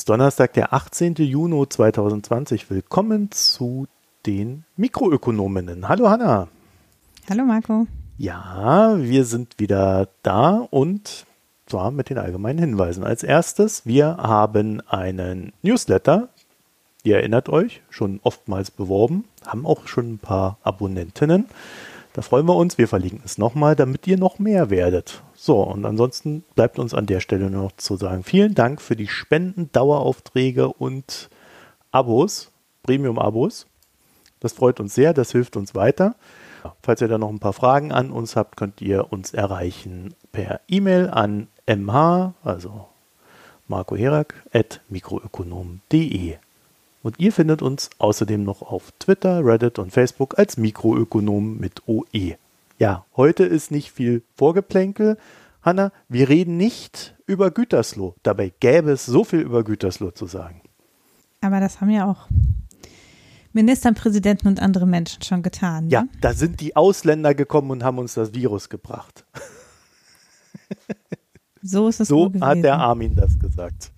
Ist 0.00 0.08
Donnerstag, 0.08 0.54
der 0.54 0.72
18. 0.72 1.16
Juni 1.16 1.68
2020. 1.68 2.70
Willkommen 2.70 3.30
zu 3.32 3.86
den 4.24 4.64
Mikroökonominnen. 4.78 5.90
Hallo 5.90 6.08
Hanna. 6.08 6.48
Hallo 7.28 7.44
Marco. 7.44 7.86
Ja, 8.16 8.96
wir 8.98 9.26
sind 9.26 9.58
wieder 9.58 10.08
da 10.22 10.66
und 10.70 11.26
zwar 11.66 11.90
mit 11.90 12.08
den 12.08 12.16
allgemeinen 12.16 12.58
Hinweisen. 12.58 13.04
Als 13.04 13.22
erstes, 13.22 13.84
wir 13.84 14.16
haben 14.16 14.80
einen 14.88 15.52
Newsletter. 15.60 16.30
Ihr 17.02 17.16
erinnert 17.16 17.50
euch, 17.50 17.82
schon 17.90 18.20
oftmals 18.22 18.70
beworben, 18.70 19.24
haben 19.46 19.66
auch 19.66 19.86
schon 19.86 20.14
ein 20.14 20.18
paar 20.18 20.56
Abonnentinnen. 20.62 21.44
Da 22.14 22.22
freuen 22.22 22.46
wir 22.46 22.56
uns. 22.56 22.78
Wir 22.78 22.88
verlinken 22.88 23.20
es 23.26 23.36
nochmal, 23.36 23.76
damit 23.76 24.06
ihr 24.06 24.16
noch 24.16 24.38
mehr 24.38 24.70
werdet. 24.70 25.22
So, 25.42 25.62
und 25.62 25.86
ansonsten 25.86 26.44
bleibt 26.54 26.78
uns 26.78 26.92
an 26.92 27.06
der 27.06 27.20
Stelle 27.20 27.48
nur 27.48 27.62
noch 27.62 27.72
zu 27.78 27.96
sagen, 27.96 28.24
vielen 28.24 28.54
Dank 28.54 28.82
für 28.82 28.94
die 28.94 29.08
Spenden, 29.08 29.72
Daueraufträge 29.72 30.68
und 30.68 31.30
Abos, 31.90 32.50
Premium-Abos. 32.82 33.66
Das 34.40 34.52
freut 34.52 34.80
uns 34.80 34.94
sehr, 34.94 35.14
das 35.14 35.32
hilft 35.32 35.56
uns 35.56 35.74
weiter. 35.74 36.14
Falls 36.82 37.00
ihr 37.00 37.08
da 37.08 37.16
noch 37.16 37.30
ein 37.30 37.38
paar 37.38 37.54
Fragen 37.54 37.90
an 37.90 38.10
uns 38.10 38.36
habt, 38.36 38.58
könnt 38.58 38.82
ihr 38.82 39.14
uns 39.14 39.32
erreichen 39.32 40.14
per 40.30 40.60
E-Mail 40.68 41.08
an 41.08 41.48
mh, 41.66 42.34
also 42.44 42.88
Marco 43.66 43.96
Herak, 43.96 44.34
at 44.52 44.82
mikroökonom.de. 44.90 46.36
Und 47.02 47.18
ihr 47.18 47.32
findet 47.32 47.62
uns 47.62 47.88
außerdem 47.96 48.44
noch 48.44 48.60
auf 48.60 48.92
Twitter, 48.98 49.42
Reddit 49.42 49.78
und 49.78 49.90
Facebook 49.90 50.38
als 50.38 50.58
Mikroökonom 50.58 51.56
mit 51.56 51.88
OE. 51.88 52.36
Ja, 52.80 53.04
heute 53.14 53.44
ist 53.44 53.70
nicht 53.70 53.92
viel 53.92 54.24
Vorgeplänkel. 54.34 55.18
Hanna, 55.60 55.92
wir 56.08 56.30
reden 56.30 56.56
nicht 56.56 57.14
über 57.26 57.50
Gütersloh. 57.50 58.14
Dabei 58.22 58.54
gäbe 58.58 58.92
es 58.92 59.04
so 59.04 59.22
viel 59.22 59.40
über 59.40 59.64
Gütersloh 59.64 60.12
zu 60.12 60.24
sagen. 60.24 60.62
Aber 61.42 61.60
das 61.60 61.82
haben 61.82 61.90
ja 61.90 62.10
auch 62.10 62.26
Ministerpräsidenten 63.52 64.48
und 64.48 64.62
andere 64.62 64.86
Menschen 64.86 65.22
schon 65.22 65.42
getan. 65.42 65.88
Ne? 65.88 65.90
Ja, 65.90 66.04
da 66.22 66.32
sind 66.32 66.62
die 66.62 66.74
Ausländer 66.74 67.34
gekommen 67.34 67.70
und 67.70 67.84
haben 67.84 67.98
uns 67.98 68.14
das 68.14 68.32
Virus 68.32 68.70
gebracht. 68.70 69.26
So 71.62 71.88
ist 71.88 72.00
es 72.00 72.08
So 72.08 72.32
hat 72.40 72.64
der 72.64 72.78
Armin 72.78 73.14
das 73.14 73.38
gesagt. 73.38 73.92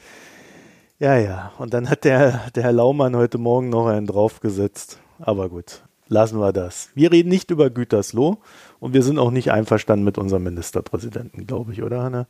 Ja, 0.99 1.17
ja. 1.17 1.53
Und 1.59 1.73
dann 1.73 1.89
hat 1.89 2.03
der, 2.03 2.51
der 2.57 2.65
Herr 2.65 2.73
Laumann 2.73 3.15
heute 3.15 3.39
Morgen 3.39 3.69
noch 3.69 3.87
einen 3.87 4.09
draufgesetzt. 4.09 4.99
Aber 5.21 5.49
gut, 5.49 5.85
lassen 6.13 6.39
wir 6.39 6.53
das. 6.53 6.91
Wir 6.95 7.11
reden 7.11 7.29
nicht 7.29 7.51
über 7.51 7.71
Gütersloh 7.71 8.39
und 8.79 8.95
wir 8.95 9.03
sind 9.03 9.19
auch 9.19 9.31
nicht 9.31 9.51
einverstanden 9.51 10.05
mit 10.05 10.19
unserem 10.19 10.45
Ministerpräsidenten, 10.45 11.47
glaube 11.47 11.73
ich, 11.73 11.83
oder 11.83 12.03
Hanna? 12.03 12.27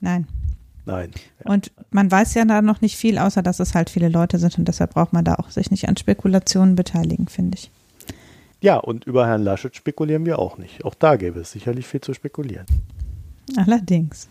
Nein. 0.00 0.26
Nein. 0.84 1.10
Ja. 1.44 1.52
Und 1.52 1.70
man 1.90 2.10
weiß 2.10 2.34
ja 2.34 2.44
da 2.44 2.62
noch 2.62 2.80
nicht 2.80 2.96
viel, 2.96 3.18
außer 3.18 3.42
dass 3.42 3.60
es 3.60 3.74
halt 3.74 3.90
viele 3.90 4.08
Leute 4.08 4.38
sind 4.38 4.58
und 4.58 4.66
deshalb 4.66 4.94
braucht 4.94 5.12
man 5.12 5.24
da 5.24 5.36
auch 5.36 5.50
sich 5.50 5.70
nicht 5.70 5.88
an 5.88 5.96
Spekulationen 5.96 6.74
beteiligen, 6.74 7.28
finde 7.28 7.58
ich. 7.58 7.70
Ja, 8.60 8.76
und 8.78 9.04
über 9.04 9.26
Herrn 9.26 9.42
Laschet 9.42 9.74
spekulieren 9.74 10.24
wir 10.24 10.38
auch 10.38 10.56
nicht. 10.56 10.84
Auch 10.84 10.94
da 10.94 11.16
gäbe 11.16 11.40
es 11.40 11.52
sicherlich 11.52 11.86
viel 11.86 12.00
zu 12.00 12.14
spekulieren. 12.14 12.66
Allerdings. 13.56 14.28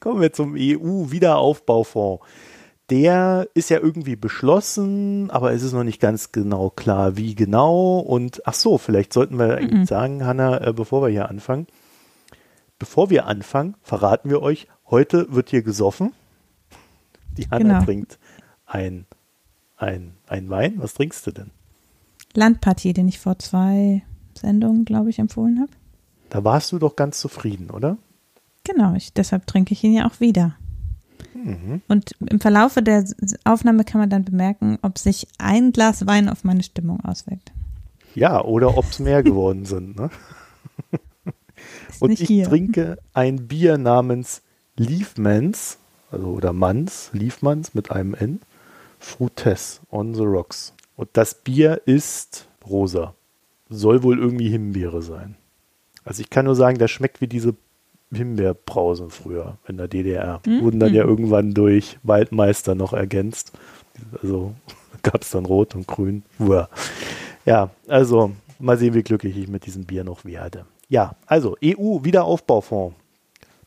Kommen 0.00 0.20
wir 0.20 0.32
zum 0.32 0.54
EU-Wiederaufbaufonds. 0.56 2.24
Der 2.90 3.48
ist 3.52 3.68
ja 3.68 3.78
irgendwie 3.78 4.16
beschlossen, 4.16 5.30
aber 5.30 5.52
es 5.52 5.62
ist 5.62 5.74
noch 5.74 5.84
nicht 5.84 6.00
ganz 6.00 6.32
genau 6.32 6.70
klar, 6.70 7.16
wie 7.16 7.34
genau. 7.34 7.98
Und 7.98 8.46
ach 8.46 8.54
so, 8.54 8.78
vielleicht 8.78 9.12
sollten 9.12 9.38
wir 9.38 9.60
mhm. 9.60 9.84
sagen, 9.84 10.24
Hanna, 10.24 10.66
äh, 10.66 10.72
bevor 10.72 11.02
wir 11.02 11.08
hier 11.08 11.28
anfangen. 11.28 11.66
Bevor 12.78 13.10
wir 13.10 13.26
anfangen, 13.26 13.74
verraten 13.82 14.30
wir 14.30 14.40
euch, 14.40 14.68
heute 14.88 15.32
wird 15.34 15.50
hier 15.50 15.62
gesoffen. 15.62 16.12
Die 17.36 17.48
Hanna 17.50 17.74
genau. 17.74 17.84
trinkt 17.84 18.18
ein, 18.66 19.06
ein, 19.76 20.14
ein 20.26 20.48
Wein. 20.48 20.74
Was 20.76 20.94
trinkst 20.94 21.26
du 21.26 21.32
denn? 21.32 21.50
Landpartie, 22.34 22.92
den 22.92 23.08
ich 23.08 23.18
vor 23.18 23.38
zwei 23.38 24.02
Sendungen, 24.34 24.84
glaube 24.84 25.10
ich, 25.10 25.18
empfohlen 25.18 25.60
habe. 25.60 25.72
Da 26.30 26.44
warst 26.44 26.72
du 26.72 26.78
doch 26.78 26.96
ganz 26.96 27.20
zufrieden, 27.20 27.70
oder? 27.70 27.96
Genau, 28.64 28.94
ich, 28.94 29.12
deshalb 29.12 29.46
trinke 29.46 29.72
ich 29.72 29.82
ihn 29.82 29.94
ja 29.94 30.06
auch 30.06 30.20
wieder. 30.20 30.56
Mhm. 31.44 31.82
Und 31.88 32.12
im 32.26 32.40
Verlaufe 32.40 32.82
der 32.82 33.04
Aufnahme 33.44 33.84
kann 33.84 34.00
man 34.00 34.10
dann 34.10 34.24
bemerken, 34.24 34.78
ob 34.82 34.98
sich 34.98 35.28
ein 35.38 35.72
Glas 35.72 36.06
Wein 36.06 36.28
auf 36.28 36.44
meine 36.44 36.62
Stimmung 36.62 37.00
auswirkt. 37.04 37.52
Ja, 38.14 38.42
oder 38.42 38.76
ob 38.76 38.86
es 38.90 38.98
mehr 38.98 39.22
geworden 39.22 39.64
sind. 39.64 39.96
Ne? 39.96 40.10
Und 42.00 42.12
ich 42.12 42.26
hier. 42.26 42.46
trinke 42.46 42.98
ein 43.12 43.48
Bier 43.48 43.78
namens 43.78 44.42
Leafmans, 44.76 45.78
also 46.10 46.26
oder 46.28 46.52
Mans, 46.52 47.10
Leafmans 47.12 47.74
mit 47.74 47.90
einem 47.90 48.14
N, 48.14 48.40
Frutes 48.98 49.80
on 49.90 50.14
the 50.14 50.22
Rocks. 50.22 50.74
Und 50.96 51.10
das 51.12 51.34
Bier 51.34 51.82
ist 51.86 52.48
rosa. 52.68 53.14
Soll 53.68 54.02
wohl 54.02 54.18
irgendwie 54.18 54.48
Himbeere 54.48 55.02
sein. 55.02 55.36
Also 56.04 56.22
ich 56.22 56.30
kann 56.30 56.46
nur 56.46 56.56
sagen, 56.56 56.78
das 56.78 56.90
schmeckt 56.90 57.20
wie 57.20 57.28
diese 57.28 57.54
Himbeerbrause 58.12 59.10
früher 59.10 59.58
in 59.66 59.76
der 59.76 59.88
DDR. 59.88 60.40
Mhm. 60.46 60.62
Wurden 60.62 60.80
dann 60.80 60.94
ja 60.94 61.02
hm. 61.02 61.10
irgendwann 61.10 61.54
durch 61.54 61.98
Waldmeister 62.02 62.74
noch 62.74 62.92
ergänzt. 62.92 63.52
Also 64.22 64.54
gab 65.02 65.22
es 65.22 65.30
dann 65.30 65.44
Rot 65.44 65.74
und 65.74 65.86
Grün. 65.86 66.22
Uah. 66.38 66.68
Ja, 67.44 67.70
also 67.86 68.32
mal 68.58 68.78
sehen, 68.78 68.94
wie 68.94 69.02
glücklich 69.02 69.36
ich 69.36 69.48
mit 69.48 69.66
diesem 69.66 69.84
Bier 69.84 70.04
noch 70.04 70.24
werde. 70.24 70.64
Ja, 70.88 71.16
also 71.26 71.56
EU-Wiederaufbaufonds. 71.62 72.96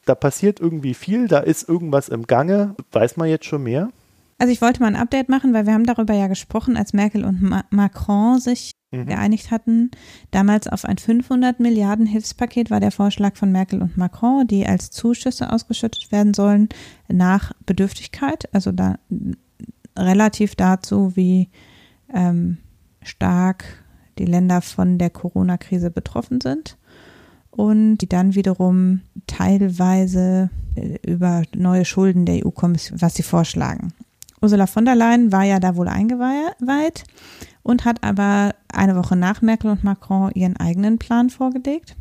Da 0.05 0.15
passiert 0.15 0.59
irgendwie 0.59 0.95
viel, 0.95 1.27
da 1.27 1.39
ist 1.39 1.69
irgendwas 1.69 2.09
im 2.09 2.25
Gange. 2.25 2.75
Weiß 2.91 3.17
man 3.17 3.29
jetzt 3.29 3.45
schon 3.45 3.63
mehr? 3.63 3.91
Also 4.41 4.53
ich 4.53 4.61
wollte 4.63 4.79
mal 4.79 4.87
ein 4.87 4.95
Update 4.95 5.29
machen, 5.29 5.53
weil 5.53 5.67
wir 5.67 5.73
haben 5.73 5.85
darüber 5.85 6.15
ja 6.15 6.25
gesprochen, 6.25 6.75
als 6.75 6.93
Merkel 6.93 7.25
und 7.25 7.43
Ma 7.43 7.63
Macron 7.69 8.39
sich 8.39 8.71
mhm. 8.89 9.05
geeinigt 9.05 9.51
hatten. 9.51 9.91
Damals 10.31 10.67
auf 10.67 10.83
ein 10.83 10.97
500 10.97 11.59
Milliarden 11.59 12.07
Hilfspaket 12.07 12.71
war 12.71 12.79
der 12.79 12.89
Vorschlag 12.89 13.35
von 13.35 13.51
Merkel 13.51 13.83
und 13.83 13.97
Macron, 13.97 14.47
die 14.47 14.65
als 14.65 14.89
Zuschüsse 14.89 15.53
ausgeschüttet 15.53 16.11
werden 16.11 16.33
sollen 16.33 16.69
nach 17.07 17.53
Bedürftigkeit, 17.67 18.49
also 18.51 18.71
da 18.71 18.97
relativ 19.95 20.55
dazu, 20.55 21.15
wie 21.15 21.49
ähm, 22.11 22.57
stark 23.03 23.63
die 24.17 24.25
Länder 24.25 24.63
von 24.63 24.97
der 24.97 25.11
Corona-Krise 25.11 25.91
betroffen 25.91 26.41
sind 26.41 26.79
und 27.51 27.99
die 27.99 28.09
dann 28.09 28.33
wiederum 28.33 29.01
teilweise 29.27 30.49
äh, 30.73 30.97
über 31.05 31.43
neue 31.55 31.85
Schulden 31.85 32.25
der 32.25 32.43
EU-Kommission, 32.43 32.99
was 33.03 33.13
sie 33.13 33.21
vorschlagen. 33.21 33.93
Ursula 34.41 34.65
von 34.67 34.85
der 34.85 34.95
Leyen 34.95 35.31
war 35.31 35.43
ja 35.43 35.59
da 35.59 35.75
wohl 35.75 35.87
eingeweiht 35.87 37.03
und 37.63 37.85
hat 37.85 38.03
aber 38.03 38.55
eine 38.73 38.95
Woche 38.95 39.15
nach 39.15 39.41
Merkel 39.41 39.69
und 39.69 39.83
Macron 39.83 40.31
ihren 40.33 40.57
eigenen 40.57 40.97
Plan 40.97 41.29
vorgelegt. 41.29 41.95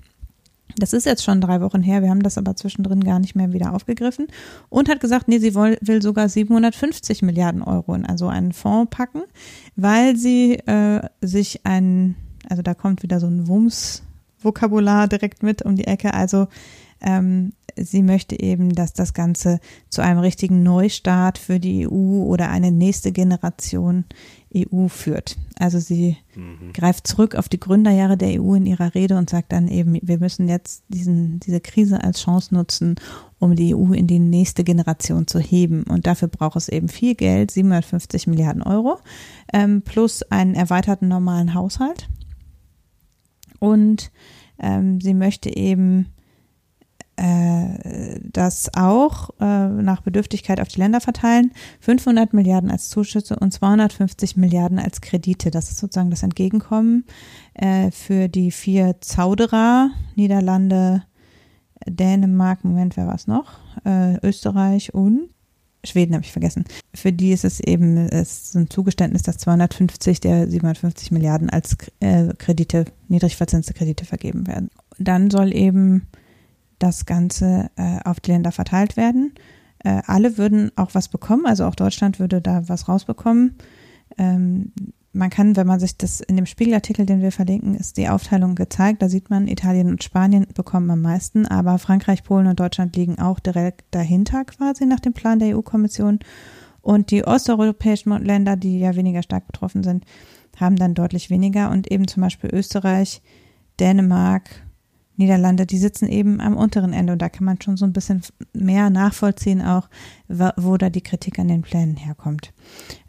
Das 0.79 0.93
ist 0.93 1.05
jetzt 1.05 1.25
schon 1.25 1.41
drei 1.41 1.61
Wochen 1.61 1.83
her, 1.83 2.01
wir 2.01 2.11
haben 2.11 2.23
das 2.23 2.39
aber 2.39 2.57
zwischendrin 2.57 3.03
gar 3.05 3.19
nicht 3.19 3.35
mehr 3.35 3.53
wieder 3.53 3.75
aufgegriffen 3.75 4.29
und 4.69 4.89
hat 4.89 5.01
gesagt, 5.01 5.29
nee, 5.29 5.39
sie 5.39 5.55
will, 5.55 6.03
sogar 6.03 6.29
750 6.29 7.23
Milliarden 7.23 7.63
Euro 7.63 7.95
in 7.95 8.07
also 8.07 8.29
einen 8.29 8.53
Fonds 8.53 8.91
packen, 8.91 9.23
weil 9.77 10.17
sie 10.17 10.55
äh, 10.55 11.03
sich 11.21 11.67
ein, 11.67 12.15
also 12.49 12.63
da 12.63 12.75
kommt 12.75 13.03
wieder 13.03 13.21
so 13.21 13.27
ein 13.27 13.49
Wumms-Vokabular 13.49 15.09
direkt 15.09 15.43
mit 15.43 15.63
um 15.63 15.77
die 15.77 15.87
Ecke, 15.87 16.15
also 16.15 16.47
ähm, 17.01 17.53
sie 17.77 18.03
möchte 18.03 18.41
eben, 18.41 18.75
dass 18.75 18.93
das 18.93 19.15
Ganze 19.15 19.61
zu 19.89 20.03
einem 20.03 20.19
richtigen 20.21 20.63
Neustart 20.63 21.39
für 21.39 21.61
die 21.61 21.87
EU 21.89 22.25
oder 22.25 22.51
eine 22.51 22.71
nächste 22.71 23.13
Generation 23.13 24.05
EU 24.55 24.89
führt. 24.89 25.37
Also 25.59 25.79
sie 25.79 26.17
mhm. 26.35 26.73
greift 26.73 27.07
zurück 27.07 27.35
auf 27.37 27.49
die 27.49 27.61
Gründerjahre 27.61 28.17
der 28.17 28.43
EU 28.43 28.55
in 28.55 28.67
ihrer 28.67 28.95
Rede 28.95 29.17
und 29.17 29.31
sagt 29.31 29.53
dann 29.53 29.69
eben, 29.69 29.99
wir 30.03 30.19
müssen 30.19 30.49
jetzt 30.49 30.83
diesen, 30.89 31.41
diese 31.41 31.61
Krise 31.61 32.03
als 32.03 32.23
Chance 32.23 32.55
nutzen, 32.55 32.97
um 33.39 33.55
die 33.55 33.75
EU 33.75 33.93
in 33.93 34.07
die 34.07 34.19
nächste 34.19 34.65
Generation 34.65 35.27
zu 35.27 35.39
heben. 35.39 35.85
Und 35.85 36.07
dafür 36.07 36.29
braucht 36.29 36.57
es 36.57 36.69
eben 36.69 36.89
viel 36.89 37.15
Geld, 37.15 37.51
750 37.51 38.27
Milliarden 38.27 38.63
Euro, 38.63 38.99
ähm, 39.53 39.83
plus 39.83 40.23
einen 40.25 40.55
erweiterten 40.55 41.09
normalen 41.09 41.55
Haushalt. 41.55 42.09
Und 43.61 44.11
ähm, 44.59 45.01
sie 45.01 45.15
möchte 45.15 45.55
eben 45.55 46.07
äh, 47.21 48.19
das 48.33 48.71
auch 48.75 49.31
äh, 49.41 49.69
nach 49.69 50.01
Bedürftigkeit 50.01 50.61
auf 50.61 50.69
die 50.69 50.81
Länder 50.81 51.01
verteilen. 51.01 51.53
500 51.81 52.33
Milliarden 52.33 52.71
als 52.71 52.89
Zuschüsse 52.89 53.37
und 53.37 53.53
250 53.53 54.37
Milliarden 54.37 54.79
als 54.79 55.03
Kredite. 55.03 55.51
Das 55.51 55.71
ist 55.71 55.79
sozusagen 55.79 56.11
das 56.11 56.23
Entgegenkommen 56.23 57.05
äh, 57.55 57.91
für 57.91 58.29
die 58.29 58.51
vier 58.51 58.97
Zauderer, 59.01 59.91
Niederlande, 60.15 61.03
Dänemark, 61.87 62.65
Moment, 62.65 62.97
wer 62.97 63.07
war 63.07 63.17
es 63.17 63.27
noch? 63.27 63.59
Äh, 63.85 64.17
Österreich 64.27 64.95
und 64.95 65.29
Schweden 65.85 66.15
habe 66.15 66.25
ich 66.25 66.33
vergessen. 66.33 66.65
Für 66.95 67.13
die 67.13 67.33
ist 67.33 67.45
es 67.45 67.61
eben 67.61 67.97
es 67.97 68.45
ist 68.45 68.57
ein 68.57 68.71
Zugeständnis, 68.71 69.23
dass 69.23 69.39
250 69.39 70.21
der 70.21 70.49
750 70.49 71.11
Milliarden 71.11 71.51
als 71.51 71.77
äh, 72.01 72.35
Kredite, 72.39 72.87
niedrig 73.09 73.37
verzinste 73.37 73.75
Kredite 73.75 74.05
vergeben 74.05 74.47
werden. 74.47 74.71
Dann 74.99 75.31
soll 75.31 75.55
eben 75.55 76.07
das 76.81 77.07
Ganze 77.07 77.71
äh, 77.77 78.01
auf 78.05 78.19
die 78.19 78.33
Länder 78.33 78.51
verteilt 78.51 78.97
werden. 78.97 79.35
Äh, 79.79 80.03
alle 80.07 80.37
würden 80.37 80.73
auch 80.77 80.95
was 80.95 81.09
bekommen, 81.09 81.47
also 81.47 81.65
auch 81.65 81.75
Deutschland 81.75 82.19
würde 82.19 82.41
da 82.41 82.69
was 82.69 82.89
rausbekommen. 82.89 83.57
Ähm, 84.19 84.73
man 85.13 85.31
kann, 85.31 85.57
wenn 85.57 85.67
man 85.67 85.81
sich 85.81 85.97
das 85.97 86.21
in 86.21 86.37
dem 86.37 86.47
Spiegelartikel, 86.47 87.05
den 87.05 87.21
wir 87.21 87.33
verlinken, 87.33 87.75
ist 87.75 87.97
die 87.97 88.09
Aufteilung 88.09 88.55
gezeigt. 88.55 89.03
Da 89.03 89.09
sieht 89.09 89.29
man, 89.29 89.49
Italien 89.49 89.89
und 89.89 90.05
Spanien 90.05 90.47
bekommen 90.55 90.91
am 90.91 91.01
meisten, 91.01 91.47
aber 91.47 91.79
Frankreich, 91.79 92.23
Polen 92.23 92.47
und 92.47 92.61
Deutschland 92.61 92.95
liegen 92.95 93.19
auch 93.19 93.41
direkt 93.41 93.85
dahinter 93.91 94.45
quasi 94.45 94.87
nach 94.87 95.01
dem 95.01 95.13
Plan 95.13 95.41
der 95.41 95.57
EU-Kommission. 95.57 96.21
Und 96.81 97.11
die 97.11 97.25
osteuropäischen 97.25 98.25
Länder, 98.25 98.57
die 98.57 98.79
ja 98.79 98.95
weniger 98.95 99.23
stark 99.23 99.47
betroffen 99.47 99.83
sind, 99.83 100.05
haben 100.57 100.77
dann 100.77 100.95
deutlich 100.95 101.29
weniger. 101.29 101.71
Und 101.71 101.91
eben 101.91 102.07
zum 102.07 102.23
Beispiel 102.23 102.51
Österreich, 102.53 103.21
Dänemark, 103.81 104.63
Niederlande, 105.21 105.67
die 105.67 105.79
sitzen 105.79 106.09
eben 106.09 106.41
am 106.41 106.57
unteren 106.57 106.93
Ende 106.93 107.13
und 107.13 107.23
da 107.23 107.29
kann 107.29 107.45
man 107.45 107.61
schon 107.61 107.77
so 107.77 107.85
ein 107.85 107.93
bisschen 107.93 108.23
mehr 108.53 108.91
nachvollziehen, 108.91 109.63
auch 109.63 109.89
wo 110.29 110.77
da 110.77 110.91
die 110.91 111.03
Kritik 111.03 111.39
an 111.39 111.49
den 111.49 111.63
Plänen 111.63 111.97
herkommt. 111.97 112.53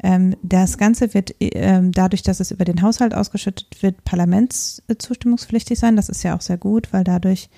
Ähm, 0.04 0.36
das 0.44 0.78
Ganze 0.78 1.13
wird 1.13 1.34
ähm, 1.40 1.92
dadurch, 1.92 2.22
dass 2.22 2.40
es 2.40 2.52
über 2.52 2.66
den 2.66 2.81
Haushalt 2.81 3.16
ausgeschüttet 3.16 3.81
wird, 3.81 4.04
parlamentszustimmungspflichtig 4.04 5.80
sein. 5.80 5.96
Das 5.96 6.10
ist 6.10 6.24
ja 6.24 6.36
auch 6.36 6.42
sehr 6.42 6.58
gut, 6.58 6.92
weil 6.94 7.04
dadurch 7.04 7.50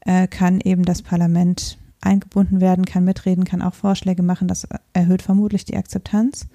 äh, 0.00 0.26
kann 0.26 0.60
eben 0.60 0.84
das 0.84 1.02
Parlament 1.02 1.78
eingebunden 2.00 2.60
werden, 2.60 2.84
kann 2.84 3.04
mitreden, 3.04 3.44
kann 3.44 3.62
auch 3.62 3.74
Vorschläge 3.74 4.22
machen. 4.22 4.48
Das 4.48 4.66
erhöht 4.92 5.22
vermutlich 5.22 5.64
die 5.64 5.76
Akzeptanz. 5.76 6.48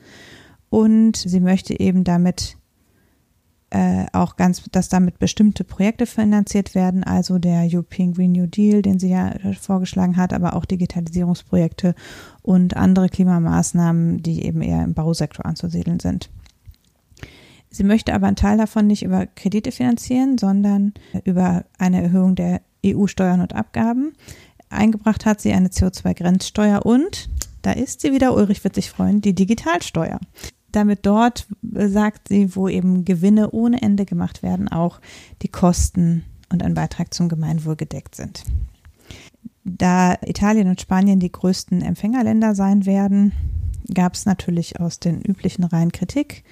Und 0.69 1.15
sie 1.15 1.39
möchte 1.39 1.79
eben 1.79 2.03
damit 2.03 2.56
äh, 3.69 4.05
auch 4.13 4.37
ganz, 4.37 4.63
dass 4.71 4.87
damit 4.87 5.19
bestimmte 5.19 5.63
Projekte 5.63 6.05
finanziert 6.05 6.73
werden, 6.73 7.03
also 7.03 7.37
der 7.37 7.67
European 7.69 8.13
Green 8.13 8.31
New 8.31 8.47
Deal, 8.47 8.81
den 8.81 8.97
sie 8.97 9.09
ja 9.09 9.33
vorgeschlagen 9.59 10.15
hat, 10.15 10.31
aber 10.31 10.55
auch 10.55 10.63
Digitalisierungsprojekte 10.65 11.93
und 12.41 12.77
andere 12.77 13.09
Klimamaßnahmen, 13.09 14.23
die 14.23 14.45
eben 14.45 14.61
eher 14.61 14.83
im 14.83 14.93
Bausektor 14.93 15.45
anzusiedeln 15.45 15.99
sind. 15.99 16.29
Sie 17.69 17.83
möchte 17.83 18.13
aber 18.13 18.27
einen 18.27 18.37
Teil 18.37 18.57
davon 18.57 18.87
nicht 18.87 19.03
über 19.03 19.25
Kredite 19.25 19.73
finanzieren, 19.73 20.37
sondern 20.37 20.93
über 21.25 21.65
eine 21.77 22.01
Erhöhung 22.01 22.35
der 22.35 22.61
EU-Steuern 22.85 23.41
und 23.41 23.53
Abgaben. 23.53 24.13
Eingebracht 24.69 25.25
hat 25.25 25.41
sie 25.41 25.51
eine 25.51 25.67
CO2-Grenzsteuer 25.67 26.85
und 26.85 27.29
da 27.63 27.73
ist 27.73 27.99
sie 27.99 28.13
wieder, 28.13 28.33
Ulrich 28.33 28.63
wird 28.63 28.75
sich 28.75 28.89
freuen, 28.89 29.19
die 29.19 29.35
Digitalsteuer 29.35 30.19
damit 30.71 31.05
dort, 31.05 31.47
äh, 31.75 31.87
sagt 31.87 32.27
sie, 32.29 32.55
wo 32.55 32.67
eben 32.67 33.05
Gewinne 33.05 33.51
ohne 33.51 33.81
Ende 33.81 34.05
gemacht 34.05 34.43
werden, 34.43 34.67
auch 34.67 34.99
die 35.41 35.49
Kosten 35.49 36.23
und 36.49 36.63
ein 36.63 36.73
Beitrag 36.73 37.13
zum 37.13 37.29
Gemeinwohl 37.29 37.75
gedeckt 37.75 38.15
sind. 38.15 38.43
Da 39.63 40.15
Italien 40.25 40.69
und 40.69 40.79
Spanien 40.79 41.19
die 41.19 41.31
größten 41.31 41.81
Empfängerländer 41.81 42.55
sein 42.55 42.85
werden, 42.85 43.33
gab 43.93 44.13
es 44.13 44.25
natürlich 44.25 44.79
aus 44.79 44.99
den 44.99 45.21
üblichen 45.21 45.63
Reihen 45.63 45.91
Kritik, 45.91 46.43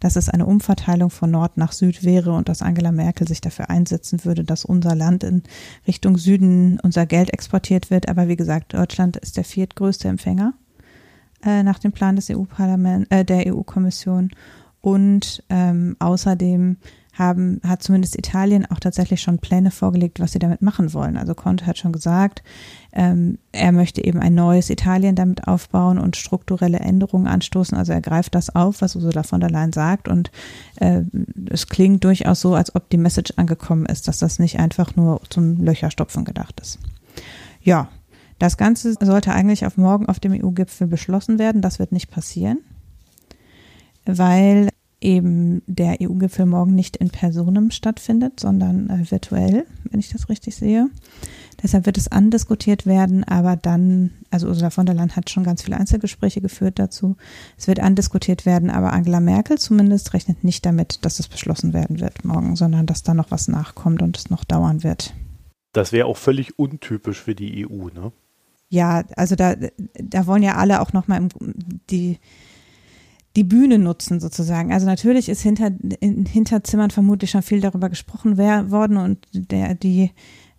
dass 0.00 0.16
es 0.16 0.28
eine 0.28 0.46
Umverteilung 0.46 1.10
von 1.10 1.30
Nord 1.30 1.56
nach 1.56 1.72
Süd 1.72 2.04
wäre 2.04 2.32
und 2.32 2.48
dass 2.48 2.62
Angela 2.62 2.90
Merkel 2.90 3.28
sich 3.28 3.40
dafür 3.40 3.70
einsetzen 3.70 4.24
würde, 4.24 4.44
dass 4.44 4.64
unser 4.64 4.94
Land 4.94 5.24
in 5.24 5.42
Richtung 5.86 6.16
Süden 6.16 6.80
unser 6.82 7.06
Geld 7.06 7.32
exportiert 7.32 7.90
wird. 7.90 8.08
Aber 8.08 8.28
wie 8.28 8.36
gesagt, 8.36 8.74
Deutschland 8.74 9.16
ist 9.16 9.36
der 9.36 9.44
viertgrößte 9.44 10.08
Empfänger 10.08 10.54
äh, 11.44 11.62
nach 11.62 11.78
dem 11.78 11.92
Plan 11.92 12.16
des 12.16 12.30
EU-Parlament, 12.30 13.06
äh, 13.10 13.24
der 13.24 13.46
EU-Kommission. 13.46 14.30
Und 14.80 15.42
ähm, 15.50 15.96
außerdem 15.98 16.76
haben, 17.20 17.60
hat 17.64 17.82
zumindest 17.82 18.16
Italien 18.16 18.66
auch 18.66 18.80
tatsächlich 18.80 19.20
schon 19.20 19.38
Pläne 19.38 19.70
vorgelegt, 19.70 20.20
was 20.20 20.32
sie 20.32 20.38
damit 20.38 20.62
machen 20.62 20.92
wollen. 20.94 21.16
Also 21.16 21.34
Conte 21.34 21.66
hat 21.66 21.78
schon 21.78 21.92
gesagt, 21.92 22.42
ähm, 22.92 23.38
er 23.52 23.72
möchte 23.72 24.04
eben 24.04 24.18
ein 24.20 24.34
neues 24.34 24.70
Italien 24.70 25.14
damit 25.14 25.46
aufbauen 25.46 25.98
und 25.98 26.16
strukturelle 26.16 26.78
Änderungen 26.78 27.26
anstoßen. 27.26 27.76
Also 27.76 27.92
er 27.92 28.00
greift 28.00 28.34
das 28.34 28.54
auf, 28.54 28.80
was 28.80 28.96
Ursula 28.96 29.22
von 29.22 29.40
der 29.40 29.50
Leyen 29.50 29.72
sagt. 29.72 30.08
Und 30.08 30.30
äh, 30.76 31.02
es 31.50 31.66
klingt 31.66 32.02
durchaus 32.04 32.40
so, 32.40 32.54
als 32.54 32.74
ob 32.74 32.88
die 32.90 32.96
Message 32.96 33.34
angekommen 33.36 33.86
ist, 33.86 34.08
dass 34.08 34.18
das 34.18 34.38
nicht 34.38 34.58
einfach 34.58 34.96
nur 34.96 35.20
zum 35.28 35.62
Löcherstopfen 35.62 36.24
gedacht 36.24 36.58
ist. 36.60 36.78
Ja, 37.62 37.88
das 38.40 38.56
Ganze 38.56 38.94
sollte 39.00 39.32
eigentlich 39.32 39.66
auf 39.66 39.76
morgen 39.76 40.06
auf 40.06 40.18
dem 40.18 40.32
EU-Gipfel 40.32 40.86
beschlossen 40.86 41.38
werden. 41.38 41.60
Das 41.60 41.78
wird 41.78 41.92
nicht 41.92 42.10
passieren, 42.10 42.58
weil 44.06 44.70
eben 45.02 45.62
der 45.66 45.98
EU-Gipfel 46.00 46.46
morgen 46.46 46.74
nicht 46.74 46.96
in 46.96 47.10
Personen 47.10 47.70
stattfindet, 47.70 48.40
sondern 48.40 48.88
äh, 48.88 49.10
virtuell, 49.10 49.66
wenn 49.84 50.00
ich 50.00 50.08
das 50.08 50.30
richtig 50.30 50.56
sehe. 50.56 50.88
Deshalb 51.62 51.84
wird 51.84 51.98
es 51.98 52.10
andiskutiert 52.10 52.86
werden, 52.86 53.24
aber 53.24 53.56
dann, 53.56 54.12
also 54.30 54.48
Ursula 54.48 54.70
von 54.70 54.86
der 54.86 54.94
Leyen 54.94 55.16
hat 55.16 55.28
schon 55.28 55.44
ganz 55.44 55.62
viele 55.62 55.76
Einzelgespräche 55.76 56.40
geführt 56.40 56.78
dazu. 56.78 57.16
Es 57.58 57.68
wird 57.68 57.80
andiskutiert 57.80 58.46
werden, 58.46 58.70
aber 58.70 58.94
Angela 58.94 59.20
Merkel 59.20 59.58
zumindest 59.58 60.14
rechnet 60.14 60.44
nicht 60.44 60.64
damit, 60.64 61.04
dass 61.04 61.20
es 61.20 61.28
beschlossen 61.28 61.74
werden 61.74 62.00
wird 62.00 62.24
morgen, 62.24 62.56
sondern 62.56 62.86
dass 62.86 63.02
da 63.02 63.12
noch 63.12 63.30
was 63.30 63.48
nachkommt 63.48 64.00
und 64.00 64.16
es 64.16 64.30
noch 64.30 64.44
dauern 64.44 64.82
wird. 64.82 65.12
Das 65.72 65.92
wäre 65.92 66.06
auch 66.06 66.16
völlig 66.16 66.58
untypisch 66.58 67.20
für 67.20 67.34
die 67.34 67.66
EU, 67.66 67.88
ne? 67.88 68.12
Ja, 68.70 69.02
also 69.16 69.34
da, 69.34 69.56
da 69.94 70.26
wollen 70.26 70.44
ja 70.44 70.54
alle 70.54 70.80
auch 70.80 70.92
nochmal 70.92 71.28
die, 71.90 72.18
die 73.36 73.44
Bühne 73.44 73.78
nutzen 73.78 74.20
sozusagen. 74.20 74.72
Also 74.72 74.86
natürlich 74.86 75.28
ist 75.28 75.42
hinter 75.42 75.72
in 76.00 76.24
Hinterzimmern 76.24 76.90
vermutlich 76.90 77.32
schon 77.32 77.42
viel 77.42 77.60
darüber 77.60 77.88
gesprochen 77.88 78.38
worden 78.38 78.96
und 78.96 79.18
der 79.32 79.74
die 79.74 80.12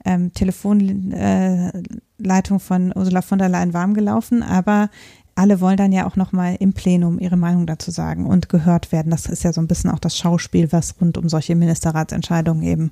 ähm, 0.04 0.34
Telefonleitung 0.34 2.58
äh, 2.58 2.60
von 2.60 2.92
Ursula 2.94 3.22
von 3.22 3.40
der 3.40 3.50
Leyen 3.50 3.74
warm 3.74 3.94
gelaufen, 3.94 4.44
aber 4.44 4.90
alle 5.36 5.62
wollen 5.62 5.78
dann 5.78 5.94
ja 5.94 6.06
auch 6.06 6.18
nochmal 6.18 6.58
im 6.60 6.74
Plenum 6.74 7.18
ihre 7.18 7.38
Meinung 7.38 7.66
dazu 7.66 7.92
sagen 7.92 8.26
und 8.26 8.50
gehört 8.50 8.92
werden. 8.92 9.10
Das 9.10 9.28
ist 9.28 9.44
ja 9.44 9.54
so 9.54 9.62
ein 9.62 9.68
bisschen 9.68 9.90
auch 9.90 10.00
das 10.00 10.18
Schauspiel, 10.18 10.74
was 10.74 11.00
rund 11.00 11.18
um 11.18 11.30
solche 11.30 11.56
Ministerratsentscheidungen 11.56 12.64
eben 12.64 12.92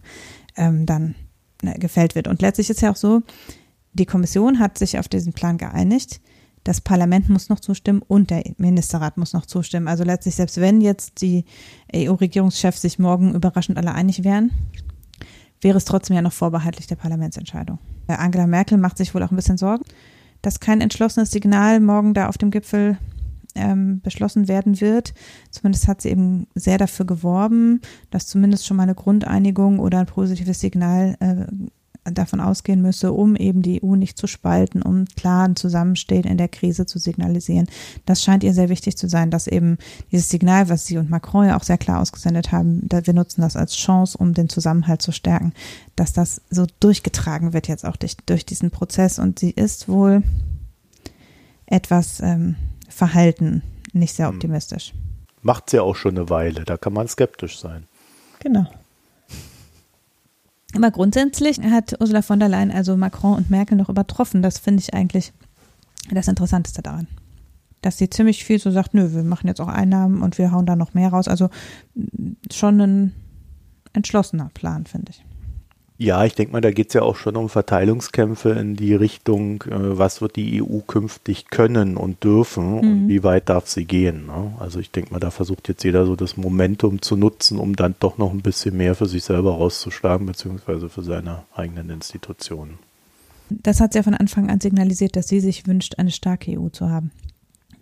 ähm, 0.56 0.86
dann 0.86 1.16
ne, 1.62 1.74
gefällt 1.74 2.16
wird. 2.16 2.30
Und 2.30 2.42
letztlich 2.42 2.70
ist 2.70 2.82
ja 2.82 2.92
auch 2.92 2.96
so, 2.96 3.22
die 3.94 4.06
Kommission 4.06 4.60
hat 4.60 4.78
sich 4.78 5.00
auf 5.00 5.08
diesen 5.08 5.34
Plan 5.34 5.58
geeinigt. 5.58 6.22
Das 6.64 6.82
Parlament 6.82 7.30
muss 7.30 7.50
noch 7.50 7.60
zustimmen 7.60 8.02
und 8.06 8.30
der 8.30 8.44
Ministerrat 8.58 9.18
muss 9.18 9.34
noch 9.34 9.46
zustimmen. 9.46 9.88
Also 9.88 10.04
letztlich, 10.04 10.36
selbst 10.36 10.60
wenn 10.60 10.82
jetzt 10.82 11.22
die 11.22 11.46
EU-Regierungschefs 11.96 12.82
sich 12.82 13.00
morgen 13.00 13.34
überraschend 13.34 13.78
alle 13.78 13.94
einig 13.94 14.24
wären, 14.24 14.52
wäre 15.62 15.78
es 15.78 15.86
trotzdem 15.86 16.16
ja 16.16 16.22
noch 16.22 16.34
vorbehaltlich 16.34 16.88
der 16.88 16.96
Parlamentsentscheidung. 16.96 17.80
Angela 18.08 18.48
Merkel 18.48 18.78
macht 18.78 18.98
sich 18.98 19.14
wohl 19.14 19.24
auch 19.24 19.32
ein 19.32 19.36
bisschen 19.36 19.58
Sorgen, 19.58 19.84
dass 20.42 20.60
kein 20.60 20.82
entschlossenes 20.82 21.32
Signal 21.32 21.80
morgen 21.80 22.14
da 22.14 22.28
auf 22.28 22.38
dem 22.38 22.52
Gipfel 22.52 22.98
ähm, 23.56 24.02
beschlossen 24.02 24.48
werden 24.48 24.80
wird. 24.80 25.14
Zumindest 25.52 25.88
hat 25.88 26.02
sie 26.02 26.10
eben 26.10 26.48
sehr 26.56 26.78
dafür 26.78 27.06
geworben, 27.06 27.82
dass 28.10 28.28
zumindest 28.28 28.66
schon 28.66 28.78
mal 28.78 28.84
eine 28.84 28.96
Grundeinigung 28.96 29.80
oder 29.80 30.00
ein 30.00 30.06
positives 30.06 30.60
Signal 30.60 31.16
äh, 31.20 31.46
davon 32.06 32.40
ausgehen 32.40 32.82
müsse, 32.82 33.12
um 33.12 33.36
eben 33.36 33.62
die 33.62 33.84
EU 33.84 33.96
nicht 33.96 34.18
zu 34.18 34.28
spalten, 34.28 34.82
um 34.82 35.06
klaren 35.16 35.56
Zusammenstehen 35.56 36.24
in 36.24 36.38
der 36.38 36.48
Krise 36.48 36.86
zu 36.86 37.00
signalisieren. 37.00 37.68
Das 38.06 38.24
scheint 38.24 38.44
ihr 38.44 38.54
sehr 38.54 38.70
wichtig 38.70 38.98
zu 38.98 39.08
sein, 39.08 39.32
dass 39.32 39.48
eben 39.48 39.78
dieses 40.12 40.30
Signal, 40.30 40.70
was 40.70 40.86
sie 40.86 40.98
und 40.98 41.10
Macron 41.10 41.48
ja 41.48 41.58
auch 41.58 41.64
sehr 41.64 41.78
klar 41.78 42.00
ausgesendet 42.00 42.52
haben, 42.52 42.88
da 42.88 43.06
wir 43.06 43.14
nutzen 43.14 43.42
das 43.42 43.56
als 43.56 43.76
Chance, 43.76 44.18
um 44.18 44.34
den 44.34 44.50
Zusammenhalt 44.50 45.02
zu 45.02 45.12
stärken, 45.12 45.54
dass 45.96 46.14
das 46.14 46.42
so 46.50 46.66
durchgetragen 46.80 47.54
wird 47.54 47.68
jetzt 47.68 47.86
auch 47.86 47.96
durch, 47.96 48.18
durch 48.26 48.46
diesen 48.46 48.72
Prozess. 48.72 49.20
Und 49.20 49.40
sie 49.40 49.52
ist 49.52 49.88
wohl 49.88 50.24
etwas 51.66 52.20
ähm, 52.22 52.56
verhalten, 52.88 53.62
nicht 53.94 54.16
sehr 54.16 54.28
hm. 54.28 54.36
optimistisch. 54.36 54.94
Macht 55.42 55.70
sie 55.70 55.80
auch 55.80 55.96
schon 55.96 56.18
eine 56.18 56.30
Weile, 56.30 56.66
da 56.66 56.78
kann 56.78 56.94
man 56.94 57.08
skeptisch 57.08 57.60
sein. 57.60 57.86
Genau. 58.40 58.66
Aber 60.76 60.92
grundsätzlich 60.92 61.60
hat 61.60 62.00
Ursula 62.00 62.22
von 62.22 62.40
der 62.40 62.50
Leyen 62.50 62.72
also 62.72 62.96
Macron 62.96 63.38
und 63.38 63.50
Merkel 63.50 63.78
noch 63.78 63.90
übertroffen. 63.90 64.42
Das 64.42 64.60
finde 64.60 64.82
ich 64.82 64.94
eigentlich 64.94 65.34
das 66.12 66.28
Interessanteste 66.28 66.82
daran. 66.82 67.08
Dass 67.82 67.98
sie 67.98 68.10
ziemlich 68.10 68.44
viel 68.44 68.60
so 68.60 68.72
sagt, 68.72 68.94
nö, 68.94 69.14
wir 69.14 69.24
machen 69.24 69.48
jetzt 69.48 69.62
auch 69.62 69.68
Einnahmen 69.68 70.22
und 70.22 70.38
wir 70.38 70.52
hauen 70.52 70.66
da 70.66 70.76
noch 70.76 70.94
mehr 70.94 71.10
raus. 71.10 71.28
Also 71.28 71.50
schon 72.52 72.80
ein 72.82 73.16
entschlossener 73.94 74.52
Plan, 74.54 74.86
finde 74.86 75.12
ich. 75.12 75.24
Ja, 76.02 76.24
ich 76.24 76.34
denke 76.34 76.54
mal, 76.54 76.62
da 76.62 76.72
geht 76.72 76.88
es 76.88 76.94
ja 76.94 77.02
auch 77.02 77.18
schon 77.18 77.36
um 77.36 77.50
Verteilungskämpfe 77.50 78.52
in 78.52 78.78
die 78.78 78.96
Richtung, 78.96 79.64
äh, 79.64 79.98
was 79.98 80.22
wird 80.22 80.38
die 80.38 80.64
EU 80.64 80.80
künftig 80.80 81.50
können 81.50 81.98
und 81.98 82.24
dürfen 82.24 82.72
mhm. 82.72 82.78
und 82.78 83.08
wie 83.10 83.22
weit 83.24 83.50
darf 83.50 83.68
sie 83.68 83.84
gehen. 83.84 84.28
Ne? 84.28 84.54
Also 84.60 84.80
ich 84.80 84.92
denke 84.92 85.12
mal, 85.12 85.20
da 85.20 85.30
versucht 85.30 85.68
jetzt 85.68 85.84
jeder 85.84 86.06
so 86.06 86.16
das 86.16 86.38
Momentum 86.38 87.02
zu 87.02 87.18
nutzen, 87.18 87.60
um 87.60 87.76
dann 87.76 87.96
doch 88.00 88.18
noch 88.18 88.32
ein 88.32 88.42
bisschen 88.42 88.78
mehr 88.78 88.96
für 88.96 89.08
sich 89.08 89.26
selber 89.26 89.56
rauszuschlagen, 89.56 90.26
beziehungsweise 90.26 90.88
für 90.88 91.04
seine 91.04 91.44
eigenen 91.54 91.90
Institutionen. 91.90 92.80
Das 93.50 93.82
hat 93.82 93.92
sie 93.92 94.00
ja 94.00 94.04
von 94.04 94.16
Anfang 94.16 94.50
an 94.50 94.62
signalisiert, 94.62 95.18
dass 95.18 95.28
sie 95.28 95.42
sich 95.42 95.68
wünscht, 95.68 95.96
eine 95.98 96.12
starke 96.12 96.58
EU 96.58 96.70
zu 96.70 96.90
haben. 96.90 97.12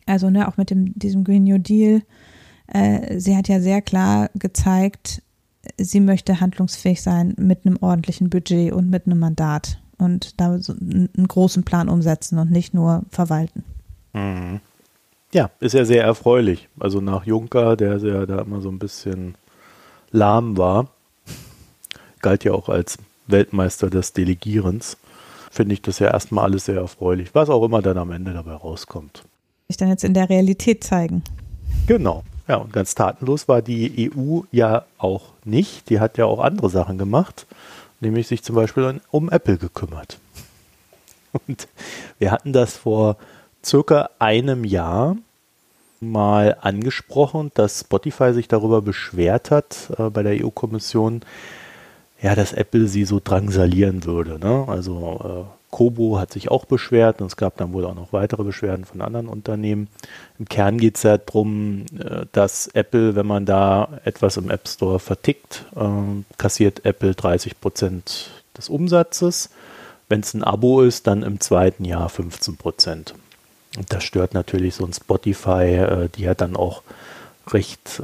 Also 0.08 0.32
ne, 0.32 0.48
auch 0.48 0.58
mit 0.58 0.72
dem, 0.72 0.98
diesem 0.98 1.24
Green 1.24 1.44
New 1.44 1.60
Deal. 1.60 2.02
Äh, 2.66 3.20
sie 3.20 3.38
hat 3.38 3.48
ja 3.48 3.60
sehr 3.60 3.84
klar 3.84 4.32
gezeigt, 4.34 5.22
sie 5.78 6.00
möchte 6.00 6.40
handlungsfähig 6.40 7.02
sein 7.02 7.36
mit 7.38 7.66
einem 7.66 7.78
ordentlichen 7.82 8.30
Budget 8.30 8.72
und 8.72 8.90
mit 8.90 9.06
einem 9.06 9.20
Mandat. 9.20 9.80
und 9.98 10.40
da 10.40 10.60
so 10.60 10.74
einen 10.74 11.28
großen 11.28 11.64
Plan 11.64 11.90
umsetzen 11.90 12.38
und 12.38 12.52
nicht 12.52 12.74
nur 12.74 13.04
verwalten. 13.10 13.64
Mhm. 14.14 14.60
Ja, 15.34 15.50
ist 15.60 15.74
ja 15.74 15.86
sehr 15.86 16.04
erfreulich. 16.04 16.70
Also 16.80 17.02
nach 17.02 17.26
Juncker, 17.26 17.76
der 17.76 17.98
ja 17.98 18.26
da 18.26 18.42
immer 18.42 18.62
so 18.62 18.70
ein 18.70 18.80
bisschen 18.80 19.36
lahm 20.12 20.58
war, 20.58 20.88
galt 22.22 22.44
ja 22.44 22.54
auch 22.54 22.70
als 22.70 22.98
Weltmeister 23.28 23.90
des 23.90 24.14
Delegierens, 24.14 24.98
finde 25.52 25.74
ich 25.74 25.82
das 25.82 26.00
ja 26.00 26.08
erstmal 26.08 26.46
alles 26.46 26.66
sehr 26.66 26.78
erfreulich, 26.78 27.34
was 27.34 27.50
auch 27.50 27.64
immer 27.64 27.82
dann 27.82 27.98
am 27.98 28.12
Ende 28.12 28.34
dabei 28.34 28.54
rauskommt. 28.54 29.24
Sich 29.68 29.78
dann 29.78 29.90
jetzt 29.90 30.04
in 30.04 30.14
der 30.14 30.30
Realität 30.30 30.84
zeigen. 30.84 31.24
Genau. 31.88 32.24
Ja, 32.48 32.56
und 32.58 32.72
ganz 32.72 32.96
tatenlos 32.96 33.48
war 33.48 33.62
die 33.62 34.12
EU 34.16 34.42
ja 34.52 34.86
auch 34.98 35.34
nicht. 35.44 35.90
Die 35.90 36.00
hat 36.00 36.18
ja 36.18 36.26
auch 36.26 36.40
andere 36.40 36.70
Sachen 36.70 36.98
gemacht, 36.98 37.46
nämlich 38.00 38.28
sich 38.28 38.44
zum 38.44 38.56
Beispiel 38.56 39.02
um 39.12 39.30
Apple 39.30 39.58
gekümmert. 39.58 40.18
Und 41.48 41.68
wir 42.20 42.32
hatten 42.32 42.54
das 42.54 42.78
vor 42.78 43.18
circa 43.64 44.10
einem 44.18 44.64
Jahr 44.64 45.18
mal 46.00 46.58
angesprochen, 46.62 47.52
dass 47.54 47.82
Spotify 47.82 48.34
sich 48.34 48.48
darüber 48.48 48.82
beschwert 48.82 49.52
hat 49.52 49.92
äh, 49.98 50.10
bei 50.10 50.24
der 50.24 50.44
EU-Kommission, 50.44 51.22
ja, 52.22 52.34
dass 52.34 52.54
Apple 52.54 52.88
sie 52.88 53.04
so 53.04 53.20
drangsalieren 53.24 54.06
würde. 54.06 54.40
Ne? 54.40 54.66
Also 54.68 55.48
äh, 55.52 55.57
Kobo 55.70 56.18
hat 56.18 56.32
sich 56.32 56.50
auch 56.50 56.66
beschwert 56.66 57.20
und 57.20 57.28
es 57.28 57.36
gab 57.36 57.58
dann 57.58 57.74
wohl 57.74 57.86
auch 57.86 57.96
noch 57.96 58.14
weitere 58.14 58.44
Beschwerden 58.44 58.86
von 58.86 59.02
anderen 59.02 59.28
Unternehmen. 59.28 59.90
Im 60.40 60.46
Kern 60.46 60.78
geht 60.78 60.96
es 60.96 61.04
ja 61.04 61.18
darum, 61.18 61.86
äh, 62.00 62.26
dass 62.32 62.68
Apple, 62.68 63.16
wenn 63.16 63.28
man 63.28 63.46
da 63.46 64.00
etwas 64.06 64.38
im 64.38 64.50
App 64.50 64.68
Store 64.68 65.00
vertickt, 65.00 65.66
äh, 65.76 65.84
kassiert 66.38 66.86
Apple 66.86 67.16
30 67.16 67.60
Prozent 67.60 68.32
des 68.58 68.70
Umsatzes. 68.70 69.50
Wenn 70.08 70.22
es 70.22 70.34
ein 70.34 70.44
Abo 70.44 70.82
ist, 70.82 71.06
dann 71.06 71.22
im 71.22 71.42
zweiten 71.42 71.84
Jahr 71.84 72.08
15 72.08 72.56
Prozent. 72.56 73.14
Und 73.78 73.92
das 73.92 74.06
stört 74.06 74.34
natürlich 74.34 74.76
so 74.76 74.86
ein 74.86 74.94
Spotify, 74.94 75.64
äh, 75.64 76.10
die 76.16 76.24
ja 76.24 76.34
dann 76.34 76.56
auch 76.56 76.82
recht 77.50 78.02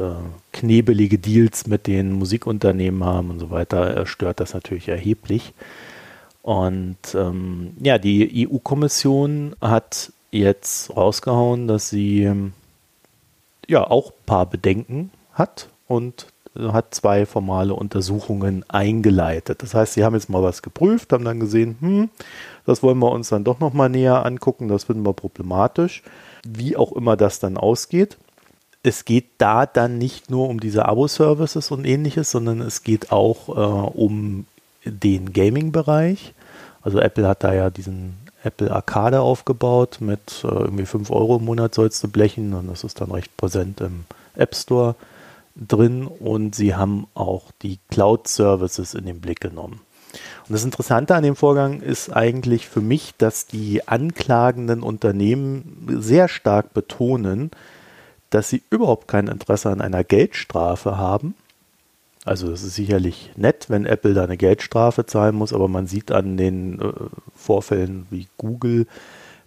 knebelige 0.53 1.17
Deals 1.20 1.67
mit 1.67 1.86
den 1.88 2.13
Musikunternehmen 2.13 3.03
haben 3.03 3.29
und 3.29 3.39
so 3.39 3.50
weiter, 3.50 4.05
stört 4.05 4.39
das 4.39 4.53
natürlich 4.53 4.88
erheblich. 4.88 5.53
Und 6.44 6.98
ähm, 7.16 7.76
ja, 7.82 7.98
die 7.98 8.48
EU-Kommission 8.48 9.56
hat 9.62 10.12
jetzt 10.30 10.96
rausgehauen, 10.96 11.68
dass 11.68 11.90
sie 11.90 12.24
ähm, 12.24 12.54
ja 13.68 13.90
auch 13.90 14.12
ein 14.12 14.26
paar 14.26 14.46
Bedenken 14.46 15.10
hat 15.34 15.70
und 15.88 16.28
hat 16.56 16.94
zwei 16.94 17.26
formale 17.26 17.74
Untersuchungen 17.74 18.64
eingeleitet. 18.68 19.64
Das 19.64 19.74
heißt, 19.74 19.94
sie 19.94 20.04
haben 20.04 20.14
jetzt 20.14 20.30
mal 20.30 20.44
was 20.44 20.62
geprüft, 20.62 21.12
haben 21.12 21.26
dann 21.26 21.40
gesehen, 21.40 21.78
hm, 21.80 22.10
das 22.66 22.84
wollen 22.84 23.00
wir 23.00 23.12
uns 23.12 23.30
dann 23.30 23.44
doch 23.44 23.60
nochmal 23.60 23.90
näher 23.90 24.24
angucken, 24.24 24.68
das 24.68 24.84
finden 24.84 25.06
wir 25.06 25.14
problematisch, 25.14 26.04
wie 26.46 26.78
auch 26.78 26.92
immer 26.92 27.18
das 27.18 27.40
dann 27.40 27.58
ausgeht 27.58 28.18
es 28.84 29.06
geht 29.06 29.30
da 29.38 29.66
dann 29.66 29.98
nicht 29.98 30.30
nur 30.30 30.50
um 30.50 30.60
diese 30.60 30.86
Abo-Services 30.86 31.72
und 31.72 31.86
ähnliches, 31.86 32.30
sondern 32.30 32.60
es 32.60 32.84
geht 32.84 33.14
auch 33.14 33.48
äh, 33.48 33.92
um 33.98 34.46
den 34.86 35.34
Gaming-Bereich. 35.34 36.34
Also 36.82 37.00
Apple 37.00 37.28
hat 37.28 37.44
da 37.44 37.54
ja 37.54 37.70
diesen 37.70 38.16
Apple 38.44 38.72
Arcade 38.72 39.22
aufgebaut 39.22 39.98
mit 40.02 40.44
äh, 40.44 40.48
irgendwie 40.48 40.86
5 40.86 41.10
Euro 41.12 41.38
im 41.38 41.46
Monat 41.46 41.74
sollst 41.74 42.04
du 42.04 42.10
blechen 42.10 42.54
und 42.54 42.68
das 42.68 42.84
ist 42.84 43.00
dann 43.00 43.12
recht 43.12 43.36
präsent 43.38 43.80
im 43.82 44.06
App 44.36 44.56
Store 44.56 44.96
drin 45.56 46.08
und 46.08 46.56
sie 46.56 46.75
haben 46.75 47.08
auch 47.13 47.52
die 47.62 47.80
Cloud-Services 47.90 48.96
in 48.96 49.06
den 49.06 49.22
Blick 49.22 49.40
genommen. 49.40 49.82
Und 50.48 50.54
das 50.54 50.63
Interessante 50.63 51.16
an 51.16 51.24
dem 51.24 51.36
Vorgang 51.36 51.82
ist 51.82 52.12
eigentlich 52.12 52.68
für 52.68 52.82
mich, 52.82 53.13
dass 53.18 53.48
die 53.48 53.88
anklagenden 53.88 54.84
Unternehmen 54.84 55.88
sehr 56.00 56.28
stark 56.28 56.74
betonen, 56.74 57.52
dass 58.30 58.50
sie 58.50 58.63
überhaupt 58.70 59.08
kein 59.08 59.28
Interesse 59.28 59.70
an 59.70 59.82
einer 59.82 60.04
Geldstrafe 60.04 60.98
haben. 60.98 61.36
Also 62.25 62.51
es 62.51 62.63
ist 62.63 62.75
sicherlich 62.75 63.32
nett, 63.36 63.70
wenn 63.70 63.86
Apple 63.86 64.13
da 64.13 64.24
eine 64.24 64.38
Geldstrafe 64.38 65.06
zahlen 65.06 65.36
muss, 65.36 65.53
aber 65.53 65.68
man 65.68 65.88
sieht 65.88 66.12
an 66.12 66.38
den 66.38 66.80
äh, 66.80 66.92
Vorfällen 67.36 68.06
wie 68.10 68.27
Google, 68.38 68.88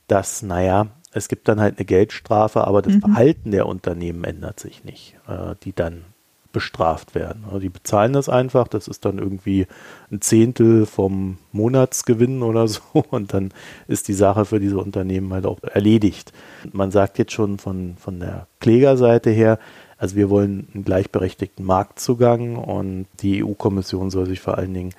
dass, 0.08 0.42
naja, 0.42 0.88
es 1.12 1.28
gibt 1.28 1.48
dann 1.48 1.60
halt 1.60 1.78
eine 1.78 1.86
Geldstrafe, 1.86 2.66
aber 2.66 2.82
das 2.82 2.94
mhm. 2.94 3.00
Verhalten 3.00 3.50
der 3.50 3.66
Unternehmen 3.66 4.24
ändert 4.24 4.60
sich 4.60 4.84
nicht, 4.84 5.16
äh, 5.26 5.54
die 5.62 5.72
dann 5.72 6.04
bestraft 6.52 7.14
werden. 7.14 7.44
Also 7.46 7.58
die 7.58 7.68
bezahlen 7.68 8.14
das 8.14 8.30
einfach, 8.30 8.66
das 8.66 8.88
ist 8.88 9.04
dann 9.04 9.18
irgendwie 9.18 9.66
ein 10.10 10.22
Zehntel 10.22 10.86
vom 10.86 11.36
Monatsgewinn 11.52 12.42
oder 12.42 12.66
so 12.68 12.82
und 13.10 13.34
dann 13.34 13.52
ist 13.88 14.08
die 14.08 14.14
Sache 14.14 14.44
für 14.44 14.60
diese 14.60 14.78
Unternehmen 14.78 15.32
halt 15.32 15.44
auch 15.44 15.62
erledigt. 15.62 16.32
Man 16.72 16.90
sagt 16.90 17.18
jetzt 17.18 17.32
schon 17.32 17.58
von, 17.58 17.96
von 17.98 18.20
der 18.20 18.46
Klägerseite 18.60 19.30
her, 19.30 19.58
also 19.98 20.16
wir 20.16 20.30
wollen 20.30 20.68
einen 20.74 20.84
gleichberechtigten 20.84 21.64
Marktzugang 21.64 22.56
und 22.56 23.06
die 23.20 23.44
EU-Kommission 23.44 24.10
soll 24.10 24.26
sich 24.26 24.40
vor 24.40 24.58
allen 24.58 24.74
Dingen 24.74 24.92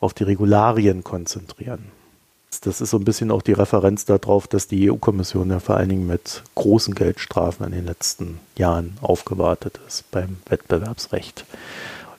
auf 0.00 0.14
die 0.14 0.24
Regularien 0.24 1.04
konzentrieren. 1.04 1.84
Das 2.60 2.80
ist 2.80 2.90
so 2.90 2.98
ein 2.98 3.04
bisschen 3.04 3.30
auch 3.30 3.42
die 3.42 3.54
Referenz 3.54 4.04
darauf, 4.04 4.46
dass 4.46 4.68
die 4.68 4.90
EU-Kommission 4.90 5.50
ja 5.50 5.58
vor 5.58 5.78
allen 5.78 5.88
Dingen 5.88 6.06
mit 6.06 6.42
großen 6.54 6.94
Geldstrafen 6.94 7.64
in 7.66 7.72
den 7.72 7.86
letzten 7.86 8.38
Jahren 8.56 8.98
aufgewartet 9.00 9.80
ist 9.88 10.10
beim 10.10 10.36
Wettbewerbsrecht. 10.48 11.46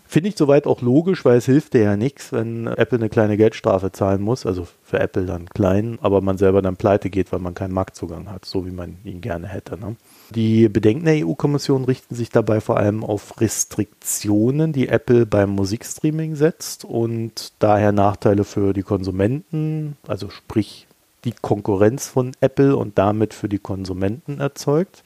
Finde 0.08 0.30
ich 0.30 0.38
soweit 0.38 0.68
auch 0.68 0.82
logisch, 0.82 1.26
weil 1.26 1.38
es 1.38 1.46
hilft 1.46 1.74
dir 1.74 1.82
ja 1.82 1.98
nichts, 1.98 2.32
wenn 2.32 2.68
Apple 2.68 3.00
eine 3.00 3.10
kleine 3.10 3.38
Geldstrafe 3.38 3.92
zahlen 3.92 4.22
muss, 4.22 4.46
also 4.46 4.68
für 4.84 5.00
Apple 5.00 5.26
dann 5.26 5.50
klein, 5.50 5.98
aber 6.02 6.22
man 6.22 6.38
selber 6.38 6.62
dann 6.62 6.76
pleite 6.76 7.10
geht, 7.10 7.32
weil 7.32 7.40
man 7.40 7.56
keinen 7.56 7.74
Marktzugang 7.74 8.30
hat, 8.30 8.46
so 8.46 8.66
wie 8.66 8.72
man 8.72 8.98
ihn 9.04 9.22
gerne 9.22 9.48
hätte. 9.48 9.80
Ne? 9.80 9.96
Die 10.36 10.68
Bedenken 10.68 11.06
der 11.06 11.28
EU-Kommission 11.28 11.86
richten 11.86 12.16
sich 12.16 12.30
dabei 12.30 12.60
vor 12.60 12.78
allem 12.78 13.04
auf 13.04 13.40
Restriktionen, 13.40 14.74
die 14.74 14.88
Apple 14.88 15.28
beim 15.28 15.52
Musikstreaming 15.52 16.36
setzt 16.36 16.86
und 16.86 17.54
daher 17.60 17.92
Nachteile 17.92 18.44
für 18.44 18.74
die 18.74 18.82
Konsumenten, 18.82 19.96
also 20.08 20.32
sprich 20.32 20.88
die 21.24 21.36
Konkurrenz 21.40 22.08
von 22.08 22.32
Apple 22.42 22.76
und 22.76 22.98
damit 22.98 23.36
für 23.36 23.48
die 23.48 23.60
Konsumenten 23.60 24.40
erzeugt. 24.40 25.04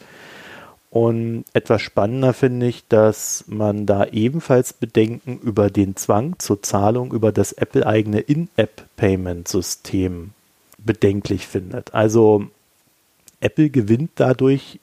Und 0.89 1.43
etwas 1.51 1.81
spannender 1.81 2.33
finde 2.33 2.67
ich, 2.67 2.87
dass 2.87 3.43
man 3.47 3.85
da 3.85 4.05
ebenfalls 4.05 4.71
Bedenken 4.71 5.39
über 5.39 5.69
den 5.69 5.97
Zwang 5.97 6.39
zur 6.39 6.63
Zahlung 6.63 7.11
über 7.11 7.33
das 7.33 7.51
Apple-eigene 7.51 8.21
In-App-Payment-System 8.21 10.29
bedenklich 10.77 11.47
findet. 11.47 11.93
Also 11.93 12.47
Apple 13.41 13.69
gewinnt 13.69 14.11
dadurch 14.15 14.79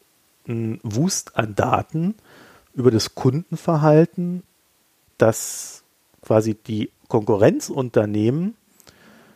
einen 0.48 0.80
Wust 0.82 1.36
an 1.36 1.54
Daten 1.54 2.14
über 2.74 2.90
das 2.90 3.14
Kundenverhalten, 3.14 4.42
das 5.18 5.84
quasi 6.22 6.54
die 6.54 6.90
Konkurrenzunternehmen 7.08 8.56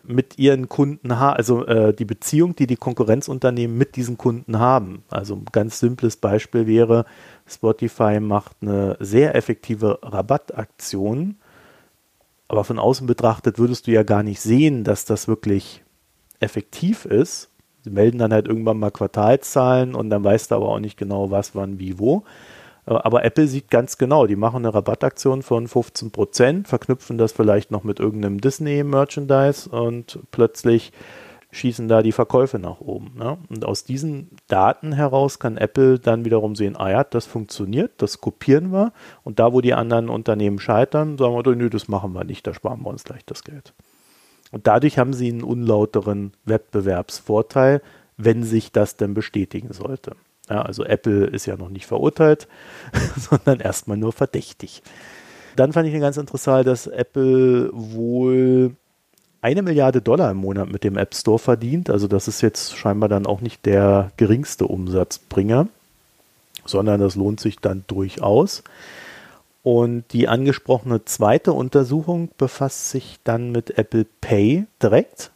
mit 0.08 0.38
ihren 0.38 0.68
Kunden 0.68 1.18
haben, 1.18 1.36
also 1.36 1.66
äh, 1.66 1.92
die 1.92 2.06
Beziehung, 2.06 2.56
die 2.56 2.66
die 2.66 2.76
Konkurrenzunternehmen 2.76 3.76
mit 3.76 3.94
diesen 3.96 4.16
Kunden 4.16 4.58
haben. 4.58 5.04
Also 5.10 5.36
ein 5.36 5.44
ganz 5.52 5.80
simples 5.80 6.16
Beispiel 6.16 6.66
wäre, 6.66 7.04
Spotify 7.46 8.18
macht 8.18 8.56
eine 8.62 8.96
sehr 9.00 9.34
effektive 9.34 9.98
Rabattaktion, 10.02 11.36
aber 12.48 12.64
von 12.64 12.78
außen 12.78 13.06
betrachtet 13.06 13.58
würdest 13.58 13.86
du 13.86 13.90
ja 13.90 14.02
gar 14.02 14.22
nicht 14.22 14.40
sehen, 14.40 14.82
dass 14.82 15.04
das 15.04 15.28
wirklich 15.28 15.82
effektiv 16.40 17.04
ist. 17.04 17.50
Sie 17.88 17.94
melden 17.94 18.18
dann 18.18 18.34
halt 18.34 18.46
irgendwann 18.46 18.78
mal 18.78 18.90
Quartalszahlen 18.90 19.94
und 19.94 20.10
dann 20.10 20.22
weißt 20.22 20.50
du 20.50 20.56
aber 20.56 20.68
auch 20.68 20.78
nicht 20.78 20.98
genau, 20.98 21.30
was, 21.30 21.54
wann, 21.54 21.78
wie, 21.78 21.98
wo. 21.98 22.24
Äh, 22.86 22.92
aber 22.92 23.24
Apple 23.24 23.48
sieht 23.48 23.70
ganz 23.70 23.96
genau, 23.96 24.26
die 24.26 24.36
machen 24.36 24.58
eine 24.58 24.74
Rabattaktion 24.74 25.42
von 25.42 25.68
15 25.68 26.10
Prozent, 26.10 26.68
verknüpfen 26.68 27.16
das 27.16 27.32
vielleicht 27.32 27.70
noch 27.70 27.84
mit 27.84 27.98
irgendeinem 27.98 28.42
Disney-Merchandise 28.42 29.70
und 29.70 30.18
plötzlich 30.30 30.92
schießen 31.50 31.88
da 31.88 32.02
die 32.02 32.12
Verkäufe 32.12 32.58
nach 32.58 32.80
oben. 32.80 33.14
Ne? 33.16 33.38
Und 33.48 33.64
aus 33.64 33.84
diesen 33.84 34.28
Daten 34.48 34.92
heraus 34.92 35.38
kann 35.38 35.56
Apple 35.56 35.98
dann 35.98 36.26
wiederum 36.26 36.54
sehen, 36.56 36.76
ah 36.76 36.90
ja, 36.90 37.04
das 37.04 37.24
funktioniert, 37.24 37.92
das 37.96 38.20
kopieren 38.20 38.70
wir. 38.70 38.92
Und 39.24 39.38
da, 39.38 39.54
wo 39.54 39.62
die 39.62 39.72
anderen 39.72 40.10
Unternehmen 40.10 40.58
scheitern, 40.58 41.16
sagen 41.16 41.34
wir, 41.34 41.56
nö, 41.56 41.70
das 41.70 41.88
machen 41.88 42.12
wir 42.12 42.24
nicht, 42.24 42.46
da 42.46 42.52
sparen 42.52 42.82
wir 42.82 42.90
uns 42.90 43.04
gleich 43.04 43.24
das 43.24 43.44
Geld. 43.44 43.72
Und 44.50 44.66
dadurch 44.66 44.98
haben 44.98 45.12
sie 45.12 45.28
einen 45.28 45.42
unlauteren 45.42 46.32
Wettbewerbsvorteil, 46.44 47.82
wenn 48.16 48.42
sich 48.42 48.72
das 48.72 48.96
denn 48.96 49.14
bestätigen 49.14 49.72
sollte. 49.72 50.12
Ja, 50.48 50.62
also 50.62 50.84
Apple 50.84 51.26
ist 51.26 51.46
ja 51.46 51.56
noch 51.56 51.68
nicht 51.68 51.86
verurteilt, 51.86 52.48
sondern 53.16 53.60
erstmal 53.60 53.96
nur 53.96 54.12
verdächtig. 54.12 54.82
Dann 55.56 55.72
fand 55.72 55.88
ich 55.88 56.00
ganz 56.00 56.16
interessant, 56.16 56.66
dass 56.66 56.86
Apple 56.86 57.70
wohl 57.72 58.74
eine 59.40 59.62
Milliarde 59.62 60.00
Dollar 60.00 60.30
im 60.30 60.38
Monat 60.38 60.70
mit 60.70 60.84
dem 60.84 60.96
App 60.96 61.14
Store 61.14 61.38
verdient. 61.38 61.90
Also 61.90 62.08
das 62.08 62.28
ist 62.28 62.40
jetzt 62.40 62.76
scheinbar 62.76 63.08
dann 63.08 63.26
auch 63.26 63.40
nicht 63.40 63.66
der 63.66 64.10
geringste 64.16 64.66
Umsatzbringer, 64.66 65.68
sondern 66.64 67.00
das 67.00 67.14
lohnt 67.14 67.40
sich 67.40 67.58
dann 67.58 67.84
durchaus. 67.86 68.62
Und 69.70 70.14
die 70.14 70.28
angesprochene 70.28 71.04
zweite 71.04 71.52
Untersuchung 71.52 72.30
befasst 72.38 72.88
sich 72.88 73.18
dann 73.22 73.52
mit 73.52 73.76
Apple 73.76 74.06
Pay 74.22 74.64
direkt. 74.82 75.30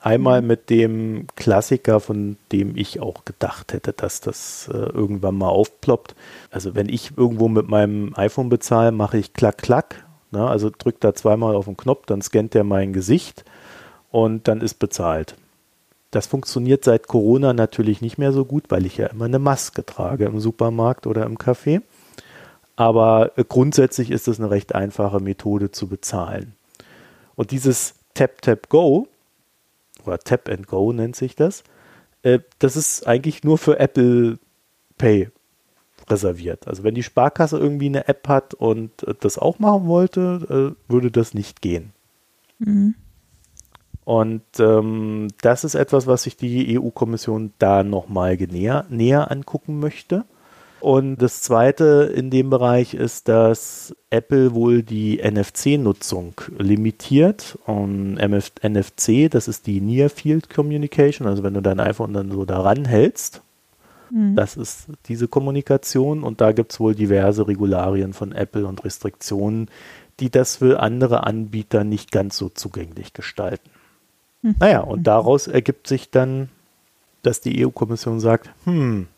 Einmal 0.00 0.40
mit 0.40 0.70
dem 0.70 1.26
Klassiker, 1.36 2.00
von 2.00 2.38
dem 2.50 2.78
ich 2.78 3.00
auch 3.00 3.26
gedacht 3.26 3.74
hätte, 3.74 3.92
dass 3.92 4.22
das 4.22 4.70
äh, 4.72 4.78
irgendwann 4.78 5.36
mal 5.36 5.50
aufploppt. 5.50 6.14
Also 6.50 6.74
wenn 6.74 6.88
ich 6.88 7.12
irgendwo 7.18 7.48
mit 7.48 7.68
meinem 7.68 8.14
iPhone 8.16 8.48
bezahle, 8.48 8.90
mache 8.90 9.18
ich 9.18 9.34
klack, 9.34 9.58
klack. 9.58 10.06
Ne? 10.30 10.48
Also 10.48 10.70
drückt 10.70 11.04
da 11.04 11.14
zweimal 11.14 11.54
auf 11.54 11.66
den 11.66 11.76
Knopf, 11.76 12.06
dann 12.06 12.22
scannt 12.22 12.54
er 12.54 12.64
mein 12.64 12.94
Gesicht 12.94 13.44
und 14.10 14.48
dann 14.48 14.62
ist 14.62 14.78
bezahlt. 14.78 15.36
Das 16.10 16.26
funktioniert 16.26 16.84
seit 16.84 17.06
Corona 17.06 17.52
natürlich 17.52 18.00
nicht 18.00 18.16
mehr 18.16 18.32
so 18.32 18.46
gut, 18.46 18.64
weil 18.70 18.86
ich 18.86 18.96
ja 18.96 19.08
immer 19.08 19.26
eine 19.26 19.38
Maske 19.38 19.84
trage 19.84 20.24
im 20.24 20.40
Supermarkt 20.40 21.06
oder 21.06 21.26
im 21.26 21.36
Café. 21.36 21.82
Aber 22.78 23.32
äh, 23.36 23.42
grundsätzlich 23.42 24.12
ist 24.12 24.28
es 24.28 24.38
eine 24.38 24.52
recht 24.52 24.72
einfache 24.72 25.18
Methode 25.18 25.72
zu 25.72 25.88
bezahlen. 25.88 26.54
Und 27.34 27.50
dieses 27.50 27.96
Tap 28.14 28.40
Tap 28.40 28.68
Go, 28.68 29.08
oder 30.04 30.20
Tap 30.20 30.48
and 30.48 30.68
Go 30.68 30.92
nennt 30.92 31.16
sich 31.16 31.34
das. 31.34 31.64
Äh, 32.22 32.38
das 32.60 32.76
ist 32.76 33.04
eigentlich 33.04 33.42
nur 33.42 33.58
für 33.58 33.80
Apple 33.80 34.38
Pay 34.96 35.28
reserviert. 36.08 36.68
Also 36.68 36.84
wenn 36.84 36.94
die 36.94 37.02
Sparkasse 37.02 37.58
irgendwie 37.58 37.86
eine 37.86 38.06
App 38.06 38.28
hat 38.28 38.54
und 38.54 39.02
äh, 39.02 39.14
das 39.18 39.38
auch 39.38 39.58
machen 39.58 39.88
wollte, 39.88 40.76
würde 40.86 41.10
das 41.10 41.34
nicht 41.34 41.60
gehen. 41.60 41.92
Mhm. 42.60 42.94
Und 44.04 44.44
ähm, 44.60 45.26
das 45.42 45.64
ist 45.64 45.74
etwas, 45.74 46.06
was 46.06 46.22
sich 46.22 46.36
die 46.36 46.78
EU-Kommission 46.78 47.54
da 47.58 47.82
nochmal 47.82 48.36
näher, 48.36 48.86
näher 48.88 49.32
angucken 49.32 49.80
möchte. 49.80 50.26
Und 50.80 51.16
das 51.16 51.42
zweite 51.42 52.12
in 52.14 52.30
dem 52.30 52.50
Bereich 52.50 52.94
ist, 52.94 53.28
dass 53.28 53.94
Apple 54.10 54.54
wohl 54.54 54.82
die 54.82 55.18
NFC-Nutzung 55.18 56.34
limitiert. 56.56 57.58
Und 57.66 58.16
MF 58.16 58.52
NFC, 58.62 59.30
das 59.30 59.48
ist 59.48 59.66
die 59.66 59.80
Near 59.80 60.08
Field 60.08 60.50
Communication, 60.50 61.26
also 61.26 61.42
wenn 61.42 61.54
du 61.54 61.62
dein 61.62 61.80
iPhone 61.80 62.12
dann 62.12 62.30
so 62.30 62.44
daran 62.44 62.84
hältst, 62.84 63.42
mhm. 64.10 64.36
das 64.36 64.56
ist 64.56 64.86
diese 65.06 65.26
Kommunikation. 65.26 66.22
Und 66.22 66.40
da 66.40 66.52
gibt 66.52 66.72
es 66.72 66.80
wohl 66.80 66.94
diverse 66.94 67.48
Regularien 67.48 68.12
von 68.12 68.32
Apple 68.32 68.66
und 68.66 68.84
Restriktionen, 68.84 69.68
die 70.20 70.30
das 70.30 70.56
für 70.56 70.80
andere 70.80 71.24
Anbieter 71.24 71.84
nicht 71.84 72.12
ganz 72.12 72.36
so 72.36 72.48
zugänglich 72.48 73.12
gestalten. 73.12 73.70
Mhm. 74.42 74.54
Naja, 74.60 74.80
und 74.80 75.04
daraus 75.04 75.48
ergibt 75.48 75.88
sich 75.88 76.10
dann, 76.10 76.50
dass 77.22 77.40
die 77.40 77.66
EU-Kommission 77.66 78.20
sagt, 78.20 78.50
hm, 78.64 79.08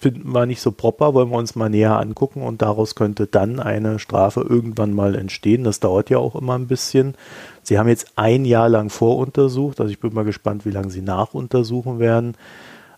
finden 0.00 0.32
wir 0.32 0.46
nicht 0.46 0.62
so 0.62 0.72
proper, 0.72 1.12
wollen 1.12 1.30
wir 1.30 1.36
uns 1.36 1.54
mal 1.54 1.68
näher 1.68 2.00
angucken 2.00 2.42
und 2.42 2.62
daraus 2.62 2.94
könnte 2.94 3.26
dann 3.26 3.60
eine 3.60 3.98
Strafe 3.98 4.40
irgendwann 4.40 4.94
mal 4.94 5.14
entstehen. 5.14 5.62
Das 5.62 5.78
dauert 5.78 6.08
ja 6.08 6.18
auch 6.18 6.34
immer 6.34 6.54
ein 6.54 6.66
bisschen. 6.66 7.14
Sie 7.62 7.78
haben 7.78 7.88
jetzt 7.88 8.12
ein 8.16 8.46
Jahr 8.46 8.70
lang 8.70 8.88
voruntersucht, 8.88 9.78
also 9.78 9.92
ich 9.92 10.00
bin 10.00 10.14
mal 10.14 10.24
gespannt, 10.24 10.64
wie 10.64 10.70
lange 10.70 10.90
Sie 10.90 11.02
nachuntersuchen 11.02 11.98
werden. 11.98 12.34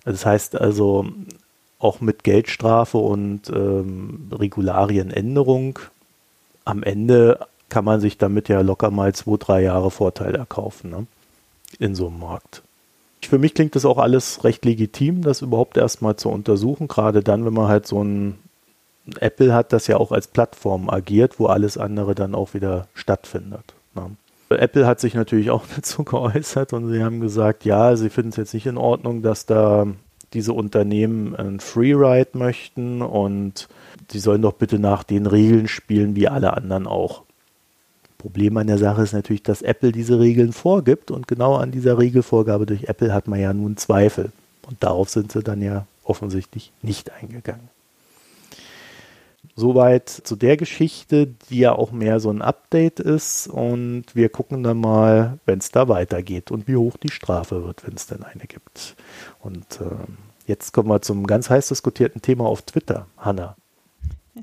Das 0.04 0.24
heißt 0.24 0.60
also 0.60 1.06
auch 1.80 2.00
mit 2.00 2.22
Geldstrafe 2.22 2.98
und 2.98 3.50
ähm, 3.50 4.28
Regularienänderung. 4.30 5.80
Am 6.64 6.84
Ende 6.84 7.40
kann 7.68 7.84
man 7.84 8.00
sich 8.00 8.16
damit 8.16 8.48
ja 8.48 8.60
locker 8.60 8.92
mal 8.92 9.12
zwei, 9.12 9.36
drei 9.38 9.62
Jahre 9.62 9.90
Vorteil 9.90 10.36
erkaufen 10.36 10.90
ne? 10.90 11.06
in 11.80 11.96
so 11.96 12.06
einem 12.06 12.20
Markt. 12.20 12.62
Für 13.24 13.38
mich 13.38 13.54
klingt 13.54 13.76
das 13.76 13.84
auch 13.84 13.98
alles 13.98 14.44
recht 14.44 14.64
legitim, 14.64 15.22
das 15.22 15.42
überhaupt 15.42 15.76
erstmal 15.76 16.16
zu 16.16 16.28
untersuchen, 16.28 16.88
gerade 16.88 17.22
dann, 17.22 17.44
wenn 17.44 17.54
man 17.54 17.68
halt 17.68 17.86
so 17.86 18.02
ein 18.02 18.38
Apple 19.20 19.54
hat, 19.54 19.72
das 19.72 19.86
ja 19.86 19.96
auch 19.96 20.12
als 20.12 20.28
Plattform 20.28 20.88
agiert, 20.88 21.40
wo 21.40 21.46
alles 21.46 21.78
andere 21.78 22.14
dann 22.14 22.34
auch 22.34 22.54
wieder 22.54 22.88
stattfindet. 22.94 23.74
Ne? 23.94 24.10
Apple 24.50 24.86
hat 24.86 25.00
sich 25.00 25.14
natürlich 25.14 25.50
auch 25.50 25.64
dazu 25.76 26.04
geäußert 26.04 26.72
und 26.72 26.90
sie 26.90 27.02
haben 27.02 27.20
gesagt, 27.20 27.64
ja, 27.64 27.96
sie 27.96 28.10
finden 28.10 28.30
es 28.30 28.36
jetzt 28.36 28.54
nicht 28.54 28.66
in 28.66 28.76
Ordnung, 28.76 29.22
dass 29.22 29.46
da 29.46 29.86
diese 30.32 30.52
Unternehmen 30.52 31.36
ein 31.36 31.60
Freeride 31.60 32.30
möchten 32.38 33.02
und 33.02 33.68
sie 34.10 34.18
sollen 34.18 34.42
doch 34.42 34.54
bitte 34.54 34.78
nach 34.78 35.04
den 35.04 35.26
Regeln 35.26 35.68
spielen 35.68 36.16
wie 36.16 36.28
alle 36.28 36.54
anderen 36.56 36.86
auch. 36.86 37.22
Problem 38.22 38.56
an 38.56 38.68
der 38.68 38.78
Sache 38.78 39.02
ist 39.02 39.14
natürlich, 39.14 39.42
dass 39.42 39.62
Apple 39.62 39.90
diese 39.90 40.20
Regeln 40.20 40.52
vorgibt 40.52 41.10
und 41.10 41.26
genau 41.26 41.56
an 41.56 41.72
dieser 41.72 41.98
Regelvorgabe 41.98 42.66
durch 42.66 42.84
Apple 42.84 43.12
hat 43.12 43.26
man 43.26 43.40
ja 43.40 43.52
nun 43.52 43.76
Zweifel. 43.76 44.30
Und 44.64 44.80
darauf 44.84 45.10
sind 45.10 45.32
sie 45.32 45.42
dann 45.42 45.60
ja 45.60 45.86
offensichtlich 46.04 46.70
nicht 46.82 47.10
eingegangen. 47.10 47.68
Soweit 49.56 50.08
zu 50.08 50.36
der 50.36 50.56
Geschichte, 50.56 51.26
die 51.50 51.58
ja 51.58 51.72
auch 51.72 51.90
mehr 51.90 52.20
so 52.20 52.30
ein 52.30 52.42
Update 52.42 53.00
ist. 53.00 53.48
Und 53.48 54.04
wir 54.14 54.28
gucken 54.28 54.62
dann 54.62 54.78
mal, 54.78 55.40
wenn 55.44 55.58
es 55.58 55.72
da 55.72 55.88
weitergeht 55.88 56.52
und 56.52 56.68
wie 56.68 56.76
hoch 56.76 56.96
die 56.98 57.10
Strafe 57.10 57.64
wird, 57.64 57.84
wenn 57.84 57.94
es 57.94 58.06
denn 58.06 58.22
eine 58.22 58.44
gibt. 58.46 58.94
Und 59.40 59.80
äh, 59.80 60.06
jetzt 60.46 60.72
kommen 60.72 60.90
wir 60.90 61.02
zum 61.02 61.26
ganz 61.26 61.50
heiß 61.50 61.66
diskutierten 61.66 62.22
Thema 62.22 62.44
auf 62.44 62.62
Twitter. 62.62 63.06
Hanna, 63.18 63.56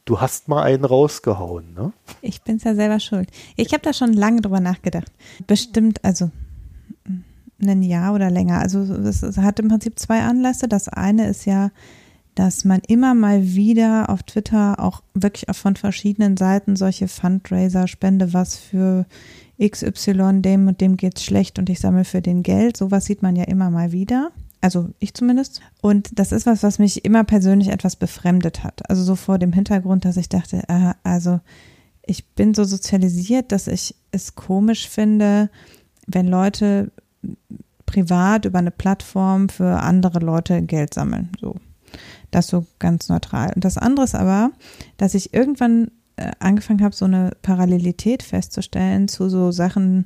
Du 0.05 0.21
hast 0.21 0.47
mal 0.47 0.63
einen 0.63 0.85
rausgehauen, 0.85 1.73
ne? 1.73 1.93
Ich 2.21 2.43
bin's 2.43 2.63
ja 2.63 2.75
selber 2.75 2.99
schuld. 2.99 3.29
Ich 3.55 3.73
habe 3.73 3.81
da 3.81 3.93
schon 3.93 4.13
lange 4.13 4.41
drüber 4.41 4.59
nachgedacht. 4.59 5.11
Bestimmt, 5.47 6.03
also 6.05 6.29
ein 7.61 7.81
Jahr 7.81 8.13
oder 8.13 8.29
länger. 8.29 8.59
Also 8.59 8.79
es, 8.81 9.23
hat 9.37 9.59
im 9.59 9.67
Prinzip 9.67 9.97
zwei 9.97 10.21
Anlässe. 10.21 10.67
Das 10.67 10.89
eine 10.89 11.27
ist 11.27 11.45
ja, 11.45 11.71
dass 12.35 12.65
man 12.65 12.81
immer 12.87 13.15
mal 13.15 13.43
wieder 13.43 14.09
auf 14.09 14.23
Twitter 14.23 14.79
auch 14.79 15.01
wirklich 15.13 15.49
auch 15.49 15.55
von 15.55 15.75
verschiedenen 15.75 16.37
Seiten 16.37 16.75
solche 16.75 17.07
Fundraiser, 17.07 17.87
Spende 17.87 18.33
was 18.33 18.57
für 18.57 19.05
XY, 19.61 20.41
dem 20.41 20.67
und 20.67 20.79
dem 20.81 20.97
geht's 20.97 21.23
schlecht 21.23 21.59
und 21.59 21.69
ich 21.69 21.79
sammle 21.79 22.05
für 22.05 22.21
den 22.21 22.43
Geld. 22.43 22.77
Sowas 22.77 23.05
sieht 23.05 23.23
man 23.23 23.35
ja 23.35 23.43
immer 23.45 23.69
mal 23.71 23.91
wieder. 23.91 24.31
Also 24.61 24.89
ich 24.99 25.13
zumindest. 25.13 25.61
Und 25.81 26.19
das 26.19 26.31
ist 26.31 26.45
was, 26.45 26.63
was 26.63 26.79
mich 26.79 27.05
immer 27.05 27.23
persönlich 27.23 27.69
etwas 27.69 27.95
befremdet 27.95 28.63
hat. 28.63 28.89
Also 28.89 29.03
so 29.03 29.15
vor 29.15 29.39
dem 29.39 29.53
Hintergrund, 29.53 30.05
dass 30.05 30.17
ich 30.17 30.29
dachte, 30.29 30.63
äh, 30.67 30.93
also 31.03 31.39
ich 32.05 32.25
bin 32.27 32.53
so 32.53 32.63
sozialisiert, 32.63 33.51
dass 33.51 33.67
ich 33.67 33.95
es 34.11 34.35
komisch 34.35 34.89
finde, 34.89 35.49
wenn 36.07 36.27
Leute 36.27 36.91
privat 37.85 38.45
über 38.45 38.59
eine 38.59 38.71
Plattform 38.71 39.49
für 39.49 39.79
andere 39.79 40.19
Leute 40.19 40.61
Geld 40.61 40.93
sammeln. 40.93 41.29
So. 41.39 41.55
Das 42.31 42.47
so 42.47 42.65
ganz 42.79 43.09
neutral. 43.09 43.51
Und 43.55 43.65
das 43.65 43.77
andere 43.77 44.05
ist 44.05 44.15
aber, 44.15 44.51
dass 44.97 45.13
ich 45.13 45.33
irgendwann 45.33 45.91
äh, 46.17 46.31
angefangen 46.39 46.83
habe, 46.83 46.95
so 46.95 47.05
eine 47.05 47.31
Parallelität 47.41 48.23
festzustellen 48.23 49.07
zu 49.07 49.29
so 49.29 49.51
Sachen, 49.51 50.05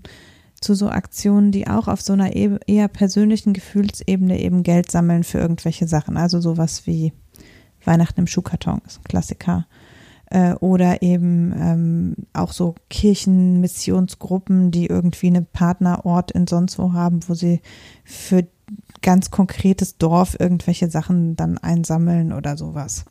zu 0.63 0.73
so 0.73 0.89
Aktionen, 0.89 1.51
die 1.51 1.67
auch 1.67 1.87
auf 1.87 2.01
so 2.01 2.13
einer 2.13 2.35
e-, 2.35 2.57
eher 2.65 2.87
persönlichen 2.87 3.53
Gefühlsebene 3.53 4.39
eben 4.39 4.63
Geld 4.63 4.89
sammeln 4.91 5.23
für 5.23 5.39
irgendwelche 5.39 5.87
Sachen. 5.87 6.17
Also 6.17 6.39
sowas 6.39 6.87
wie 6.87 7.13
Weihnachten 7.83 8.21
im 8.21 8.27
Schuhkarton 8.27 8.81
ist 8.85 8.99
ein 8.99 9.03
Klassiker. 9.03 9.67
Äh, 10.27 10.53
oder 10.55 11.01
eben 11.01 11.53
ähm, 11.55 12.15
auch 12.33 12.53
so 12.53 12.75
Kirchenmissionsgruppen, 12.89 14.71
die 14.71 14.87
irgendwie 14.87 15.27
einen 15.27 15.45
Partnerort 15.45 16.31
in 16.31 16.47
sonst 16.47 16.79
wo 16.79 16.93
haben, 16.93 17.19
wo 17.27 17.33
sie 17.33 17.61
für 18.03 18.47
ganz 19.01 19.31
konkretes 19.31 19.97
Dorf 19.97 20.37
irgendwelche 20.39 20.89
Sachen 20.89 21.35
dann 21.35 21.57
einsammeln 21.57 22.31
oder 22.31 22.57
sowas 22.57 23.05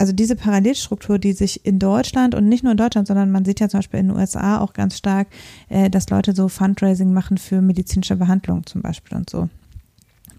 also 0.00 0.14
diese 0.14 0.34
Parallelstruktur, 0.34 1.18
die 1.18 1.34
sich 1.34 1.66
in 1.66 1.78
Deutschland 1.78 2.34
und 2.34 2.48
nicht 2.48 2.64
nur 2.64 2.70
in 2.70 2.78
Deutschland, 2.78 3.06
sondern 3.06 3.30
man 3.30 3.44
sieht 3.44 3.60
ja 3.60 3.68
zum 3.68 3.80
Beispiel 3.80 4.00
in 4.00 4.08
den 4.08 4.16
USA 4.16 4.58
auch 4.58 4.72
ganz 4.72 4.96
stark, 4.96 5.28
äh, 5.68 5.90
dass 5.90 6.08
Leute 6.08 6.34
so 6.34 6.48
Fundraising 6.48 7.12
machen 7.12 7.36
für 7.36 7.60
medizinische 7.60 8.16
Behandlung 8.16 8.64
zum 8.64 8.80
Beispiel 8.80 9.18
und 9.18 9.28
so. 9.28 9.50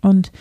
Und 0.02 0.32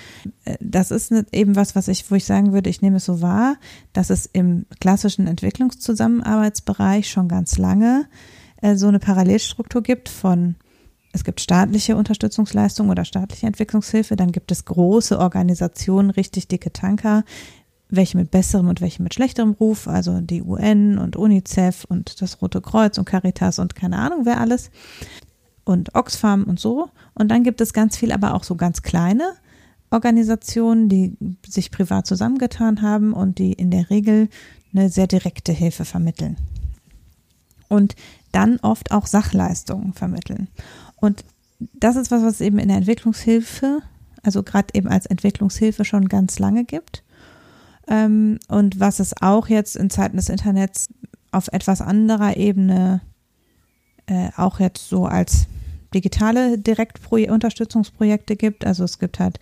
äh, 0.47 0.57
das 0.61 0.91
ist 0.91 1.13
eben 1.33 1.55
was, 1.55 1.77
was 1.77 1.89
ich, 1.89 2.11
wo 2.11 2.15
ich 2.15 2.25
sagen 2.25 2.55
würde, 2.55 2.71
ich 2.71 2.81
nehme 2.81 2.97
es 2.97 3.05
so 3.05 3.21
wahr, 3.21 3.57
dass 3.93 4.09
es 4.09 4.25
im 4.25 4.65
klassischen 4.81 5.27
Entwicklungszusammenarbeitsbereich 5.27 7.11
schon 7.11 7.29
ganz 7.29 7.59
lange 7.59 8.07
äh, 8.63 8.75
so 8.77 8.89
eine 8.89 9.01
Parallelstruktur 9.01 9.83
gibt 9.83 10.09
von 10.09 10.55
es 11.13 11.25
gibt 11.25 11.41
staatliche 11.41 11.97
Unterstützungsleistungen 11.97 12.91
oder 12.91 13.05
staatliche 13.05 13.47
Entwicklungshilfe, 13.49 14.15
dann 14.15 14.33
gibt 14.33 14.53
es 14.53 14.65
große 14.65 15.19
Organisationen, 15.19 16.11
richtig 16.11 16.47
dicke 16.47 16.73
Tanker, 16.73 17.25
welche 17.91 18.17
mit 18.17 18.31
besserem 18.31 18.69
und 18.69 18.81
welche 18.81 19.03
mit 19.03 19.15
schlechterem 19.15 19.53
Ruf, 19.53 19.89
also 19.89 20.21
die 20.21 20.43
UN 20.43 20.99
und 20.99 21.17
UNICEF 21.17 21.85
und 21.85 22.21
das 22.23 22.41
Rote 22.41 22.61
Kreuz 22.61 22.99
und 22.99 23.05
Caritas 23.05 23.59
und 23.59 23.75
keine 23.75 23.99
Ahnung 23.99 24.21
wer 24.25 24.41
alles 24.41 24.71
und 25.65 25.95
Oxfam 25.95 26.45
und 26.45 26.59
so. 26.59 26.91
Und 27.15 27.29
dann 27.29 27.43
gibt 27.43 27.61
es 27.61 27.73
ganz 27.73 27.97
viel, 27.97 28.13
aber 28.13 28.35
auch 28.35 28.45
so 28.45 28.57
ganz 28.57 28.83
kleine 28.83 29.35
Organisationen, 29.91 30.89
die 30.89 31.17
sich 31.47 31.71
privat 31.71 32.07
zusammengetan 32.07 32.83
haben 32.83 33.13
und 33.13 33.39
die 33.39 33.53
in 33.53 33.71
der 33.71 33.91
Regel 33.91 34.29
eine 34.73 34.89
sehr 34.89 35.07
direkte 35.07 35.53
Hilfe 35.53 35.85
vermitteln. 35.85 36.37
Und 37.69 37.97
dann 38.33 38.59
oft 38.61 38.93
auch 38.93 39.07
Sachleistungen 39.07 39.93
vermitteln. 39.93 40.49
Und 40.97 41.25
das 41.75 41.97
ist 41.97 42.11
was, 42.11 42.23
was 42.23 42.35
es 42.35 42.41
eben 42.41 42.59
in 42.59 42.69
der 42.69 42.79
Entwicklungshilfe, 42.79 43.81
also 44.23 44.43
gerade 44.43 44.69
eben 44.75 44.89
als 44.89 45.07
Entwicklungshilfe 45.07 45.85
schon 45.85 46.09
ganz 46.09 46.39
lange 46.39 46.65
gibt. 46.65 47.03
Ähm, 47.89 48.39
und 48.49 48.79
was 48.81 49.01
es 49.01 49.21
auch 49.21 49.49
jetzt 49.49 49.77
in 49.77 49.91
Zeiten 49.91 50.17
des 50.17 50.29
Internets 50.29 50.89
auf 51.33 51.49
etwas 51.49 51.81
anderer 51.81 52.37
Ebene 52.37 53.01
äh, 54.07 54.31
auch 54.37 54.61
jetzt 54.61 54.89
so 54.89 55.07
als 55.07 55.47
digitale 55.95 56.59
Direktunterstützungsprojekte 56.59 58.37
gibt. 58.37 58.65
Also 58.67 58.85
es 58.85 58.99
gibt 58.99 59.19
halt 59.19 59.39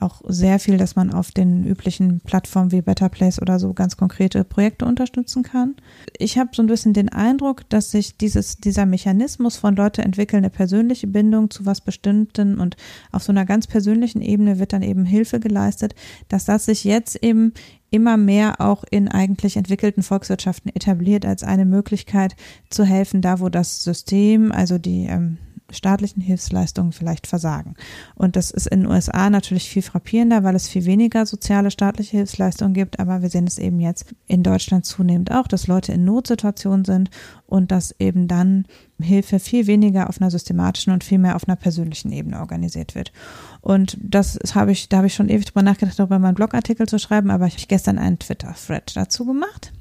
auch 0.00 0.20
sehr 0.26 0.58
viel, 0.58 0.76
dass 0.76 0.96
man 0.96 1.12
auf 1.12 1.30
den 1.30 1.64
üblichen 1.64 2.20
Plattformen 2.20 2.72
wie 2.72 2.82
Better 2.82 3.08
Place 3.08 3.40
oder 3.40 3.58
so 3.58 3.72
ganz 3.72 3.96
konkrete 3.96 4.44
Projekte 4.44 4.84
unterstützen 4.84 5.42
kann. 5.42 5.74
Ich 6.18 6.38
habe 6.38 6.50
so 6.52 6.62
ein 6.62 6.66
bisschen 6.66 6.92
den 6.92 7.08
Eindruck, 7.08 7.68
dass 7.70 7.90
sich 7.90 8.16
dieses, 8.18 8.58
dieser 8.58 8.86
Mechanismus 8.86 9.56
von 9.56 9.74
Leute 9.74 10.02
entwickeln 10.02 10.44
eine 10.44 10.50
persönliche 10.50 11.06
Bindung 11.06 11.50
zu 11.50 11.64
was 11.64 11.80
Bestimmten 11.80 12.60
und 12.60 12.76
auf 13.12 13.22
so 13.22 13.32
einer 13.32 13.46
ganz 13.46 13.66
persönlichen 13.66 14.20
Ebene 14.20 14.58
wird 14.58 14.72
dann 14.72 14.82
eben 14.82 15.04
Hilfe 15.04 15.40
geleistet, 15.40 15.94
dass 16.28 16.44
das 16.44 16.66
sich 16.66 16.84
jetzt 16.84 17.16
eben 17.22 17.52
immer 17.90 18.16
mehr 18.16 18.60
auch 18.60 18.84
in 18.90 19.08
eigentlich 19.08 19.56
entwickelten 19.56 20.02
Volkswirtschaften 20.02 20.74
etabliert 20.74 21.24
als 21.24 21.42
eine 21.42 21.64
Möglichkeit 21.64 22.36
zu 22.68 22.84
helfen, 22.84 23.22
da 23.22 23.40
wo 23.40 23.48
das 23.48 23.82
System, 23.82 24.52
also 24.52 24.76
die 24.76 25.06
ähm, 25.06 25.38
staatlichen 25.70 26.20
Hilfsleistungen 26.20 26.92
vielleicht 26.92 27.26
versagen. 27.26 27.74
Und 28.14 28.36
das 28.36 28.50
ist 28.50 28.66
in 28.66 28.80
den 28.80 28.90
USA 28.90 29.30
natürlich 29.30 29.68
viel 29.68 29.82
frappierender, 29.82 30.44
weil 30.44 30.54
es 30.54 30.68
viel 30.68 30.84
weniger 30.84 31.26
soziale 31.26 31.70
staatliche 31.70 32.18
Hilfsleistungen 32.18 32.74
gibt. 32.74 33.00
Aber 33.00 33.22
wir 33.22 33.30
sehen 33.30 33.46
es 33.46 33.58
eben 33.58 33.80
jetzt 33.80 34.14
in 34.26 34.42
Deutschland 34.42 34.84
zunehmend 34.86 35.32
auch, 35.32 35.48
dass 35.48 35.66
Leute 35.66 35.92
in 35.92 36.04
Notsituationen 36.04 36.84
sind 36.84 37.10
und 37.46 37.70
dass 37.72 37.94
eben 37.98 38.28
dann 38.28 38.66
Hilfe 39.00 39.38
viel 39.38 39.66
weniger 39.66 40.08
auf 40.08 40.20
einer 40.20 40.30
systematischen 40.30 40.92
und 40.92 41.04
viel 41.04 41.18
mehr 41.18 41.36
auf 41.36 41.48
einer 41.48 41.56
persönlichen 41.56 42.12
Ebene 42.12 42.38
organisiert 42.40 42.94
wird. 42.94 43.12
Und 43.60 43.98
das 44.00 44.38
habe 44.54 44.72
ich, 44.72 44.88
da 44.88 44.98
habe 44.98 45.08
ich 45.08 45.14
schon 45.14 45.28
ewig 45.28 45.46
drüber 45.46 45.62
nachgedacht, 45.62 45.98
darüber 45.98 46.18
mal 46.18 46.28
einen 46.28 46.36
Blogartikel 46.36 46.86
zu 46.86 46.98
schreiben, 46.98 47.30
aber 47.30 47.46
ich 47.46 47.54
habe 47.54 47.66
gestern 47.66 47.98
einen 47.98 48.18
Twitter-Thread 48.18 48.96
dazu 48.96 49.24
gemacht, 49.24 49.72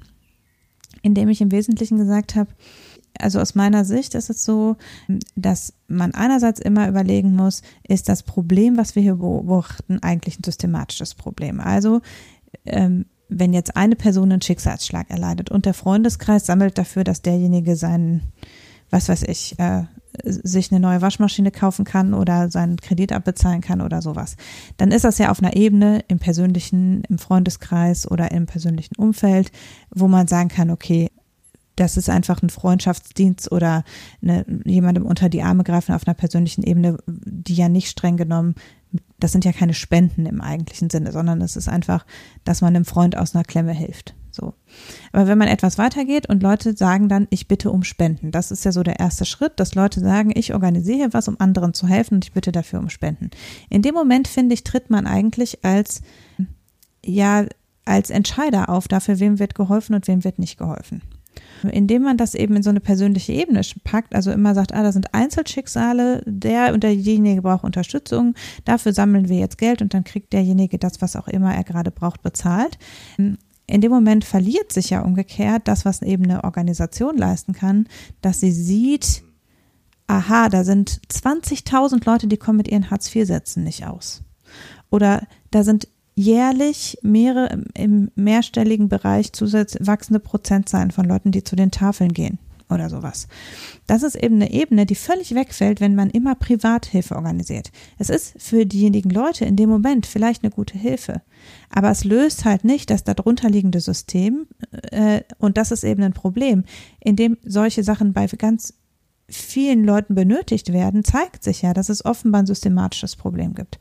in 1.02 1.14
dem 1.14 1.30
ich 1.30 1.42
im 1.42 1.52
Wesentlichen 1.52 1.98
gesagt 1.98 2.36
habe, 2.36 2.50
also 3.20 3.40
aus 3.40 3.56
meiner 3.56 3.86
Sicht 3.86 4.16
ist 4.16 4.30
es 4.30 4.44
so, 4.44 4.78
dass 5.36 5.74
man 5.88 6.14
einerseits 6.14 6.60
immer 6.60 6.88
überlegen 6.88 7.36
muss, 7.36 7.62
ist 7.88 8.10
das 8.10 8.24
Problem, 8.24 8.78
was 8.78 8.96
wir 8.96 9.04
hier 9.04 9.16
beobachten, 9.16 10.00
eigentlich 10.02 10.40
ein 10.40 10.44
systematisches 10.44 11.16
Problem? 11.16 11.60
Also, 11.60 12.02
ähm, 12.66 13.06
wenn 13.28 13.54
jetzt 13.54 13.76
eine 13.76 13.96
Person 13.96 14.32
einen 14.32 14.42
Schicksalsschlag 14.42 15.10
erleidet 15.10 15.50
und 15.50 15.66
der 15.66 15.74
Freundeskreis 15.74 16.46
sammelt 16.46 16.78
dafür, 16.78 17.04
dass 17.04 17.22
derjenige 17.22 17.76
seinen, 17.76 18.22
was 18.90 19.10
weiß 19.10 19.24
ich, 19.24 19.58
äh, 19.60 19.84
sich 20.24 20.72
eine 20.72 20.80
neue 20.80 21.02
Waschmaschine 21.02 21.52
kaufen 21.52 21.86
kann 21.86 22.14
oder 22.14 22.50
seinen 22.50 22.78
Kredit 22.78 23.12
abbezahlen 23.12 23.62
kann 23.62 23.82
oder 23.82 24.02
sowas, 24.02 24.38
dann 24.78 24.92
ist 24.92 25.04
das 25.04 25.18
ja 25.18 25.32
auf 25.32 25.42
einer 25.42 25.56
Ebene 25.56 26.04
im 26.08 26.20
persönlichen, 26.20 27.04
im 27.10 27.18
Freundeskreis 27.18 28.10
oder 28.10 28.32
im 28.32 28.46
persönlichen 28.46 28.96
Umfeld, 28.96 29.52
wo 29.94 30.08
man 30.08 30.28
sagen 30.28 30.50
kann, 30.50 30.70
okay, 30.70 31.10
das 31.76 31.98
ist 31.98 32.10
einfach 32.10 32.42
ein 32.42 32.50
Freundschaftsdienst 32.50 33.52
oder 33.52 33.84
eine, 34.22 34.46
jemandem 34.66 35.06
unter 35.06 35.30
die 35.30 35.44
Arme 35.44 35.64
greifen 35.64 35.94
auf 35.94 36.08
einer 36.08 36.14
persönlichen 36.14 36.64
Ebene, 36.64 36.98
die 37.08 37.56
ja 37.56 37.70
nicht 37.70 37.90
streng 37.90 38.18
genommen, 38.18 38.56
das 39.20 39.32
sind 39.32 39.46
ja 39.46 39.52
keine 39.52 39.74
Spenden 39.74 40.26
im 40.26 40.42
eigentlichen 40.42 40.90
Sinne, 40.90 41.12
sondern 41.12 41.42
es 41.42 41.56
ist 41.56 41.68
einfach, 41.68 42.06
dass 42.44 42.62
man 42.62 42.76
einem 42.76 42.86
Freund 42.86 43.18
aus 43.18 43.36
einer 43.36 43.44
Klemme 43.44 43.74
hilft. 43.74 44.16
So. 44.32 44.54
Aber 45.14 45.28
wenn 45.28 45.38
man 45.38 45.48
etwas 45.48 45.78
weitergeht 45.78 46.28
und 46.28 46.44
Leute 46.44 46.76
sagen 46.76 47.08
dann, 47.08 47.28
ich 47.30 47.48
bitte 47.48 47.72
um 47.72 47.84
Spenden, 47.84 48.32
das 48.32 48.52
ist 48.52 48.66
ja 48.66 48.74
so 48.74 48.84
der 48.84 49.00
erste 49.00 49.26
Schritt, 49.26 49.60
dass 49.60 49.76
Leute 49.76 50.02
sagen, 50.02 50.32
ich 50.36 50.54
organisiere 50.54 51.14
was, 51.14 51.30
um 51.30 51.40
anderen 51.40 51.74
zu 51.74 51.88
helfen 51.88 52.16
und 52.16 52.26
ich 52.26 52.34
bitte 52.34 52.52
dafür 52.52 52.80
um 52.80 52.90
Spenden. 52.90 53.32
In 53.70 53.82
dem 53.82 53.96
Moment, 53.96 54.28
finde 54.28 54.54
ich, 54.54 54.66
tritt 54.66 54.90
man 54.90 55.08
eigentlich 55.08 55.64
als, 55.64 56.02
ja, 57.06 57.46
als 57.86 58.10
Entscheider 58.10 58.70
auf 58.70 58.88
dafür, 58.90 59.20
wem 59.20 59.40
wird 59.40 59.56
geholfen 59.56 59.96
und 59.96 60.08
wem 60.08 60.24
wird 60.26 60.38
nicht 60.38 60.58
geholfen. 60.58 61.02
Indem 61.72 62.04
man 62.04 62.18
das 62.18 62.36
eben 62.36 62.56
in 62.56 62.64
so 62.64 62.70
eine 62.70 62.80
persönliche 62.80 63.34
Ebene 63.34 63.62
packt, 63.84 64.16
also 64.16 64.32
immer 64.32 64.54
sagt, 64.54 64.74
ah, 64.74 64.84
da 64.84 64.92
sind 64.92 65.14
Einzelschicksale, 65.14 66.22
der 66.26 66.74
und 66.74 66.84
derjenige 66.84 67.42
braucht 67.42 67.64
Unterstützung, 67.64 68.36
dafür 68.66 68.94
sammeln 68.94 69.30
wir 69.30 69.38
jetzt 69.38 69.58
Geld 69.58 69.82
und 69.82 69.94
dann 69.94 70.04
kriegt 70.04 70.34
derjenige 70.34 70.78
das, 70.78 71.02
was 71.02 71.16
auch 71.16 71.28
immer 71.28 71.54
er 71.54 71.64
gerade 71.64 71.92
braucht, 71.92 72.22
bezahlt. 72.22 72.78
In 73.18 73.82
dem 73.82 73.92
Moment 73.92 74.26
verliert 74.26 74.72
sich 74.72 74.92
ja 74.92 75.02
umgekehrt 75.02 75.68
das, 75.68 75.86
was 75.86 76.02
eben 76.02 76.26
eine 76.26 76.44
Organisation 76.44 77.18
leisten 77.18 77.54
kann, 77.54 77.88
dass 78.22 78.40
sie 78.40 78.52
sieht, 78.52 79.24
aha, 80.08 80.50
da 80.50 80.64
sind 80.64 81.02
20.000 81.12 82.06
Leute, 82.06 82.28
die 82.28 82.38
kommen 82.38 82.58
mit 82.58 82.68
ihren 82.68 82.92
Hartz-IV-Sätzen 82.92 83.64
nicht 83.64 83.88
aus. 83.88 84.24
Oder 84.92 85.28
da 85.52 85.64
sind 85.64 85.88
jährlich 86.16 86.98
mehrere 87.02 87.64
im 87.74 88.10
mehrstelligen 88.16 88.90
Bereich 88.90 89.34
zusätzlich 89.34 89.86
wachsende 89.86 90.20
Prozentzahlen 90.20 90.92
von 90.92 91.06
Leuten, 91.06 91.32
die 91.32 91.44
zu 91.44 91.56
den 91.56 91.72
Tafeln 91.72 92.14
gehen 92.14 92.40
oder 92.70 92.90
sowas. 92.90 93.28
Das 93.86 94.02
ist 94.02 94.16
eben 94.16 94.36
eine 94.36 94.52
Ebene, 94.52 94.86
die 94.86 94.96
völlig 94.96 95.36
wegfällt, 95.36 95.82
wenn 95.82 95.94
man 95.94 96.10
immer 96.10 96.36
Privathilfe 96.36 97.16
organisiert. 97.16 97.72
Es 98.00 98.10
ist 98.10 98.34
für 98.38 98.66
diejenigen 98.66 99.10
Leute 99.10 99.46
in 99.46 99.56
dem 99.56 99.70
Moment 99.70 100.06
vielleicht 100.06 100.44
eine 100.44 100.52
gute 100.52 100.78
Hilfe, 100.78 101.22
aber 101.70 101.92
es 101.92 102.06
löst 102.06 102.46
halt 102.46 102.64
nicht 102.64 102.90
das 102.90 103.04
darunterliegende 103.04 103.82
System 103.82 104.48
äh, 104.92 105.22
und 105.38 105.58
das 105.58 105.72
ist 105.72 105.84
eben 105.84 106.02
ein 106.02 106.14
Problem, 106.14 106.64
in 107.00 107.16
dem 107.16 107.38
solche 107.44 107.84
Sachen 107.84 108.14
bei 108.14 108.26
ganz 108.28 108.74
vielen 109.28 109.84
Leuten 109.84 110.16
benötigt 110.16 110.72
werden, 110.72 111.04
zeigt 111.04 111.44
sich 111.44 111.62
ja, 111.62 111.74
dass 111.74 111.90
es 111.90 112.06
offenbar 112.06 112.44
ein 112.44 112.48
systematisches 112.48 113.16
Problem 113.16 113.56
gibt. 113.56 113.80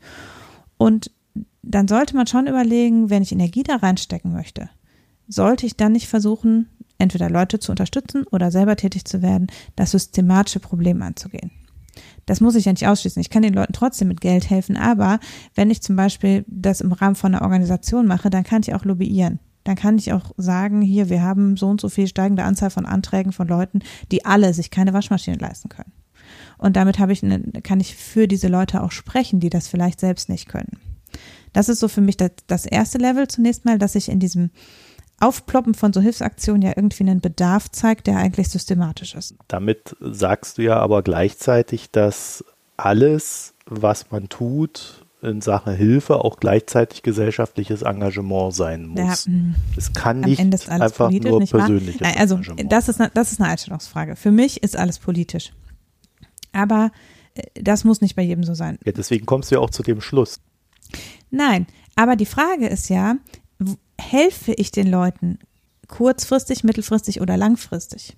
Und 0.77 1.11
dann 1.67 1.87
sollte 1.87 2.15
man 2.15 2.27
schon 2.27 2.47
überlegen, 2.47 3.09
wenn 3.09 3.23
ich 3.23 3.31
Energie 3.31 3.63
da 3.63 3.77
reinstecken 3.77 4.31
möchte, 4.31 4.69
sollte 5.27 5.65
ich 5.65 5.75
dann 5.75 5.91
nicht 5.91 6.07
versuchen, 6.07 6.69
entweder 6.97 7.29
Leute 7.29 7.59
zu 7.59 7.71
unterstützen 7.71 8.25
oder 8.31 8.51
selber 8.51 8.75
tätig 8.75 9.05
zu 9.05 9.21
werden, 9.21 9.47
das 9.75 9.91
systematische 9.91 10.59
Problem 10.59 11.01
anzugehen. 11.01 11.51
Das 12.25 12.41
muss 12.41 12.55
ich 12.55 12.65
ja 12.65 12.71
nicht 12.71 12.87
ausschließen. 12.87 13.21
Ich 13.21 13.29
kann 13.29 13.43
den 13.43 13.53
Leuten 13.53 13.73
trotzdem 13.73 14.07
mit 14.07 14.21
Geld 14.21 14.49
helfen, 14.49 14.77
aber 14.77 15.19
wenn 15.53 15.69
ich 15.69 15.81
zum 15.81 15.95
Beispiel 15.95 16.43
das 16.47 16.81
im 16.81 16.91
Rahmen 16.91 17.15
von 17.15 17.33
einer 17.33 17.43
Organisation 17.43 18.07
mache, 18.07 18.29
dann 18.29 18.43
kann 18.43 18.61
ich 18.61 18.73
auch 18.73 18.85
lobbyieren. 18.85 19.39
Dann 19.63 19.75
kann 19.75 19.97
ich 19.97 20.13
auch 20.13 20.31
sagen, 20.37 20.81
hier, 20.81 21.09
wir 21.09 21.23
haben 21.23 21.57
so 21.57 21.67
und 21.67 21.81
so 21.81 21.89
viel 21.89 22.07
steigende 22.07 22.43
Anzahl 22.43 22.69
von 22.69 22.85
Anträgen 22.85 23.31
von 23.31 23.47
Leuten, 23.47 23.79
die 24.11 24.25
alle 24.25 24.53
sich 24.53 24.69
keine 24.69 24.93
Waschmaschine 24.93 25.37
leisten 25.37 25.69
können. 25.69 25.91
Und 26.57 26.75
damit 26.75 26.99
habe 26.99 27.13
ich 27.13 27.23
eine, 27.23 27.41
kann 27.63 27.79
ich 27.79 27.95
für 27.95 28.27
diese 28.27 28.47
Leute 28.47 28.83
auch 28.83 28.91
sprechen, 28.91 29.39
die 29.39 29.49
das 29.49 29.67
vielleicht 29.67 29.99
selbst 29.99 30.29
nicht 30.29 30.47
können. 30.47 30.79
Das 31.55 31.69
ist 31.69 31.79
so 31.79 31.87
für 31.87 32.01
mich 32.01 32.17
das, 32.17 32.31
das 32.47 32.65
erste 32.65 32.97
Level 32.97 33.29
zunächst 33.29 33.63
mal, 33.63 33.79
dass 33.79 33.93
sich 33.93 34.09
in 34.09 34.19
diesem 34.19 34.49
Aufploppen 35.21 35.73
von 35.73 35.93
so 35.93 36.01
Hilfsaktionen 36.01 36.61
ja 36.61 36.73
irgendwie 36.75 37.03
einen 37.03 37.21
Bedarf 37.21 37.71
zeigt, 37.71 38.07
der 38.07 38.17
eigentlich 38.17 38.49
systematisch 38.49 39.15
ist. 39.15 39.35
Damit 39.47 39.95
sagst 40.01 40.57
du 40.57 40.63
ja 40.63 40.77
aber 40.77 41.01
gleichzeitig, 41.01 41.91
dass 41.91 42.43
alles, 42.75 43.53
was 43.65 44.11
man 44.11 44.27
tut, 44.27 45.05
in 45.21 45.39
Sachen 45.39 45.73
Hilfe 45.73 46.17
auch 46.17 46.41
gleichzeitig 46.41 47.03
gesellschaftliches 47.03 47.83
Engagement 47.83 48.53
sein 48.53 48.87
muss. 48.87 49.25
Ja, 49.25 49.31
hm. 49.31 49.55
es 49.77 49.93
kann 49.93 50.19
nicht 50.19 50.69
einfach 50.69 51.09
nur 51.09 51.39
persönliches 51.39 52.01
Nein, 52.01 52.15
also 52.17 52.35
Engagement. 52.35 52.69
Das 52.69 52.89
ist, 52.89 52.99
eine, 52.99 53.11
das 53.13 53.31
ist 53.31 53.39
eine 53.39 53.49
Einstellungsfrage. 53.49 54.17
Für 54.17 54.31
mich 54.31 54.61
ist 54.61 54.75
alles 54.75 54.99
politisch. 54.99 55.53
Aber 56.51 56.91
äh, 57.35 57.43
das 57.53 57.85
muss 57.85 58.01
nicht 58.01 58.17
bei 58.17 58.23
jedem 58.23 58.43
so 58.43 58.55
sein. 58.55 58.77
Ja, 58.83 58.91
deswegen 58.91 59.25
kommst 59.25 59.51
du 59.51 59.55
ja 59.55 59.61
auch 59.61 59.69
zu 59.69 59.81
dem 59.81 60.01
Schluss. 60.01 60.41
Nein, 61.31 61.67
aber 61.95 62.15
die 62.15 62.25
Frage 62.25 62.67
ist 62.67 62.89
ja, 62.89 63.15
helfe 63.99 64.53
ich 64.53 64.71
den 64.71 64.87
Leuten 64.87 65.39
kurzfristig, 65.87 66.63
mittelfristig 66.63 67.21
oder 67.21 67.37
langfristig? 67.37 68.15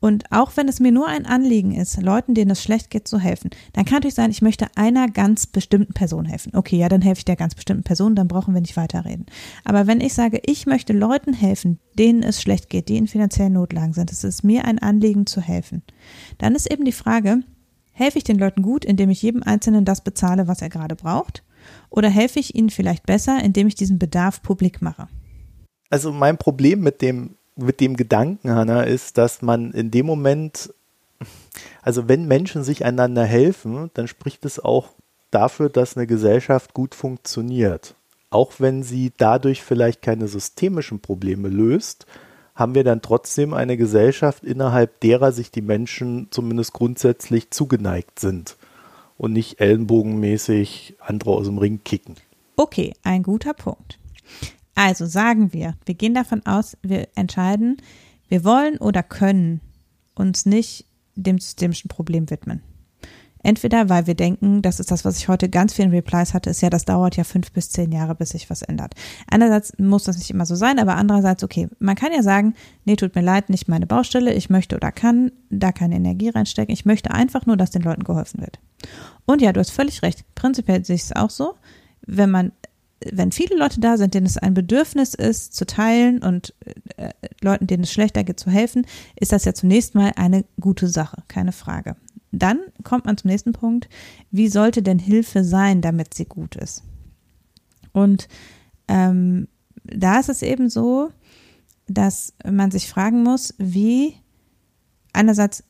Und 0.00 0.32
auch 0.32 0.56
wenn 0.56 0.66
es 0.66 0.80
mir 0.80 0.92
nur 0.92 1.08
ein 1.08 1.26
Anliegen 1.26 1.74
ist, 1.74 2.00
Leuten, 2.00 2.32
denen 2.34 2.50
es 2.50 2.62
schlecht 2.62 2.88
geht, 2.88 3.06
zu 3.06 3.18
helfen, 3.18 3.50
dann 3.74 3.84
kann 3.84 3.96
natürlich 3.96 4.14
sein, 4.14 4.30
ich 4.30 4.40
möchte 4.40 4.66
einer 4.74 5.08
ganz 5.08 5.46
bestimmten 5.46 5.92
Person 5.92 6.24
helfen. 6.24 6.52
Okay, 6.54 6.78
ja, 6.78 6.88
dann 6.88 7.02
helfe 7.02 7.18
ich 7.18 7.24
der 7.26 7.36
ganz 7.36 7.54
bestimmten 7.54 7.82
Person, 7.82 8.14
dann 8.14 8.26
brauchen 8.26 8.54
wir 8.54 8.62
nicht 8.62 8.78
weiterreden. 8.78 9.26
Aber 9.62 9.86
wenn 9.86 10.00
ich 10.00 10.14
sage, 10.14 10.40
ich 10.46 10.64
möchte 10.64 10.94
Leuten 10.94 11.34
helfen, 11.34 11.78
denen 11.98 12.22
es 12.22 12.40
schlecht 12.40 12.70
geht, 12.70 12.88
die 12.88 12.96
in 12.96 13.08
finanziellen 13.08 13.52
Notlagen 13.52 13.92
sind, 13.92 14.10
es 14.10 14.24
ist 14.24 14.42
mir 14.42 14.64
ein 14.64 14.78
Anliegen 14.78 15.26
zu 15.26 15.42
helfen, 15.42 15.82
dann 16.38 16.54
ist 16.54 16.70
eben 16.70 16.86
die 16.86 16.92
Frage, 16.92 17.40
helfe 17.92 18.16
ich 18.16 18.24
den 18.24 18.38
Leuten 18.38 18.62
gut, 18.62 18.86
indem 18.86 19.10
ich 19.10 19.20
jedem 19.20 19.42
Einzelnen 19.42 19.84
das 19.84 20.02
bezahle, 20.02 20.48
was 20.48 20.62
er 20.62 20.70
gerade 20.70 20.96
braucht? 20.96 21.42
Oder 21.90 22.08
helfe 22.08 22.38
ich 22.38 22.54
ihnen 22.54 22.70
vielleicht 22.70 23.06
besser, 23.06 23.42
indem 23.42 23.66
ich 23.66 23.74
diesen 23.74 23.98
Bedarf 23.98 24.42
publik 24.42 24.80
mache? 24.80 25.08
Also 25.90 26.12
mein 26.12 26.38
Problem 26.38 26.80
mit 26.80 27.02
dem, 27.02 27.36
mit 27.56 27.80
dem 27.80 27.96
Gedanken, 27.96 28.50
Hanna, 28.50 28.84
ist, 28.84 29.18
dass 29.18 29.42
man 29.42 29.72
in 29.72 29.90
dem 29.90 30.06
Moment, 30.06 30.72
also 31.82 32.08
wenn 32.08 32.26
Menschen 32.26 32.62
sich 32.62 32.84
einander 32.84 33.24
helfen, 33.24 33.90
dann 33.94 34.06
spricht 34.06 34.44
es 34.44 34.60
auch 34.60 34.90
dafür, 35.30 35.68
dass 35.68 35.96
eine 35.96 36.06
Gesellschaft 36.06 36.74
gut 36.74 36.94
funktioniert. 36.94 37.94
Auch 38.30 38.52
wenn 38.58 38.84
sie 38.84 39.12
dadurch 39.16 39.62
vielleicht 39.62 40.02
keine 40.02 40.28
systemischen 40.28 41.00
Probleme 41.00 41.48
löst, 41.48 42.06
haben 42.54 42.74
wir 42.76 42.84
dann 42.84 43.02
trotzdem 43.02 43.52
eine 43.54 43.76
Gesellschaft, 43.76 44.44
innerhalb 44.44 45.00
derer 45.00 45.32
sich 45.32 45.50
die 45.50 45.62
Menschen 45.62 46.28
zumindest 46.30 46.72
grundsätzlich 46.72 47.50
zugeneigt 47.50 48.20
sind 48.20 48.56
und 49.20 49.34
nicht 49.34 49.60
ellenbogenmäßig 49.60 50.94
andere 50.98 51.32
aus 51.32 51.44
dem 51.44 51.58
Ring 51.58 51.80
kicken. 51.84 52.14
Okay, 52.56 52.94
ein 53.02 53.22
guter 53.22 53.52
Punkt. 53.52 53.98
Also 54.74 55.04
sagen 55.04 55.52
wir, 55.52 55.76
wir 55.84 55.94
gehen 55.94 56.14
davon 56.14 56.46
aus, 56.46 56.78
wir 56.80 57.06
entscheiden, 57.16 57.76
wir 58.28 58.44
wollen 58.44 58.78
oder 58.78 59.02
können 59.02 59.60
uns 60.14 60.46
nicht 60.46 60.86
dem 61.16 61.38
systemischen 61.38 61.88
Problem 61.88 62.30
widmen. 62.30 62.62
Entweder, 63.42 63.88
weil 63.88 64.06
wir 64.06 64.14
denken, 64.14 64.62
das 64.62 64.80
ist 64.80 64.90
das, 64.90 65.04
was 65.04 65.18
ich 65.18 65.28
heute 65.28 65.48
ganz 65.48 65.72
vielen 65.72 65.90
Replies 65.90 66.34
hatte, 66.34 66.50
ist 66.50 66.60
ja, 66.60 66.70
das 66.70 66.84
dauert 66.84 67.16
ja 67.16 67.24
fünf 67.24 67.52
bis 67.52 67.70
zehn 67.70 67.90
Jahre, 67.90 68.14
bis 68.14 68.30
sich 68.30 68.50
was 68.50 68.62
ändert. 68.62 68.94
Einerseits 69.30 69.72
muss 69.78 70.04
das 70.04 70.18
nicht 70.18 70.30
immer 70.30 70.46
so 70.46 70.54
sein, 70.54 70.78
aber 70.78 70.96
andererseits, 70.96 71.42
okay, 71.42 71.68
man 71.78 71.96
kann 71.96 72.12
ja 72.12 72.22
sagen, 72.22 72.54
nee, 72.84 72.96
tut 72.96 73.14
mir 73.14 73.22
leid, 73.22 73.48
nicht 73.48 73.68
meine 73.68 73.86
Baustelle, 73.86 74.34
ich 74.34 74.50
möchte 74.50 74.76
oder 74.76 74.92
kann 74.92 75.32
da 75.48 75.72
keine 75.72 75.96
Energie 75.96 76.28
reinstecken, 76.28 76.72
ich 76.72 76.84
möchte 76.84 77.12
einfach 77.12 77.46
nur, 77.46 77.56
dass 77.56 77.70
den 77.70 77.82
Leuten 77.82 78.04
geholfen 78.04 78.40
wird. 78.40 78.58
Und 79.24 79.42
ja, 79.42 79.52
du 79.52 79.60
hast 79.60 79.70
völlig 79.70 80.02
recht, 80.02 80.24
prinzipiell 80.34 80.84
sehe 80.84 80.96
ich 80.96 81.02
es 81.02 81.16
auch 81.16 81.30
so, 81.30 81.54
wenn 82.06 82.30
man 82.30 82.52
wenn 83.12 83.32
viele 83.32 83.56
Leute 83.56 83.80
da 83.80 83.96
sind, 83.96 84.14
denen 84.14 84.26
es 84.26 84.36
ein 84.36 84.54
Bedürfnis 84.54 85.14
ist, 85.14 85.54
zu 85.54 85.64
teilen 85.64 86.22
und 86.22 86.54
äh, 86.96 87.10
Leuten, 87.40 87.66
denen 87.66 87.84
es 87.84 87.92
schlechter 87.92 88.24
geht, 88.24 88.38
zu 88.38 88.50
helfen, 88.50 88.86
ist 89.16 89.32
das 89.32 89.44
ja 89.44 89.54
zunächst 89.54 89.94
mal 89.94 90.12
eine 90.16 90.44
gute 90.60 90.86
Sache, 90.88 91.22
keine 91.28 91.52
Frage. 91.52 91.96
Dann 92.32 92.60
kommt 92.84 93.06
man 93.06 93.16
zum 93.16 93.30
nächsten 93.30 93.52
Punkt. 93.52 93.88
Wie 94.30 94.48
sollte 94.48 94.82
denn 94.82 94.98
Hilfe 94.98 95.44
sein, 95.44 95.80
damit 95.80 96.14
sie 96.14 96.26
gut 96.26 96.56
ist? 96.56 96.84
Und 97.92 98.28
ähm, 98.88 99.48
da 99.84 100.20
ist 100.20 100.28
es 100.28 100.42
eben 100.42 100.68
so, 100.68 101.10
dass 101.86 102.34
man 102.48 102.70
sich 102.70 102.88
fragen 102.88 103.22
muss, 103.22 103.54
wie 103.58 104.14
einerseits, 105.12 105.64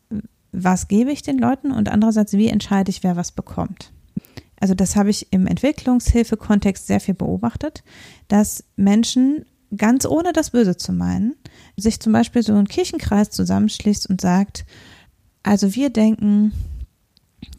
was 0.52 0.88
gebe 0.88 1.12
ich 1.12 1.22
den 1.22 1.38
Leuten 1.38 1.72
und 1.72 1.88
andererseits, 1.88 2.34
wie 2.34 2.48
entscheide 2.48 2.90
ich, 2.90 3.02
wer 3.02 3.16
was 3.16 3.32
bekommt. 3.32 3.92
Also 4.60 4.74
das 4.74 4.96
habe 4.96 5.08
ich 5.08 5.32
im 5.32 5.46
Entwicklungshilfe-Kontext 5.46 6.86
sehr 6.86 7.00
viel 7.00 7.14
beobachtet, 7.14 7.82
dass 8.28 8.64
Menschen 8.76 9.46
ganz 9.76 10.04
ohne 10.04 10.32
das 10.32 10.50
Böse 10.50 10.76
zu 10.76 10.92
meinen, 10.92 11.34
sich 11.76 12.00
zum 12.00 12.12
Beispiel 12.12 12.42
so 12.42 12.54
ein 12.54 12.68
Kirchenkreis 12.68 13.30
zusammenschließt 13.30 14.10
und 14.10 14.20
sagt, 14.20 14.66
also 15.42 15.74
wir 15.74 15.90
denken, 15.90 16.52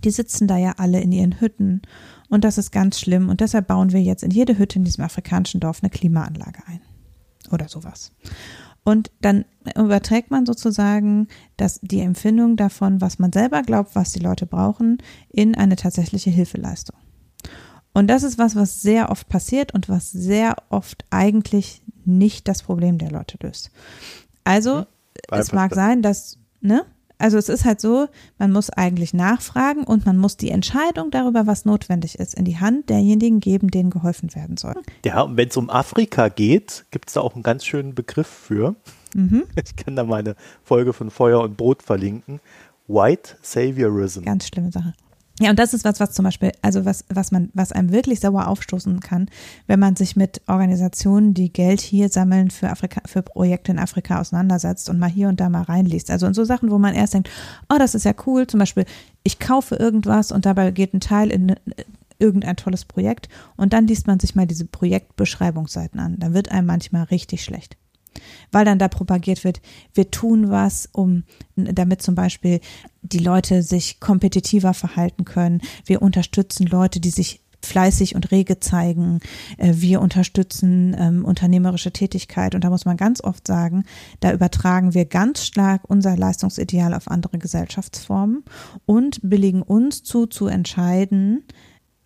die 0.04 0.12
sitzen 0.12 0.48
da 0.48 0.58
ja 0.58 0.74
alle 0.78 1.02
in 1.02 1.12
ihren 1.12 1.40
Hütten 1.40 1.82
und 2.30 2.44
das 2.44 2.58
ist 2.58 2.72
ganz 2.72 3.00
schlimm 3.00 3.30
und 3.30 3.42
deshalb 3.42 3.68
bauen 3.68 3.92
wir 3.92 4.02
jetzt 4.02 4.24
in 4.24 4.32
jede 4.32 4.58
Hütte 4.58 4.80
in 4.80 4.86
diesem 4.86 5.04
afrikanischen 5.04 5.60
Dorf 5.60 5.80
eine 5.82 5.90
Klimaanlage 5.90 6.62
ein 6.68 6.82
oder 7.52 7.68
sowas. 7.68 8.12
Und 8.84 9.12
dann 9.22 9.46
überträgt 9.78 10.32
man 10.32 10.46
sozusagen 10.46 11.28
dass 11.58 11.80
die 11.82 12.00
Empfindung 12.00 12.56
davon, 12.56 13.00
was 13.00 13.20
man 13.20 13.32
selber 13.32 13.62
glaubt, 13.62 13.96
was 13.96 14.12
die 14.12 14.20
Leute 14.20 14.48
brauchen, 14.48 14.98
in 15.30 15.56
eine 15.56 15.76
tatsächliche 15.76 16.32
Hilfeleistung. 16.32 16.98
Und 17.94 18.08
das 18.08 18.24
ist 18.24 18.38
was, 18.38 18.56
was 18.56 18.82
sehr 18.82 19.10
oft 19.10 19.28
passiert 19.30 19.74
und 19.74 19.90
was 19.90 20.12
sehr 20.12 20.56
oft 20.70 21.06
eigentlich 21.10 21.84
nicht 22.06 22.48
das 22.48 22.64
Problem 22.64 22.98
der 22.98 23.12
Leute 23.12 23.38
löst. 23.42 23.70
Also, 24.44 24.80
hm. 24.80 24.86
es 25.32 25.52
mag 25.52 25.76
sein, 25.76 26.02
dass, 26.02 26.40
ne? 26.62 26.86
Also 27.22 27.38
es 27.38 27.50
ist 27.50 27.66
halt 27.66 27.80
so, 27.80 28.08
man 28.40 28.52
muss 28.52 28.72
eigentlich 28.72 29.14
nachfragen 29.14 29.84
und 29.84 30.06
man 30.06 30.18
muss 30.18 30.38
die 30.38 30.50
Entscheidung 30.50 31.12
darüber, 31.12 31.46
was 31.46 31.66
notwendig 31.66 32.18
ist, 32.18 32.34
in 32.34 32.46
die 32.46 32.58
Hand 32.58 32.90
derjenigen 32.90 33.40
geben, 33.40 33.70
denen 33.70 33.92
geholfen 33.92 34.34
werden 34.34 34.58
soll. 34.58 34.76
Ja, 35.06 35.22
und 35.22 35.38
wenn 35.38 35.50
es 35.50 35.56
um 35.56 35.70
Afrika 35.70 36.30
geht, 36.30 36.86
gibt 36.90 37.10
es 37.10 37.14
da 37.14 37.22
auch 37.22 37.36
einen 37.36 37.44
ganz 37.44 37.64
schönen 37.66 37.94
Begriff 37.94 38.28
für. 38.28 38.76
Mhm. 39.14 39.44
Ich 39.64 39.76
kann 39.76 39.96
da 39.96 40.04
meine 40.04 40.36
Folge 40.64 40.94
von 40.94 41.12
Feuer 41.12 41.42
und 41.42 41.56
Brot 41.56 41.84
verlinken. 41.84 42.40
White 42.88 43.38
Saviorism. 43.42 44.24
Ganz 44.24 44.48
schlimme 44.48 44.72
Sache. 44.72 44.94
Ja, 45.40 45.50
und 45.50 45.58
das 45.58 45.74
ist 45.74 45.86
was, 45.86 46.00
was 46.00 46.12
zum 46.12 46.26
Beispiel, 46.26 46.52
also 46.62 46.86
was, 46.86 47.06
was 47.10 47.32
man, 47.32 47.50
was 47.54 47.72
einem 47.72 47.92
wirklich 47.92 48.20
sauer 48.20 48.48
aufstoßen 48.48 49.00
kann, 49.00 49.28
wenn 49.66 49.80
man 49.80 49.96
sich 49.96 50.16
mit 50.16 50.42
Organisationen, 50.48 51.34
die 51.34 51.52
Geld 51.52 51.82
hier 51.82 52.10
sammeln 52.10 52.52
für 52.52 52.70
Afrika, 52.70 53.02
für 53.06 53.24
Projekte 53.24 53.72
in 53.72 53.80
Afrika 53.80 54.20
auseinandersetzt 54.20 54.90
und 54.90 55.00
mal 55.00 55.10
hier 55.10 55.30
und 55.30 55.40
da 55.40 55.50
mal 55.50 55.64
reinliest. 55.64 56.12
Also 56.12 56.28
in 56.28 56.34
so 56.34 56.44
Sachen, 56.44 56.70
wo 56.70 56.78
man 56.78 56.94
erst 56.94 57.14
denkt, 57.14 57.30
oh, 57.74 57.78
das 57.80 57.96
ist 57.96 58.06
ja 58.06 58.14
cool, 58.28 58.46
zum 58.46 58.60
Beispiel, 58.60 58.86
ich 59.24 59.40
kaufe 59.40 59.76
irgendwas 59.76 60.32
und 60.32 60.46
dabei 60.46 60.70
geht 60.72 60.94
ein 60.94 61.00
Teil 61.00 61.32
in 61.32 61.56
irgendein 62.20 62.56
tolles 62.56 62.86
Projekt 62.86 63.28
und 63.58 63.74
dann 63.74 63.88
liest 63.88 64.06
man 64.06 64.20
sich 64.20 64.36
mal 64.36 64.46
diese 64.46 64.66
Projektbeschreibungsseiten 64.66 66.00
an. 66.00 66.20
Da 66.20 66.34
wird 66.34 66.52
einem 66.52 66.68
manchmal 66.68 67.06
richtig 67.06 67.44
schlecht 67.44 67.78
weil 68.52 68.66
dann 68.66 68.80
da 68.80 68.88
propagiert 68.88 69.44
wird, 69.44 69.62
wir 69.94 70.12
tun 70.12 70.50
was, 70.50 70.90
um 70.92 71.24
damit 71.56 72.02
zum 72.02 72.16
Beispiel 72.16 72.60
die 73.02 73.20
Leute 73.20 73.64
sich 73.64 74.00
kompetitiver 74.00 74.74
verhalten 74.74 75.26
können. 75.26 75.62
Wir 75.86 76.02
unterstützen 76.02 76.68
Leute, 76.68 77.00
die 77.00 77.10
sich 77.10 77.42
fleißig 77.64 78.16
und 78.16 78.32
rege 78.32 78.60
zeigen. 78.60 79.20
Äh, 79.58 79.74
wir 79.76 80.02
unterstützen 80.02 80.96
ähm, 80.98 81.26
unternehmerische 81.26 81.92
Tätigkeit 81.92 82.56
und 82.56 82.64
da 82.64 82.70
muss 82.70 82.86
man 82.86 82.98
ganz 82.98 83.24
oft 83.24 83.48
sagen, 83.48 83.86
da 84.20 84.32
übertragen 84.34 84.94
wir 84.94 85.06
ganz 85.06 85.46
stark 85.46 85.82
unser 85.88 86.18
Leistungsideal 86.18 86.94
auf 86.94 87.08
andere 87.10 87.38
Gesellschaftsformen 87.38 88.44
und 88.86 89.20
billigen 89.24 89.62
uns 89.62 90.04
zu, 90.04 90.26
zu 90.26 90.48
entscheiden, 90.48 91.44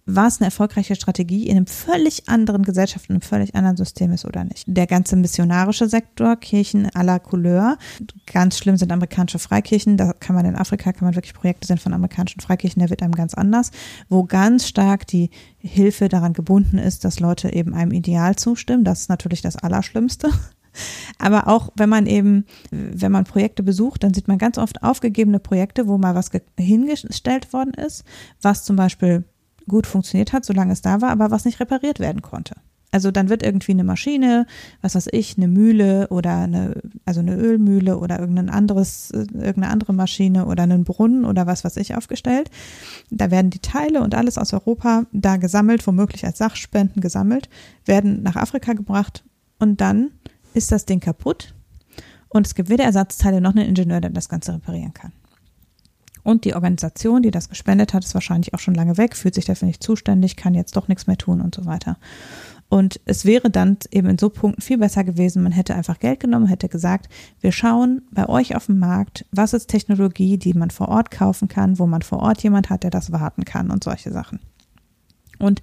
was 0.05 0.39
eine 0.39 0.45
erfolgreiche 0.45 0.95
Strategie 0.95 1.47
in 1.47 1.57
einem 1.57 1.67
völlig 1.67 2.29
anderen 2.29 2.63
Gesellschaft, 2.63 3.09
in 3.09 3.15
einem 3.15 3.21
völlig 3.21 3.55
anderen 3.55 3.77
System 3.77 4.11
ist 4.11 4.25
oder 4.25 4.43
nicht. 4.43 4.63
Der 4.67 4.85
ganze 4.85 5.15
missionarische 5.15 5.89
Sektor, 5.89 6.35
Kirchen 6.35 6.87
à 6.91 7.03
la 7.03 7.17
Couleur, 7.17 7.77
ganz 8.31 8.57
schlimm 8.57 8.77
sind 8.77 8.91
amerikanische 8.91 9.39
Freikirchen, 9.39 9.97
da 9.97 10.13
kann 10.13 10.35
man 10.35 10.45
in 10.45 10.55
Afrika, 10.55 10.93
kann 10.93 11.05
man 11.05 11.15
wirklich 11.15 11.33
Projekte 11.33 11.67
sehen 11.67 11.79
von 11.79 11.93
amerikanischen 11.93 12.39
Freikirchen, 12.39 12.79
der 12.79 12.89
wird 12.89 13.01
einem 13.01 13.15
ganz 13.15 13.33
anders, 13.33 13.71
wo 14.07 14.23
ganz 14.23 14.67
stark 14.67 15.07
die 15.07 15.31
Hilfe 15.57 16.07
daran 16.07 16.33
gebunden 16.33 16.77
ist, 16.77 17.03
dass 17.03 17.19
Leute 17.19 17.51
eben 17.53 17.73
einem 17.73 17.91
Ideal 17.91 18.35
zustimmen. 18.35 18.83
Das 18.83 19.01
ist 19.01 19.09
natürlich 19.09 19.41
das 19.41 19.55
Allerschlimmste. 19.55 20.29
Aber 21.17 21.47
auch 21.47 21.71
wenn 21.77 21.89
man 21.89 22.05
eben, 22.05 22.45
wenn 22.69 23.11
man 23.11 23.23
Projekte 23.23 23.63
besucht, 23.63 24.03
dann 24.03 24.13
sieht 24.13 24.27
man 24.27 24.37
ganz 24.37 24.57
oft 24.57 24.83
aufgegebene 24.83 25.39
Projekte, 25.39 25.87
wo 25.87 25.97
mal 25.97 26.15
was 26.15 26.31
hingestellt 26.59 27.53
worden 27.53 27.73
ist, 27.73 28.03
was 28.41 28.65
zum 28.65 28.75
Beispiel 28.75 29.23
gut 29.67 29.88
funktioniert 29.88 30.34
hat, 30.34 30.45
solange 30.45 30.73
es 30.73 30.82
da 30.82 31.01
war, 31.01 31.10
aber 31.10 31.32
was 31.32 31.45
nicht 31.45 31.60
repariert 31.60 31.99
werden 31.99 32.21
konnte. 32.21 32.56
Also 32.91 33.12
dann 33.12 33.28
wird 33.28 33.43
irgendwie 33.43 33.73
eine 33.73 33.84
Maschine, 33.84 34.47
was 34.82 34.95
weiß 34.95 35.10
ich, 35.12 35.36
eine 35.36 35.49
Mühle 35.49 36.08
oder 36.12 36.43
eine, 36.43 36.82
also 37.04 37.19
eine 37.19 37.36
Ölmühle 37.36 37.97
oder 37.97 38.19
irgendein 38.19 38.49
anderes, 38.49 39.12
irgendeine 39.12 39.67
andere 39.67 39.91
Maschine 39.91 40.45
oder 40.45 40.63
einen 40.63 40.86
Brunnen 40.86 41.25
oder 41.25 41.45
was 41.45 41.65
weiß 41.65 41.75
ich 41.75 41.95
aufgestellt. 41.95 42.49
Da 43.12 43.32
werden 43.32 43.49
die 43.49 43.60
Teile 43.60 44.01
und 44.01 44.15
alles 44.15 44.38
aus 44.38 44.54
Europa 44.54 45.08
da 45.12 45.36
gesammelt, 45.36 45.86
womöglich 45.86 46.25
als 46.25 46.38
Sachspenden 46.38 47.01
gesammelt, 47.01 47.49
werden 47.84 48.23
nach 48.23 48.38
Afrika 48.38 48.71
gebracht 48.71 49.25
und 49.60 49.82
dann 49.82 50.12
ist 50.54 50.71
das 50.71 50.86
Ding 50.86 51.01
kaputt 51.01 51.54
und 52.30 52.47
es 52.47 52.56
gibt 52.56 52.69
weder 52.69 52.86
Ersatzteile 52.86 53.41
noch 53.41 53.56
einen 53.56 53.67
Ingenieur, 53.67 53.99
der 53.99 54.12
das 54.12 54.30
Ganze 54.30 54.54
reparieren 54.54 54.93
kann. 54.93 55.12
Und 56.25 56.43
die 56.43 56.55
Organisation, 56.55 57.21
die 57.21 57.29
das 57.29 57.49
gespendet 57.49 57.93
hat, 57.93 58.03
ist 58.03 58.15
wahrscheinlich 58.15 58.55
auch 58.55 58.59
schon 58.59 58.73
lange 58.73 58.97
weg, 58.97 59.15
fühlt 59.15 59.35
sich 59.35 59.45
dafür 59.45 59.67
nicht 59.67 59.83
zuständig, 59.83 60.35
kann 60.35 60.55
jetzt 60.55 60.75
doch 60.75 60.88
nichts 60.88 61.05
mehr 61.05 61.19
tun 61.19 61.39
und 61.39 61.53
so 61.53 61.65
weiter. 61.65 61.97
Und 62.67 62.99
es 63.05 63.25
wäre 63.25 63.51
dann 63.51 63.77
eben 63.91 64.09
in 64.09 64.17
so 64.17 64.29
Punkten 64.31 64.63
viel 64.63 64.79
besser 64.79 65.03
gewesen, 65.03 65.43
man 65.43 65.51
hätte 65.51 65.75
einfach 65.75 65.99
Geld 65.99 66.19
genommen, 66.19 66.47
hätte 66.47 66.67
gesagt, 66.67 67.09
wir 67.41 67.51
schauen 67.51 68.01
bei 68.09 68.27
euch 68.27 68.55
auf 68.55 68.65
dem 68.65 68.79
Markt, 68.79 69.27
was 69.31 69.53
ist 69.53 69.67
Technologie, 69.67 70.39
die 70.39 70.55
man 70.55 70.71
vor 70.71 70.89
Ort 70.89 71.11
kaufen 71.11 71.47
kann, 71.47 71.77
wo 71.77 71.85
man 71.85 72.01
vor 72.01 72.19
Ort 72.19 72.41
jemand 72.41 72.71
hat, 72.71 72.81
der 72.81 72.89
das 72.89 73.11
warten 73.11 73.45
kann 73.45 73.69
und 73.69 73.83
solche 73.83 74.11
Sachen. 74.11 74.39
Und 75.38 75.61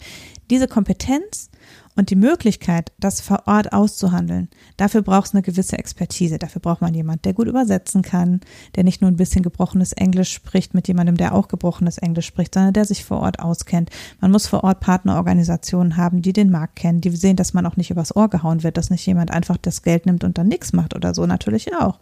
diese 0.49 0.69
Kompetenz 0.69 1.51
und 1.95 2.09
die 2.09 2.17
Möglichkeit, 2.17 2.93
das 2.99 3.21
vor 3.21 3.43
Ort 3.47 3.73
auszuhandeln, 3.73 4.49
dafür 4.79 5.03
braucht 5.03 5.27
es 5.27 5.35
eine 5.35 5.43
gewisse 5.43 5.79
Expertise. 5.79 6.39
Dafür 6.39 6.61
braucht 6.61 6.81
man 6.81 6.95
jemand, 6.95 7.25
der 7.25 7.35
gut 7.35 7.49
übersetzen 7.49 8.03
kann, 8.03 8.41
der 8.75 8.85
nicht 8.85 9.03
nur 9.03 9.11
ein 9.11 9.17
bisschen 9.17 9.43
gebrochenes 9.43 9.93
Englisch 9.93 10.33
spricht 10.33 10.73
mit 10.73 10.89
jemandem, 10.89 11.17
der 11.17 11.35
auch 11.35 11.49
gebrochenes 11.49 11.99
Englisch 11.99 12.27
spricht, 12.27 12.55
sondern 12.55 12.73
der 12.73 12.87
sich 12.87 13.05
vor 13.05 13.21
Ort 13.21 13.41
auskennt. 13.41 13.91
Man 14.21 14.31
muss 14.31 14.47
vor 14.47 14.65
Ort 14.65 14.81
Partnerorganisationen 14.81 15.97
haben, 15.99 16.23
die 16.23 16.33
den 16.33 16.51
Markt 16.51 16.77
kennen, 16.77 17.03
die 17.03 17.11
sehen, 17.11 17.37
dass 17.37 17.53
man 17.53 17.67
auch 17.67 17.77
nicht 17.77 17.91
übers 17.91 18.17
Ohr 18.17 18.31
gehauen 18.31 18.63
wird, 18.63 18.79
dass 18.79 18.91
nicht 18.91 19.07
jemand 19.07 19.31
einfach 19.31 19.59
das 19.59 19.83
Geld 19.83 20.07
nimmt 20.07 20.25
und 20.25 20.39
dann 20.39 20.49
nichts 20.49 20.73
macht 20.73 20.95
oder 20.97 21.15
so, 21.15 21.27
natürlich 21.27 21.75
auch. 21.77 21.99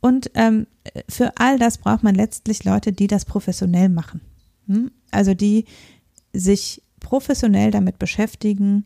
Und 0.00 0.30
ähm, 0.34 0.66
für 1.08 1.32
all 1.36 1.58
das 1.58 1.78
braucht 1.78 2.02
man 2.02 2.14
letztlich 2.14 2.64
Leute, 2.64 2.92
die 2.92 3.06
das 3.06 3.24
professionell 3.24 3.90
machen. 3.90 4.22
Hm? 4.66 4.90
Also 5.10 5.34
die 5.34 5.66
sich 6.32 6.82
professionell 7.00 7.70
damit 7.70 7.98
beschäftigen, 7.98 8.84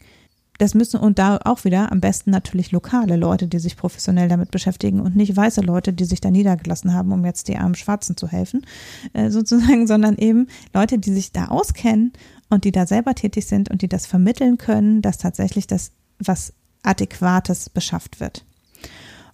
das 0.59 0.75
müssen 0.75 1.01
und 1.01 1.19
da 1.19 1.39
auch 1.45 1.65
wieder 1.65 1.91
am 1.91 2.01
besten 2.01 2.31
natürlich 2.31 2.71
lokale 2.71 3.17
Leute, 3.17 3.49
die 3.49 3.59
sich 3.59 3.77
professionell 3.77 4.29
damit 4.29 4.51
beschäftigen 4.51 5.01
und 5.01 5.17
nicht 5.17 5.37
weiße 5.37 5.61
Leute, 5.61 5.93
die 5.93 6.05
sich 6.05 6.21
da 6.21 6.31
niedergelassen 6.31 6.95
haben, 6.95 7.13
um 7.13 7.25
jetzt 7.25 7.49
die 7.49 7.57
armen 7.57 7.75
Schwarzen 7.75 8.17
zu 8.17 8.29
helfen, 8.29 8.65
äh, 9.13 9.31
sozusagen, 9.31 9.87
sondern 9.87 10.17
eben 10.17 10.49
Leute, 10.73 10.99
die 10.99 11.13
sich 11.13 11.33
da 11.33 11.47
auskennen 11.47 12.13
und 12.51 12.65
die 12.65 12.73
da 12.73 12.87
selber 12.87 13.15
tätig 13.15 13.47
sind 13.47 13.71
und 13.71 13.83
die 13.83 13.89
das 13.89 14.07
vermitteln 14.07 14.59
können, 14.59 15.03
dass 15.03 15.19
tatsächlich 15.19 15.67
das 15.67 15.91
was 16.19 16.53
Adäquates 16.83 17.71
beschafft 17.71 18.21
wird. 18.21 18.45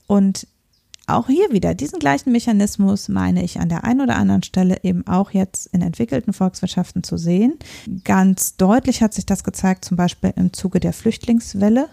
Und 0.06 0.46
auch 1.16 1.26
hier 1.26 1.50
wieder 1.50 1.74
diesen 1.74 1.98
gleichen 1.98 2.32
Mechanismus 2.32 3.08
meine 3.08 3.42
ich 3.42 3.60
an 3.60 3.68
der 3.68 3.84
einen 3.84 4.00
oder 4.00 4.16
anderen 4.16 4.42
Stelle 4.42 4.78
eben 4.82 5.06
auch 5.06 5.30
jetzt 5.30 5.66
in 5.68 5.82
entwickelten 5.82 6.32
Volkswirtschaften 6.32 7.02
zu 7.02 7.16
sehen. 7.16 7.58
Ganz 8.04 8.56
deutlich 8.56 9.02
hat 9.02 9.14
sich 9.14 9.26
das 9.26 9.44
gezeigt, 9.44 9.84
zum 9.84 9.96
Beispiel 9.96 10.32
im 10.36 10.52
Zuge 10.52 10.80
der 10.80 10.92
Flüchtlingswelle. 10.92 11.88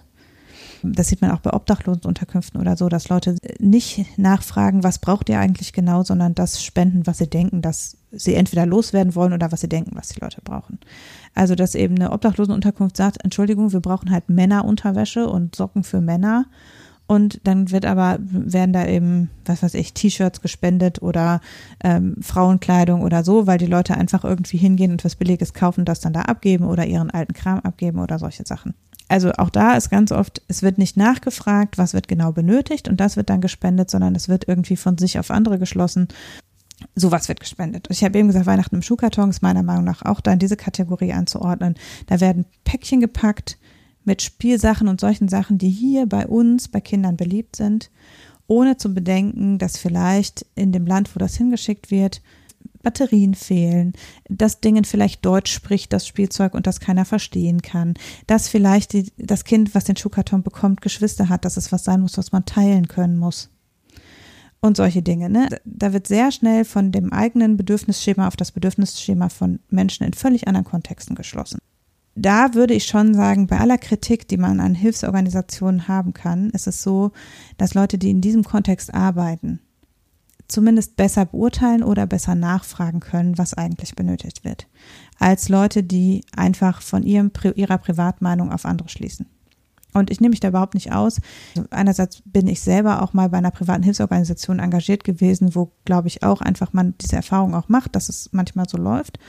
Das 0.84 1.08
sieht 1.08 1.22
man 1.22 1.32
auch 1.32 1.40
bei 1.40 1.54
Obdachlosenunterkünften 1.54 2.60
oder 2.62 2.78
so, 2.78 2.88
dass 2.88 3.10
Leute 3.10 3.36
nicht 3.60 4.06
nachfragen, 4.18 4.84
was 4.84 5.00
braucht 5.00 5.30
ihr 5.30 5.40
eigentlich 5.40 5.74
genau, 5.74 6.04
sondern 6.04 6.36
das 6.36 6.64
spenden, 6.64 7.08
was 7.08 7.18
sie 7.18 7.30
denken, 7.30 7.62
dass 7.62 7.98
sie 8.12 8.36
entweder 8.36 8.66
loswerden 8.66 9.16
wollen 9.16 9.34
oder 9.34 9.52
was 9.52 9.62
sie 9.62 9.70
denken, 9.70 9.96
was 9.96 10.10
die 10.10 10.20
Leute 10.20 10.42
brauchen. 10.44 10.80
Also, 11.34 11.56
dass 11.56 11.76
eben 11.76 11.96
eine 11.96 12.12
Obdachlosenunterkunft 12.12 12.98
sagt, 12.98 13.24
Entschuldigung, 13.24 13.74
wir 13.74 13.80
brauchen 13.80 14.12
halt 14.12 14.30
Männerunterwäsche 14.30 15.28
und 15.28 15.56
Socken 15.56 15.84
für 15.84 16.02
Männer 16.02 16.46
und 17.08 17.40
dann 17.46 17.72
wird 17.72 17.86
aber, 17.86 18.18
werden 18.20 18.74
da 18.74 18.86
eben, 18.86 19.30
was 19.46 19.64
weiß 19.64 19.74
ich, 19.76 19.94
T-Shirts 19.94 20.42
gespendet 20.42 21.02
oder 21.02 21.40
ähm, 21.84 22.18
Frauenkleidung 22.22 23.02
oder 23.02 23.24
so, 23.24 23.48
weil 23.48 23.58
die 23.58 23.66
Leute 23.66 23.96
einfach 23.96 24.26
irgendwie 24.26 24.58
hingehen 24.58 24.92
und 24.92 25.06
was 25.06 25.16
Billiges 25.16 25.54
kaufen, 25.54 25.86
das 25.86 26.02
dann 26.02 26.14
da 26.14 26.24
abgeben 26.24 26.66
oder 26.66 26.86
ihren 26.86 27.10
alten 27.10 27.34
Kram 27.34 27.60
abgeben 27.60 28.00
oder 28.00 28.20
solche 28.20 28.46
Sachen. 28.46 28.74
Also 29.08 29.32
auch 29.38 29.50
da 29.50 29.76
ist 29.76 29.90
ganz 29.90 30.12
oft, 30.12 30.42
es 30.50 30.64
wird 30.64 30.78
nicht 30.78 30.98
nachgefragt, 30.98 31.78
was 31.78 31.94
wird 31.94 32.10
genau 32.10 32.34
benötigt 32.34 32.90
und 32.90 33.00
das 33.00 33.16
wird 33.16 33.30
dann 33.30 33.40
gespendet, 33.40 33.90
sondern 33.90 34.14
es 34.16 34.28
wird 34.28 34.50
irgendwie 34.50 34.76
von 34.76 34.98
sich 34.98 35.18
auf 35.18 35.32
andere 35.32 35.60
geschlossen. 35.60 36.10
Sowas 36.94 37.30
wird 37.30 37.40
gespendet. 37.40 37.88
Ich 37.90 38.04
habe 38.04 38.20
eben 38.20 38.28
gesagt, 38.28 38.46
Weihnachten 38.46 38.76
im 38.76 38.82
Schuhkarton 38.82 39.30
ist 39.30 39.42
meiner 39.42 39.64
Meinung 39.64 39.86
nach 39.86 40.04
auch 40.04 40.20
da 40.20 40.34
in 40.34 40.40
diese 40.40 40.58
Kategorie 40.58 41.14
anzuordnen. 41.14 41.76
Da 42.08 42.20
werden 42.20 42.46
Päckchen 42.66 43.00
gepackt, 43.00 43.58
mit 44.08 44.22
Spielsachen 44.22 44.88
und 44.88 45.02
solchen 45.02 45.28
Sachen, 45.28 45.58
die 45.58 45.70
hier 45.70 46.08
bei 46.08 46.26
uns, 46.26 46.70
bei 46.70 46.80
Kindern 46.80 47.18
beliebt 47.18 47.58
sind, 47.58 47.92
ohne 48.48 48.78
zu 48.78 48.94
bedenken, 48.94 49.60
dass 49.60 49.78
vielleicht 49.78 50.46
in 50.56 50.72
dem 50.72 50.88
Land, 50.88 51.14
wo 51.14 51.20
das 51.20 51.36
hingeschickt 51.36 51.92
wird, 51.92 52.22
Batterien 52.82 53.36
fehlen, 53.36 53.92
dass 54.30 54.62
Dingen 54.62 54.86
vielleicht 54.86 55.26
Deutsch 55.26 55.52
spricht, 55.52 55.92
das 55.92 56.08
Spielzeug 56.08 56.54
und 56.54 56.68
das 56.68 56.80
keiner 56.80 57.04
verstehen 57.04 57.62
kann, 57.62 57.96
dass 58.28 58.48
vielleicht 58.48 58.94
die, 58.94 59.12
das 59.18 59.44
Kind, 59.44 59.76
was 59.76 59.84
den 59.84 59.98
Schuhkarton 59.98 60.42
bekommt, 60.42 60.82
Geschwister 60.82 61.28
hat, 61.28 61.44
dass 61.44 61.58
es 61.58 61.74
was 61.74 61.84
sein 61.84 62.00
muss, 62.00 62.18
was 62.18 62.32
man 62.32 62.46
teilen 62.46 62.88
können 62.88 63.18
muss. 63.18 63.50
Und 64.62 64.78
solche 64.78 65.04
Dinge. 65.04 65.30
Ne? 65.30 65.50
Da 65.66 65.94
wird 65.94 66.08
sehr 66.08 66.32
schnell 66.32 66.66
von 66.66 66.92
dem 66.92 67.12
eigenen 67.12 67.58
Bedürfnisschema 67.58 68.28
auf 68.28 68.38
das 68.38 68.54
Bedürfnisschema 68.54 69.30
von 69.30 69.60
Menschen 69.70 70.06
in 70.06 70.14
völlig 70.14 70.48
anderen 70.48 70.66
Kontexten 70.66 71.16
geschlossen 71.16 71.60
da 72.18 72.54
würde 72.54 72.74
ich 72.74 72.86
schon 72.86 73.14
sagen, 73.14 73.48
bei 73.48 73.60
aller 73.60 73.78
Kritik, 73.78 74.28
die 74.28 74.38
man 74.38 74.60
an 74.60 74.76
Hilfsorganisationen 74.76 75.88
haben 75.88 76.14
kann, 76.14 76.50
ist 76.50 76.68
es 76.68 76.82
so, 76.82 77.12
dass 77.58 77.74
Leute, 77.74 77.98
die 77.98 78.10
in 78.10 78.22
diesem 78.22 78.44
Kontext 78.44 78.94
arbeiten, 78.94 79.60
zumindest 80.48 80.96
besser 80.96 81.26
beurteilen 81.26 81.84
oder 81.84 82.08
besser 82.08 82.36
nachfragen 82.36 83.00
können, 83.00 83.38
was 83.38 83.54
eigentlich 83.54 83.96
benötigt 83.96 84.44
wird, 84.44 84.68
als 85.20 85.50
Leute, 85.50 85.84
die 85.84 86.26
einfach 86.36 86.82
von 86.82 87.04
ihrem, 87.04 87.32
ihrer 87.56 87.78
Privatmeinung 87.78 88.52
auf 88.52 88.66
andere 88.66 88.90
schließen. 88.90 89.28
Und 89.98 90.10
ich 90.10 90.22
nehme 90.22 90.32
mich 90.32 90.40
da 90.40 90.50
überhaupt 90.50 90.74
nicht 90.74 90.92
aus. 90.92 91.20
Einerseits 91.70 92.22
bin 92.26 92.48
ich 92.48 92.62
selber 92.62 93.02
auch 93.02 93.14
mal 93.14 93.30
bei 93.30 93.38
einer 93.38 93.52
privaten 93.52 93.84
Hilfsorganisation 93.84 94.60
engagiert 94.60 95.04
gewesen, 95.04 95.56
wo, 95.56 95.72
glaube 95.86 96.08
ich, 96.08 96.24
auch 96.24 96.42
einfach 96.42 96.74
man 96.74 96.96
diese 97.02 97.16
Erfahrung 97.16 97.56
auch 97.56 97.70
macht, 97.70 97.96
dass 97.96 98.10
es 98.10 98.30
manchmal 98.32 98.68
so 98.68 98.78
läuft. 98.78 99.20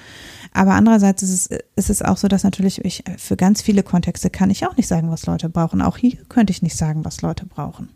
Aber 0.52 0.74
andererseits 0.74 1.22
ist 1.22 1.50
es, 1.50 1.58
ist 1.76 1.90
es 1.90 2.02
auch 2.02 2.16
so, 2.16 2.28
dass 2.28 2.44
natürlich 2.44 2.84
ich 2.84 3.04
für 3.16 3.36
ganz 3.36 3.62
viele 3.62 3.82
Kontexte 3.82 4.30
kann 4.30 4.50
ich 4.50 4.66
auch 4.66 4.76
nicht 4.76 4.88
sagen, 4.88 5.10
was 5.10 5.26
Leute 5.26 5.48
brauchen. 5.48 5.82
Auch 5.82 5.96
hier 5.96 6.16
könnte 6.28 6.50
ich 6.50 6.62
nicht 6.62 6.76
sagen, 6.76 7.04
was 7.04 7.22
Leute 7.22 7.46
brauchen. 7.46 7.90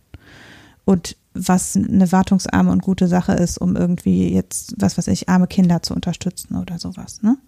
Und 0.85 1.17
was 1.35 1.77
eine 1.77 2.11
wartungsarme 2.13 2.71
und 2.71 2.83
gute 2.83 3.09
Sache 3.09 3.33
ist, 3.33 3.59
um 3.59 3.77
irgendwie 3.77 4.33
jetzt, 4.33 4.75
was 4.79 4.99
weiß 4.99 5.09
ich, 5.09 5.29
arme 5.29 5.47
Kinder 5.47 5.83
zu 5.83 5.95
unterstützen 5.95 6.57
oder 6.57 6.79
sowas. 6.79 7.23
Ne? 7.23 7.39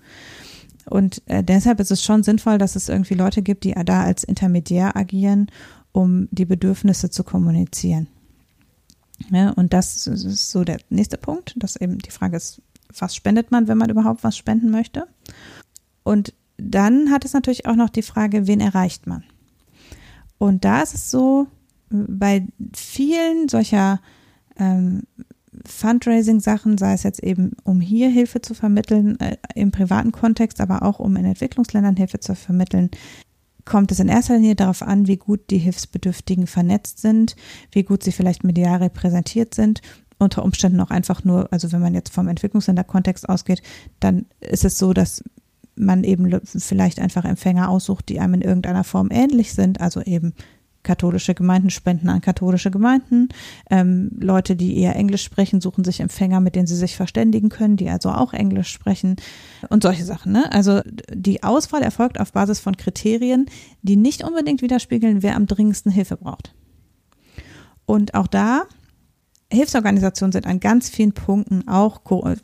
Und 0.87 1.23
äh, 1.27 1.43
deshalb 1.43 1.81
ist 1.81 1.91
es 1.91 2.03
schon 2.03 2.23
sinnvoll, 2.23 2.59
dass 2.59 2.77
es 2.77 2.89
irgendwie 2.89 3.15
Leute 3.15 3.43
gibt, 3.43 3.65
die 3.65 3.75
da 3.85 4.03
als 4.05 4.25
Intermediär 4.25 4.97
agieren, 4.97 5.51
um 5.93 6.29
die 6.31 6.45
Bedürfnisse 6.45 7.11
zu 7.11 7.25
kommunizieren. 7.25 8.09
Ja, 9.31 9.51
und 9.51 9.73
das 9.73 10.07
ist 10.07 10.51
so 10.51 10.65
der 10.65 10.79
nächste 10.91 11.17
Punkt, 11.17 11.55
dass 11.57 11.77
eben 11.77 11.99
die 11.99 12.11
Frage 12.11 12.37
ist, 12.37 12.61
was 12.99 13.15
spendet 13.15 13.51
man, 13.51 13.69
wenn 13.69 13.79
man 13.79 13.91
überhaupt 13.91 14.25
was 14.25 14.37
spenden 14.37 14.71
möchte? 14.71 15.07
Und 16.03 16.35
dann 16.57 17.11
hat 17.11 17.25
es 17.25 17.33
natürlich 17.33 17.67
auch 17.67 17.77
noch 17.77 17.91
die 17.91 18.03
Frage, 18.03 18.47
wen 18.47 18.61
erreicht 18.61 19.07
man? 19.07 19.25
Und 20.39 20.65
da 20.65 20.83
ist 20.83 20.95
es 20.95 21.11
so, 21.11 21.47
bei 21.91 22.47
vielen 22.75 23.49
solcher 23.49 24.01
ähm, 24.59 25.05
Fundraising-Sachen, 25.67 26.79
sei 26.79 26.95
es 26.95 27.03
jetzt 27.03 27.23
eben, 27.23 27.53
um 27.65 27.81
hier 27.81 28.09
Hilfe 28.09 28.41
zu 28.41 28.55
vermitteln, 28.55 29.19
äh, 29.21 29.37
im 29.55 29.71
privaten 29.71 30.13
Kontext, 30.13 30.61
aber 30.61 30.83
auch 30.83 30.99
um 30.99 31.17
in 31.17 31.25
Entwicklungsländern 31.25 31.97
Hilfe 31.97 32.21
zu 32.21 32.35
vermitteln, 32.35 32.91
kommt 33.65 33.91
es 33.93 34.01
in 34.01 34.09
erster 34.09 34.35
Linie 34.35 34.57
darauf 34.57 34.83
an, 34.83 35.07
wie 35.07 35.17
gut 35.17 35.51
die 35.51 35.59
Hilfsbedürftigen 35.59 36.47
vernetzt 36.47 37.01
sind, 37.01 37.37
wie 37.73 37.83
gut 37.83 38.03
sie 38.03 38.13
vielleicht 38.13 38.45
medial 38.45 38.79
repräsentiert 38.79 39.55
sind. 39.55 39.81
Unter 40.19 40.45
Umständen 40.45 40.81
auch 40.81 40.91
einfach 40.91 41.25
nur, 41.25 41.53
also 41.53 41.73
wenn 41.73 41.81
man 41.81 41.95
jetzt 41.95 42.13
vom 42.13 42.29
Entwicklungsländer-Kontext 42.29 43.29
ausgeht, 43.29 43.63
dann 44.01 44.27
ist 44.41 44.65
es 44.65 44.79
so, 44.79 44.93
dass 44.93 45.23
man 45.77 46.05
eben 46.05 46.41
vielleicht 46.45 47.01
einfach 47.01 47.25
Empfänger 47.25 47.69
aussucht, 47.69 48.09
die 48.09 48.21
einem 48.21 48.35
in 48.35 48.43
irgendeiner 48.43 48.85
Form 48.85 49.09
ähnlich 49.11 49.55
sind, 49.55 49.81
also 49.81 50.03
eben 50.03 50.35
katholische 50.85 51.35
Gemeinden 51.35 51.71
spenden 51.71 52.09
an 52.09 52.21
katholische 52.21 52.71
Gemeinden. 52.71 53.29
Ähm, 53.71 54.13
Leute, 54.21 54.55
die 54.55 54.79
eher 54.79 54.95
Englisch 54.95 55.25
sprechen, 55.25 55.61
suchen 55.61 55.83
sich 55.83 56.01
Empfänger, 56.01 56.41
mit 56.41 56.55
denen 56.55 56.69
sie 56.69 56.77
sich 56.77 56.95
verständigen 56.95 57.49
können, 57.49 57.77
die 57.77 57.91
also 57.91 58.11
auch 58.11 58.33
Englisch 58.33 58.69
sprechen 58.69 59.17
und 59.69 59.83
solche 59.83 60.05
Sachen. 60.05 60.33
Ne? 60.33 60.53
Also 60.53 60.81
die 61.13 61.43
Auswahl 61.43 61.83
erfolgt 61.83 62.21
auf 62.21 62.33
Basis 62.33 62.61
von 62.61 62.77
Kriterien, 62.77 63.47
die 63.83 63.97
nicht 63.97 64.23
unbedingt 64.23 64.63
widerspiegeln, 64.63 65.23
wer 65.23 65.35
am 65.35 65.47
dringendsten 65.47 65.91
Hilfe 65.91 66.17
braucht. 66.17 66.55
Und 67.87 68.15
auch 68.15 68.27
da 68.27 68.65
Hilfsorganisationen 69.55 70.33
sind 70.33 70.47
an 70.47 70.61
ganz 70.61 70.89
vielen 70.89 71.13
Punkten 71.13 71.67
auch, 71.69 72.01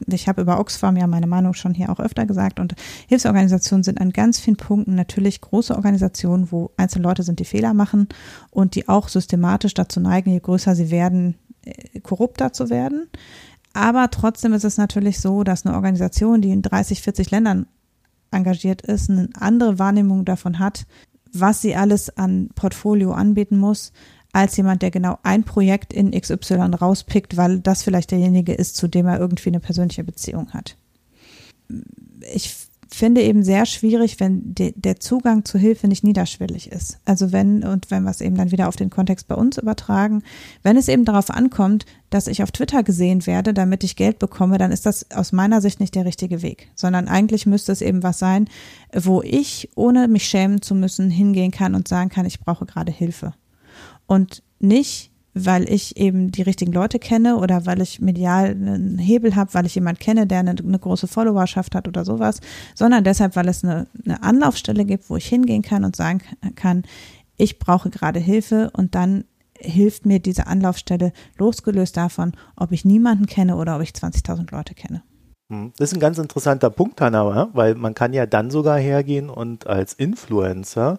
ich 0.06 0.28
habe 0.28 0.42
über 0.42 0.58
Oxfam 0.58 0.96
ja 0.96 1.06
meine 1.06 1.26
Meinung 1.26 1.54
schon 1.54 1.74
hier 1.74 1.90
auch 1.90 2.00
öfter 2.00 2.26
gesagt, 2.26 2.60
und 2.60 2.74
Hilfsorganisationen 3.08 3.82
sind 3.82 4.00
an 4.00 4.10
ganz 4.10 4.40
vielen 4.40 4.56
Punkten 4.56 4.94
natürlich 4.94 5.40
große 5.40 5.74
Organisationen, 5.74 6.50
wo 6.50 6.70
einzelne 6.76 7.04
Leute 7.04 7.22
sind, 7.22 7.38
die 7.38 7.44
Fehler 7.44 7.74
machen 7.74 8.08
und 8.50 8.74
die 8.74 8.88
auch 8.88 9.08
systematisch 9.08 9.74
dazu 9.74 10.00
neigen, 10.00 10.30
je 10.30 10.40
größer 10.40 10.74
sie 10.74 10.90
werden, 10.90 11.36
äh, 11.64 12.00
korrupter 12.00 12.52
zu 12.52 12.70
werden. 12.70 13.08
Aber 13.72 14.10
trotzdem 14.10 14.52
ist 14.52 14.64
es 14.64 14.78
natürlich 14.78 15.20
so, 15.20 15.44
dass 15.44 15.64
eine 15.64 15.74
Organisation, 15.76 16.40
die 16.40 16.50
in 16.50 16.62
30, 16.62 17.02
40 17.02 17.30
Ländern 17.30 17.66
engagiert 18.30 18.82
ist, 18.82 19.10
eine 19.10 19.28
andere 19.38 19.78
Wahrnehmung 19.78 20.24
davon 20.24 20.58
hat, 20.58 20.86
was 21.32 21.60
sie 21.60 21.76
alles 21.76 22.16
an 22.16 22.50
Portfolio 22.54 23.12
anbieten 23.12 23.58
muss, 23.58 23.92
als 24.32 24.56
jemand, 24.56 24.82
der 24.82 24.90
genau 24.90 25.18
ein 25.22 25.44
Projekt 25.44 25.92
in 25.92 26.12
XY 26.12 26.74
rauspickt, 26.80 27.36
weil 27.36 27.60
das 27.60 27.82
vielleicht 27.82 28.10
derjenige 28.10 28.52
ist, 28.52 28.76
zu 28.76 28.88
dem 28.88 29.06
er 29.06 29.18
irgendwie 29.18 29.48
eine 29.48 29.60
persönliche 29.60 30.04
Beziehung 30.04 30.52
hat. 30.52 30.76
Ich 32.32 32.54
finde 32.92 33.22
eben 33.22 33.44
sehr 33.44 33.66
schwierig, 33.66 34.18
wenn 34.18 34.54
de, 34.54 34.72
der 34.76 34.98
Zugang 34.98 35.44
zu 35.44 35.58
Hilfe 35.58 35.86
nicht 35.86 36.02
niederschwellig 36.02 36.72
ist. 36.72 36.98
Also 37.04 37.32
wenn, 37.32 37.64
und 37.64 37.90
wenn 37.90 38.02
wir 38.02 38.10
es 38.10 38.20
eben 38.20 38.36
dann 38.36 38.50
wieder 38.50 38.68
auf 38.68 38.76
den 38.76 38.90
Kontext 38.90 39.28
bei 39.28 39.34
uns 39.36 39.58
übertragen, 39.58 40.22
wenn 40.62 40.76
es 40.76 40.88
eben 40.88 41.04
darauf 41.04 41.30
ankommt, 41.30 41.86
dass 42.10 42.26
ich 42.26 42.42
auf 42.42 42.50
Twitter 42.50 42.82
gesehen 42.82 43.26
werde, 43.26 43.54
damit 43.54 43.84
ich 43.84 43.96
Geld 43.96 44.18
bekomme, 44.18 44.58
dann 44.58 44.72
ist 44.72 44.86
das 44.86 45.10
aus 45.12 45.32
meiner 45.32 45.60
Sicht 45.60 45.78
nicht 45.78 45.94
der 45.94 46.04
richtige 46.04 46.42
Weg, 46.42 46.68
sondern 46.74 47.06
eigentlich 47.06 47.46
müsste 47.46 47.72
es 47.72 47.80
eben 47.80 48.02
was 48.02 48.18
sein, 48.18 48.48
wo 48.92 49.22
ich, 49.22 49.70
ohne 49.76 50.08
mich 50.08 50.24
schämen 50.24 50.60
zu 50.60 50.74
müssen, 50.74 51.10
hingehen 51.10 51.52
kann 51.52 51.76
und 51.76 51.86
sagen 51.86 52.10
kann, 52.10 52.26
ich 52.26 52.40
brauche 52.40 52.66
gerade 52.66 52.90
Hilfe 52.90 53.34
und 54.10 54.42
nicht, 54.58 55.12
weil 55.34 55.70
ich 55.70 55.96
eben 55.96 56.32
die 56.32 56.42
richtigen 56.42 56.72
Leute 56.72 56.98
kenne 56.98 57.36
oder 57.36 57.64
weil 57.64 57.80
ich 57.80 58.00
medial 58.00 58.46
einen 58.46 58.98
Hebel 58.98 59.36
habe, 59.36 59.54
weil 59.54 59.66
ich 59.66 59.76
jemand 59.76 60.00
kenne, 60.00 60.26
der 60.26 60.40
eine, 60.40 60.50
eine, 60.50 60.78
große 60.80 61.06
Followerschaft 61.06 61.76
hat 61.76 61.86
oder 61.86 62.04
sowas, 62.04 62.40
sondern 62.74 63.04
deshalb, 63.04 63.36
weil 63.36 63.46
es 63.46 63.62
eine, 63.62 63.86
eine 64.04 64.20
Anlaufstelle 64.24 64.84
gibt, 64.84 65.08
wo 65.10 65.16
ich 65.16 65.26
hingehen 65.26 65.62
kann 65.62 65.84
und 65.84 65.94
sagen 65.94 66.22
kann, 66.56 66.82
ich 67.36 67.60
brauche 67.60 67.88
gerade 67.88 68.18
Hilfe 68.18 68.70
und 68.72 68.96
dann 68.96 69.26
hilft 69.56 70.06
mir 70.06 70.18
diese 70.18 70.48
Anlaufstelle 70.48 71.12
losgelöst 71.38 71.96
davon, 71.96 72.32
ob 72.56 72.72
ich 72.72 72.84
niemanden 72.84 73.26
kenne 73.26 73.54
oder 73.54 73.76
ob 73.76 73.82
ich 73.82 73.90
20.000 73.90 74.50
Leute 74.50 74.74
kenne. 74.74 75.04
Hm. 75.52 75.72
Das 75.76 75.92
ist 75.92 75.96
ein 75.96 76.00
ganz 76.00 76.18
interessanter 76.18 76.70
Punkt, 76.70 77.00
Hanna, 77.00 77.48
weil 77.52 77.76
man 77.76 77.94
kann 77.94 78.12
ja 78.12 78.26
dann 78.26 78.50
sogar 78.50 78.80
hergehen 78.80 79.30
und 79.30 79.68
als 79.68 79.94
Influencer 79.94 80.98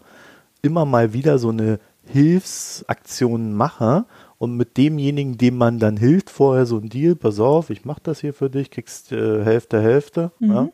immer 0.62 0.86
mal 0.86 1.12
wieder 1.12 1.40
so 1.40 1.50
eine 1.50 1.80
Hilfsaktionen 2.06 3.54
mache 3.54 4.06
und 4.38 4.58
mit 4.58 4.78
demjenigen, 4.78 5.38
dem 5.38 5.58
man 5.58 5.80
dann 5.80 5.98
hilft, 5.98 6.30
vorher 6.30 6.66
so 6.66 6.78
ein 6.78 6.90
Deal, 6.90 7.16
pass 7.16 7.40
auf, 7.40 7.70
ich 7.70 7.86
mache 7.86 8.02
das 8.04 8.22
hier 8.22 8.34
für 8.34 8.50
dich, 8.50 8.72
kriegst 8.72 9.12
äh, 9.12 9.44
Hälfte, 9.44 9.82
Hälfte 9.82 10.32
mhm. 10.40 10.52
ja? 10.52 10.70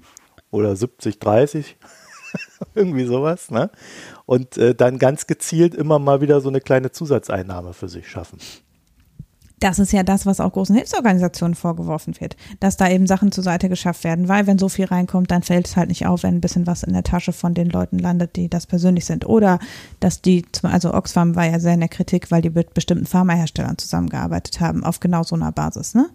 oder 0.52 0.76
70, 0.76 1.20
30, 1.20 1.78
irgendwie 2.76 3.06
sowas. 3.06 3.52
Ne? 3.52 3.70
Und 4.26 4.58
äh, 4.58 4.74
dann 4.74 5.00
ganz 5.00 5.28
gezielt 5.28 5.76
immer 5.76 6.00
mal 6.00 6.22
wieder 6.22 6.42
so 6.42 6.50
eine 6.50 6.62
kleine 6.62 6.92
Zusatzeinnahme 6.92 7.74
für 7.74 7.90
sich 7.90 8.08
schaffen. 8.10 8.40
Das 9.60 9.80
ist 9.80 9.92
ja 9.92 10.04
das, 10.04 10.26
was 10.26 10.40
auch 10.40 10.54
großen 10.54 10.76
Hilfsorganisationen 10.76 11.56
vorgeworfen 11.56 12.14
wird, 12.20 12.36
dass 12.60 12.78
da 12.78 12.90
eben 12.90 13.08
Sachen 13.08 13.32
zur 13.32 13.44
Seite 13.44 13.70
geschafft 13.70 14.04
werden, 14.04 14.28
weil 14.28 14.46
wenn 14.46 14.60
so 14.60 14.70
viel 14.70 14.86
reinkommt, 14.86 15.32
dann 15.32 15.42
fällt 15.42 15.68
es 15.68 15.76
halt 15.76 15.90
nicht 15.90 16.06
auf, 16.06 16.24
wenn 16.24 16.36
ein 16.36 16.42
bisschen 16.42 16.68
was 16.68 16.84
in 16.84 16.94
der 16.94 17.04
Tasche 17.04 17.34
von 17.34 17.54
den 17.54 17.70
Leuten 17.70 17.98
landet, 17.98 18.36
die 18.36 18.50
das 18.50 18.68
persönlich 18.68 19.06
sind. 19.06 19.26
Oder 19.26 19.60
dass 20.00 20.22
die, 20.22 20.46
also 20.62 20.94
Oxfam 20.94 21.36
war 21.36 21.46
ja 21.46 21.60
sehr 21.60 21.74
in 21.74 21.80
der 21.80 21.90
Kritik, 21.90 22.30
weil 22.30 22.42
die 22.42 22.52
mit 22.52 22.74
bestimmten 22.74 23.08
Pharmaherstellern 23.08 23.78
zusammengearbeitet 23.78 24.60
haben, 24.60 24.84
auf 24.84 25.00
genau 25.00 25.24
so 25.24 25.36
einer 25.36 25.52
Basis. 25.52 25.96
Ne? 25.96 26.08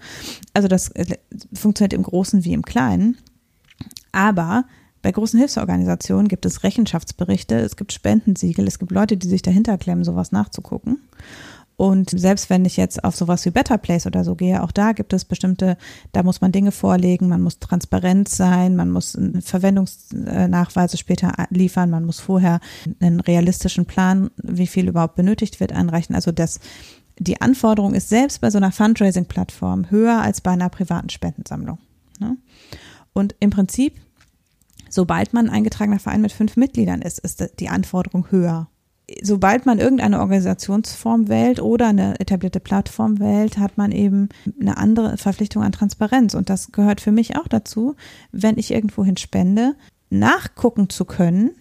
Also 0.54 0.68
das 0.68 0.88
äh, 0.90 1.16
funktioniert 1.52 1.94
im 1.94 2.04
Großen 2.04 2.44
wie 2.44 2.52
im 2.52 2.62
Kleinen. 2.62 3.18
Aber 4.12 4.64
bei 5.02 5.10
großen 5.10 5.38
Hilfsorganisationen 5.38 6.28
gibt 6.28 6.46
es 6.46 6.62
Rechenschaftsberichte, 6.62 7.56
es 7.56 7.74
gibt 7.74 7.92
Spendensiegel, 7.92 8.68
es 8.68 8.78
gibt 8.78 8.92
Leute, 8.92 9.16
die 9.16 9.26
sich 9.26 9.42
dahinter 9.42 9.76
klemmen, 9.78 10.04
sowas 10.04 10.30
nachzugucken. 10.30 10.98
Und 11.76 12.10
selbst 12.10 12.50
wenn 12.50 12.64
ich 12.64 12.76
jetzt 12.76 13.02
auf 13.02 13.16
sowas 13.16 13.44
wie 13.44 13.50
Better 13.50 13.78
Place 13.78 14.06
oder 14.06 14.24
so 14.24 14.34
gehe, 14.34 14.62
auch 14.62 14.72
da 14.72 14.92
gibt 14.92 15.12
es 15.12 15.24
bestimmte, 15.24 15.76
da 16.12 16.22
muss 16.22 16.40
man 16.40 16.52
Dinge 16.52 16.70
vorlegen, 16.70 17.28
man 17.28 17.40
muss 17.40 17.58
transparent 17.58 18.28
sein, 18.28 18.76
man 18.76 18.90
muss 18.90 19.18
Verwendungsnachweise 19.40 20.96
später 20.96 21.32
liefern, 21.50 21.90
man 21.90 22.04
muss 22.04 22.20
vorher 22.20 22.60
einen 23.00 23.20
realistischen 23.20 23.86
Plan, 23.86 24.30
wie 24.36 24.66
viel 24.66 24.88
überhaupt 24.88 25.16
benötigt 25.16 25.60
wird, 25.60 25.72
einreichen. 25.72 26.14
Also 26.14 26.30
das, 26.30 26.60
die 27.18 27.40
Anforderung 27.40 27.94
ist 27.94 28.08
selbst 28.08 28.40
bei 28.40 28.50
so 28.50 28.58
einer 28.58 28.72
Fundraising-Plattform 28.72 29.90
höher 29.90 30.20
als 30.20 30.40
bei 30.40 30.52
einer 30.52 30.68
privaten 30.68 31.10
Spendensammlung. 31.10 31.78
Ne? 32.20 32.36
Und 33.12 33.34
im 33.40 33.50
Prinzip, 33.50 33.94
sobald 34.88 35.32
man 35.32 35.48
ein 35.48 35.54
eingetragener 35.54 35.98
Verein 35.98 36.20
mit 36.20 36.32
fünf 36.32 36.56
Mitgliedern 36.56 37.02
ist, 37.02 37.18
ist 37.18 37.54
die 37.58 37.68
Anforderung 37.70 38.30
höher 38.30 38.68
sobald 39.22 39.66
man 39.66 39.78
irgendeine 39.78 40.20
Organisationsform 40.20 41.28
wählt 41.28 41.60
oder 41.60 41.88
eine 41.88 42.18
etablierte 42.20 42.60
Plattform 42.60 43.18
wählt, 43.18 43.58
hat 43.58 43.76
man 43.76 43.92
eben 43.92 44.28
eine 44.60 44.76
andere 44.76 45.16
Verpflichtung 45.16 45.62
an 45.62 45.72
Transparenz. 45.72 46.34
Und 46.34 46.50
das 46.50 46.72
gehört 46.72 47.00
für 47.00 47.12
mich 47.12 47.36
auch 47.36 47.48
dazu, 47.48 47.96
wenn 48.30 48.58
ich 48.58 48.70
irgendwohin 48.70 49.16
spende, 49.16 49.74
nachgucken 50.10 50.88
zu 50.88 51.04
können, 51.04 51.52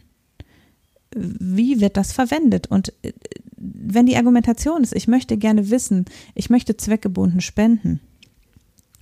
wie 1.14 1.82
wird 1.82 1.98
das 1.98 2.14
verwendet? 2.14 2.68
Und 2.68 2.94
äh, 3.04 3.14
wenn 3.58 4.06
die 4.06 4.18
Argumentation 4.18 4.82
ist, 4.82 4.96
ich 4.96 5.08
möchte 5.08 5.38
gerne 5.38 5.70
wissen, 5.70 6.06
ich 6.36 6.50
möchte 6.50 6.78
zweckgebunden 6.78 7.42
spenden, 7.42 8.00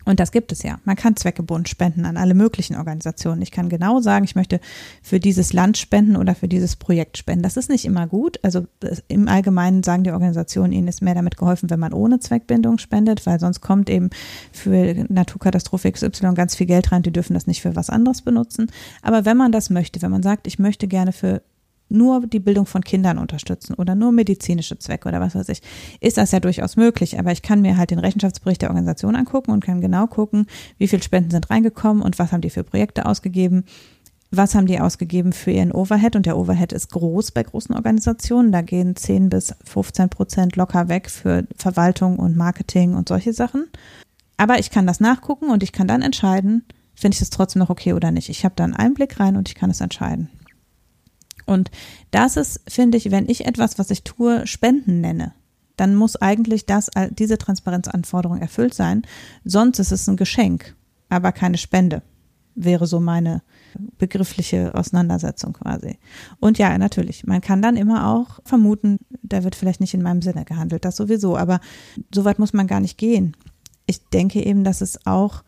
und 0.10 0.20
das 0.20 0.32
gibt 0.32 0.52
es 0.52 0.64
ja. 0.64 0.80
Man 0.86 0.96
kann 0.96 1.16
zweckgebunden 1.16 1.68
spenden 1.68 2.04
an 2.04 2.18
alle 2.18 2.34
möglichen 2.34 2.76
Organisationen. 2.76 3.44
Ich 3.44 3.52
kann 3.52 3.70
genau 3.70 4.02
sagen, 4.02 4.26
ich 4.26 4.36
möchte 4.36 4.60
für 5.04 5.20
dieses 5.20 5.54
Land 5.54 5.78
spenden 5.78 6.16
oder 6.16 6.34
für 6.34 6.48
dieses 6.48 6.76
Projekt 6.76 7.20
spenden. 7.20 7.44
Das 7.44 7.58
ist 7.58 7.70
nicht 7.70 7.86
immer 7.86 8.08
gut. 8.08 8.40
Also 8.42 8.66
im 9.08 9.28
Allgemeinen 9.28 9.84
sagen 9.84 10.04
die 10.04 10.12
Organisationen, 10.12 10.74
ihnen 10.74 10.88
ist 10.88 11.04
mehr 11.04 11.14
damit 11.14 11.38
geholfen, 11.38 11.70
wenn 11.70 11.80
man 11.80 11.94
ohne 11.94 12.20
Zweckbindung 12.20 12.80
spendet, 12.80 13.28
weil 13.28 13.40
sonst 13.40 13.62
kommt 13.62 13.88
eben 13.88 14.10
für 14.52 15.06
Naturkatastrophe 15.10 15.92
XY 15.92 16.34
ganz 16.34 16.56
viel 16.56 16.66
Geld 16.66 16.92
rein. 16.92 17.04
Die 17.04 17.14
dürfen 17.14 17.36
das 17.36 17.46
nicht 17.46 17.62
für 17.62 17.76
was 17.76 17.92
anderes 17.92 18.24
benutzen. 18.24 18.72
Aber 19.04 19.26
wenn 19.26 19.38
man 19.38 19.52
das 19.52 19.70
möchte, 19.70 20.02
wenn 20.02 20.10
man 20.10 20.24
sagt, 20.24 20.48
ich 20.48 20.58
möchte 20.58 20.88
gerne 20.88 21.12
für 21.12 21.44
nur 21.90 22.26
die 22.28 22.40
Bildung 22.40 22.66
von 22.66 22.84
Kindern 22.84 23.18
unterstützen 23.18 23.74
oder 23.74 23.96
nur 23.96 24.12
medizinische 24.12 24.78
Zwecke 24.78 25.10
oder 25.10 25.20
was 25.20 25.36
weiß 25.36 25.50
ich, 25.50 25.62
ist 26.00 26.18
das 26.18 26.32
ja 26.32 26.40
durchaus 26.40 26.76
möglich. 26.76 27.20
Aber 27.20 27.32
ich 27.32 27.42
kann 27.42 27.62
mir 27.62 27.78
halt 27.78 27.92
den 27.92 28.00
Rechenschaftsbericht 28.00 28.62
der 28.62 28.70
Organisation 28.70 29.16
angucken 29.16 29.52
und 29.52 29.64
kann 29.64 29.82
genau 29.82 30.08
gucken, 30.08 30.46
wie 30.78 30.88
viel 30.88 31.02
Spenden 31.02 31.32
sind 31.32 31.50
reingekommen 31.50 32.04
und 32.04 32.20
was 32.20 32.32
haben 32.32 32.42
die 32.42 32.50
für 32.50 32.64
Projekte 32.64 33.06
ausgegeben. 33.06 33.66
Was 34.32 34.54
haben 34.54 34.68
die 34.68 34.80
ausgegeben 34.80 35.34
für 35.34 35.50
ihren 35.50 35.72
Overhead? 35.72 36.16
Und 36.16 36.28
der 36.28 36.38
Overhead 36.38 36.72
ist 36.72 36.92
groß 36.92 37.32
bei 37.32 37.42
großen 37.42 37.74
Organisationen. 37.74 38.52
Da 38.52 38.62
gehen 38.62 38.96
10 38.96 39.30
bis 39.30 39.56
15 39.66 40.10
Prozent 40.10 40.56
locker 40.56 40.88
weg 40.88 41.10
für 41.10 41.48
Verwaltung 41.58 42.20
und 42.20 42.38
Marketing 42.38 42.94
und 42.94 43.10
solche 43.10 43.34
Sachen. 43.34 43.66
Aber 44.38 44.60
ich 44.60 44.70
kann 44.70 44.86
das 44.86 45.00
nachgucken 45.00 45.50
und 45.50 45.64
ich 45.64 45.72
kann 45.72 45.88
dann 45.88 46.04
entscheiden, 46.04 46.64
finde 46.94 47.16
ich 47.16 47.20
das 47.20 47.32
trotzdem 47.32 47.62
noch 47.62 47.72
okay 47.72 47.94
oder 47.94 48.12
nicht. 48.12 48.30
Ich 48.30 48.46
habe 48.46 48.54
da 48.56 48.64
einen 48.64 48.76
Einblick 48.76 49.20
rein 49.20 49.36
und 49.36 49.50
ich 49.50 49.56
kann 49.56 49.72
es 49.72 49.82
entscheiden. 49.82 50.30
Und 51.50 51.72
das 52.12 52.38
ist, 52.38 52.62
finde 52.68 52.98
ich, 52.98 53.10
wenn 53.10 53.28
ich 53.28 53.48
etwas, 53.48 53.80
was 53.80 53.90
ich 53.90 54.04
tue, 54.04 54.46
Spenden 54.46 55.02
nenne, 55.02 55.34
dann 55.78 55.96
muss 55.96 56.16
eigentlich 56.16 56.66
das, 56.68 56.90
diese 57.10 57.38
Transparenzanforderung 57.40 58.40
erfüllt 58.40 58.76
sein. 58.76 59.02
Sonst 59.44 59.80
ist 59.80 59.92
es 59.92 60.08
ein 60.08 60.16
Geschenk, 60.16 60.76
aber 61.10 61.32
keine 61.32 61.58
Spende. 61.58 62.04
Wäre 62.54 62.86
so 62.86 63.00
meine 63.00 63.42
begriffliche 63.98 64.76
Auseinandersetzung 64.76 65.54
quasi. 65.54 65.98
Und 66.40 66.60
ja, 66.60 66.78
natürlich, 66.78 67.26
man 67.26 67.42
kann 67.42 67.62
dann 67.62 67.78
immer 67.78 68.08
auch 68.10 68.40
vermuten, 68.44 69.00
da 69.24 69.44
wird 69.44 69.56
vielleicht 69.56 69.82
nicht 69.82 69.94
in 69.94 70.02
meinem 70.04 70.22
Sinne 70.22 70.46
gehandelt, 70.46 70.86
das 70.86 70.98
sowieso, 70.98 71.36
aber 71.36 71.62
so 72.14 72.26
weit 72.26 72.38
muss 72.38 72.54
man 72.54 72.68
gar 72.68 72.80
nicht 72.80 72.98
gehen. 72.98 73.36
Ich 73.88 74.06
denke 74.10 74.46
eben, 74.46 74.64
dass 74.64 74.82
es 74.82 75.06
auch 75.08 75.44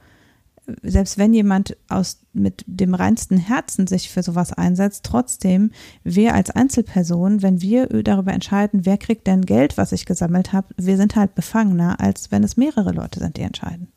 selbst 0.81 1.17
wenn 1.17 1.33
jemand 1.33 1.77
aus 1.89 2.21
mit 2.33 2.63
dem 2.67 2.93
reinsten 2.93 3.37
Herzen 3.37 3.87
sich 3.87 4.09
für 4.09 4.23
sowas 4.23 4.53
einsetzt, 4.53 5.05
trotzdem 5.05 5.71
wir 6.03 6.33
als 6.33 6.49
Einzelperson, 6.49 7.41
wenn 7.41 7.61
wir 7.61 7.87
darüber 7.87 8.33
entscheiden, 8.33 8.85
wer 8.85 8.97
kriegt 8.97 9.27
denn 9.27 9.45
Geld, 9.45 9.77
was 9.77 9.91
ich 9.91 10.05
gesammelt 10.05 10.53
habe, 10.53 10.67
wir 10.77 10.97
sind 10.97 11.15
halt 11.15 11.35
befangener, 11.35 11.99
als 11.99 12.31
wenn 12.31 12.43
es 12.43 12.57
mehrere 12.57 12.91
Leute 12.91 13.19
sind, 13.19 13.37
die 13.37 13.41
entscheiden. 13.41 13.87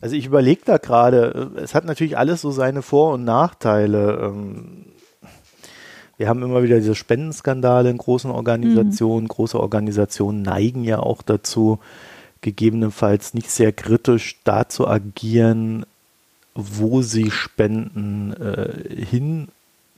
Also 0.00 0.16
ich 0.16 0.26
überlege 0.26 0.62
da 0.64 0.78
gerade, 0.78 1.52
es 1.56 1.74
hat 1.74 1.84
natürlich 1.84 2.16
alles 2.16 2.40
so 2.40 2.50
seine 2.50 2.82
Vor- 2.82 3.12
und 3.14 3.24
Nachteile. 3.24 4.18
Ähm, 4.22 4.86
wir 6.16 6.28
haben 6.28 6.42
immer 6.42 6.62
wieder 6.62 6.76
diese 6.76 6.94
Spendenskandale 6.94 7.90
in 7.90 7.98
großen 7.98 8.30
Organisationen. 8.30 9.24
Mhm. 9.24 9.28
Große 9.28 9.60
Organisationen 9.60 10.42
neigen 10.42 10.84
ja 10.84 11.00
auch 11.00 11.22
dazu, 11.22 11.78
gegebenenfalls 12.40 13.34
nicht 13.34 13.50
sehr 13.50 13.72
kritisch 13.72 14.40
dazu 14.44 14.88
agieren, 14.88 15.84
wo 16.54 17.02
sie 17.02 17.30
Spenden 17.30 18.32
äh, 18.34 19.04
hin 19.04 19.48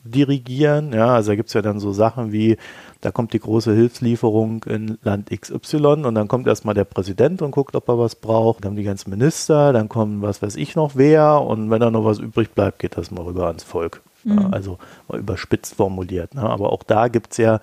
dirigieren. 0.04 0.92
Ja, 0.92 1.14
also 1.14 1.30
da 1.30 1.36
gibt 1.36 1.48
es 1.48 1.54
ja 1.54 1.62
dann 1.62 1.78
so 1.78 1.92
Sachen 1.92 2.32
wie, 2.32 2.56
da 3.00 3.10
kommt 3.10 3.32
die 3.32 3.38
große 3.38 3.72
Hilfslieferung 3.72 4.64
in 4.64 4.98
Land 5.02 5.30
XY 5.30 6.04
und 6.04 6.14
dann 6.14 6.28
kommt 6.28 6.46
erstmal 6.46 6.74
der 6.74 6.84
Präsident 6.84 7.42
und 7.42 7.52
guckt, 7.52 7.76
ob 7.76 7.88
er 7.88 7.98
was 7.98 8.16
braucht. 8.16 8.64
Dann 8.64 8.72
haben 8.72 8.76
die 8.76 8.82
ganzen 8.82 9.10
Minister, 9.10 9.72
dann 9.72 9.88
kommen 9.88 10.22
was 10.22 10.42
weiß 10.42 10.56
ich 10.56 10.74
noch 10.74 10.92
wer 10.96 11.40
und 11.40 11.70
wenn 11.70 11.80
da 11.80 11.90
noch 11.90 12.04
was 12.04 12.18
übrig 12.18 12.50
bleibt, 12.50 12.80
geht 12.80 12.96
das 12.96 13.10
mal 13.10 13.22
rüber 13.22 13.46
ans 13.46 13.62
Volk. 13.62 14.02
Mhm. 14.24 14.38
Ja, 14.38 14.48
also 14.50 14.78
mal 15.08 15.18
überspitzt 15.20 15.76
formuliert. 15.76 16.34
Ne? 16.34 16.42
Aber 16.42 16.72
auch 16.72 16.82
da 16.82 17.08
gibt 17.08 17.32
es 17.32 17.38
ja 17.38 17.60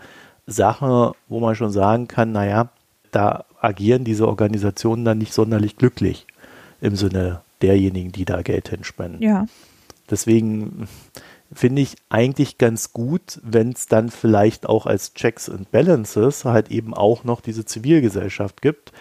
Sachen, 0.47 1.11
wo 1.27 1.39
man 1.39 1.55
schon 1.55 1.71
sagen 1.71 2.07
kann, 2.07 2.31
naja, 2.31 2.69
da 3.11 3.45
agieren 3.61 4.03
diese 4.03 4.27
Organisationen 4.27 5.05
dann 5.05 5.17
nicht 5.17 5.33
sonderlich 5.33 5.77
glücklich 5.77 6.25
im 6.81 6.95
Sinne 6.95 7.41
derjenigen, 7.61 8.11
die 8.11 8.25
da 8.25 8.41
Geld 8.41 8.69
hinspenden. 8.69 9.21
Ja. 9.21 9.45
Deswegen 10.09 10.87
finde 11.51 11.81
ich 11.81 11.95
eigentlich 12.09 12.57
ganz 12.57 12.93
gut, 12.93 13.39
wenn 13.43 13.71
es 13.71 13.87
dann 13.87 14.09
vielleicht 14.09 14.67
auch 14.67 14.85
als 14.85 15.13
Checks 15.13 15.49
and 15.49 15.71
Balances 15.71 16.45
halt 16.45 16.71
eben 16.71 16.93
auch 16.93 17.23
noch 17.23 17.41
diese 17.41 17.65
Zivilgesellschaft 17.65 18.61
gibt, 18.61 18.91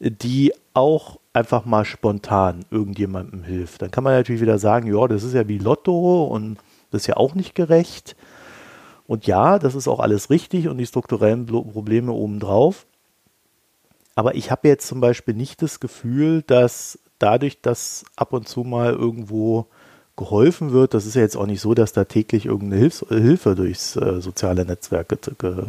die 0.00 0.52
auch 0.74 1.18
einfach 1.32 1.64
mal 1.64 1.84
spontan 1.84 2.64
irgendjemandem 2.70 3.44
hilft. 3.44 3.82
Dann 3.82 3.90
kann 3.90 4.04
man 4.04 4.14
natürlich 4.14 4.42
wieder 4.42 4.58
sagen, 4.58 4.92
ja, 4.92 5.06
das 5.06 5.22
ist 5.22 5.34
ja 5.34 5.48
wie 5.48 5.58
Lotto 5.58 6.24
und 6.24 6.58
das 6.90 7.02
ist 7.02 7.06
ja 7.06 7.16
auch 7.16 7.34
nicht 7.34 7.54
gerecht. 7.54 8.16
Und 9.06 9.26
ja, 9.26 9.58
das 9.58 9.74
ist 9.74 9.88
auch 9.88 10.00
alles 10.00 10.30
richtig 10.30 10.68
und 10.68 10.78
die 10.78 10.86
strukturellen 10.86 11.46
Probleme 11.46 12.12
obendrauf. 12.12 12.86
Aber 14.14 14.34
ich 14.34 14.50
habe 14.50 14.68
jetzt 14.68 14.86
zum 14.86 15.00
Beispiel 15.00 15.34
nicht 15.34 15.62
das 15.62 15.80
Gefühl, 15.80 16.42
dass 16.42 16.98
dadurch, 17.18 17.60
dass 17.62 18.04
ab 18.16 18.32
und 18.32 18.48
zu 18.48 18.60
mal 18.60 18.92
irgendwo 18.92 19.66
geholfen 20.16 20.72
wird, 20.72 20.94
das 20.94 21.06
ist 21.06 21.14
ja 21.14 21.22
jetzt 21.22 21.36
auch 21.36 21.46
nicht 21.46 21.60
so, 21.60 21.74
dass 21.74 21.92
da 21.92 22.04
täglich 22.04 22.46
irgendeine 22.46 22.80
Hilfs 22.80 23.04
Hilfe 23.08 23.54
durchs 23.54 23.96
äh, 23.96 24.20
soziale 24.20 24.64
Netzwerk 24.64 25.08
ge 25.08 25.18
ge 25.38 25.64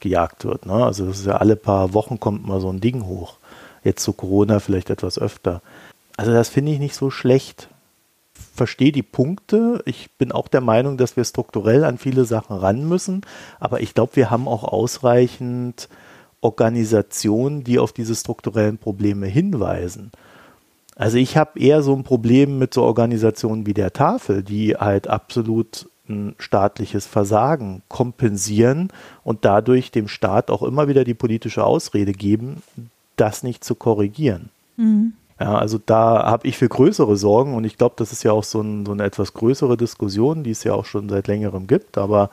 gejagt 0.00 0.44
wird. 0.44 0.66
Ne? 0.66 0.84
Also 0.84 1.06
das 1.06 1.20
ist 1.20 1.26
ja 1.26 1.36
alle 1.36 1.56
paar 1.56 1.94
Wochen 1.94 2.18
kommt 2.18 2.46
mal 2.46 2.60
so 2.60 2.70
ein 2.70 2.80
Ding 2.80 3.06
hoch. 3.06 3.36
Jetzt 3.84 4.02
zu 4.02 4.12
Corona 4.12 4.58
vielleicht 4.58 4.90
etwas 4.90 5.18
öfter. 5.18 5.62
Also 6.16 6.32
das 6.32 6.48
finde 6.48 6.72
ich 6.72 6.78
nicht 6.78 6.94
so 6.94 7.10
schlecht. 7.10 7.68
Verstehe 8.54 8.92
die 8.92 9.02
Punkte. 9.02 9.82
Ich 9.86 10.10
bin 10.18 10.32
auch 10.32 10.48
der 10.48 10.60
Meinung, 10.60 10.96
dass 10.96 11.16
wir 11.16 11.24
strukturell 11.24 11.84
an 11.84 11.98
viele 11.98 12.24
Sachen 12.24 12.56
ran 12.56 12.88
müssen. 12.88 13.22
Aber 13.60 13.80
ich 13.80 13.94
glaube, 13.94 14.16
wir 14.16 14.30
haben 14.30 14.48
auch 14.48 14.64
ausreichend 14.64 15.88
Organisationen, 16.42 17.64
die 17.64 17.78
auf 17.78 17.92
diese 17.92 18.14
strukturellen 18.14 18.76
Probleme 18.76 19.26
hinweisen. 19.26 20.12
Also 20.94 21.16
ich 21.16 21.38
habe 21.38 21.58
eher 21.58 21.82
so 21.82 21.94
ein 21.94 22.04
Problem 22.04 22.58
mit 22.58 22.74
so 22.74 22.82
Organisationen 22.82 23.64
wie 23.64 23.74
der 23.74 23.94
Tafel, 23.94 24.42
die 24.42 24.76
halt 24.76 25.08
absolut 25.08 25.88
ein 26.08 26.34
staatliches 26.38 27.06
Versagen 27.06 27.82
kompensieren 27.88 28.88
und 29.24 29.44
dadurch 29.44 29.90
dem 29.90 30.08
Staat 30.08 30.50
auch 30.50 30.62
immer 30.62 30.88
wieder 30.88 31.04
die 31.04 31.14
politische 31.14 31.64
Ausrede 31.64 32.12
geben, 32.12 32.62
das 33.16 33.42
nicht 33.42 33.64
zu 33.64 33.74
korrigieren. 33.74 34.50
Mhm. 34.76 35.14
Ja, 35.40 35.56
also 35.56 35.78
da 35.84 36.24
habe 36.24 36.46
ich 36.46 36.58
für 36.58 36.68
größere 36.68 37.16
Sorgen 37.16 37.54
und 37.54 37.64
ich 37.64 37.78
glaube, 37.78 37.94
das 37.96 38.12
ist 38.12 38.22
ja 38.22 38.32
auch 38.32 38.44
so, 38.44 38.60
ein, 38.60 38.84
so, 38.84 38.92
eine 38.92 39.04
etwas 39.04 39.32
größere 39.32 39.76
Diskussion, 39.76 40.44
die 40.44 40.50
es 40.50 40.64
ja 40.64 40.74
auch 40.74 40.84
schon 40.84 41.08
seit 41.08 41.26
längerem 41.26 41.66
gibt, 41.66 41.98
aber 41.98 42.30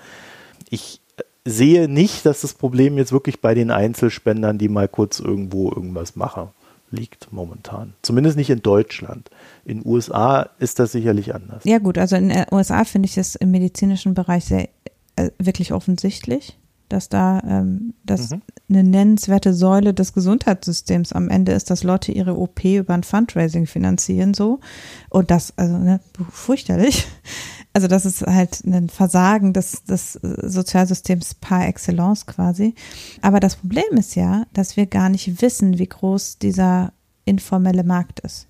ich 0.70 0.99
sehe 1.46 1.88
nicht, 1.88 2.26
dass 2.26 2.42
das 2.42 2.54
Problem 2.54 2.98
jetzt 2.98 3.12
wirklich 3.12 3.42
bei 3.42 3.54
den 3.54 3.72
Einzelspendern, 3.72 4.58
die 4.58 4.70
mal 4.70 4.88
kurz 4.88 5.20
irgendwo 5.20 5.70
irgendwas 5.72 6.16
machen, 6.16 6.50
liegt 6.92 7.32
momentan. 7.32 7.94
Zumindest 8.02 8.38
nicht 8.38 8.50
in 8.50 8.62
Deutschland. 8.62 9.30
In 9.66 9.80
den 9.80 9.90
USA 9.90 10.50
ist 10.60 10.80
das 10.80 10.92
sicherlich 10.92 11.34
anders. 11.34 11.64
Ja 11.66 11.78
gut, 11.80 11.98
also 11.98 12.16
in 12.16 12.30
den 12.30 12.46
USA 12.52 12.84
finde 12.84 13.08
ich 13.08 13.18
es 13.18 13.36
im 13.36 13.52
medizinischen 13.52 14.14
Bereich 14.14 14.46
sehr 14.46 14.70
äh, 15.16 15.30
wirklich 15.38 15.74
offensichtlich, 15.74 16.58
dass 16.88 17.10
da 17.10 17.42
ähm, 17.48 17.94
das 18.04 18.32
mhm. 18.32 18.42
eine 18.70 18.84
nennenswerte 18.84 19.54
Säule 19.54 19.94
des 19.94 20.14
Gesundheitssystems 20.14 21.14
am 21.14 21.30
Ende 21.30 21.52
ist, 21.52 21.70
dass 21.70 21.84
Leute 21.84 22.12
ihre 22.12 22.38
OP 22.38 22.64
über 22.64 22.96
ein 22.96 23.04
Fundraising 23.04 23.68
finanzieren 23.68 24.34
so 24.34 24.60
und 25.10 25.30
das 25.30 25.54
also 25.58 25.78
ne, 25.78 26.00
fürchterlich. 26.32 27.08
Also 27.74 27.88
das 27.88 28.06
ist 28.06 28.22
halt 28.22 28.64
ein 28.66 28.90
Versagen 28.90 29.54
des, 29.54 29.84
des 29.84 30.14
Sozialsystems 30.14 31.36
par 31.36 31.68
excellence 31.68 32.26
quasi. 32.26 32.74
Aber 33.22 33.40
das 33.40 33.56
Problem 33.56 33.98
ist 33.98 34.16
ja, 34.16 34.46
dass 34.54 34.76
wir 34.76 34.88
gar 34.88 35.10
nicht 35.10 35.42
wissen, 35.42 35.78
wie 35.78 35.88
groß 35.88 36.40
dieser 36.40 36.94
informelle 37.26 37.84
Markt 37.84 38.22
ist. 38.22 38.48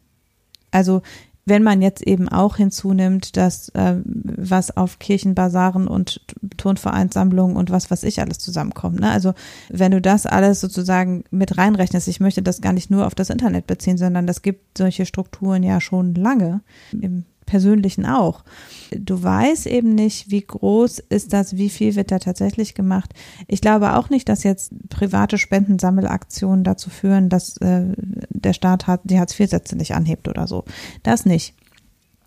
Also 0.71 1.01
wenn 1.49 1.63
man 1.63 1.81
jetzt 1.81 2.01
eben 2.03 2.29
auch 2.29 2.57
hinzunimmt, 2.57 3.35
dass 3.35 3.69
äh, 3.69 3.95
was 4.05 4.77
auf 4.77 4.99
Kirchenbasaren 4.99 5.87
und 5.87 6.21
Turnvereinssammlungen 6.57 7.57
und 7.57 7.71
was 7.71 7.91
was 7.91 8.03
ich 8.03 8.21
alles 8.21 8.37
zusammenkommt. 8.37 8.99
Ne? 8.99 9.09
Also 9.09 9.33
wenn 9.69 9.91
du 9.91 9.99
das 9.99 10.25
alles 10.27 10.61
sozusagen 10.61 11.23
mit 11.31 11.57
reinrechnest, 11.57 12.07
ich 12.07 12.19
möchte 12.19 12.43
das 12.43 12.61
gar 12.61 12.73
nicht 12.73 12.91
nur 12.91 13.05
auf 13.07 13.15
das 13.15 13.31
Internet 13.31 13.67
beziehen, 13.67 13.97
sondern 13.97 14.27
das 14.27 14.43
gibt 14.43 14.77
solche 14.77 15.05
Strukturen 15.05 15.63
ja 15.63 15.81
schon 15.81 16.13
lange 16.13 16.61
im 16.93 17.25
persönlichen 17.49 18.05
auch. 18.05 18.43
Du 18.91 19.21
weißt 19.21 19.65
eben 19.65 19.95
nicht, 19.95 20.29
wie 20.29 20.41
groß 20.41 20.99
ist 20.99 21.33
das, 21.33 21.57
wie 21.57 21.69
viel 21.69 21.95
wird 21.95 22.11
da 22.11 22.19
tatsächlich 22.19 22.75
gemacht. 22.75 23.13
Ich 23.47 23.59
glaube 23.59 23.95
auch 23.95 24.11
nicht, 24.11 24.29
dass 24.29 24.43
jetzt 24.43 24.71
private 24.89 25.39
Spendensammelaktionen 25.39 26.63
dazu 26.63 26.91
führen, 26.91 27.27
dass 27.29 27.57
äh, 27.57 27.85
der 28.29 28.53
Staat 28.53 28.85
hat, 28.85 29.01
die 29.03 29.19
Hartz-IV-Sätze 29.19 29.75
nicht 29.75 29.95
anhebt 29.95 30.27
oder 30.27 30.45
so. 30.45 30.63
Das 31.01 31.25
nicht. 31.25 31.55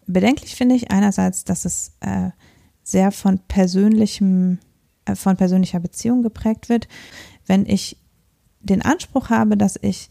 Bedenklich 0.07 0.57
finde 0.57 0.75
ich 0.75 0.91
einerseits, 0.91 1.45
dass 1.45 1.65
es 1.65 1.93
äh, 2.01 2.31
sehr 2.83 3.13
von 3.13 3.39
persönlichem, 3.39 4.59
äh, 5.05 5.15
von 5.15 5.37
persönlicher 5.37 5.79
Beziehung 5.79 6.25
geprägt 6.25 6.69
wird. 6.69 6.89
Wenn 7.47 7.65
ich 7.65 7.97
den 8.61 8.83
Anspruch 8.83 9.31
habe, 9.31 9.57
dass 9.57 9.79
ich 9.81 10.09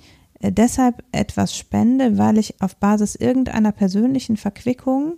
deshalb 0.50 1.04
etwas 1.12 1.56
spende, 1.56 2.18
weil 2.18 2.38
ich 2.38 2.62
auf 2.62 2.76
Basis 2.78 3.16
irgendeiner 3.16 3.72
persönlichen 3.72 4.38
Verquickung 4.38 5.18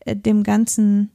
äh, 0.00 0.14
dem 0.14 0.42
Ganzen 0.42 1.10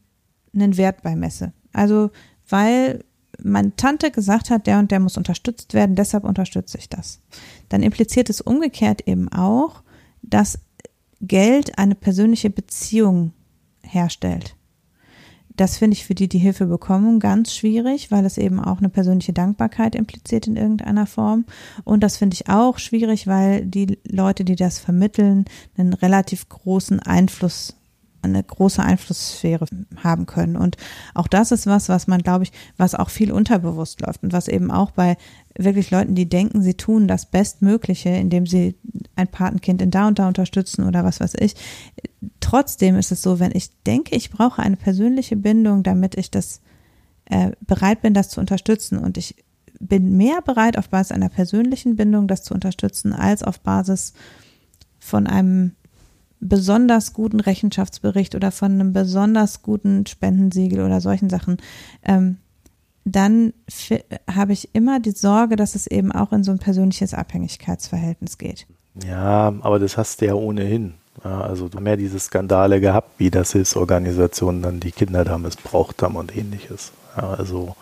einen 0.54 0.78
Wert 0.78 1.04
beimesse. 1.04 1.54
Also 1.72 2.10
weil 2.50 3.04
meine 3.42 3.76
Tante 3.76 4.12
gesagt 4.12 4.50
hat, 4.50 4.68
der 4.68 4.80
und 4.80 4.92
der 4.92 5.00
muss 5.00 5.18
unterstützt 5.18 5.74
werden, 5.74 5.96
deshalb 5.96 6.24
unterstütze 6.24 6.78
ich 6.78 6.90
das. 6.90 7.20
Dann 7.70 7.84
impliziert 7.84 8.30
es 8.30 8.42
umgekehrt 8.42 9.08
eben 9.08 9.30
auch, 9.30 9.84
dass 10.22 10.60
Geld 11.20 11.78
eine 11.78 11.96
persönliche 11.96 12.50
Beziehung 12.50 13.34
herstellt. 13.82 14.56
Das 15.56 15.78
finde 15.78 15.96
ich 15.96 16.06
für 16.06 16.16
die, 16.16 16.28
die 16.28 16.40
Hilfe 16.40 16.66
bekommen, 16.66 17.20
ganz 17.20 17.54
schwierig, 17.54 18.12
weil 18.12 18.26
es 18.26 18.38
eben 18.38 18.60
auch 18.60 18.80
eine 18.80 18.90
persönliche 18.90 19.34
Dankbarkeit 19.34 19.96
impliziert 19.96 20.48
in 20.48 20.56
irgendeiner 20.56 21.06
Form. 21.06 21.46
Und 21.84 22.02
das 22.02 22.18
finde 22.18 22.34
ich 22.34 22.50
auch 22.50 22.80
schwierig, 22.80 23.28
weil 23.28 23.66
die 23.66 24.00
Leute, 24.08 24.46
die 24.46 24.56
das 24.56 24.80
vermitteln, 24.80 25.46
einen 25.78 25.94
relativ 25.94 26.50
großen 26.50 27.00
Einfluss 27.00 27.76
eine 28.24 28.44
große 28.44 28.82
Einflusssphäre 28.82 29.66
haben 30.02 30.26
können. 30.26 30.56
Und 30.56 30.78
auch 31.14 31.28
das 31.28 31.52
ist 31.52 31.68
was, 31.68 31.90
was 31.90 32.08
man, 32.08 32.22
glaube 32.22 32.44
ich, 32.44 32.52
was 32.78 32.96
auch 32.96 33.10
viel 33.10 33.32
unterbewusst 33.32 34.02
läuft 34.02 34.24
und 34.24 34.34
was 34.34 34.48
eben 34.48 34.72
auch 34.72 34.92
bei 34.92 35.18
wirklich 35.58 35.92
Leuten, 35.92 36.16
die 36.16 36.28
denken, 36.28 36.62
sie 36.62 36.74
tun 36.74 37.08
das 37.08 37.26
Bestmögliche, 37.28 38.10
indem 38.10 38.48
sie 38.48 38.76
ein 39.16 39.28
Patenkind 39.28 39.82
in 39.82 39.92
da 39.92 40.08
und 40.08 40.20
da 40.20 40.28
unterstützen 40.28 40.88
oder 40.88 41.04
was 41.04 41.20
weiß 41.20 41.36
ich. 41.40 41.56
Trotzdem 42.40 42.96
ist 42.96 43.12
es 43.12 43.22
so, 43.22 43.40
wenn 43.40 43.52
ich 43.54 43.70
denke, 43.84 44.16
ich 44.16 44.32
brauche 44.32 44.62
eine 44.62 44.78
persönliche 44.78 45.36
Bindung, 45.36 45.84
damit 45.84 46.16
ich 46.16 46.32
das 46.32 46.62
äh, 47.26 47.52
bereit 47.62 48.02
bin, 48.02 48.14
das 48.14 48.30
zu 48.30 48.40
unterstützen 48.40 48.98
und 48.98 49.18
ich 49.18 49.36
bin 49.80 50.16
mehr 50.18 50.42
bereit, 50.42 50.78
auf 50.78 50.90
Basis 50.90 51.12
einer 51.12 51.30
persönlichen 51.30 51.96
Bindung 51.96 52.28
das 52.28 52.44
zu 52.44 52.54
unterstützen, 52.54 53.14
als 53.14 53.44
auf 53.44 53.60
Basis 53.60 54.14
von 55.00 55.28
einem 55.28 55.74
besonders 56.44 57.14
guten 57.14 57.40
Rechenschaftsbericht 57.40 58.36
oder 58.36 58.52
von 58.52 58.74
einem 58.74 58.94
besonders 58.94 59.62
guten 59.62 60.06
Spendensiegel 60.06 60.82
oder 60.82 61.02
solchen 61.02 61.30
Sachen. 61.30 61.58
Ähm, 62.04 62.38
dann 63.06 63.54
habe 64.30 64.54
ich 64.54 64.74
immer 64.74 65.00
die 65.00 65.12
Sorge, 65.12 65.56
dass 65.56 65.76
es 65.76 65.88
eben 65.88 66.12
auch 66.12 66.32
in 66.32 66.44
so 66.44 66.52
ein 66.52 66.60
persönliches 66.60 67.14
Abhängigkeitsverhältnis 67.14 68.38
geht. 68.38 68.66
Ja, 69.06 69.54
aber 69.62 69.80
das 69.80 69.98
hast 69.98 70.22
du 70.22 70.28
ja 70.28 70.34
ohnehin. 70.36 70.94
Also 71.22 71.70
du 71.70 71.80
ja 71.80 71.96
diese 71.96 72.20
Skandale 72.20 72.80
gehabt, 72.80 73.20
wie 73.20 73.30
das 73.30 73.52
Hilfsorganisationen 73.52 74.62
dann 74.62 74.80
die 74.80 74.92
Kinder 74.92 75.24
da 75.24 75.38
missbraucht 75.38 76.02
haben 76.02 76.16
und 76.16 76.36
ähnliches. 76.36 76.92
Also 77.16 77.76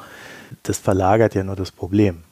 das 0.63 0.77
verlagert 0.77 1.35
ja 1.35 1.43
nur 1.43 1.55
das 1.55 1.71
Problem. 1.71 2.23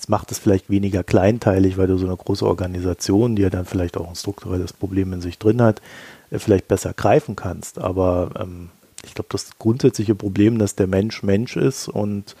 Das 0.00 0.08
macht 0.08 0.32
es 0.32 0.38
vielleicht 0.38 0.70
weniger 0.70 1.04
kleinteilig, 1.04 1.76
weil 1.76 1.86
du 1.86 1.98
so 1.98 2.06
eine 2.06 2.16
große 2.16 2.46
Organisation, 2.46 3.36
die 3.36 3.42
ja 3.42 3.50
dann 3.50 3.66
vielleicht 3.66 3.98
auch 3.98 4.08
ein 4.08 4.16
strukturelles 4.16 4.72
Problem 4.72 5.12
in 5.12 5.20
sich 5.20 5.38
drin 5.38 5.60
hat, 5.60 5.82
äh, 6.30 6.38
vielleicht 6.38 6.68
besser 6.68 6.94
greifen 6.94 7.36
kannst. 7.36 7.78
Aber 7.78 8.30
ähm, 8.40 8.70
ich 9.04 9.12
glaube, 9.12 9.28
das 9.30 9.58
grundsätzliche 9.58 10.14
Problem, 10.14 10.58
dass 10.58 10.74
der 10.74 10.86
Mensch 10.86 11.22
Mensch 11.22 11.54
ist 11.54 11.86
und 11.88 12.34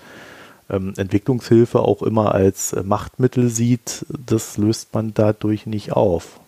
ähm, 0.70 0.94
Entwicklungshilfe 0.96 1.80
auch 1.80 2.02
immer 2.02 2.34
als 2.34 2.72
äh, 2.72 2.82
Machtmittel 2.82 3.50
sieht, 3.50 4.06
das 4.08 4.56
löst 4.56 4.94
man 4.94 5.12
dadurch 5.12 5.66
nicht 5.66 5.92
auf. 5.92 6.40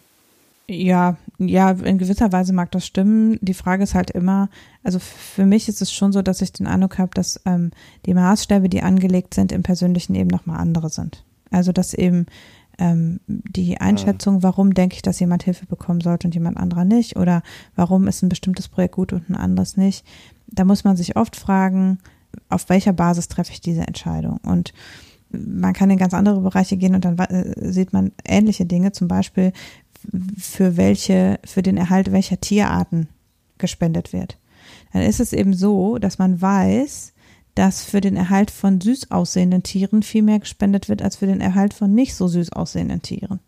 Ja, 0.67 1.19
ja, 1.39 1.71
in 1.71 1.99
gewisser 1.99 2.33
Weise 2.33 2.53
mag 2.53 2.71
das 2.73 2.87
stimmen. 2.87 3.39
Die 3.41 3.55
Frage 3.55 3.83
ist 3.83 3.95
halt 3.95 4.11
immer, 4.11 4.49
also 4.83 4.99
für 4.99 5.47
mich 5.47 5.69
ist 5.69 5.83
es 5.83 5.93
schon 5.93 6.13
so, 6.13 6.23
dass 6.23 6.43
ich 6.43 6.53
den 6.53 6.67
Eindruck 6.67 6.99
habe, 6.99 7.11
dass 7.15 7.41
ähm, 7.47 7.71
die 8.07 8.15
Maßstäbe, 8.15 8.69
die 8.69 8.83
angelegt 8.83 9.35
sind, 9.35 9.53
im 9.53 9.63
Persönlichen 9.63 10.15
eben 10.15 10.29
nochmal 10.29 10.59
andere 10.59 10.91
sind. 10.91 11.25
Also 11.51 11.73
dass 11.73 11.95
eben 11.95 12.27
ähm, 12.79 13.21
die 13.27 13.81
Einschätzung, 13.81 14.43
warum 14.43 14.75
denke 14.75 14.97
ich, 14.97 15.03
dass 15.03 15.21
jemand 15.21 15.43
Hilfe 15.43 15.67
bekommen 15.67 16.01
sollte 16.01 16.27
und 16.27 16.35
jemand 16.35 16.57
anderer 16.57 16.85
nicht 16.85 17.17
oder 17.17 17.43
warum 17.77 18.09
ist 18.09 18.23
ein 18.23 18.29
bestimmtes 18.29 18.69
Projekt 18.69 18.95
gut 18.95 19.13
und 19.13 19.29
ein 19.29 19.37
anderes 19.37 19.77
nicht. 19.77 20.07
Da 20.49 20.65
muss 20.65 20.85
man 20.85 20.97
sich 20.97 21.17
oft 21.17 21.37
fragen, 21.37 21.99
auf 22.49 22.69
welcher 22.69 22.93
Basis 22.93 23.29
treffe 23.29 23.53
ich 23.53 23.61
diese 23.61 23.83
Entscheidung? 23.83 24.39
Und 24.43 24.73
man 25.31 25.73
kann 25.73 25.91
in 25.91 25.99
ganz 25.99 26.15
andere 26.15 26.41
Bereiche 26.41 26.77
gehen 26.77 26.95
und 26.95 27.05
dann 27.05 27.19
äh, 27.19 27.73
sieht 27.73 27.93
man 27.93 28.13
ähnliche 28.25 28.67
Dinge, 28.67 28.93
zum 28.93 29.09
Beispiel 29.09 29.53
für 30.39 30.77
welche, 30.77 31.39
für 31.45 31.63
den 31.63 31.77
Erhalt 31.77 32.13
welcher 32.13 32.41
Tierarten 32.41 33.09
gespendet 33.59 34.13
wird. 34.13 34.39
Dann 34.93 35.03
ist 35.03 35.21
es 35.21 35.33
eben 35.33 35.55
so, 35.55 35.99
dass 35.99 36.19
man 36.19 36.41
weiß, 36.41 37.13
dass 37.55 37.85
für 37.85 38.01
den 38.01 38.17
Erhalt 38.17 38.51
von 38.51 38.81
süß 38.81 39.11
aussehenden 39.11 39.63
Tieren 39.63 40.03
viel 40.03 40.23
mehr 40.23 40.39
gespendet 40.39 40.89
wird 40.89 41.03
als 41.03 41.17
für 41.17 41.27
den 41.27 41.41
Erhalt 41.41 41.75
von 41.75 41.95
nicht 41.95 42.15
so 42.15 42.29
süß 42.29 42.53
aussehenden 42.53 43.03
Tieren. 43.03 43.41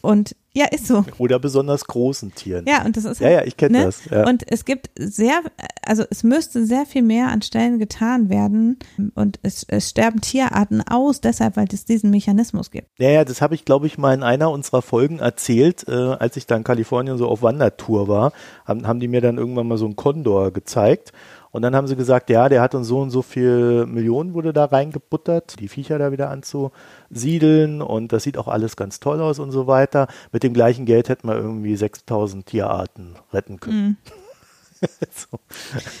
Und 0.00 0.36
ja, 0.56 0.64
ist 0.64 0.86
so. 0.86 1.04
Oder 1.18 1.38
besonders 1.38 1.84
großen 1.84 2.34
Tieren. 2.34 2.64
Ja, 2.66 2.82
und 2.86 2.96
das 2.96 3.04
ist. 3.04 3.20
Ja, 3.20 3.28
ja, 3.28 3.44
ich 3.44 3.58
kenne 3.58 3.78
ne? 3.78 3.84
das. 3.84 4.06
Ja. 4.06 4.26
Und 4.26 4.50
es 4.50 4.64
gibt 4.64 4.88
sehr, 4.98 5.42
also 5.84 6.02
es 6.08 6.22
müsste 6.22 6.64
sehr 6.64 6.86
viel 6.86 7.02
mehr 7.02 7.28
an 7.28 7.42
Stellen 7.42 7.78
getan 7.78 8.30
werden. 8.30 8.78
Und 9.14 9.38
es, 9.42 9.66
es 9.68 9.90
sterben 9.90 10.22
Tierarten 10.22 10.80
aus, 10.80 11.20
deshalb, 11.20 11.58
weil 11.58 11.68
es 11.70 11.84
diesen 11.84 12.08
Mechanismus 12.08 12.70
gibt. 12.70 12.88
Ja, 12.98 13.10
ja, 13.10 13.26
das 13.26 13.42
habe 13.42 13.54
ich, 13.54 13.66
glaube 13.66 13.86
ich, 13.86 13.98
mal 13.98 14.14
in 14.14 14.22
einer 14.22 14.50
unserer 14.50 14.80
Folgen 14.80 15.18
erzählt, 15.18 15.86
äh, 15.88 15.92
als 15.92 16.38
ich 16.38 16.46
da 16.46 16.56
in 16.56 16.64
Kalifornien 16.64 17.18
so 17.18 17.28
auf 17.28 17.42
Wandertour 17.42 18.08
war. 18.08 18.32
Haben, 18.64 18.86
haben 18.86 19.00
die 19.00 19.08
mir 19.08 19.20
dann 19.20 19.36
irgendwann 19.36 19.68
mal 19.68 19.76
so 19.76 19.84
einen 19.84 19.96
Kondor 19.96 20.52
gezeigt. 20.52 21.12
Und 21.56 21.62
dann 21.62 21.74
haben 21.74 21.86
sie 21.86 21.96
gesagt, 21.96 22.28
ja, 22.28 22.50
der 22.50 22.60
hat 22.60 22.74
uns 22.74 22.86
so 22.86 23.00
und 23.00 23.08
so 23.08 23.22
viel 23.22 23.86
Millionen 23.86 24.34
wurde 24.34 24.52
da 24.52 24.66
reingebuttert, 24.66 25.58
die 25.58 25.68
Viecher 25.68 25.98
da 25.98 26.12
wieder 26.12 26.28
anzusiedeln 26.28 27.80
und 27.80 28.12
das 28.12 28.24
sieht 28.24 28.36
auch 28.36 28.46
alles 28.46 28.76
ganz 28.76 29.00
toll 29.00 29.22
aus 29.22 29.38
und 29.38 29.52
so 29.52 29.66
weiter. 29.66 30.06
Mit 30.32 30.42
dem 30.42 30.52
gleichen 30.52 30.84
Geld 30.84 31.08
hätten 31.08 31.26
wir 31.26 31.34
irgendwie 31.34 31.74
6000 31.74 32.44
Tierarten 32.44 33.14
retten 33.32 33.58
können. 33.58 33.78
Mhm. 33.78 33.96
so. 35.10 35.38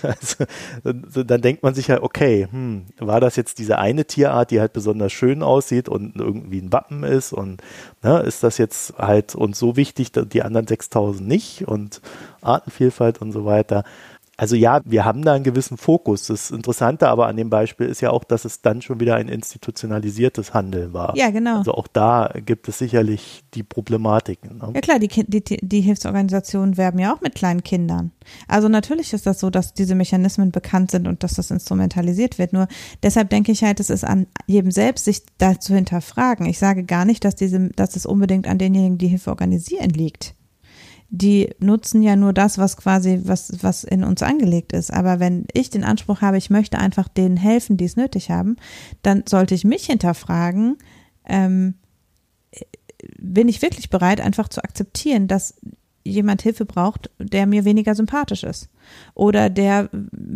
also, 0.02 1.22
dann 1.22 1.40
denkt 1.40 1.62
man 1.62 1.74
sich 1.74 1.86
ja, 1.86 2.02
okay, 2.02 2.48
hm, 2.50 2.84
war 2.98 3.20
das 3.20 3.36
jetzt 3.36 3.58
diese 3.58 3.78
eine 3.78 4.04
Tierart, 4.04 4.50
die 4.50 4.60
halt 4.60 4.74
besonders 4.74 5.12
schön 5.12 5.42
aussieht 5.42 5.88
und 5.88 6.16
irgendwie 6.16 6.60
ein 6.60 6.72
Wappen 6.72 7.02
ist 7.02 7.32
und 7.32 7.62
ne, 8.02 8.20
ist 8.20 8.42
das 8.42 8.58
jetzt 8.58 8.98
halt 8.98 9.34
uns 9.34 9.58
so 9.58 9.76
wichtig, 9.76 10.12
die 10.12 10.42
anderen 10.42 10.66
6000 10.66 11.26
nicht 11.26 11.66
und 11.66 12.02
Artenvielfalt 12.42 13.22
und 13.22 13.32
so 13.32 13.46
weiter. 13.46 13.84
Also 14.38 14.54
ja, 14.54 14.82
wir 14.84 15.04
haben 15.04 15.22
da 15.22 15.32
einen 15.32 15.44
gewissen 15.44 15.78
Fokus. 15.78 16.26
Das 16.26 16.50
Interessante 16.50 17.08
aber 17.08 17.26
an 17.26 17.36
dem 17.36 17.48
Beispiel 17.48 17.86
ist 17.86 18.02
ja 18.02 18.10
auch, 18.10 18.22
dass 18.22 18.44
es 18.44 18.60
dann 18.60 18.82
schon 18.82 19.00
wieder 19.00 19.16
ein 19.16 19.28
institutionalisiertes 19.28 20.52
Handeln 20.52 20.92
war. 20.92 21.16
Ja, 21.16 21.30
genau. 21.30 21.58
Also 21.58 21.72
auch 21.72 21.86
da 21.86 22.30
gibt 22.44 22.68
es 22.68 22.78
sicherlich 22.78 23.44
die 23.54 23.62
Problematiken. 23.62 24.58
Ne? 24.58 24.72
Ja 24.74 24.80
klar, 24.82 24.98
die, 24.98 25.08
die, 25.08 25.42
die 25.42 25.80
Hilfsorganisationen 25.80 26.76
werben 26.76 26.98
ja 26.98 27.14
auch 27.14 27.22
mit 27.22 27.34
kleinen 27.34 27.64
Kindern. 27.64 28.12
Also 28.46 28.68
natürlich 28.68 29.14
ist 29.14 29.26
das 29.26 29.40
so, 29.40 29.48
dass 29.48 29.72
diese 29.72 29.94
Mechanismen 29.94 30.52
bekannt 30.52 30.90
sind 30.90 31.08
und 31.08 31.22
dass 31.22 31.34
das 31.34 31.50
instrumentalisiert 31.50 32.38
wird. 32.38 32.52
Nur 32.52 32.68
deshalb 33.02 33.30
denke 33.30 33.52
ich 33.52 33.64
halt, 33.64 33.80
es 33.80 33.88
ist 33.88 34.04
an 34.04 34.26
jedem 34.46 34.70
selbst, 34.70 35.06
sich 35.06 35.22
da 35.38 35.58
zu 35.58 35.74
hinterfragen. 35.74 36.46
Ich 36.46 36.58
sage 36.58 36.84
gar 36.84 37.06
nicht, 37.06 37.24
dass 37.24 37.36
diese, 37.36 37.70
dass 37.70 37.96
es 37.96 38.04
unbedingt 38.04 38.46
an 38.46 38.58
denjenigen, 38.58 38.98
die 38.98 39.08
Hilfe 39.08 39.30
organisieren, 39.30 39.90
liegt 39.90 40.35
die 41.08 41.54
nutzen 41.60 42.02
ja 42.02 42.16
nur 42.16 42.32
das, 42.32 42.58
was 42.58 42.76
quasi, 42.76 43.20
was, 43.24 43.62
was 43.62 43.84
in 43.84 44.04
uns 44.04 44.22
angelegt 44.22 44.72
ist. 44.72 44.92
Aber 44.92 45.20
wenn 45.20 45.46
ich 45.52 45.70
den 45.70 45.84
Anspruch 45.84 46.20
habe, 46.20 46.38
ich 46.38 46.50
möchte 46.50 46.78
einfach 46.78 47.08
denen 47.08 47.36
helfen, 47.36 47.76
die 47.76 47.84
es 47.84 47.96
nötig 47.96 48.30
haben, 48.30 48.56
dann 49.02 49.24
sollte 49.28 49.54
ich 49.54 49.64
mich 49.64 49.86
hinterfragen, 49.86 50.78
ähm, 51.24 51.74
bin 53.18 53.48
ich 53.48 53.62
wirklich 53.62 53.90
bereit, 53.90 54.20
einfach 54.20 54.48
zu 54.48 54.62
akzeptieren, 54.64 55.28
dass 55.28 55.54
jemand 56.02 56.42
Hilfe 56.42 56.64
braucht, 56.64 57.10
der 57.18 57.46
mir 57.46 57.64
weniger 57.64 57.94
sympathisch 57.94 58.44
ist 58.44 58.68
oder 59.14 59.50
der, 59.50 59.90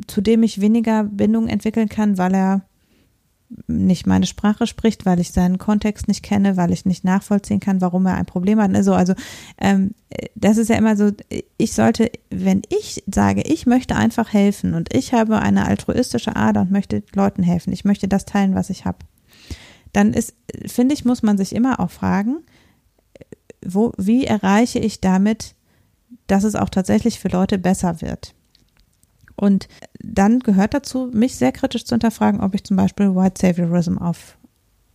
zu 0.07 0.21
dem 0.21 0.43
ich 0.43 0.61
weniger 0.61 1.05
Bindung 1.05 1.49
entwickeln 1.49 1.89
kann, 1.89 2.18
weil 2.18 2.35
er 2.35 2.62
nicht 3.66 4.07
meine 4.07 4.26
Sprache 4.26 4.66
spricht, 4.66 5.07
weil 5.07 5.18
ich 5.18 5.32
seinen 5.32 5.59
Kontext 5.59 6.07
nicht 6.09 6.22
kenne, 6.22 6.57
weil 6.57 6.72
ich 6.72 6.84
nicht 6.84 7.05
nachvollziehen 7.05 7.61
kann, 7.61 7.80
warum 7.80 8.07
er 8.07 8.14
ein 8.14 8.26
Problem 8.26 8.61
hat. 8.61 8.74
Also, 8.74 8.94
also 8.94 9.14
ähm, 9.59 9.94
das 10.34 10.57
ist 10.57 10.68
ja 10.68 10.76
immer 10.76 10.96
so, 10.96 11.11
ich 11.57 11.72
sollte, 11.72 12.11
wenn 12.30 12.62
ich 12.68 13.03
sage, 13.12 13.42
ich 13.42 13.66
möchte 13.66 13.96
einfach 13.96 14.32
helfen 14.32 14.74
und 14.74 14.94
ich 14.94 15.12
habe 15.12 15.40
eine 15.40 15.66
altruistische 15.66 16.36
Ader 16.36 16.62
und 16.62 16.70
möchte 16.70 17.03
Leuten 17.14 17.42
helfen, 17.42 17.72
ich 17.72 17.84
möchte 17.84 18.07
das 18.07 18.24
teilen, 18.24 18.55
was 18.55 18.70
ich 18.70 18.84
habe, 18.84 18.98
dann 19.92 20.12
ist, 20.12 20.34
finde 20.66 20.94
ich, 20.94 21.05
muss 21.05 21.22
man 21.22 21.36
sich 21.36 21.55
immer 21.55 21.80
auch 21.80 21.90
fragen, 21.90 22.38
wo, 23.64 23.92
wie 23.98 24.24
erreiche 24.24 24.78
ich 24.78 25.01
damit, 25.01 25.55
dass 26.26 26.44
es 26.44 26.55
auch 26.55 26.68
tatsächlich 26.68 27.18
für 27.18 27.28
Leute 27.28 27.59
besser 27.59 28.01
wird. 28.01 28.34
Und 29.41 29.68
dann 29.99 30.41
gehört 30.41 30.74
dazu, 30.74 31.09
mich 31.14 31.36
sehr 31.36 31.51
kritisch 31.51 31.86
zu 31.86 31.95
hinterfragen, 31.95 32.43
ob 32.43 32.55
ich 32.55 32.62
zum 32.62 32.76
Beispiel 32.76 33.16
White 33.16 33.41
Saviorism 33.41 33.97
auf, 33.97 34.36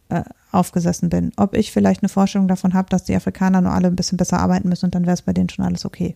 äh, 0.10 0.22
aufgesessen 0.52 1.10
bin. 1.10 1.32
Ob 1.36 1.56
ich 1.56 1.72
vielleicht 1.72 2.04
eine 2.04 2.10
Vorstellung 2.10 2.48
davon 2.48 2.76
habe, 2.76 2.88
dass 2.89 3.06
die 3.06 3.16
Afrikaner 3.16 3.62
nur 3.62 3.72
alle 3.72 3.88
ein 3.88 3.96
bisschen 3.96 4.20
besser 4.20 4.39
arbeiten 4.39 4.70
müssen 4.70 4.86
und 4.86 4.93
dann 4.93 5.08
wäre 5.08 5.16
es 5.16 5.24
bei 5.24 5.34
denen 5.34 5.50
schon 5.50 5.66
alles 5.66 5.84
okay. 5.84 6.16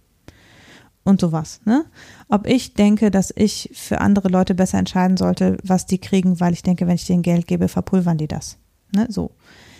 Und 1.03 1.19
sowas. 1.19 1.61
Ne? 1.65 1.85
Ob 2.27 2.45
ich 2.45 2.75
denke, 2.75 3.09
dass 3.09 3.33
ich 3.35 3.71
für 3.73 3.99
andere 3.99 4.29
Leute 4.29 4.53
besser 4.53 4.77
entscheiden 4.77 5.17
sollte, 5.17 5.57
was 5.63 5.87
die 5.87 5.97
kriegen, 5.97 6.39
weil 6.39 6.53
ich 6.53 6.61
denke, 6.61 6.85
wenn 6.85 6.93
ich 6.93 7.07
denen 7.07 7.23
Geld 7.23 7.47
gebe, 7.47 7.67
verpulvern 7.67 8.19
die 8.19 8.27
das. 8.27 8.59
Ne? 8.93 9.07
So. 9.09 9.31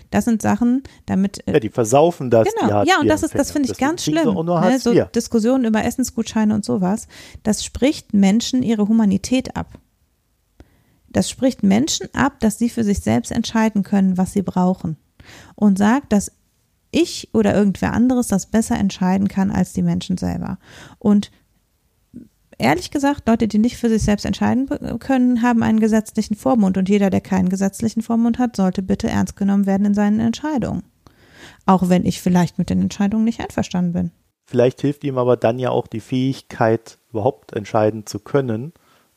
Das 0.10 0.26
sind 0.26 0.41
Sachen, 0.41 0.84
damit. 1.05 1.47
Äh, 1.47 1.53
ja, 1.53 1.60
die 1.60 1.70
versaufen 1.70 2.30
das. 2.30 2.47
Genau, 2.53 2.84
ja, 2.84 2.99
und 2.99 3.07
das 3.07 3.24
ist, 3.24 3.36
das 3.36 3.51
finde 3.51 3.72
ich 3.72 3.78
ganz 3.78 4.03
schlimm. 4.03 4.34
Ne? 4.34 4.80
So 4.80 4.93
Diskussionen 4.93 5.66
über 5.66 5.84
Essensgutscheine 5.84 6.53
und 6.53 6.66
sowas. 6.66 7.07
Das 7.43 7.64
spricht 7.64 8.14
Menschen 8.14 8.64
ihre 8.64 8.88
Humanität 8.88 9.55
ab. 9.55 9.68
Das 11.10 11.30
spricht 11.30 11.64
Menschen 11.64 12.07
ab, 12.14 12.39
dass 12.39 12.57
sie 12.57 12.70
für 12.70 12.84
sich 12.84 12.99
selbst 12.99 13.32
entscheiden 13.32 13.84
können, 13.84 14.18
was 14.18 14.34
sie 14.34 14.41
brauchen. 14.41 14.97
Und 15.55 15.78
sagt, 15.78 16.12
dass 16.12 16.32
ich 16.91 17.30
oder 17.34 17.53
irgendwer 17.53 17.93
anderes 17.93 18.28
das 18.28 18.47
besser 18.47 18.78
entscheiden 18.78 19.28
kann 19.28 19.51
als 19.51 19.74
die 19.74 19.84
Menschen 19.84 20.18
selber. 20.18 20.57
Und 20.97 21.32
ehrlich 22.60 22.91
gesagt, 22.91 23.28
Leute, 23.28 23.47
die 23.47 23.57
nicht 23.57 23.78
für 23.78 23.89
sich 23.89 24.03
selbst 24.03 24.26
entscheiden 24.26 24.68
können, 24.99 25.41
haben 25.41 25.64
einen 25.64 25.80
gesetzlichen 25.80 26.36
Vormund. 26.36 26.78
Und 26.78 26.89
jeder, 26.89 27.10
der 27.10 27.22
keinen 27.22 27.49
gesetzlichen 27.49 28.01
Vormund 28.01 28.38
hat, 28.38 28.55
sollte 28.55 28.82
bitte 28.82 29.10
ernst 29.10 29.36
genommen 29.36 29.66
werden 29.66 29.86
in 29.86 29.93
seinen 29.93 30.20
Entscheidungen. 30.20 30.84
Auch 31.66 31.89
wenn 31.89 32.05
ich 32.05 32.22
vielleicht 32.22 32.57
mit 32.57 32.70
den 32.70 32.82
Entscheidungen 32.82 33.24
nicht 33.24 33.39
einverstanden 33.39 33.93
bin. 33.93 34.12
Vielleicht 34.45 34.82
hilft 34.82 35.03
ihm 35.03 35.18
aber 35.18 35.38
dann 35.38 35.60
ja 35.60 35.70
auch 35.70 35.88
die 35.88 35.99
Fähigkeit, 35.99 36.97
überhaupt 37.12 37.53
entscheiden 37.53 38.05
zu 38.05 38.20
können, 38.20 38.74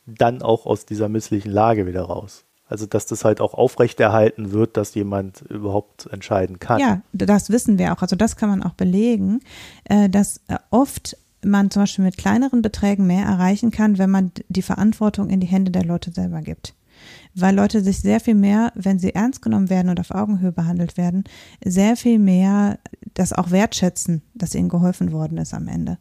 dann 0.07 0.43
auch 0.43 0.67
aus 0.67 0.87
dieser 0.87 1.09
misslichen 1.09 1.51
Lage 1.51 1.87
wieder 1.87 2.03
raus. 2.03 2.45
Also, 2.73 2.87
dass 2.87 3.05
das 3.05 3.25
halt 3.25 3.43
auch 3.43 3.53
aufrechterhalten 3.53 4.53
wird, 4.53 4.79
dass 4.79 4.95
jemand 4.95 5.43
überhaupt 5.43 6.07
entscheiden 6.07 6.59
kann. 6.59 6.81
Ja, 6.81 7.03
das 7.13 7.51
wissen 7.51 7.79
wir 7.79 7.93
auch. 7.93 8.01
Also, 8.01 8.17
das 8.17 8.37
kann 8.37 8.49
man 8.49 8.63
auch 8.63 8.73
belegen, 8.73 9.41
äh, 9.85 10.09
dass 10.09 10.39
äh, 10.49 10.57
oft 10.71 11.17
man 11.45 11.71
zum 11.71 11.83
Beispiel 11.83 12.05
mit 12.05 12.17
kleineren 12.17 12.63
Beträgen 12.63 13.07
mehr 13.07 13.25
erreichen 13.25 13.71
kann, 13.71 13.99
wenn 13.99 14.11
man 14.11 14.33
die 14.49 14.63
Verantwortung 14.63 15.31
in 15.31 15.41
die 15.41 15.47
Hände 15.47 15.71
der 15.71 15.85
Leute 15.85 16.13
selber 16.13 16.41
gibt. 16.41 16.75
Weil 17.35 17.55
Leute 17.55 17.83
sich 17.83 18.01
sehr 18.01 18.21
viel 18.21 18.35
mehr, 18.35 18.73
wenn 18.75 18.99
sie 18.99 19.15
ernst 19.15 19.43
genommen 19.43 19.71
werden 19.71 19.89
und 19.89 19.99
auf 19.99 20.11
Augenhöhe 20.11 20.53
behandelt 20.53 20.97
werden, 20.97 21.25
sehr 21.65 21.97
viel 21.97 22.19
mehr 22.19 22.79
das 23.15 23.33
auch 23.33 23.51
wertschätzen, 23.51 24.23
dass 24.35 24.55
ihnen 24.55 24.69
geholfen 24.69 25.13
worden 25.13 25.39
ist 25.39 25.55
am 25.55 25.69
Ende. 25.69 25.99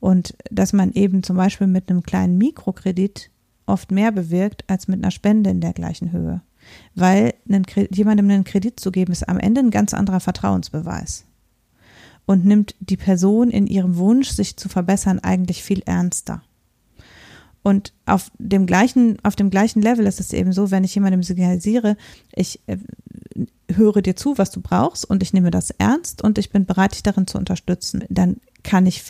Und 0.00 0.34
dass 0.50 0.72
man 0.72 0.92
eben 0.92 1.22
zum 1.22 1.36
Beispiel 1.36 1.66
mit 1.66 1.88
einem 1.88 2.02
kleinen 2.02 2.38
Mikrokredit 2.38 3.30
oft 3.66 3.92
mehr 3.92 4.10
bewirkt 4.10 4.64
als 4.68 4.88
mit 4.88 4.98
einer 4.98 5.12
Spende 5.12 5.50
in 5.50 5.60
der 5.60 5.72
gleichen 5.72 6.10
Höhe. 6.10 6.42
Weil 6.94 7.34
einen, 7.48 7.64
jemandem 7.90 8.30
einen 8.30 8.44
Kredit 8.44 8.80
zu 8.80 8.90
geben, 8.90 9.12
ist 9.12 9.28
am 9.28 9.38
Ende 9.38 9.60
ein 9.60 9.70
ganz 9.70 9.94
anderer 9.94 10.20
Vertrauensbeweis 10.20 11.26
und 12.26 12.44
nimmt 12.44 12.74
die 12.80 12.96
Person 12.96 13.50
in 13.50 13.66
ihrem 13.66 13.96
Wunsch, 13.96 14.30
sich 14.30 14.56
zu 14.56 14.68
verbessern, 14.68 15.18
eigentlich 15.20 15.62
viel 15.62 15.82
ernster. 15.86 16.42
Und 17.62 17.92
auf 18.06 18.30
dem 18.38 18.66
gleichen, 18.66 19.18
auf 19.22 19.36
dem 19.36 19.50
gleichen 19.50 19.82
Level 19.82 20.06
ist 20.06 20.20
es 20.20 20.32
eben 20.32 20.52
so, 20.52 20.70
wenn 20.70 20.84
ich 20.84 20.94
jemandem 20.94 21.22
signalisiere, 21.22 21.96
ich 22.34 22.60
äh, 22.66 22.76
höre 23.72 24.02
dir 24.02 24.16
zu, 24.16 24.36
was 24.36 24.50
du 24.50 24.60
brauchst 24.60 25.08
und 25.08 25.22
ich 25.22 25.32
nehme 25.32 25.50
das 25.50 25.70
ernst 25.70 26.22
und 26.22 26.38
ich 26.38 26.50
bin 26.50 26.66
bereit, 26.66 26.92
dich 26.94 27.02
darin 27.02 27.26
zu 27.26 27.38
unterstützen, 27.38 28.04
dann 28.08 28.38
kann 28.64 28.86
ich 28.86 29.02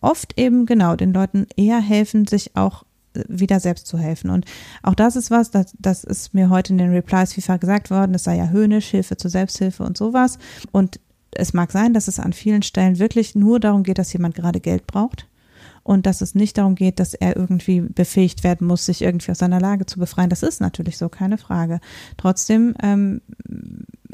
oft 0.00 0.38
eben 0.38 0.66
genau 0.66 0.96
den 0.96 1.12
Leuten 1.12 1.46
eher 1.56 1.80
helfen, 1.80 2.26
sich 2.26 2.56
auch 2.56 2.84
äh, 3.12 3.24
wieder 3.28 3.60
selbst 3.60 3.86
zu 3.86 3.98
helfen. 3.98 4.30
Und 4.30 4.46
auch 4.82 4.94
das 4.94 5.14
ist 5.14 5.30
was, 5.30 5.50
das, 5.50 5.74
das 5.78 6.04
ist 6.04 6.32
mir 6.32 6.48
heute 6.48 6.72
in 6.72 6.78
den 6.78 6.92
Replies 6.92 7.34
FIFA 7.34 7.58
gesagt 7.58 7.90
worden, 7.90 8.14
es 8.14 8.24
sei 8.24 8.36
ja 8.36 8.48
höhnisch, 8.48 8.88
Hilfe 8.88 9.18
zur 9.18 9.30
Selbsthilfe 9.30 9.82
und 9.82 9.98
sowas. 9.98 10.38
Und 10.72 10.98
es 11.32 11.52
mag 11.52 11.70
sein, 11.72 11.94
dass 11.94 12.08
es 12.08 12.20
an 12.20 12.32
vielen 12.32 12.62
Stellen 12.62 12.98
wirklich 12.98 13.34
nur 13.34 13.60
darum 13.60 13.82
geht, 13.82 13.98
dass 13.98 14.12
jemand 14.12 14.34
gerade 14.34 14.60
Geld 14.60 14.86
braucht 14.86 15.28
und 15.82 16.06
dass 16.06 16.20
es 16.20 16.34
nicht 16.34 16.58
darum 16.58 16.74
geht, 16.74 17.00
dass 17.00 17.14
er 17.14 17.36
irgendwie 17.36 17.80
befähigt 17.80 18.44
werden 18.44 18.66
muss, 18.66 18.86
sich 18.86 19.02
irgendwie 19.02 19.30
aus 19.30 19.38
seiner 19.38 19.60
Lage 19.60 19.86
zu 19.86 19.98
befreien. 19.98 20.30
Das 20.30 20.42
ist 20.42 20.60
natürlich 20.60 20.98
so, 20.98 21.08
keine 21.08 21.38
Frage. 21.38 21.80
Trotzdem 22.16 22.74
ähm, 22.82 23.20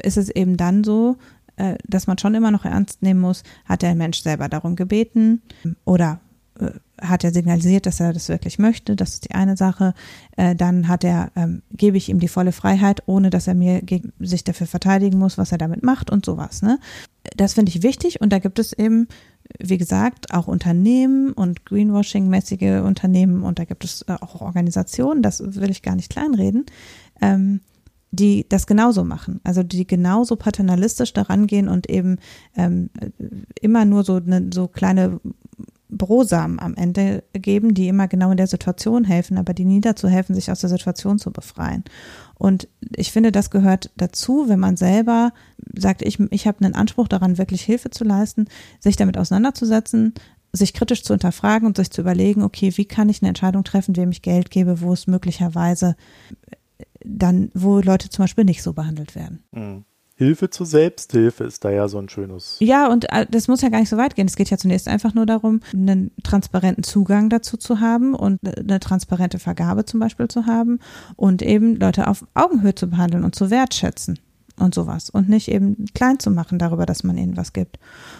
ist 0.01 0.17
es 0.17 0.29
eben 0.29 0.57
dann 0.57 0.83
so, 0.83 1.17
äh, 1.57 1.75
dass 1.87 2.07
man 2.07 2.17
schon 2.17 2.35
immer 2.35 2.51
noch 2.51 2.65
ernst 2.65 3.01
nehmen 3.01 3.19
muss, 3.19 3.43
hat 3.65 3.81
der 3.81 3.95
Mensch 3.95 4.21
selber 4.21 4.49
darum 4.49 4.75
gebeten 4.75 5.41
oder 5.83 6.19
äh, 6.59 6.71
hat 7.01 7.23
er 7.23 7.31
signalisiert, 7.31 7.85
dass 7.85 7.99
er 7.99 8.13
das 8.13 8.29
wirklich 8.29 8.59
möchte. 8.59 8.95
Das 8.95 9.13
ist 9.13 9.25
die 9.25 9.35
eine 9.35 9.57
Sache. 9.57 9.93
Äh, 10.37 10.55
dann 10.55 10.87
hat 10.87 11.03
er, 11.03 11.31
ähm, 11.35 11.61
gebe 11.71 11.97
ich 11.97 12.09
ihm 12.09 12.19
die 12.19 12.27
volle 12.27 12.51
Freiheit, 12.51 13.03
ohne 13.05 13.29
dass 13.29 13.47
er 13.47 13.55
mir 13.55 13.81
gegen, 13.81 14.13
sich 14.19 14.43
dafür 14.43 14.67
verteidigen 14.67 15.17
muss, 15.17 15.37
was 15.37 15.51
er 15.51 15.57
damit 15.57 15.83
macht 15.83 16.09
und 16.09 16.25
sowas. 16.25 16.61
Ne? 16.61 16.79
Das 17.35 17.53
finde 17.53 17.69
ich 17.69 17.83
wichtig 17.83 18.21
und 18.21 18.31
da 18.31 18.39
gibt 18.39 18.59
es 18.59 18.73
eben, 18.73 19.07
wie 19.59 19.77
gesagt, 19.77 20.33
auch 20.33 20.47
Unternehmen 20.47 21.33
und 21.33 21.65
Greenwashing-mäßige 21.65 22.83
Unternehmen 22.83 23.43
und 23.43 23.59
da 23.59 23.65
gibt 23.65 23.83
es 23.83 24.03
äh, 24.03 24.13
auch 24.13 24.41
Organisationen, 24.41 25.21
das 25.21 25.41
will 25.43 25.71
ich 25.71 25.81
gar 25.81 25.95
nicht 25.95 26.11
kleinreden, 26.11 26.65
ähm, 27.21 27.61
die 28.11 28.45
das 28.47 28.65
genauso 28.67 29.03
machen. 29.03 29.41
Also 29.43 29.63
die 29.63 29.85
genauso 29.85 30.35
paternalistisch 30.37 31.13
daran 31.13 31.47
gehen 31.47 31.67
und 31.67 31.89
eben 31.89 32.17
ähm, 32.55 32.89
immer 33.59 33.83
nur 33.83 34.03
so 34.03 34.15
eine 34.15 34.49
so 34.53 34.67
kleine 34.67 35.19
Brosamen 35.89 36.59
am 36.59 36.75
Ende 36.75 37.23
geben, 37.33 37.73
die 37.73 37.87
immer 37.87 38.07
genau 38.07 38.31
in 38.31 38.37
der 38.37 38.47
Situation 38.47 39.03
helfen, 39.03 39.37
aber 39.37 39.53
die 39.53 39.65
nie 39.65 39.81
dazu 39.81 40.07
helfen, 40.07 40.33
sich 40.33 40.51
aus 40.51 40.61
der 40.61 40.69
Situation 40.69 41.19
zu 41.19 41.31
befreien. 41.31 41.83
Und 42.35 42.67
ich 42.95 43.11
finde, 43.11 43.31
das 43.31 43.49
gehört 43.49 43.91
dazu, 43.95 44.49
wenn 44.49 44.59
man 44.59 44.77
selber 44.77 45.31
sagt, 45.75 46.01
ich, 46.01 46.19
ich 46.31 46.47
habe 46.47 46.63
einen 46.63 46.75
Anspruch 46.75 47.07
daran, 47.07 47.37
wirklich 47.37 47.61
Hilfe 47.61 47.91
zu 47.91 48.03
leisten, 48.03 48.47
sich 48.79 48.95
damit 48.95 49.17
auseinanderzusetzen, 49.17 50.13
sich 50.51 50.73
kritisch 50.73 51.03
zu 51.03 51.13
hinterfragen 51.13 51.67
und 51.67 51.77
sich 51.77 51.91
zu 51.91 52.01
überlegen, 52.01 52.41
okay, 52.41 52.71
wie 52.75 52.85
kann 52.85 53.09
ich 53.09 53.21
eine 53.21 53.29
Entscheidung 53.29 53.63
treffen, 53.63 53.95
wem 53.95 54.11
ich 54.11 54.21
Geld 54.21 54.51
gebe, 54.51 54.81
wo 54.81 54.93
es 54.93 55.07
möglicherweise 55.07 55.95
dann, 57.03 57.51
wo 57.53 57.79
Leute 57.79 58.09
zum 58.09 58.23
Beispiel 58.23 58.45
nicht 58.45 58.63
so 58.63 58.73
behandelt 58.73 59.15
werden. 59.15 59.43
Mhm. 59.51 59.85
Hilfe 60.17 60.49
zur 60.49 60.65
Selbsthilfe 60.65 61.43
ist 61.43 61.65
da 61.65 61.69
ja 61.69 61.89
so 61.89 61.97
ein 61.97 62.07
schönes. 62.07 62.55
Ja, 62.59 62.87
und 62.87 63.11
äh, 63.11 63.25
das 63.29 63.49
muss 63.49 63.61
ja 63.61 63.69
gar 63.69 63.79
nicht 63.79 63.89
so 63.89 63.97
weit 63.97 64.15
gehen. 64.15 64.27
Es 64.27 64.37
geht 64.37 64.49
ja 64.49 64.57
zunächst 64.57 64.87
einfach 64.87 65.13
nur 65.13 65.25
darum, 65.25 65.59
einen 65.73 66.11
transparenten 66.23 66.83
Zugang 66.83 67.29
dazu 67.29 67.57
zu 67.57 67.81
haben 67.81 68.15
und 68.15 68.39
eine 68.43 68.79
transparente 68.79 69.39
Vergabe 69.39 69.83
zum 69.83 69.99
Beispiel 69.99 70.29
zu 70.29 70.45
haben 70.45 70.79
und 71.17 71.41
eben 71.41 71.75
Leute 71.75 72.07
auf 72.07 72.25
Augenhöhe 72.33 72.75
zu 72.75 72.87
behandeln 72.87 73.25
und 73.25 73.35
zu 73.35 73.49
wertschätzen 73.49 74.19
und 74.57 74.73
sowas 74.73 75.09
und 75.09 75.27
nicht 75.27 75.49
eben 75.49 75.85
klein 75.93 76.17
zu 76.19 76.31
machen 76.31 76.59
darüber, 76.59 76.85
dass 76.85 77.03
man 77.03 77.17
ihnen 77.17 77.35
was 77.35 77.51
gibt. 77.51 77.77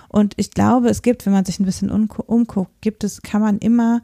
Und 0.10 0.34
ich 0.36 0.52
glaube, 0.52 0.90
es 0.90 1.02
gibt, 1.02 1.26
wenn 1.26 1.34
man 1.34 1.46
sich 1.46 1.62
ein 1.62 1.66
bisschen 1.66 1.90
umguckt, 1.90 2.82
gibt 2.82 3.06
es, 3.06 3.22
kann 3.22 3.42
man 3.42 3.58
immer 3.60 4.02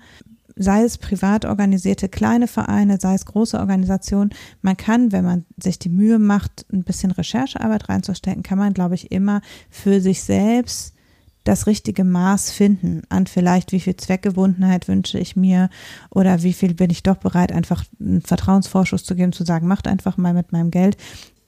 sei 0.61 0.83
es 0.83 0.97
privat 0.97 1.45
organisierte 1.45 2.09
kleine 2.09 2.47
Vereine, 2.47 2.99
sei 2.99 3.15
es 3.15 3.25
große 3.25 3.59
Organisationen, 3.59 4.31
man 4.61 4.77
kann, 4.77 5.11
wenn 5.11 5.25
man 5.25 5.45
sich 5.57 5.79
die 5.79 5.89
Mühe 5.89 6.19
macht, 6.19 6.65
ein 6.71 6.83
bisschen 6.83 7.11
Recherchearbeit 7.11 7.89
reinzustecken, 7.89 8.43
kann 8.43 8.57
man, 8.57 8.73
glaube 8.73 8.95
ich, 8.95 9.11
immer 9.11 9.41
für 9.69 10.01
sich 10.01 10.23
selbst 10.23 10.93
das 11.43 11.65
richtige 11.65 12.03
Maß 12.03 12.51
finden 12.51 13.01
an 13.09 13.25
vielleicht, 13.25 13.71
wie 13.71 13.79
viel 13.79 13.95
Zweckgebundenheit 13.95 14.87
wünsche 14.87 15.17
ich 15.17 15.35
mir 15.35 15.69
oder 16.11 16.43
wie 16.43 16.53
viel 16.53 16.75
bin 16.75 16.91
ich 16.91 17.01
doch 17.01 17.17
bereit, 17.17 17.51
einfach 17.51 17.83
einen 17.99 18.21
Vertrauensvorschuss 18.21 19.03
zu 19.03 19.15
geben, 19.15 19.33
zu 19.33 19.43
sagen, 19.43 19.67
macht 19.67 19.87
einfach 19.87 20.17
mal 20.17 20.33
mit 20.33 20.51
meinem 20.51 20.69
Geld. 20.69 20.97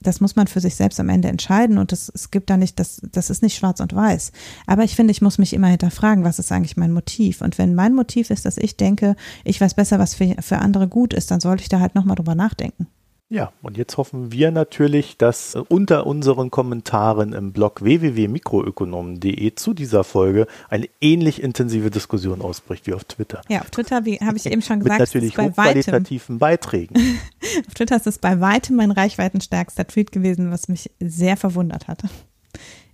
Das 0.06 0.20
muss 0.20 0.36
man 0.36 0.46
für 0.46 0.60
sich 0.60 0.76
selbst 0.76 1.00
am 1.00 1.08
Ende 1.08 1.28
entscheiden 1.28 1.78
und 1.78 1.92
das, 1.92 2.10
es 2.14 2.30
gibt 2.30 2.50
da 2.50 2.56
nicht, 2.56 2.78
das, 2.78 3.00
das 3.12 3.30
ist 3.30 3.42
nicht 3.42 3.56
schwarz 3.56 3.80
und 3.80 3.94
weiß. 3.94 4.32
Aber 4.66 4.84
ich 4.84 4.94
finde, 4.94 5.10
ich 5.10 5.22
muss 5.22 5.38
mich 5.38 5.52
immer 5.52 5.68
hinterfragen, 5.68 6.24
was 6.24 6.38
ist 6.38 6.52
eigentlich 6.52 6.76
mein 6.76 6.92
Motiv? 6.92 7.40
Und 7.40 7.58
wenn 7.58 7.74
mein 7.74 7.94
Motiv 7.94 8.30
ist, 8.30 8.44
dass 8.44 8.58
ich 8.58 8.76
denke, 8.76 9.16
ich 9.44 9.60
weiß 9.60 9.74
besser, 9.74 9.98
was 9.98 10.14
für, 10.14 10.36
für 10.40 10.58
andere 10.58 10.88
gut 10.88 11.12
ist, 11.12 11.30
dann 11.30 11.40
sollte 11.40 11.62
ich 11.62 11.68
da 11.68 11.80
halt 11.80 11.94
nochmal 11.94 12.16
drüber 12.16 12.34
nachdenken. 12.34 12.86
Ja, 13.34 13.52
und 13.62 13.76
jetzt 13.76 13.96
hoffen 13.96 14.30
wir 14.30 14.52
natürlich, 14.52 15.16
dass 15.16 15.56
unter 15.56 16.06
unseren 16.06 16.52
Kommentaren 16.52 17.32
im 17.32 17.52
Blog 17.52 17.82
www.mikroökonomen.de 17.82 19.56
zu 19.56 19.74
dieser 19.74 20.04
Folge 20.04 20.46
eine 20.70 20.88
ähnlich 21.00 21.42
intensive 21.42 21.90
Diskussion 21.90 22.42
ausbricht 22.42 22.86
wie 22.86 22.94
auf 22.94 23.02
Twitter. 23.02 23.40
Ja, 23.48 23.62
auf 23.62 23.70
Twitter, 23.70 24.04
wie 24.04 24.20
habe 24.20 24.36
ich 24.36 24.46
eben 24.46 24.62
schon 24.62 24.78
gesagt, 24.78 25.00
Mit 25.00 25.08
natürlich 25.08 25.36
hochqualitativen 25.36 26.38
Beiträgen. 26.38 26.94
auf 27.66 27.74
Twitter 27.74 27.96
ist 27.96 28.06
es 28.06 28.18
bei 28.18 28.40
weitem 28.40 28.76
mein 28.76 28.92
reichweitenstärkster 28.92 29.84
Tweet 29.84 30.12
gewesen, 30.12 30.52
was 30.52 30.68
mich 30.68 30.92
sehr 31.00 31.36
verwundert 31.36 31.88
hatte. 31.88 32.08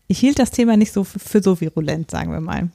Ich 0.06 0.20
hielt 0.20 0.38
das 0.38 0.52
Thema 0.52 0.78
nicht 0.78 0.92
so 0.92 1.04
für, 1.04 1.18
für 1.18 1.42
so 1.42 1.60
virulent, 1.60 2.10
sagen 2.10 2.32
wir 2.32 2.40
mal. 2.40 2.70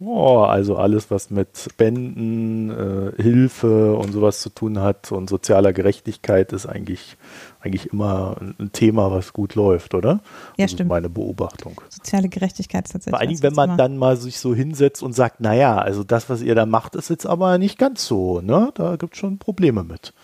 Oh, 0.00 0.42
also 0.42 0.76
alles, 0.76 1.10
was 1.10 1.30
mit 1.30 1.58
Spenden, 1.58 2.70
äh, 2.70 3.20
Hilfe 3.20 3.96
und 3.96 4.12
sowas 4.12 4.40
zu 4.40 4.50
tun 4.50 4.78
hat 4.78 5.10
und 5.10 5.28
sozialer 5.28 5.72
Gerechtigkeit 5.72 6.52
ist 6.52 6.66
eigentlich, 6.66 7.16
eigentlich 7.60 7.92
immer 7.92 8.36
ein 8.40 8.70
Thema, 8.72 9.10
was 9.10 9.32
gut 9.32 9.56
läuft, 9.56 9.94
oder? 9.94 10.20
Ja, 10.56 10.66
das 10.66 10.72
stimmt. 10.72 10.90
Meine 10.90 11.08
Beobachtung. 11.08 11.80
Soziale 11.88 12.28
Gerechtigkeit 12.28 12.86
ist 12.86 12.92
tatsächlich. 12.92 13.18
Vor 13.18 13.28
allem, 13.28 13.42
wenn 13.42 13.54
man 13.54 13.76
dann 13.76 13.96
mal 13.96 14.16
sich 14.16 14.38
so 14.38 14.54
hinsetzt 14.54 15.02
und 15.02 15.14
sagt, 15.14 15.40
naja, 15.40 15.78
also 15.78 16.04
das, 16.04 16.30
was 16.30 16.42
ihr 16.42 16.54
da 16.54 16.64
macht, 16.64 16.94
ist 16.94 17.10
jetzt 17.10 17.26
aber 17.26 17.58
nicht 17.58 17.76
ganz 17.76 18.06
so, 18.06 18.40
ne? 18.40 18.70
Da 18.74 18.94
gibt 18.94 19.14
es 19.14 19.18
schon 19.18 19.38
Probleme 19.38 19.82
mit. 19.82 20.14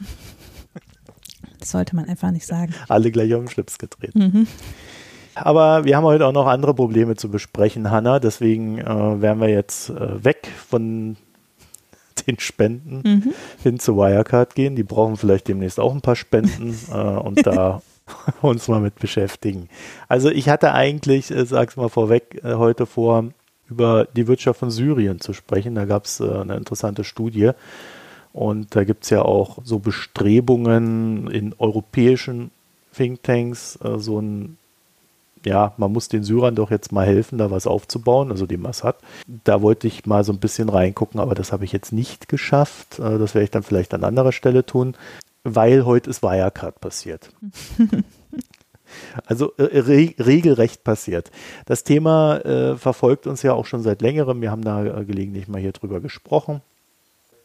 Das 1.59 1.70
sollte 1.70 1.97
man 1.97 2.05
einfach 2.05 2.31
nicht 2.31 2.47
sagen. 2.47 2.75
Alle 2.89 3.11
gleich 3.11 3.35
auf 3.35 3.41
den 3.41 3.49
Schlips 3.49 3.79
gedreht. 3.79 4.14
Mhm. 4.14 4.47
Aber 5.35 5.85
wir 5.85 5.97
haben 5.97 6.05
heute 6.05 6.26
auch 6.26 6.32
noch 6.32 6.47
andere 6.47 6.74
Probleme 6.74 7.16
zu 7.16 7.28
besprechen, 7.28 7.91
Hanna. 7.91 8.20
Deswegen 8.20 8.78
äh, 8.78 9.20
werden 9.20 9.41
wir 9.41 9.49
jetzt 9.49 9.91
äh, 9.91 10.24
weg 10.24 10.49
von 10.68 11.16
den 12.26 12.39
Spenden 12.39 13.03
mhm. 13.05 13.35
hin 13.62 13.78
zu 13.78 13.97
Wirecard 13.97 14.55
gehen. 14.55 14.76
Die 14.76 14.85
brauchen 14.85 15.16
vielleicht 15.16 15.49
demnächst 15.49 15.80
auch 15.80 15.93
ein 15.93 16.01
paar 16.01 16.16
Spenden 16.16 16.78
äh, 16.93 16.97
und 16.97 17.47
da 17.47 17.82
uns 18.43 18.68
mal 18.68 18.80
mit 18.80 18.97
beschäftigen. 18.97 19.68
Also 20.09 20.30
ich 20.30 20.49
hatte 20.49 20.72
eigentlich, 20.72 21.30
äh, 21.30 21.45
sag's 21.45 21.76
mal 21.76 21.89
vorweg, 21.89 22.41
äh, 22.45 22.55
heute 22.55 22.87
vor, 22.87 23.24
über 23.68 24.05
die 24.05 24.26
Wirtschaft 24.26 24.61
von 24.61 24.70
Syrien 24.70 25.20
zu 25.20 25.32
sprechen. 25.32 25.74
Da 25.74 25.85
gab 25.85 26.05
es 26.05 26.20
äh, 26.20 26.30
eine 26.30 26.57
interessante 26.57 27.03
Studie. 27.03 27.51
Und 28.32 28.74
da 28.74 28.85
gibt 28.85 29.05
es 29.05 29.11
ja 29.11 29.22
auch 29.22 29.59
so 29.64 29.78
Bestrebungen 29.78 31.28
in 31.28 31.55
europäischen 31.59 32.51
Thinktanks, 32.95 33.78
äh, 33.82 33.99
so 33.99 34.20
ein 34.20 34.59
ja, 35.47 35.74
man 35.76 35.92
muss 35.92 36.09
den 36.09 36.24
Syrern 36.24 36.55
doch 36.55 36.70
jetzt 36.70 36.92
mal 36.92 37.07
helfen, 37.07 37.38
da 37.38 37.51
was 37.51 37.66
aufzubauen, 37.66 38.30
also 38.30 38.47
dem 38.47 38.66
Assad. 38.66 38.97
Da 39.45 39.62
wollte 39.62 39.86
ich 39.86 40.07
mal 40.07 40.24
so 40.24 40.32
ein 40.32 40.40
bisschen 40.40 40.68
reingucken, 40.68 41.20
aber 41.20 41.34
das 41.34 41.53
habe 41.53 41.64
ich 41.64 41.72
jetzt 41.72 41.92
nicht 41.92 42.28
geschafft. 42.28 42.99
Äh, 42.99 43.18
das 43.18 43.34
werde 43.34 43.45
ich 43.45 43.51
dann 43.51 43.62
vielleicht 43.62 43.95
an 43.95 44.05
anderer 44.05 44.32
Stelle 44.32 44.66
tun, 44.66 44.97
weil 45.42 45.84
heute 45.84 46.11
ist 46.11 46.22
Wirecard 46.22 46.80
passiert. 46.80 47.30
Also 49.26 49.53
äh, 49.57 49.78
re 49.80 50.14
regelrecht 50.18 50.84
passiert. 50.84 51.30
Das 51.66 51.82
Thema 51.82 52.36
äh, 52.45 52.76
verfolgt 52.76 53.26
uns 53.26 53.42
ja 53.42 53.53
auch 53.53 53.66
schon 53.66 53.82
seit 53.82 54.03
längerem. 54.03 54.40
Wir 54.40 54.51
haben 54.51 54.62
da 54.62 54.84
äh, 54.84 55.05
gelegentlich 55.05 55.49
mal 55.49 55.61
hier 55.61 55.72
drüber 55.72 56.01
gesprochen. 56.01 56.62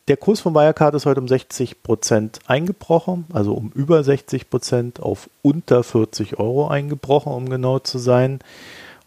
Der 0.09 0.17
Kurs 0.17 0.39
von 0.39 0.55
Wirecard 0.55 0.95
ist 0.95 1.05
heute 1.05 1.21
um 1.21 1.27
60 1.27 1.83
Prozent 1.83 2.39
eingebrochen, 2.47 3.25
also 3.31 3.53
um 3.53 3.71
über 3.75 4.03
60 4.03 4.49
Prozent 4.49 4.99
auf 4.99 5.29
unter 5.43 5.83
40 5.83 6.39
Euro 6.39 6.67
eingebrochen, 6.67 7.31
um 7.31 7.47
genau 7.47 7.77
zu 7.77 7.99
sein. 7.99 8.39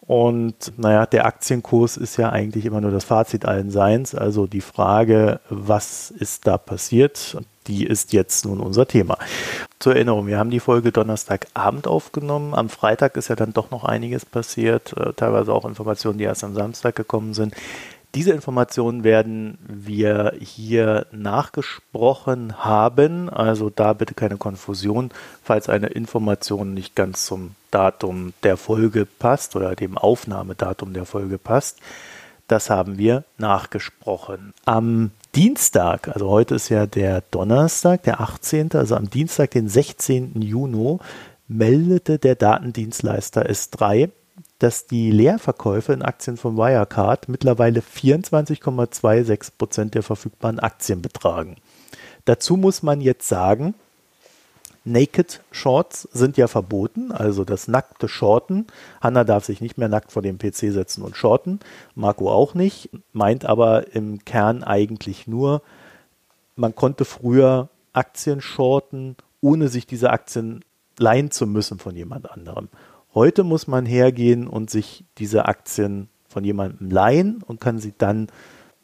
Und 0.03 0.73
naja, 0.77 1.07
der 1.07 1.27
Aktienkurs 1.27 1.97
ist 1.97 2.19
ja 2.19 2.31
eigentlich 2.31 2.67
immer 2.67 2.81
nur 2.81 2.93
das 2.93 3.03
Fazit 3.03 3.45
allen 3.45 3.73
Seins. 3.73 4.15
Also 4.15 4.47
die 4.47 4.61
Frage, 4.61 5.41
was 5.51 6.13
ist 6.13 6.47
da 6.47 6.57
passiert, 6.57 7.37
die 7.67 7.85
ist 7.85 8.13
jetzt 8.13 8.45
nun 8.45 8.61
unser 8.61 8.87
Thema. 8.87 9.19
Zur 9.81 9.97
Erinnerung, 9.97 10.29
wir 10.29 10.39
haben 10.39 10.51
die 10.51 10.61
Folge 10.61 10.93
Donnerstagabend 10.93 11.89
aufgenommen. 11.89 12.55
Am 12.55 12.69
Freitag 12.69 13.17
ist 13.17 13.27
ja 13.27 13.35
dann 13.35 13.53
doch 13.53 13.73
noch 13.73 13.83
einiges 13.83 14.25
passiert, 14.25 14.97
äh, 14.97 15.13
teilweise 15.15 15.53
auch 15.53 15.65
Informationen, 15.65 16.19
die 16.19 16.25
erst 16.25 16.45
am 16.45 16.55
Samstag 16.55 16.95
gekommen 16.95 17.35
sind. 17.35 17.57
Diese 18.15 18.33
Informationen 18.33 19.05
werden 19.05 19.57
wir 19.67 20.35
hier 20.39 21.07
nachgesprochen 21.13 22.63
haben. 22.63 23.31
Also 23.31 23.71
da 23.71 23.95
bitte 23.95 24.13
keine 24.13 24.37
Konfusion, 24.37 25.11
falls 25.43 25.71
eine 25.71 25.87
Information 25.87 26.75
nicht 26.75 26.95
ganz 26.95 27.25
zum 27.25 27.53
Datum 27.71 28.35
der 28.43 28.59
Folge 28.59 29.07
passt 29.07 29.57
oder 29.57 29.75
dem 29.75 29.97
Aufnahmedatum 29.97 30.93
der 30.93 31.07
Folge 31.07 31.39
passt. 31.39 31.79
Das 32.49 32.69
haben 32.69 32.99
wir 32.99 33.25
nachgesprochen. 33.39 34.53
Am 34.67 35.13
Dienstag, 35.35 36.09
also 36.09 36.29
heute 36.29 36.57
ist 36.57 36.69
ja 36.69 36.87
der 36.87 37.23
Donnerstag, 37.31 38.03
der 38.03 38.21
18., 38.21 38.73
also 38.75 38.95
am 38.95 39.09
Dienstag, 39.09 39.53
den 39.53 39.71
16. 39.71 40.43
Juni, 40.43 40.99
meldete 41.49 42.19
der 42.19 42.35
Datendienstleister 42.35 43.47
S3, 43.47 44.11
dass 44.63 44.87
die 44.87 45.11
Leerverkäufe 45.11 45.93
in 45.93 46.03
Aktien 46.03 46.37
von 46.37 46.57
Wirecard 46.57 47.29
mittlerweile 47.29 47.81
24,26 47.81 49.51
Prozent 49.59 49.95
der 49.97 50.05
verfügbaren 50.05 50.61
Aktien 50.61 51.03
betragen. 51.03 51.57
Dazu 52.27 52.57
muss 52.57 52.85
man 52.85 53.01
jetzt 53.01 53.27
sagen, 53.27 53.75
Naked 54.85 55.41
Shorts 55.51 56.09
sind 56.13 56.37
ja 56.37 56.47
verboten, 56.47 57.11
also 57.11 57.45
das 57.45 57.67
nackte 57.67 58.09
Shorten. 58.09 58.69
Hanna 59.01 59.25
darf 59.25 59.45
sich 59.45 59.61
nicht 59.61 59.79
mehr 59.79 59.89
nackt 59.89 60.13
vor 60.13 60.23
dem 60.23 60.39
PC 60.39 60.73
setzen 60.73 61.03
und 61.03 61.17
shorten, 61.17 61.59
Marco 61.97 62.31
auch 62.31 62.55
nicht, 62.55 62.89
meint 63.13 63.45
aber 63.45 63.93
im 63.95 64.25
Kern 64.25 64.63
eigentlich 64.63 65.27
nur, 65.27 65.63
man 66.55 66.77
konnte 66.77 67.05
früher 67.05 67.69
Aktien 67.93 68.41
shorten, 68.41 69.17
ohne 69.41 69.67
sich 69.67 69.89
diese 69.89 70.11
Aktien 70.11 70.65
leihen 70.99 71.33
zu 71.33 71.49
müssen 71.49 71.81
von 71.81 71.97
jemand 71.97 72.31
anderem. 72.31 72.69
Heute 73.15 73.45
muss 73.45 73.67
man 73.67 73.85
hergehen 73.85 74.47
und 74.47 74.71
sich 74.71 75.05
diese 75.19 75.47
Aktien 75.47 76.09
von 76.29 76.45
jemandem 76.45 76.91
leihen 76.91 77.43
und 77.47 77.61
kann 77.61 77.79
sie 77.79 77.93
dann 77.97 78.29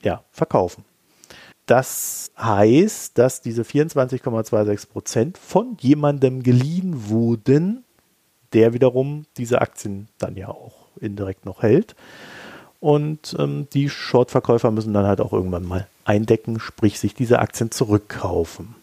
ja, 0.02 0.22
verkaufen. 0.30 0.84
Das 1.66 2.30
heißt, 2.38 3.18
dass 3.18 3.42
diese 3.42 3.62
24,26 3.62 4.88
Prozent 4.88 5.38
von 5.38 5.76
jemandem 5.80 6.42
geliehen 6.42 7.08
wurden, 7.08 7.84
der 8.52 8.72
wiederum 8.72 9.26
diese 9.36 9.60
Aktien 9.60 10.08
dann 10.18 10.36
ja 10.36 10.48
auch 10.48 10.88
indirekt 11.00 11.44
noch 11.44 11.62
hält. 11.62 11.94
Und 12.80 13.34
ähm, 13.38 13.66
die 13.72 13.90
Shortverkäufer 13.90 14.70
müssen 14.70 14.94
dann 14.94 15.06
halt 15.06 15.20
auch 15.20 15.32
irgendwann 15.32 15.66
mal 15.66 15.86
eindecken, 16.04 16.60
sprich 16.60 16.98
sich 16.98 17.14
diese 17.14 17.38
Aktien 17.40 17.70
zurückkaufen. 17.70 18.74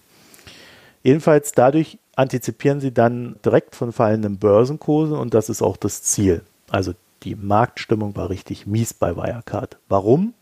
Jedenfalls 1.02 1.54
dadurch 1.54 1.98
antizipieren 2.16 2.80
sie 2.80 2.94
dann 2.94 3.38
direkt 3.44 3.76
von 3.76 3.92
fallenden 3.92 4.38
Börsenkursen 4.38 5.18
und 5.18 5.34
das 5.34 5.50
ist 5.50 5.62
auch 5.62 5.78
das 5.78 6.04
Ziel. 6.04 6.44
Also 6.70 6.94
die 7.24 7.36
Marktstimmung 7.36 8.16
war 8.16 8.30
richtig 8.30 8.68
mies 8.68 8.94
bei 8.94 9.16
Wirecard. 9.16 9.78
Warum? 9.90 10.34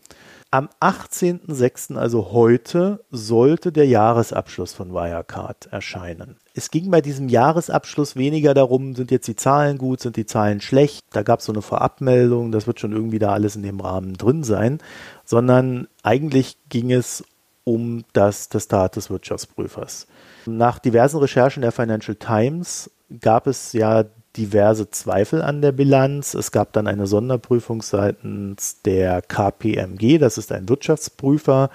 Am 0.50 0.68
18.06., 0.80 1.96
also 1.96 2.30
heute, 2.30 3.04
sollte 3.10 3.72
der 3.72 3.86
Jahresabschluss 3.86 4.72
von 4.72 4.92
Wirecard 4.92 5.66
erscheinen. 5.72 6.36
Es 6.54 6.70
ging 6.70 6.92
bei 6.92 7.00
diesem 7.00 7.28
Jahresabschluss 7.28 8.14
weniger 8.14 8.54
darum, 8.54 8.94
sind 8.94 9.10
jetzt 9.10 9.26
die 9.26 9.34
Zahlen 9.34 9.78
gut, 9.78 9.98
sind 9.98 10.16
die 10.16 10.26
Zahlen 10.26 10.60
schlecht. 10.60 11.04
Da 11.10 11.24
gab 11.24 11.40
es 11.40 11.46
so 11.46 11.52
eine 11.52 11.62
Vorabmeldung, 11.62 12.52
das 12.52 12.68
wird 12.68 12.78
schon 12.78 12.92
irgendwie 12.92 13.18
da 13.18 13.32
alles 13.32 13.56
in 13.56 13.64
dem 13.64 13.80
Rahmen 13.80 14.14
drin 14.14 14.44
sein, 14.44 14.78
sondern 15.24 15.88
eigentlich 16.04 16.56
ging 16.68 16.92
es 16.92 17.24
um 17.64 18.04
das 18.12 18.48
Testat 18.48 18.96
des 18.96 19.10
Wirtschaftsprüfers. 19.10 20.06
Nach 20.46 20.78
diversen 20.78 21.18
Recherchen 21.18 21.62
der 21.62 21.72
Financial 21.72 22.14
Times 22.14 22.90
gab 23.20 23.46
es 23.46 23.72
ja 23.72 24.04
diverse 24.36 24.90
Zweifel 24.90 25.42
an 25.42 25.62
der 25.62 25.72
Bilanz. 25.72 26.34
Es 26.34 26.52
gab 26.52 26.72
dann 26.72 26.86
eine 26.86 27.06
Sonderprüfung 27.06 27.82
seitens 27.82 28.82
der 28.82 29.22
KPMG, 29.22 30.18
das 30.18 30.38
ist 30.38 30.52
ein 30.52 30.68
Wirtschaftsprüfer, 30.68 31.70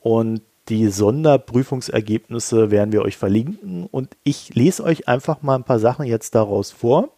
und 0.00 0.42
die 0.68 0.88
Sonderprüfungsergebnisse 0.88 2.70
werden 2.70 2.92
wir 2.92 3.02
euch 3.02 3.16
verlinken. 3.16 3.86
Und 3.86 4.16
ich 4.22 4.54
lese 4.54 4.82
euch 4.84 5.08
einfach 5.08 5.42
mal 5.42 5.56
ein 5.56 5.64
paar 5.64 5.78
Sachen 5.78 6.06
jetzt 6.06 6.34
daraus 6.34 6.70
vor. 6.70 7.10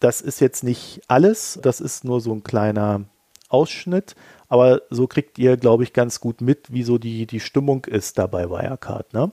Das 0.00 0.20
ist 0.20 0.40
jetzt 0.40 0.64
nicht 0.64 1.02
alles, 1.08 1.58
das 1.62 1.80
ist 1.80 2.04
nur 2.04 2.20
so 2.20 2.32
ein 2.32 2.42
kleiner 2.42 3.02
Ausschnitt 3.48 4.16
Aber 4.52 4.82
so 4.90 5.06
kriegt 5.06 5.38
ihr, 5.38 5.56
glaube 5.56 5.82
ich, 5.82 5.94
ganz 5.94 6.20
gut 6.20 6.42
mit, 6.42 6.70
wie 6.70 6.82
so 6.82 6.98
die, 6.98 7.26
die 7.26 7.40
Stimmung 7.40 7.86
ist 7.86 8.18
da 8.18 8.26
bei 8.26 8.50
Wirecard. 8.50 9.14
Ne? 9.14 9.32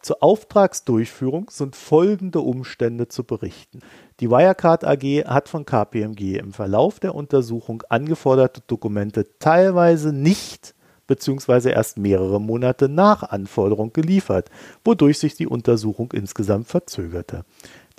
Zur 0.00 0.24
Auftragsdurchführung 0.24 1.48
sind 1.50 1.76
folgende 1.76 2.40
Umstände 2.40 3.06
zu 3.06 3.22
berichten. 3.22 3.78
Die 4.18 4.28
Wirecard 4.28 4.84
AG 4.84 5.24
hat 5.24 5.48
von 5.48 5.64
KPMG 5.64 6.38
im 6.38 6.52
Verlauf 6.52 6.98
der 6.98 7.14
Untersuchung 7.14 7.84
angeforderte 7.90 8.60
Dokumente 8.66 9.24
teilweise 9.38 10.12
nicht 10.12 10.74
bzw. 11.06 11.70
erst 11.70 11.96
mehrere 11.96 12.40
Monate 12.40 12.88
nach 12.88 13.22
Anforderung 13.22 13.92
geliefert, 13.92 14.50
wodurch 14.84 15.20
sich 15.20 15.36
die 15.36 15.46
Untersuchung 15.46 16.10
insgesamt 16.10 16.66
verzögerte. 16.66 17.44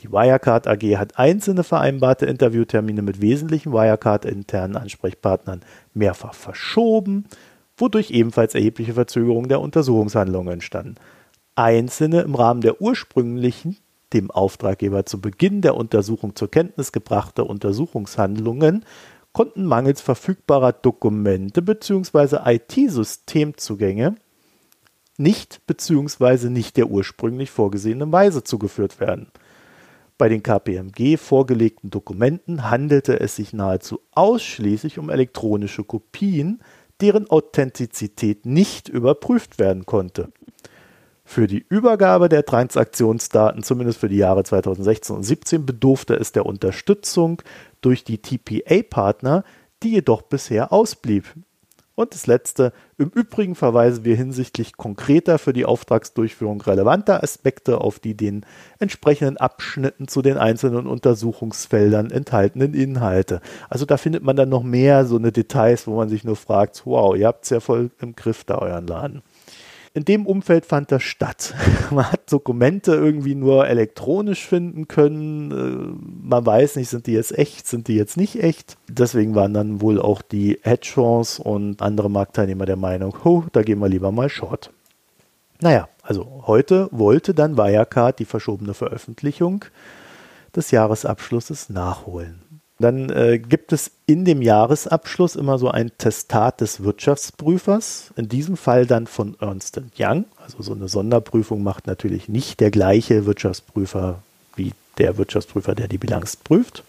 Die 0.01 0.11
Wirecard 0.11 0.67
AG 0.67 0.97
hat 0.97 1.19
einzelne 1.19 1.63
vereinbarte 1.63 2.25
Interviewtermine 2.25 3.03
mit 3.03 3.21
wesentlichen 3.21 3.71
Wirecard-internen 3.71 4.75
Ansprechpartnern 4.75 5.61
mehrfach 5.93 6.33
verschoben, 6.33 7.25
wodurch 7.77 8.09
ebenfalls 8.09 8.55
erhebliche 8.55 8.95
Verzögerungen 8.95 9.47
der 9.47 9.61
Untersuchungshandlungen 9.61 10.53
entstanden. 10.53 10.95
Einzelne 11.53 12.21
im 12.21 12.33
Rahmen 12.33 12.61
der 12.61 12.81
ursprünglichen, 12.81 13.77
dem 14.13 14.31
Auftraggeber 14.31 15.05
zu 15.05 15.21
Beginn 15.21 15.61
der 15.61 15.75
Untersuchung 15.75 16.35
zur 16.35 16.49
Kenntnis 16.49 16.91
gebrachte 16.91 17.43
Untersuchungshandlungen 17.43 18.85
konnten 19.33 19.65
mangels 19.65 20.01
verfügbarer 20.01 20.73
Dokumente 20.73 21.61
bzw. 21.61 22.39
IT-Systemzugänge 22.43 24.15
nicht 25.17 25.65
bzw. 25.67 26.49
nicht 26.49 26.75
der 26.77 26.89
ursprünglich 26.89 27.51
vorgesehenen 27.51 28.11
Weise 28.11 28.43
zugeführt 28.43 28.99
werden. 28.99 29.27
Bei 30.21 30.29
den 30.29 30.43
KPMG 30.43 31.17
vorgelegten 31.17 31.89
Dokumenten 31.89 32.69
handelte 32.69 33.19
es 33.19 33.37
sich 33.37 33.53
nahezu 33.53 34.01
ausschließlich 34.11 34.99
um 34.99 35.09
elektronische 35.09 35.83
Kopien, 35.83 36.61
deren 37.01 37.27
Authentizität 37.27 38.45
nicht 38.45 38.87
überprüft 38.87 39.57
werden 39.57 39.87
konnte. 39.87 40.31
Für 41.25 41.47
die 41.47 41.65
Übergabe 41.67 42.29
der 42.29 42.45
Transaktionsdaten, 42.45 43.63
zumindest 43.63 43.97
für 43.97 44.09
die 44.09 44.17
Jahre 44.17 44.43
2016 44.43 45.15
und 45.15 45.23
2017, 45.23 45.65
bedurfte 45.65 46.13
es 46.13 46.31
der 46.31 46.45
Unterstützung 46.45 47.41
durch 47.81 48.03
die 48.03 48.19
TPA-Partner, 48.19 49.43
die 49.81 49.93
jedoch 49.93 50.21
bisher 50.21 50.71
ausblieb. 50.71 51.33
Und 52.01 52.15
das 52.15 52.25
letzte, 52.25 52.73
im 52.97 53.09
Übrigen 53.09 53.53
verweisen 53.53 54.03
wir 54.03 54.15
hinsichtlich 54.15 54.75
konkreter 54.75 55.37
für 55.37 55.53
die 55.53 55.65
Auftragsdurchführung 55.65 56.59
relevanter 56.59 57.21
Aspekte 57.21 57.79
auf 57.79 57.99
die 57.99 58.17
den 58.17 58.43
entsprechenden 58.79 59.37
Abschnitten 59.37 60.07
zu 60.07 60.23
den 60.23 60.37
einzelnen 60.37 60.87
Untersuchungsfeldern 60.87 62.09
enthaltenen 62.09 62.73
Inhalte. 62.73 63.39
Also 63.69 63.85
da 63.85 63.97
findet 63.97 64.23
man 64.23 64.35
dann 64.35 64.49
noch 64.49 64.63
mehr 64.63 65.05
so 65.05 65.15
eine 65.17 65.31
Details, 65.31 65.85
wo 65.85 65.95
man 65.95 66.09
sich 66.09 66.23
nur 66.23 66.35
fragt, 66.35 66.81
wow, 66.85 67.15
ihr 67.15 67.27
habt 67.27 67.43
es 67.43 67.51
ja 67.51 67.59
voll 67.59 67.91
im 68.01 68.15
Griff 68.15 68.45
da 68.45 68.57
euren 68.57 68.87
Laden. 68.87 69.21
In 69.93 70.05
dem 70.05 70.25
Umfeld 70.25 70.65
fand 70.65 70.91
das 70.91 71.03
statt. 71.03 71.53
Man 71.91 72.09
hat 72.09 72.31
Dokumente 72.31 72.93
irgendwie 72.93 73.35
nur 73.35 73.67
elektronisch 73.67 74.45
finden 74.45 74.87
können. 74.87 75.51
Äh, 75.51 76.27
man 76.27 76.45
weiß 76.45 76.77
nicht, 76.77 76.89
sind 76.89 77.07
die 77.07 77.13
jetzt 77.13 77.37
echt, 77.37 77.67
sind 77.67 77.89
die 77.89 77.95
jetzt 77.95 78.15
nicht 78.15 78.41
echt. 78.41 78.77
Deswegen 78.87 79.35
waren 79.35 79.53
dann 79.53 79.81
wohl 79.81 79.99
auch 79.99 80.21
die 80.21 80.59
Hedgefonds 80.61 81.39
und 81.39 81.81
andere 81.81 82.09
Marktteilnehmer 82.09 82.65
der 82.65 82.77
Meinung, 82.77 83.15
oh, 83.25 83.43
da 83.51 83.63
gehen 83.63 83.79
wir 83.79 83.89
lieber 83.89 84.13
mal 84.13 84.29
short. 84.29 84.71
Naja, 85.59 85.89
also 86.01 86.43
heute 86.47 86.87
wollte 86.91 87.33
dann 87.33 87.57
Wirecard 87.57 88.17
die 88.17 88.25
verschobene 88.25 88.73
Veröffentlichung 88.73 89.65
des 90.55 90.71
Jahresabschlusses 90.71 91.69
nachholen. 91.69 92.40
Dann 92.81 93.09
äh, 93.09 93.39
gibt 93.39 93.73
es 93.73 93.91
in 94.05 94.25
dem 94.25 94.41
Jahresabschluss 94.41 95.35
immer 95.35 95.57
so 95.57 95.69
ein 95.69 95.91
Testat 95.97 96.61
des 96.61 96.83
Wirtschaftsprüfers, 96.83 98.11
in 98.15 98.27
diesem 98.27 98.57
Fall 98.57 98.85
dann 98.85 99.07
von 99.07 99.37
Ernst 99.39 99.79
Young. 99.97 100.25
Also 100.43 100.61
so 100.63 100.73
eine 100.73 100.87
Sonderprüfung 100.87 101.63
macht 101.63 101.87
natürlich 101.87 102.27
nicht 102.27 102.59
der 102.59 102.71
gleiche 102.71 103.25
Wirtschaftsprüfer 103.25 104.23
wie 104.55 104.73
der 104.97 105.17
Wirtschaftsprüfer, 105.17 105.75
der 105.75 105.87
die 105.87 105.97
Bilanz 105.97 106.35
prüft. 106.35 106.83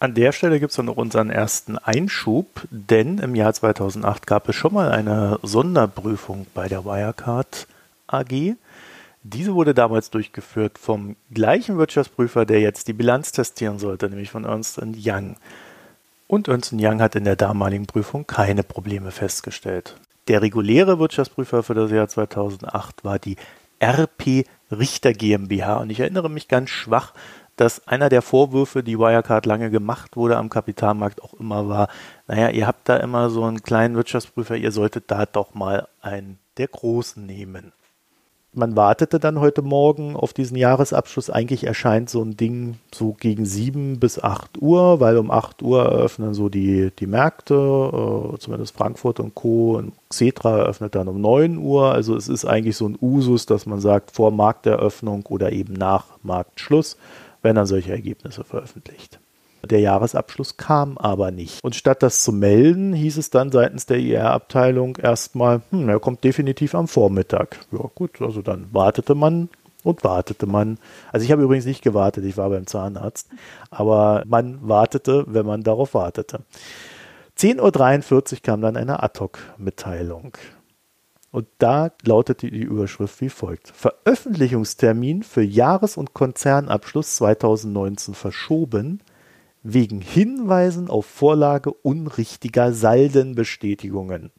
An 0.00 0.14
der 0.14 0.30
Stelle 0.30 0.60
gibt 0.60 0.70
es 0.70 0.76
dann 0.76 0.86
noch 0.86 0.96
unseren 0.96 1.28
ersten 1.28 1.76
Einschub, 1.76 2.46
denn 2.70 3.18
im 3.18 3.34
Jahr 3.34 3.52
2008 3.52 4.28
gab 4.28 4.48
es 4.48 4.54
schon 4.54 4.72
mal 4.72 4.92
eine 4.92 5.40
Sonderprüfung 5.42 6.46
bei 6.54 6.68
der 6.68 6.84
Wirecard 6.84 7.66
AG. 8.06 8.54
Diese 9.30 9.54
wurde 9.54 9.74
damals 9.74 10.08
durchgeführt 10.08 10.78
vom 10.78 11.14
gleichen 11.30 11.76
Wirtschaftsprüfer, 11.76 12.46
der 12.46 12.60
jetzt 12.60 12.88
die 12.88 12.94
Bilanz 12.94 13.30
testieren 13.30 13.78
sollte, 13.78 14.08
nämlich 14.08 14.30
von 14.30 14.46
Ernst 14.46 14.80
Young. 14.80 15.36
Und 16.26 16.48
Ernst 16.48 16.72
Young 16.72 17.02
hat 17.02 17.14
in 17.14 17.24
der 17.24 17.36
damaligen 17.36 17.84
Prüfung 17.84 18.26
keine 18.26 18.62
Probleme 18.62 19.10
festgestellt. 19.10 19.96
Der 20.28 20.40
reguläre 20.40 20.98
Wirtschaftsprüfer 20.98 21.62
für 21.62 21.74
das 21.74 21.90
Jahr 21.90 22.08
2008 22.08 23.04
war 23.04 23.18
die 23.18 23.36
RP 23.82 24.46
Richter 24.70 25.12
GmbH. 25.12 25.76
Und 25.76 25.90
ich 25.90 26.00
erinnere 26.00 26.30
mich 26.30 26.48
ganz 26.48 26.70
schwach, 26.70 27.12
dass 27.56 27.86
einer 27.86 28.08
der 28.08 28.22
Vorwürfe, 28.22 28.82
die 28.82 28.98
Wirecard 28.98 29.44
lange 29.44 29.68
gemacht 29.68 30.16
wurde 30.16 30.38
am 30.38 30.48
Kapitalmarkt, 30.48 31.22
auch 31.22 31.34
immer 31.34 31.68
war, 31.68 31.88
naja, 32.28 32.48
ihr 32.48 32.66
habt 32.66 32.88
da 32.88 32.96
immer 32.96 33.28
so 33.28 33.44
einen 33.44 33.62
kleinen 33.62 33.94
Wirtschaftsprüfer, 33.94 34.56
ihr 34.56 34.72
solltet 34.72 35.10
da 35.10 35.26
doch 35.26 35.52
mal 35.52 35.86
einen 36.00 36.38
der 36.56 36.68
Großen 36.68 37.26
nehmen 37.26 37.74
man 38.54 38.76
wartete 38.76 39.20
dann 39.20 39.40
heute 39.40 39.62
Morgen 39.62 40.16
auf 40.16 40.32
diesen 40.32 40.56
Jahresabschluss. 40.56 41.30
Eigentlich 41.30 41.64
erscheint 41.64 42.10
so 42.10 42.22
ein 42.22 42.36
Ding 42.36 42.78
so 42.94 43.12
gegen 43.12 43.44
7 43.44 44.00
bis 44.00 44.22
8 44.22 44.60
Uhr, 44.60 45.00
weil 45.00 45.18
um 45.18 45.30
8 45.30 45.62
Uhr 45.62 45.84
eröffnen 45.84 46.34
so 46.34 46.48
die, 46.48 46.90
die 46.98 47.06
Märkte, 47.06 47.54
äh, 47.54 48.38
zumindest 48.38 48.76
Frankfurt 48.76 49.20
und 49.20 49.34
Co. 49.34 49.76
Und 49.76 49.92
Xetra 50.08 50.58
eröffnet 50.58 50.94
dann 50.94 51.08
um 51.08 51.20
9 51.20 51.58
Uhr. 51.58 51.92
Also 51.92 52.16
es 52.16 52.28
ist 52.28 52.44
eigentlich 52.44 52.76
so 52.76 52.88
ein 52.88 52.98
Usus, 53.00 53.46
dass 53.46 53.66
man 53.66 53.80
sagt, 53.80 54.10
vor 54.10 54.30
Markteröffnung 54.30 55.26
oder 55.26 55.52
eben 55.52 55.74
nach 55.74 56.06
Marktschluss 56.22 56.96
werden 57.42 57.56
dann 57.56 57.66
solche 57.66 57.92
Ergebnisse 57.92 58.44
veröffentlicht. 58.44 59.20
Der 59.68 59.80
Jahresabschluss 59.80 60.56
kam 60.56 60.96
aber 60.96 61.30
nicht. 61.30 61.62
Und 61.62 61.76
statt 61.76 62.02
das 62.02 62.22
zu 62.22 62.32
melden, 62.32 62.94
hieß 62.94 63.18
es 63.18 63.30
dann 63.30 63.52
seitens 63.52 63.86
der 63.86 63.98
IR-Abteilung 63.98 64.96
erstmal, 64.96 65.60
hm, 65.70 65.88
er 65.88 66.00
kommt 66.00 66.24
definitiv 66.24 66.74
am 66.74 66.88
Vormittag. 66.88 67.58
Ja 67.70 67.90
gut, 67.94 68.20
also 68.22 68.40
dann 68.40 68.68
wartete 68.72 69.14
man 69.14 69.50
und 69.84 70.04
wartete 70.04 70.46
man. 70.46 70.78
Also 71.12 71.24
ich 71.24 71.32
habe 71.32 71.42
übrigens 71.42 71.66
nicht 71.66 71.82
gewartet, 71.82 72.24
ich 72.24 72.36
war 72.36 72.48
beim 72.48 72.66
Zahnarzt, 72.66 73.28
aber 73.70 74.22
man 74.26 74.66
wartete, 74.66 75.24
wenn 75.28 75.46
man 75.46 75.62
darauf 75.62 75.94
wartete. 75.94 76.40
10.43 77.38 78.32
Uhr 78.32 78.38
kam 78.42 78.60
dann 78.62 78.76
eine 78.76 79.02
Ad-Hoc-Mitteilung. 79.02 80.36
Und 81.30 81.46
da 81.58 81.92
lautete 82.04 82.50
die 82.50 82.62
Überschrift 82.62 83.20
wie 83.20 83.28
folgt. 83.28 83.68
Veröffentlichungstermin 83.68 85.22
für 85.22 85.42
Jahres- 85.42 85.98
und 85.98 86.14
Konzernabschluss 86.14 87.16
2019 87.16 88.14
verschoben 88.14 89.02
wegen 89.62 90.00
Hinweisen 90.00 90.88
auf 90.88 91.06
Vorlage 91.06 91.72
unrichtiger 91.72 92.72
Saldenbestätigungen. 92.72 94.30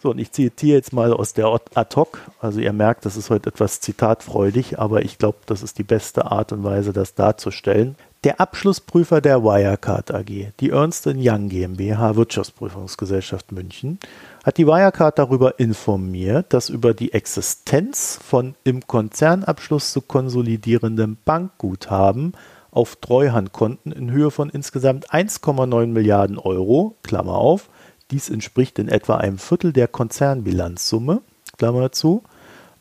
So, 0.00 0.10
und 0.10 0.18
ich 0.18 0.30
zitiere 0.30 0.76
jetzt 0.76 0.92
mal 0.92 1.12
aus 1.12 1.32
der 1.32 1.46
Ad 1.46 1.96
hoc. 1.96 2.20
Also 2.40 2.60
ihr 2.60 2.72
merkt, 2.72 3.04
das 3.04 3.16
ist 3.16 3.30
heute 3.30 3.50
etwas 3.50 3.80
zitatfreudig, 3.80 4.78
aber 4.78 5.02
ich 5.02 5.18
glaube, 5.18 5.38
das 5.46 5.64
ist 5.64 5.76
die 5.78 5.82
beste 5.82 6.26
Art 6.30 6.52
und 6.52 6.62
Weise, 6.62 6.92
das 6.92 7.16
darzustellen. 7.16 7.96
Der 8.22 8.40
Abschlussprüfer 8.40 9.20
der 9.20 9.42
Wirecard 9.42 10.14
AG, 10.14 10.52
die 10.60 10.70
Ernst 10.70 11.06
Young 11.06 11.48
GmbH 11.48 12.14
Wirtschaftsprüfungsgesellschaft 12.14 13.50
München, 13.50 13.98
hat 14.44 14.58
die 14.58 14.66
Wirecard 14.68 15.18
darüber 15.18 15.58
informiert, 15.58 16.52
dass 16.52 16.68
über 16.68 16.94
die 16.94 17.12
Existenz 17.12 18.20
von 18.24 18.54
im 18.62 18.86
Konzernabschluss 18.86 19.92
zu 19.92 20.00
konsolidierendem 20.00 21.16
Bankguthaben 21.24 22.34
auf 22.70 22.96
Treuhandkonten 22.96 23.92
in 23.92 24.10
Höhe 24.10 24.30
von 24.30 24.50
insgesamt 24.50 25.10
1,9 25.10 25.86
Milliarden 25.86 26.38
Euro, 26.38 26.94
Klammer 27.02 27.36
auf, 27.36 27.68
dies 28.10 28.30
entspricht 28.30 28.78
in 28.78 28.88
etwa 28.88 29.16
einem 29.16 29.38
Viertel 29.38 29.72
der 29.72 29.88
Konzernbilanzsumme, 29.88 31.22
Klammer 31.56 31.92
zu, 31.92 32.22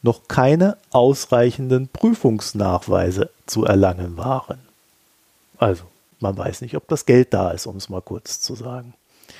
noch 0.01 0.27
keine 0.27 0.77
ausreichenden 0.91 1.89
Prüfungsnachweise 1.89 3.29
zu 3.45 3.65
erlangen 3.65 4.17
waren. 4.17 4.59
Also, 5.57 5.83
man 6.19 6.37
weiß 6.37 6.61
nicht, 6.61 6.75
ob 6.75 6.87
das 6.87 7.05
Geld 7.05 7.33
da 7.33 7.51
ist, 7.51 7.65
um 7.65 7.77
es 7.77 7.89
mal 7.89 8.01
kurz 8.01 8.39
zu 8.41 8.55
sagen. 8.55 8.93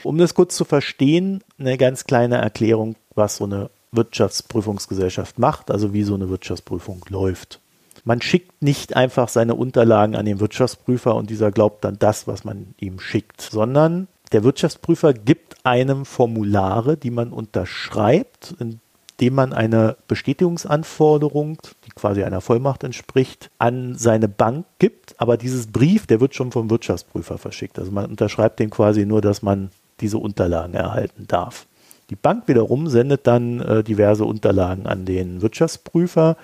Um 0.03 0.17
das 0.17 0.33
kurz 0.33 0.55
zu 0.55 0.65
verstehen, 0.65 1.43
eine 1.59 1.77
ganz 1.77 2.05
kleine 2.05 2.37
Erklärung, 2.37 2.95
was 3.15 3.37
so 3.37 3.45
eine 3.45 3.69
Wirtschaftsprüfungsgesellschaft 3.91 5.39
macht, 5.39 5.71
also 5.71 5.93
wie 5.93 6.03
so 6.03 6.15
eine 6.15 6.29
Wirtschaftsprüfung 6.29 7.05
läuft 7.09 7.59
man 8.07 8.21
schickt 8.21 8.63
nicht 8.63 8.95
einfach 8.95 9.27
seine 9.27 9.53
Unterlagen 9.53 10.15
an 10.15 10.25
den 10.25 10.39
Wirtschaftsprüfer 10.39 11.13
und 11.13 11.29
dieser 11.29 11.51
glaubt 11.51 11.83
dann 11.83 11.99
das, 11.99 12.25
was 12.25 12.45
man 12.45 12.73
ihm 12.79 13.01
schickt, 13.01 13.41
sondern 13.41 14.07
der 14.31 14.45
Wirtschaftsprüfer 14.45 15.13
gibt 15.13 15.57
einem 15.65 16.05
Formulare, 16.05 16.95
die 16.95 17.11
man 17.11 17.33
unterschreibt, 17.33 18.55
indem 18.59 19.35
man 19.35 19.51
eine 19.51 19.97
Bestätigungsanforderung, 20.07 21.57
die 21.85 21.89
quasi 21.89 22.23
einer 22.23 22.39
Vollmacht 22.39 22.85
entspricht, 22.85 23.49
an 23.59 23.95
seine 23.95 24.29
Bank 24.29 24.65
gibt. 24.79 25.19
Aber 25.19 25.35
dieses 25.35 25.67
Brief, 25.67 26.07
der 26.07 26.21
wird 26.21 26.33
schon 26.33 26.53
vom 26.53 26.69
Wirtschaftsprüfer 26.69 27.37
verschickt. 27.37 27.77
Also 27.77 27.91
man 27.91 28.05
unterschreibt 28.05 28.61
dem 28.61 28.69
quasi 28.69 29.05
nur, 29.05 29.19
dass 29.21 29.41
man 29.41 29.69
diese 29.99 30.17
Unterlagen 30.17 30.75
erhalten 30.75 31.25
darf. 31.27 31.65
Die 32.09 32.15
Bank 32.15 32.47
wiederum 32.47 32.87
sendet 32.87 33.27
dann 33.27 33.59
äh, 33.59 33.83
diverse 33.83 34.23
Unterlagen 34.23 34.87
an 34.87 35.03
den 35.03 35.41
Wirtschaftsprüfer 35.41 36.37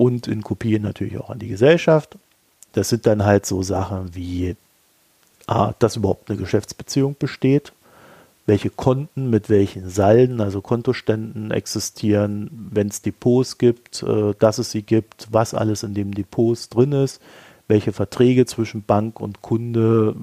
und 0.00 0.28
in 0.28 0.42
Kopien 0.42 0.82
natürlich 0.82 1.18
auch 1.18 1.28
an 1.28 1.40
die 1.40 1.48
Gesellschaft. 1.48 2.16
Das 2.72 2.88
sind 2.88 3.04
dann 3.04 3.26
halt 3.26 3.44
so 3.44 3.62
Sachen 3.62 4.14
wie, 4.14 4.56
ah, 5.46 5.74
dass 5.78 5.96
überhaupt 5.96 6.30
eine 6.30 6.38
Geschäftsbeziehung 6.38 7.16
besteht, 7.18 7.74
welche 8.46 8.70
Konten 8.70 9.28
mit 9.28 9.50
welchen 9.50 9.90
Salden, 9.90 10.40
also 10.40 10.62
Kontoständen 10.62 11.50
existieren, 11.50 12.48
wenn 12.72 12.88
es 12.88 13.02
Depots 13.02 13.58
gibt, 13.58 14.02
äh, 14.02 14.32
dass 14.38 14.56
es 14.56 14.70
sie 14.70 14.80
gibt, 14.80 15.28
was 15.32 15.52
alles 15.52 15.82
in 15.82 15.92
dem 15.92 16.14
Depots 16.14 16.70
drin 16.70 16.92
ist, 16.92 17.20
welche 17.68 17.92
Verträge 17.92 18.46
zwischen 18.46 18.82
Bank 18.82 19.20
und 19.20 19.42
Kunde 19.42 20.16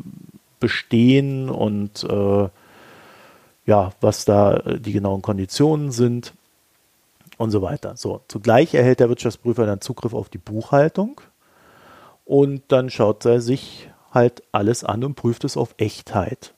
bestehen 0.59 1.51
und 1.51 2.03
äh, 2.03 2.49
ja, 3.67 3.93
was 4.01 4.25
da 4.25 4.57
die 4.80 4.93
genauen 4.93 5.21
Konditionen 5.21 5.91
sind 5.91 6.34
und 7.38 7.51
so 7.51 7.61
weiter. 7.61 7.95
So, 7.95 8.21
zugleich 8.27 8.73
erhält 8.73 8.99
der 8.99 9.09
Wirtschaftsprüfer 9.09 9.65
dann 9.65 9.81
Zugriff 9.81 10.13
auf 10.13 10.29
die 10.29 10.38
Buchhaltung 10.38 11.21
und 12.25 12.63
dann 12.69 12.89
schaut 12.89 13.25
er 13.25 13.41
sich 13.41 13.89
halt 14.11 14.43
alles 14.51 14.83
an 14.83 15.03
und 15.03 15.15
prüft 15.15 15.43
es 15.43 15.57
auf 15.57 15.75
Echtheit. 15.77 16.53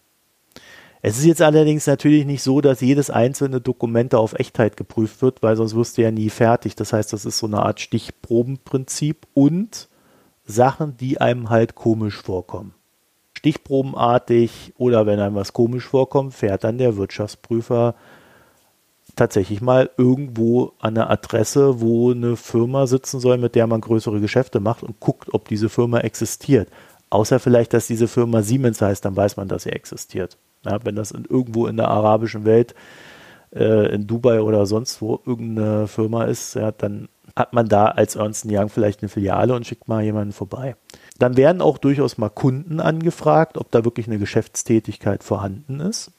Es 1.02 1.18
ist 1.18 1.26
jetzt 1.26 1.42
allerdings 1.42 1.88
natürlich 1.88 2.26
nicht 2.26 2.44
so, 2.44 2.60
dass 2.60 2.82
jedes 2.82 3.10
einzelne 3.10 3.62
Dokument 3.62 4.14
auf 4.14 4.34
Echtheit 4.34 4.76
geprüft 4.76 5.22
wird, 5.22 5.42
weil 5.42 5.56
sonst 5.56 5.76
wirst 5.76 5.98
du 5.98 6.02
ja 6.02 6.12
nie 6.12 6.30
fertig. 6.30 6.76
Das 6.76 6.92
heißt, 6.92 7.14
das 7.14 7.24
ist 7.24 7.40
so 7.40 7.48
eine 7.48 7.64
Art 7.64 7.80
Stichprobenprinzip 7.80 9.26
und 9.34 9.88
Sachen, 10.46 10.98
die 10.98 11.22
einem 11.22 11.50
halt 11.50 11.76
komisch 11.76 12.18
vorkommen. 12.18 12.74
Stichprobenartig 13.34 14.74
oder 14.78 15.06
wenn 15.06 15.20
einem 15.22 15.36
was 15.36 15.54
komisch 15.54 15.86
vorkommt, 15.86 16.34
fährt 16.34 16.66
dann 16.66 16.78
der 16.78 16.98
Wirtschaftsprüfer 16.98 17.96
tatsächlich 19.20 19.62
mal 19.62 19.90
irgendwo 19.98 20.74
an 20.80 20.98
eine 20.98 21.10
Adresse, 21.10 21.82
wo 21.82 22.12
eine 22.12 22.36
Firma 22.36 22.88
sitzen 22.88 23.20
soll, 23.20 23.38
mit 23.38 23.56
der 23.56 23.68
man 23.68 23.82
größere 23.82 24.20
Geschäfte 24.20 24.60
macht 24.60 24.84
und 24.84 25.00
guckt, 25.00 25.34
ob 25.34 25.48
diese 25.48 25.70
Firma 25.70 26.00
existiert. 26.00 26.70
Außer 27.10 27.40
vielleicht, 27.40 27.74
dass 27.74 27.88
diese 27.88 28.08
Firma 28.08 28.42
Siemens 28.42 28.82
heißt, 28.82 29.04
dann 29.04 29.16
weiß 29.16 29.38
man, 29.38 29.48
dass 29.48 29.64
sie 29.64 29.72
existiert. 29.72 30.38
Ja, 30.66 30.80
wenn 30.84 30.96
das 30.96 31.12
in, 31.12 31.26
irgendwo 31.26 31.68
in 31.68 31.78
der 31.78 31.90
arabischen 31.90 32.46
Welt, 32.46 32.76
äh, 33.54 33.94
in 33.94 34.08
Dubai 34.08 34.42
oder 34.42 34.66
sonst 34.66 35.02
wo 35.02 35.20
irgendeine 35.26 35.88
Firma 35.88 36.26
ist, 36.26 36.56
ja, 36.56 36.72
dann 36.72 37.10
hat 37.36 37.54
man 37.54 37.68
da 37.68 37.86
als 37.86 38.16
Ernst 38.16 38.46
Young 38.48 38.70
vielleicht 38.70 39.02
eine 39.02 39.10
Filiale 39.10 39.54
und 39.54 39.66
schickt 39.66 39.88
mal 39.88 40.04
jemanden 40.04 40.34
vorbei. 40.34 40.76
Dann 41.18 41.38
werden 41.38 41.62
auch 41.62 41.78
durchaus 41.78 42.18
mal 42.18 42.30
Kunden 42.30 42.80
angefragt, 42.80 43.58
ob 43.58 43.72
da 43.72 43.86
wirklich 43.86 44.08
eine 44.08 44.20
Geschäftstätigkeit 44.20 45.24
vorhanden 45.24 45.80
ist 45.80 46.12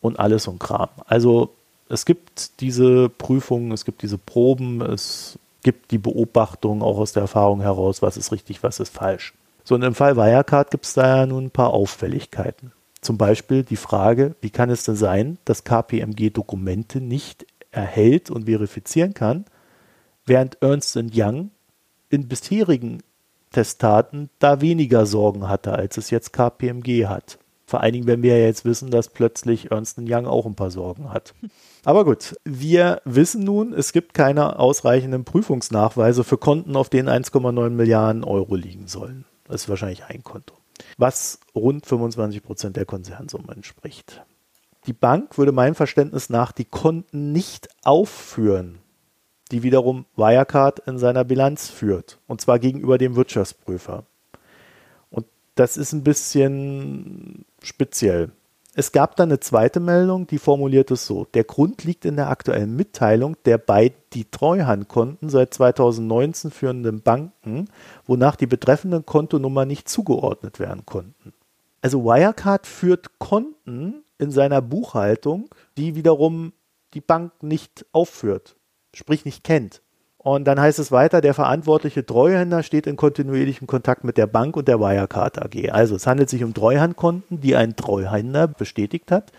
und 0.00 0.18
alles 0.18 0.46
und 0.48 0.58
Kram. 0.58 0.88
Also 1.06 1.54
es 1.90 2.04
gibt 2.04 2.60
diese 2.60 3.08
Prüfungen, 3.08 3.72
es 3.72 3.84
gibt 3.84 4.02
diese 4.02 4.16
Proben, 4.16 4.80
es 4.80 5.38
gibt 5.62 5.90
die 5.90 5.98
Beobachtung 5.98 6.82
auch 6.82 6.98
aus 6.98 7.12
der 7.12 7.22
Erfahrung 7.22 7.60
heraus, 7.60 8.00
was 8.00 8.16
ist 8.16 8.32
richtig, 8.32 8.62
was 8.62 8.80
ist 8.80 8.94
falsch. 8.94 9.34
So, 9.64 9.74
und 9.74 9.82
im 9.82 9.94
Fall 9.94 10.16
Wirecard 10.16 10.70
gibt 10.70 10.86
es 10.86 10.94
da 10.94 11.18
ja 11.18 11.26
nun 11.26 11.46
ein 11.46 11.50
paar 11.50 11.74
Auffälligkeiten. 11.74 12.72
Zum 13.00 13.18
Beispiel 13.18 13.64
die 13.64 13.76
Frage, 13.76 14.36
wie 14.40 14.50
kann 14.50 14.70
es 14.70 14.84
denn 14.84 14.96
sein, 14.96 15.38
dass 15.44 15.64
KPMG 15.64 16.30
Dokumente 16.30 17.00
nicht 17.00 17.46
erhält 17.70 18.30
und 18.30 18.44
verifizieren 18.44 19.12
kann, 19.12 19.44
während 20.26 20.62
Ernst 20.62 20.96
Young 20.96 21.50
in 22.08 22.28
bisherigen 22.28 23.02
Testaten 23.50 24.30
da 24.38 24.60
weniger 24.60 25.06
Sorgen 25.06 25.48
hatte, 25.48 25.72
als 25.72 25.96
es 25.96 26.10
jetzt 26.10 26.32
KPMG 26.32 27.06
hat. 27.06 27.38
Vor 27.70 27.80
allen 27.80 27.92
Dingen, 27.92 28.06
wenn 28.06 28.22
wir 28.22 28.36
ja 28.36 28.44
jetzt 28.44 28.64
wissen, 28.64 28.90
dass 28.90 29.08
plötzlich 29.08 29.70
Ernst 29.70 29.98
Young 29.98 30.26
auch 30.26 30.44
ein 30.44 30.56
paar 30.56 30.70
Sorgen 30.70 31.12
hat. 31.12 31.34
Aber 31.84 32.04
gut, 32.04 32.36
wir 32.44 33.00
wissen 33.04 33.44
nun, 33.44 33.72
es 33.72 33.92
gibt 33.92 34.12
keine 34.12 34.58
ausreichenden 34.58 35.24
Prüfungsnachweise 35.24 36.24
für 36.24 36.36
Konten, 36.36 36.76
auf 36.76 36.88
denen 36.88 37.08
1,9 37.08 37.70
Milliarden 37.70 38.24
Euro 38.24 38.56
liegen 38.56 38.88
sollen. 38.88 39.24
Das 39.44 39.62
ist 39.62 39.68
wahrscheinlich 39.68 40.04
ein 40.04 40.22
Konto 40.22 40.54
was 40.98 41.40
rund 41.54 41.86
25 41.86 42.42
Prozent 42.42 42.76
der 42.76 42.84
Konzernsumme 42.84 43.52
entspricht. 43.52 44.22
Die 44.86 44.92
Bank 44.92 45.36
würde 45.38 45.52
meinem 45.52 45.74
Verständnis 45.74 46.30
nach 46.30 46.52
die 46.52 46.64
Konten 46.64 47.32
nicht 47.32 47.68
aufführen, 47.84 48.78
die 49.50 49.62
wiederum 49.62 50.06
Wirecard 50.16 50.80
in 50.80 50.98
seiner 50.98 51.24
Bilanz 51.24 51.68
führt, 51.68 52.18
und 52.26 52.40
zwar 52.40 52.58
gegenüber 52.58 52.98
dem 52.98 53.16
Wirtschaftsprüfer. 53.16 54.04
Und 55.10 55.26
das 55.54 55.76
ist 55.76 55.92
ein 55.92 56.04
bisschen 56.04 57.44
speziell. 57.66 58.32
Es 58.74 58.92
gab 58.92 59.16
dann 59.16 59.30
eine 59.30 59.40
zweite 59.40 59.80
Meldung, 59.80 60.26
die 60.26 60.38
formuliert 60.38 60.90
es 60.92 61.04
so. 61.04 61.24
Der 61.34 61.44
Grund 61.44 61.82
liegt 61.84 62.04
in 62.04 62.16
der 62.16 62.30
aktuellen 62.30 62.76
Mitteilung 62.76 63.36
der 63.44 63.58
beiden 63.58 63.98
die 64.12 64.30
Treuhandkonten 64.30 65.28
seit 65.28 65.52
2019 65.54 66.50
führenden 66.50 67.02
Banken, 67.02 67.68
wonach 68.06 68.36
die 68.36 68.46
betreffenden 68.46 69.04
Kontonummer 69.04 69.64
nicht 69.64 69.88
zugeordnet 69.88 70.60
werden 70.60 70.86
konnten. 70.86 71.32
Also 71.82 72.04
Wirecard 72.04 72.66
führt 72.66 73.18
Konten 73.18 74.04
in 74.18 74.30
seiner 74.30 74.62
Buchhaltung, 74.62 75.48
die 75.76 75.96
wiederum 75.96 76.52
die 76.94 77.00
Bank 77.00 77.42
nicht 77.42 77.86
aufführt, 77.92 78.56
sprich 78.94 79.24
nicht 79.24 79.44
kennt. 79.44 79.82
Und 80.22 80.44
dann 80.44 80.60
heißt 80.60 80.78
es 80.78 80.92
weiter, 80.92 81.22
der 81.22 81.32
verantwortliche 81.32 82.04
Treuhänder 82.04 82.62
steht 82.62 82.86
in 82.86 82.96
kontinuierlichem 82.96 83.66
Kontakt 83.66 84.04
mit 84.04 84.18
der 84.18 84.26
Bank 84.26 84.54
und 84.54 84.68
der 84.68 84.78
Wirecard 84.78 85.40
AG. 85.40 85.70
Also 85.70 85.96
es 85.96 86.06
handelt 86.06 86.28
sich 86.28 86.44
um 86.44 86.52
Treuhandkonten, 86.52 87.40
die 87.40 87.56
ein 87.56 87.74
Treuhänder 87.74 88.46
bestätigt 88.46 89.10
hat, 89.10 89.32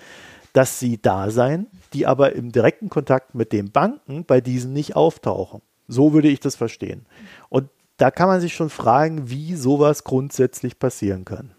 dass 0.53 0.79
sie 0.79 0.99
da 0.99 1.29
seien, 1.29 1.67
die 1.93 2.07
aber 2.07 2.33
im 2.33 2.51
direkten 2.51 2.89
Kontakt 2.89 3.35
mit 3.35 3.51
den 3.51 3.71
Banken 3.71 4.25
bei 4.25 4.41
diesen 4.41 4.73
nicht 4.73 4.95
auftauchen. 4.95 5.61
So 5.87 6.13
würde 6.13 6.29
ich 6.29 6.39
das 6.39 6.55
verstehen. 6.55 7.05
Und 7.49 7.69
da 7.97 8.09
kann 8.09 8.27
man 8.27 8.41
sich 8.41 8.55
schon 8.55 8.71
fragen, 8.71 9.29
wie 9.29 9.53
sowas 9.53 10.03
grundsätzlich 10.03 10.79
passieren 10.79 11.25
kann. 11.25 11.51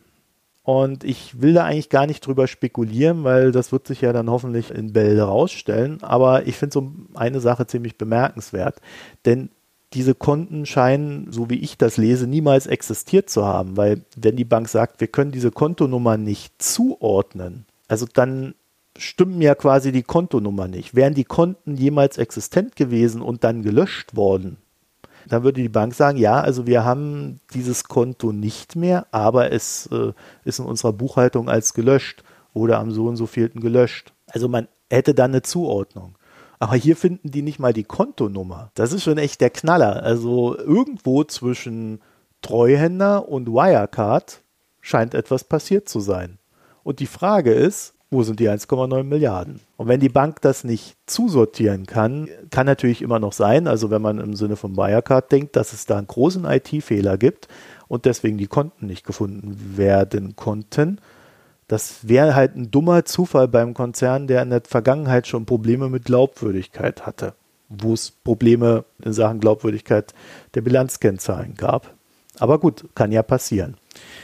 Und 0.64 1.02
ich 1.02 1.40
will 1.40 1.54
da 1.54 1.64
eigentlich 1.64 1.88
gar 1.88 2.06
nicht 2.06 2.24
drüber 2.24 2.46
spekulieren, 2.46 3.24
weil 3.24 3.50
das 3.50 3.72
wird 3.72 3.86
sich 3.86 4.00
ja 4.00 4.12
dann 4.12 4.30
hoffentlich 4.30 4.70
in 4.70 4.92
Bälde 4.92 5.22
rausstellen. 5.24 6.02
Aber 6.02 6.46
ich 6.46 6.56
finde 6.56 6.72
so 6.74 6.92
eine 7.14 7.40
Sache 7.40 7.66
ziemlich 7.66 7.98
bemerkenswert. 7.98 8.80
Denn 9.24 9.50
diese 9.92 10.14
Konten 10.14 10.64
scheinen, 10.64 11.30
so 11.32 11.50
wie 11.50 11.58
ich 11.58 11.78
das 11.78 11.96
lese, 11.96 12.26
niemals 12.26 12.66
existiert 12.66 13.28
zu 13.28 13.44
haben. 13.44 13.76
Weil 13.76 14.02
wenn 14.16 14.36
die 14.36 14.44
Bank 14.44 14.68
sagt, 14.68 15.00
wir 15.00 15.08
können 15.08 15.32
diese 15.32 15.50
Kontonummer 15.50 16.16
nicht 16.16 16.62
zuordnen, 16.62 17.66
also 17.88 18.06
dann 18.12 18.54
stimmen 18.96 19.40
ja 19.42 19.54
quasi 19.54 19.90
die 19.90 20.02
Kontonummer 20.02 20.68
nicht. 20.68 20.94
Wären 20.94 21.14
die 21.14 21.24
Konten 21.24 21.76
jemals 21.76 22.18
existent 22.18 22.76
gewesen 22.76 23.20
und 23.20 23.42
dann 23.44 23.62
gelöscht 23.62 24.16
worden, 24.16 24.58
dann 25.28 25.42
würde 25.42 25.62
die 25.62 25.68
Bank 25.68 25.94
sagen, 25.94 26.18
ja, 26.18 26.40
also 26.40 26.66
wir 26.66 26.84
haben 26.84 27.40
dieses 27.54 27.84
Konto 27.84 28.32
nicht 28.32 28.76
mehr, 28.76 29.06
aber 29.10 29.52
es 29.52 29.88
äh, 29.92 30.12
ist 30.44 30.58
in 30.58 30.64
unserer 30.64 30.92
Buchhaltung 30.92 31.48
als 31.48 31.74
gelöscht 31.74 32.24
oder 32.54 32.78
am 32.78 32.90
so 32.90 33.06
und 33.06 33.16
so 33.16 33.26
vielten 33.26 33.60
gelöscht. 33.60 34.12
Also 34.26 34.48
man 34.48 34.68
hätte 34.90 35.14
dann 35.14 35.30
eine 35.30 35.42
Zuordnung. 35.42 36.16
Aber 36.58 36.76
hier 36.76 36.96
finden 36.96 37.30
die 37.30 37.42
nicht 37.42 37.58
mal 37.58 37.72
die 37.72 37.82
Kontonummer. 37.82 38.70
Das 38.74 38.92
ist 38.92 39.02
schon 39.02 39.18
echt 39.18 39.40
der 39.40 39.50
Knaller. 39.50 40.04
Also 40.04 40.56
irgendwo 40.56 41.24
zwischen 41.24 42.00
Treuhänder 42.40 43.28
und 43.28 43.48
Wirecard 43.48 44.42
scheint 44.80 45.14
etwas 45.14 45.44
passiert 45.44 45.88
zu 45.88 45.98
sein. 46.00 46.38
Und 46.84 47.00
die 47.00 47.06
Frage 47.06 47.52
ist, 47.52 47.94
wo 48.12 48.22
sind 48.22 48.40
die 48.40 48.48
1,9 48.48 49.04
Milliarden? 49.04 49.60
Und 49.78 49.88
wenn 49.88 49.98
die 49.98 50.10
Bank 50.10 50.42
das 50.42 50.64
nicht 50.64 50.96
zusortieren 51.06 51.86
kann, 51.86 52.28
kann 52.50 52.66
natürlich 52.66 53.00
immer 53.00 53.18
noch 53.18 53.32
sein, 53.32 53.66
also 53.66 53.90
wenn 53.90 54.02
man 54.02 54.18
im 54.18 54.36
Sinne 54.36 54.56
von 54.56 54.76
Wirecard 54.76 55.32
denkt, 55.32 55.56
dass 55.56 55.72
es 55.72 55.86
da 55.86 55.96
einen 55.96 56.06
großen 56.06 56.44
IT-Fehler 56.44 57.16
gibt 57.16 57.48
und 57.88 58.04
deswegen 58.04 58.36
die 58.36 58.48
Konten 58.48 58.86
nicht 58.86 59.06
gefunden 59.06 59.76
werden 59.76 60.36
konnten. 60.36 61.00
Das 61.68 62.06
wäre 62.06 62.34
halt 62.34 62.54
ein 62.54 62.70
dummer 62.70 63.06
Zufall 63.06 63.48
beim 63.48 63.72
Konzern, 63.72 64.26
der 64.26 64.42
in 64.42 64.50
der 64.50 64.60
Vergangenheit 64.60 65.26
schon 65.26 65.46
Probleme 65.46 65.88
mit 65.88 66.04
Glaubwürdigkeit 66.04 67.06
hatte, 67.06 67.32
wo 67.70 67.94
es 67.94 68.10
Probleme 68.10 68.84
in 69.02 69.14
Sachen 69.14 69.40
Glaubwürdigkeit 69.40 70.12
der 70.54 70.60
Bilanzkennzahlen 70.60 71.54
gab. 71.54 71.94
Aber 72.38 72.58
gut, 72.58 72.84
kann 72.94 73.10
ja 73.10 73.22
passieren. 73.22 73.76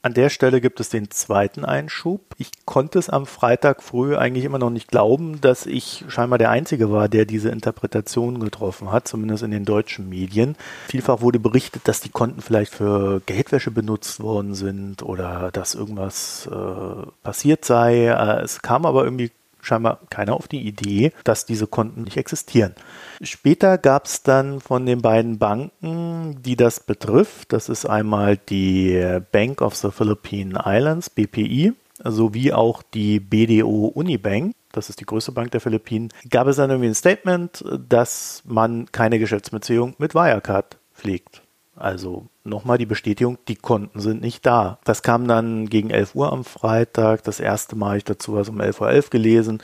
An 0.03 0.15
der 0.15 0.31
Stelle 0.31 0.61
gibt 0.61 0.81
es 0.81 0.89
den 0.89 1.11
zweiten 1.11 1.65
Einschub. 1.65 2.21
Ich 2.39 2.51
konnte 2.65 2.99
es 2.99 3.11
am 3.11 3.27
Freitag 3.27 3.83
früh 3.83 4.17
eigentlich 4.17 4.45
immer 4.45 4.59
noch 4.59 4.71
nicht 4.71 4.89
glauben, 4.89 5.41
dass 5.41 5.67
ich 5.67 6.05
scheinbar 6.09 6.39
der 6.39 6.51
Einzige 6.51 6.93
war, 6.93 7.09
der 7.09 7.25
diese 7.25 7.49
Interpretation 7.49 8.41
getroffen 8.41 8.93
hat, 8.93 9.09
zumindest 9.09 9.43
in 9.43 9.51
den 9.51 9.65
deutschen 9.65 10.09
Medien. 10.09 10.57
Vielfach 10.89 11.21
wurde 11.21 11.41
berichtet, 11.41 11.83
dass 11.89 12.01
die 12.01 12.11
Konten 12.11 12.41
vielleicht 12.41 12.75
für 12.75 13.21
Geldwäsche 13.27 13.71
benutzt 13.71 14.21
worden 14.21 14.55
sind 14.55 15.03
oder 15.03 15.51
dass 15.53 15.75
irgendwas 15.75 16.49
äh, 16.51 17.07
passiert 17.23 17.65
sei. 17.65 18.07
Äh, 18.07 18.43
es 18.43 18.63
kam 18.63 18.87
aber 18.87 19.05
irgendwie 19.05 19.31
scheinbar 19.61 20.01
keiner 20.11 20.35
auf 20.35 20.49
die 20.49 20.67
Idee, 20.67 21.13
dass 21.25 21.47
diese 21.47 21.67
Konten 21.67 22.03
nicht 22.03 22.17
existieren. 22.17 22.75
Später 23.23 23.79
gab 23.79 24.07
es 24.07 24.23
dann 24.23 24.61
von 24.61 24.87
den 24.87 25.03
beiden 25.03 25.39
Banken, 25.39 26.43
die 26.43 26.57
das 26.57 26.81
betrifft, 26.81 27.53
das 27.53 27.69
ist 27.69 27.87
einmal 27.87 28.37
die 28.37 29.21
Bank 29.33 29.61
of 29.63 29.75
the 29.75 29.91
Philippine 29.91 30.63
Islands, 30.65 31.11
BPI, 31.11 31.73
sowie 32.05 32.53
auch 32.53 32.83
die 32.83 33.21
BDO 33.21 33.87
Unibank, 33.87 34.55
das 34.73 34.89
ist 34.91 35.01
die 35.01 35.07
größte 35.07 35.33
Bank 35.33 35.51
der 35.51 35.61
Philippinen, 35.61 36.11
gab 36.31 36.47
es 36.47 36.57
dann 36.57 36.71
irgendwie 36.71 36.91
ein 36.91 36.95
Statement, 36.95 37.65
dass 37.89 38.43
man 38.47 38.87
keine 38.93 39.19
Geschäftsbeziehung 39.19 39.95
mit 39.99 40.15
Wirecard 40.15 40.79
pflegt. 40.95 41.43
Also 41.79 42.27
nochmal 42.45 42.79
die 42.79 42.87
Bestätigung, 42.87 43.39
die 43.49 43.57
Konten 43.57 44.01
sind 44.01 44.21
nicht 44.21 44.45
da. 44.45 44.79
Das 44.85 45.03
kam 45.03 45.29
dann 45.29 45.69
gegen 45.69 45.91
11 45.91 46.15
Uhr 46.15 46.33
am 46.33 46.45
Freitag. 46.45 47.23
Das 47.25 47.41
erste 47.41 47.77
Mal 47.77 47.89
habe 47.89 47.99
ich 47.99 48.05
dazu 48.05 48.35
was 48.35 48.49
um 48.49 48.61
11.11 48.61 48.81
Uhr 48.81 48.89
.11 48.89 49.11
gelesen. 49.11 49.63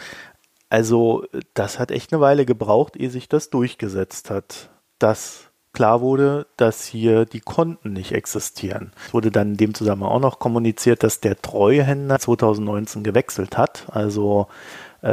Also 0.71 1.25
das 1.55 1.79
hat 1.79 1.91
echt 1.91 2.13
eine 2.13 2.21
Weile 2.21 2.47
gebraucht, 2.47 2.97
ehe 2.97 3.11
sich 3.11 3.29
das 3.29 3.51
durchgesetzt 3.51 4.31
hat, 4.31 4.71
dass 4.99 5.51
klar 5.73 6.01
wurde, 6.01 6.47
dass 6.57 6.85
hier 6.85 7.27
die 7.27 7.41
Konten 7.41 7.93
nicht 7.93 8.13
existieren. 8.13 8.93
Es 9.07 9.13
wurde 9.13 9.31
dann 9.31 9.53
in 9.53 9.57
dem 9.57 9.75
Zusammenhang 9.75 10.11
auch 10.11 10.21
noch 10.21 10.39
kommuniziert, 10.39 11.03
dass 11.03 11.21
der 11.21 11.41
Treuhänder 11.41 12.19
2019 12.19 13.03
gewechselt 13.03 13.59
hat. 13.59 13.85
Also 13.91 14.47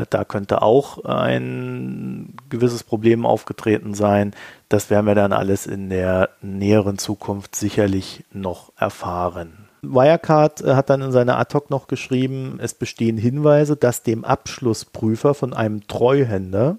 da 0.09 0.23
könnte 0.23 0.61
auch 0.61 1.03
ein 1.03 2.35
gewisses 2.49 2.83
Problem 2.83 3.25
aufgetreten 3.25 3.93
sein. 3.93 4.33
Das 4.69 4.89
werden 4.89 5.05
wir 5.05 5.15
dann 5.15 5.33
alles 5.33 5.67
in 5.67 5.89
der 5.89 6.29
näheren 6.41 6.97
Zukunft 6.97 7.55
sicherlich 7.55 8.23
noch 8.31 8.71
erfahren. 8.77 9.67
Wirecard 9.81 10.61
äh, 10.61 10.75
hat 10.75 10.89
dann 10.89 11.01
in 11.01 11.11
seiner 11.11 11.37
Ad-Hoc 11.37 11.69
noch 11.69 11.87
geschrieben, 11.87 12.59
es 12.61 12.73
bestehen 12.73 13.17
Hinweise, 13.17 13.75
dass 13.75 14.03
dem 14.03 14.23
Abschlussprüfer 14.23 15.33
von 15.33 15.53
einem 15.53 15.87
Treuhänder 15.87 16.77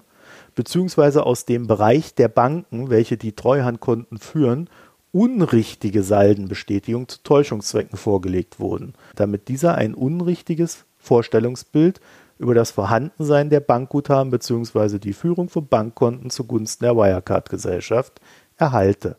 beziehungsweise 0.55 1.25
aus 1.25 1.45
dem 1.45 1.67
Bereich 1.67 2.15
der 2.15 2.27
Banken, 2.27 2.89
welche 2.89 3.17
die 3.17 3.33
Treuhandkonten 3.33 4.19
führen, 4.19 4.69
unrichtige 5.11 6.03
Saldenbestätigungen 6.03 7.07
zu 7.07 7.21
Täuschungszwecken 7.23 7.97
vorgelegt 7.97 8.59
wurden, 8.59 8.93
damit 9.15 9.47
dieser 9.47 9.75
ein 9.75 9.93
unrichtiges 9.93 10.85
Vorstellungsbild 10.97 11.99
über 12.37 12.53
das 12.53 12.71
Vorhandensein 12.71 13.49
der 13.49 13.59
Bankguthaben 13.59 14.31
bzw. 14.31 14.99
die 14.99 15.13
Führung 15.13 15.49
von 15.49 15.67
Bankkonten 15.67 16.29
zugunsten 16.29 16.85
der 16.85 16.95
Wirecard-Gesellschaft 16.95 18.19
erhalte. 18.57 19.17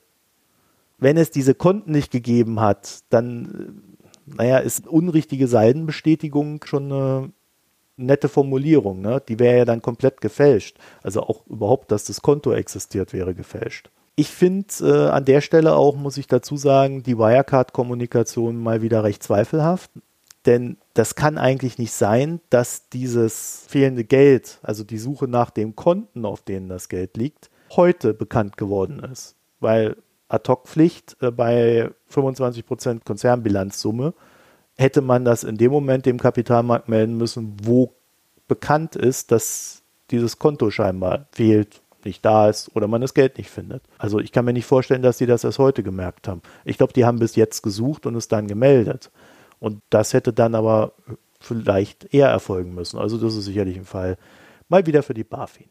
Wenn 0.98 1.16
es 1.16 1.30
diese 1.30 1.54
Konten 1.54 1.92
nicht 1.92 2.10
gegeben 2.10 2.60
hat, 2.60 3.00
dann, 3.10 3.84
äh, 4.26 4.36
naja, 4.36 4.58
ist 4.58 4.86
unrichtige 4.86 5.48
Saldenbestätigung 5.48 6.64
schon 6.64 6.84
eine 6.84 7.32
nette 7.96 8.28
Formulierung. 8.28 9.00
Ne? 9.00 9.22
Die 9.28 9.38
wäre 9.38 9.58
ja 9.58 9.64
dann 9.64 9.82
komplett 9.82 10.20
gefälscht. 10.20 10.78
Also 11.02 11.22
auch 11.22 11.46
überhaupt, 11.46 11.92
dass 11.92 12.04
das 12.04 12.22
Konto 12.22 12.52
existiert, 12.52 13.12
wäre 13.12 13.34
gefälscht. 13.34 13.90
Ich 14.16 14.28
finde 14.28 14.66
äh, 14.80 15.10
an 15.10 15.24
der 15.24 15.40
Stelle 15.40 15.74
auch, 15.74 15.96
muss 15.96 16.16
ich 16.16 16.28
dazu 16.28 16.56
sagen, 16.56 17.02
die 17.02 17.18
Wirecard-Kommunikation 17.18 18.56
mal 18.56 18.80
wieder 18.80 19.02
recht 19.02 19.22
zweifelhaft. 19.22 19.90
Denn 20.46 20.76
das 20.92 21.14
kann 21.14 21.38
eigentlich 21.38 21.78
nicht 21.78 21.92
sein, 21.92 22.40
dass 22.50 22.88
dieses 22.90 23.64
fehlende 23.68 24.04
Geld, 24.04 24.58
also 24.62 24.84
die 24.84 24.98
Suche 24.98 25.26
nach 25.26 25.50
den 25.50 25.74
Konten, 25.74 26.24
auf 26.24 26.42
denen 26.42 26.68
das 26.68 26.88
Geld 26.88 27.16
liegt, 27.16 27.50
heute 27.72 28.12
bekannt 28.12 28.56
geworden 28.56 29.00
ist. 29.00 29.36
Weil 29.60 29.96
Ad-Hoc-Pflicht 30.28 31.16
äh, 31.20 31.30
bei 31.30 31.90
25% 32.12 33.04
Konzernbilanzsumme 33.04 34.14
hätte 34.76 35.00
man 35.00 35.24
das 35.24 35.44
in 35.44 35.56
dem 35.56 35.72
Moment 35.72 36.04
dem 36.06 36.18
Kapitalmarkt 36.18 36.88
melden 36.88 37.16
müssen, 37.16 37.56
wo 37.62 37.92
bekannt 38.48 38.96
ist, 38.96 39.30
dass 39.30 39.82
dieses 40.10 40.38
Konto 40.38 40.70
scheinbar 40.70 41.26
fehlt, 41.32 41.80
nicht 42.04 42.24
da 42.24 42.50
ist 42.50 42.74
oder 42.76 42.86
man 42.86 43.00
das 43.00 43.14
Geld 43.14 43.38
nicht 43.38 43.48
findet. 43.48 43.82
Also 43.96 44.18
ich 44.18 44.32
kann 44.32 44.44
mir 44.44 44.52
nicht 44.52 44.66
vorstellen, 44.66 45.00
dass 45.00 45.18
die 45.18 45.26
das 45.26 45.44
erst 45.44 45.58
heute 45.58 45.82
gemerkt 45.82 46.28
haben. 46.28 46.42
Ich 46.64 46.76
glaube, 46.76 46.92
die 46.92 47.06
haben 47.06 47.18
bis 47.18 47.36
jetzt 47.36 47.62
gesucht 47.62 48.04
und 48.04 48.14
es 48.14 48.28
dann 48.28 48.46
gemeldet. 48.46 49.10
Und 49.64 49.80
das 49.88 50.12
hätte 50.12 50.34
dann 50.34 50.54
aber 50.54 50.92
vielleicht 51.40 52.12
eher 52.12 52.28
erfolgen 52.28 52.74
müssen. 52.74 52.98
Also 52.98 53.16
das 53.16 53.34
ist 53.34 53.46
sicherlich 53.46 53.78
ein 53.78 53.86
Fall 53.86 54.18
mal 54.68 54.84
wieder 54.84 55.02
für 55.02 55.14
die 55.14 55.24
BaFin. 55.24 55.70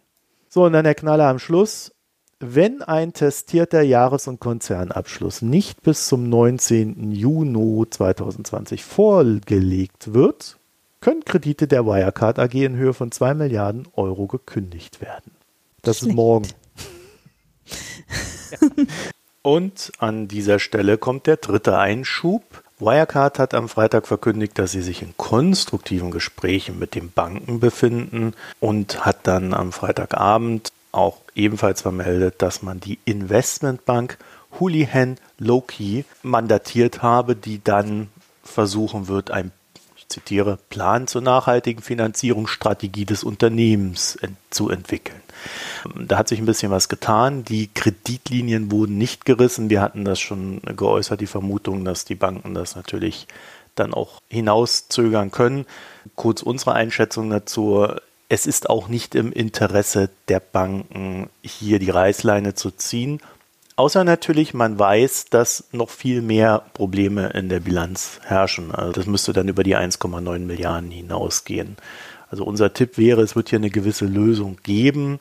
So, 0.50 0.66
und 0.66 0.74
dann 0.74 0.84
der 0.84 0.96
Knaller 0.96 1.28
am 1.28 1.38
Schluss. 1.38 1.94
Wenn 2.40 2.82
ein 2.82 3.14
testierter 3.14 3.84
Jahres- 3.84 4.28
und 4.28 4.40
Konzernabschluss 4.40 5.44
nicht 5.44 5.84
bis 5.84 6.08
zum 6.08 6.28
19. 6.28 7.12
Juni 7.12 7.88
2020 7.88 8.84
vorgelegt 8.84 10.16
wird, 10.16 10.58
können 11.00 11.24
Kredite 11.24 11.68
der 11.68 11.86
Wirecard 11.86 12.40
AG 12.40 12.56
in 12.56 12.76
Höhe 12.76 12.96
von 12.96 13.12
2 13.12 13.36
Milliarden 13.36 13.88
Euro 13.94 14.26
gekündigt 14.26 15.02
werden. 15.02 15.34
Das 15.84 16.00
Schlecht. 16.00 16.10
ist 16.10 16.16
morgen. 16.16 16.48
Und 19.44 19.92
an 20.00 20.28
dieser 20.28 20.58
Stelle 20.58 20.98
kommt 20.98 21.28
der 21.28 21.38
dritte 21.38 21.78
Einschub. 21.78 22.63
Wirecard 22.84 23.40
hat 23.40 23.54
am 23.54 23.70
Freitag 23.70 24.08
verkündigt, 24.08 24.60
dass 24.60 24.72
sie 24.72 24.82
sich 24.82 25.02
in 25.02 25.16
konstruktiven 25.16 26.12
Gesprächen 26.12 26.80
mit 26.80 26.96
den 26.96 27.12
Banken 27.12 27.60
befinden 27.60 28.34
und 28.60 29.06
hat 29.06 29.20
dann 29.24 29.54
am 29.54 29.72
Freitagabend 29.72 30.72
auch 30.92 31.18
ebenfalls 31.34 31.82
vermeldet, 31.82 32.36
dass 32.42 32.62
man 32.62 32.80
die 32.80 33.00
Investmentbank 33.06 34.18
Houlihan 34.60 35.18
Loki 35.40 36.06
mandatiert 36.22 37.02
habe, 37.02 37.36
die 37.36 37.64
dann 37.64 38.10
versuchen 38.44 39.08
wird, 39.08 39.32
ein 39.32 39.52
ich 40.04 40.10
zitiere, 40.10 40.60
Plan 40.70 41.08
zur 41.08 41.22
nachhaltigen 41.22 41.82
Finanzierungsstrategie 41.82 43.06
des 43.06 43.24
Unternehmens 43.24 44.18
zu 44.50 44.70
entwickeln. 44.70 45.22
Da 45.96 46.18
hat 46.18 46.28
sich 46.28 46.40
ein 46.40 46.46
bisschen 46.46 46.72
was 46.72 46.90
getan. 46.90 47.44
Die 47.44 47.68
Kreditlinien 47.74 48.72
wurden 48.72 48.98
nicht 48.98 49.26
gerissen. 49.26 49.70
Wir 49.70 49.82
hatten 49.82 50.06
das 50.06 50.20
schon 50.20 50.62
geäußert, 50.62 51.22
die 51.22 51.28
Vermutung, 51.28 51.86
dass 51.86 52.06
die 52.06 52.16
Banken 52.16 52.54
das 52.54 52.76
natürlich 52.76 53.28
dann 53.76 53.94
auch 53.94 54.20
hinauszögern 54.30 55.32
können. 55.32 55.66
Kurz 56.16 56.42
unsere 56.42 56.74
Einschätzung 56.74 57.30
dazu. 57.30 57.88
Es 58.30 58.46
ist 58.46 58.70
auch 58.70 58.88
nicht 58.88 59.16
im 59.16 59.32
Interesse 59.32 60.10
der 60.28 60.40
Banken, 60.40 61.30
hier 61.42 61.80
die 61.80 61.90
Reißleine 61.90 62.54
zu 62.54 62.72
ziehen. 62.72 63.20
Außer 63.76 64.04
natürlich, 64.04 64.54
man 64.54 64.78
weiß, 64.78 65.26
dass 65.26 65.66
noch 65.72 65.90
viel 65.90 66.22
mehr 66.22 66.64
Probleme 66.74 67.30
in 67.30 67.50
der 67.50 67.60
Bilanz 67.60 68.20
herrschen. 68.24 68.74
Also 68.74 68.92
das 68.92 69.08
müsste 69.08 69.34
dann 69.34 69.48
über 69.48 69.64
die 69.64 69.76
1,9 69.76 70.40
Milliarden 70.40 70.92
hinausgehen. 70.92 71.78
Also 72.30 72.44
unser 72.46 72.74
Tipp 72.74 72.98
wäre, 72.98 73.22
es 73.22 73.36
wird 73.36 73.50
hier 73.50 73.60
eine 73.60 73.72
gewisse 73.72 74.06
Lösung 74.06 74.58
geben. 74.62 75.20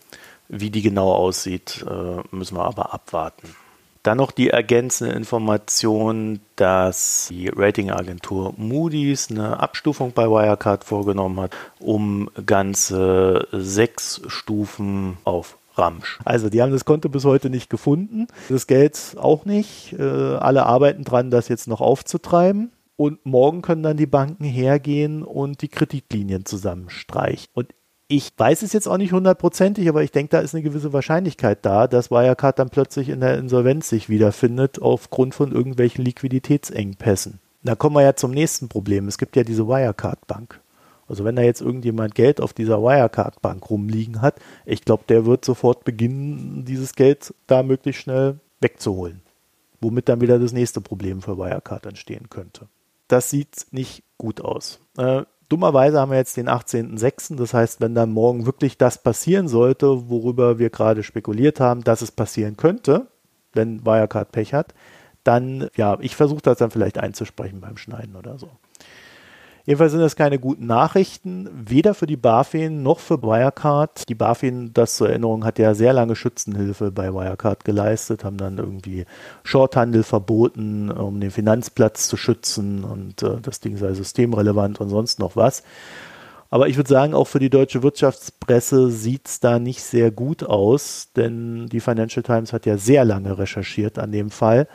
Wie 0.48 0.70
die 0.70 0.82
genau 0.82 1.12
aussieht, 1.12 1.82
äh, 1.88 2.20
müssen 2.34 2.56
wir 2.56 2.64
aber 2.64 2.92
abwarten. 2.92 3.54
Dann 4.02 4.18
noch 4.18 4.32
die 4.32 4.50
ergänzende 4.50 5.14
Information, 5.14 6.40
dass 6.56 7.28
die 7.30 7.48
Ratingagentur 7.48 8.52
Moody's 8.56 9.30
eine 9.30 9.60
Abstufung 9.60 10.12
bei 10.12 10.26
Wirecard 10.28 10.84
vorgenommen 10.84 11.40
hat, 11.40 11.52
um 11.78 12.28
ganze 12.44 13.46
sechs 13.52 14.20
Stufen 14.26 15.16
auf 15.24 15.56
Ramsch. 15.74 16.18
Also 16.24 16.48
die 16.48 16.62
haben 16.62 16.72
das 16.72 16.84
Konto 16.84 17.08
bis 17.08 17.24
heute 17.24 17.50
nicht 17.50 17.70
gefunden, 17.70 18.26
das 18.48 18.66
Geld 18.66 19.16
auch 19.18 19.44
nicht. 19.44 19.94
Äh, 19.98 20.02
alle 20.02 20.66
arbeiten 20.66 21.04
dran, 21.04 21.30
das 21.30 21.48
jetzt 21.48 21.68
noch 21.68 21.80
aufzutreiben. 21.80 22.72
Und 22.96 23.24
morgen 23.24 23.62
können 23.62 23.82
dann 23.82 23.96
die 23.96 24.06
Banken 24.06 24.44
hergehen 24.44 25.22
und 25.22 25.62
die 25.62 25.68
Kreditlinien 25.68 26.44
zusammenstreichen. 26.44 27.48
Und 27.52 27.74
ich 28.06 28.30
weiß 28.36 28.62
es 28.62 28.74
jetzt 28.74 28.86
auch 28.86 28.98
nicht 28.98 29.12
hundertprozentig, 29.12 29.88
aber 29.88 30.02
ich 30.02 30.12
denke, 30.12 30.30
da 30.30 30.40
ist 30.40 30.54
eine 30.54 30.62
gewisse 30.62 30.92
Wahrscheinlichkeit 30.92 31.64
da, 31.64 31.88
dass 31.88 32.10
Wirecard 32.10 32.58
dann 32.58 32.68
plötzlich 32.68 33.08
in 33.08 33.20
der 33.20 33.38
Insolvenz 33.38 33.88
sich 33.88 34.10
wiederfindet 34.10 34.82
aufgrund 34.82 35.34
von 35.34 35.50
irgendwelchen 35.50 36.04
Liquiditätsengpässen. 36.04 37.40
Da 37.62 37.74
kommen 37.74 37.96
wir 37.96 38.02
ja 38.02 38.14
zum 38.14 38.32
nächsten 38.32 38.68
Problem. 38.68 39.08
Es 39.08 39.18
gibt 39.18 39.34
ja 39.36 39.44
diese 39.44 39.66
Wirecard-Bank. 39.66 40.60
Also 41.12 41.24
wenn 41.24 41.36
da 41.36 41.42
jetzt 41.42 41.60
irgendjemand 41.60 42.14
Geld 42.14 42.40
auf 42.40 42.54
dieser 42.54 42.82
Wirecard-Bank 42.82 43.68
rumliegen 43.68 44.22
hat, 44.22 44.36
ich 44.64 44.82
glaube, 44.82 45.04
der 45.10 45.26
wird 45.26 45.44
sofort 45.44 45.84
beginnen, 45.84 46.64
dieses 46.64 46.94
Geld 46.94 47.34
da 47.46 47.62
möglichst 47.62 48.00
schnell 48.00 48.40
wegzuholen. 48.62 49.20
Womit 49.82 50.08
dann 50.08 50.22
wieder 50.22 50.38
das 50.38 50.54
nächste 50.54 50.80
Problem 50.80 51.20
für 51.20 51.36
Wirecard 51.36 51.84
entstehen 51.84 52.30
könnte. 52.30 52.66
Das 53.08 53.28
sieht 53.28 53.66
nicht 53.72 54.04
gut 54.16 54.40
aus. 54.40 54.80
Äh, 54.96 55.24
Dummerweise 55.50 56.00
haben 56.00 56.12
wir 56.12 56.16
jetzt 56.16 56.38
den 56.38 56.48
18.06. 56.48 57.36
Das 57.36 57.52
heißt, 57.52 57.82
wenn 57.82 57.94
dann 57.94 58.10
morgen 58.10 58.46
wirklich 58.46 58.78
das 58.78 59.02
passieren 59.02 59.48
sollte, 59.48 60.08
worüber 60.08 60.58
wir 60.58 60.70
gerade 60.70 61.02
spekuliert 61.02 61.60
haben, 61.60 61.84
dass 61.84 62.00
es 62.00 62.10
passieren 62.10 62.56
könnte, 62.56 63.08
wenn 63.52 63.84
Wirecard 63.84 64.32
Pech 64.32 64.54
hat, 64.54 64.72
dann, 65.24 65.68
ja, 65.76 65.98
ich 66.00 66.16
versuche 66.16 66.40
das 66.40 66.56
dann 66.56 66.70
vielleicht 66.70 66.96
einzusprechen 66.96 67.60
beim 67.60 67.76
Schneiden 67.76 68.16
oder 68.16 68.38
so. 68.38 68.48
Jedenfalls 69.64 69.92
sind 69.92 70.00
das 70.00 70.16
keine 70.16 70.40
guten 70.40 70.66
Nachrichten, 70.66 71.48
weder 71.52 71.94
für 71.94 72.06
die 72.06 72.16
BaFin 72.16 72.82
noch 72.82 72.98
für 72.98 73.22
Wirecard. 73.22 74.08
Die 74.08 74.14
BaFin, 74.16 74.72
das 74.74 74.96
zur 74.96 75.08
Erinnerung, 75.08 75.44
hat 75.44 75.60
ja 75.60 75.74
sehr 75.74 75.92
lange 75.92 76.16
Schützenhilfe 76.16 76.90
bei 76.90 77.14
Wirecard 77.14 77.64
geleistet, 77.64 78.24
haben 78.24 78.38
dann 78.38 78.58
irgendwie 78.58 79.04
Shorthandel 79.44 80.02
verboten, 80.02 80.90
um 80.90 81.20
den 81.20 81.30
Finanzplatz 81.30 82.08
zu 82.08 82.16
schützen 82.16 82.82
und 82.82 83.22
äh, 83.22 83.40
das 83.40 83.60
Ding 83.60 83.76
sei 83.76 83.94
systemrelevant 83.94 84.80
und 84.80 84.88
sonst 84.88 85.20
noch 85.20 85.36
was. 85.36 85.62
Aber 86.50 86.68
ich 86.68 86.76
würde 86.76 86.90
sagen, 86.90 87.14
auch 87.14 87.28
für 87.28 87.38
die 87.38 87.48
deutsche 87.48 87.82
Wirtschaftspresse 87.82 88.90
sieht 88.90 89.26
es 89.26 89.40
da 89.40 89.58
nicht 89.58 89.82
sehr 89.82 90.10
gut 90.10 90.42
aus, 90.42 91.08
denn 91.16 91.66
die 91.68 91.80
Financial 91.80 92.22
Times 92.22 92.52
hat 92.52 92.66
ja 92.66 92.76
sehr 92.76 93.06
lange 93.06 93.38
recherchiert 93.38 93.98
an 93.98 94.12
dem 94.12 94.30
Fall 94.30 94.68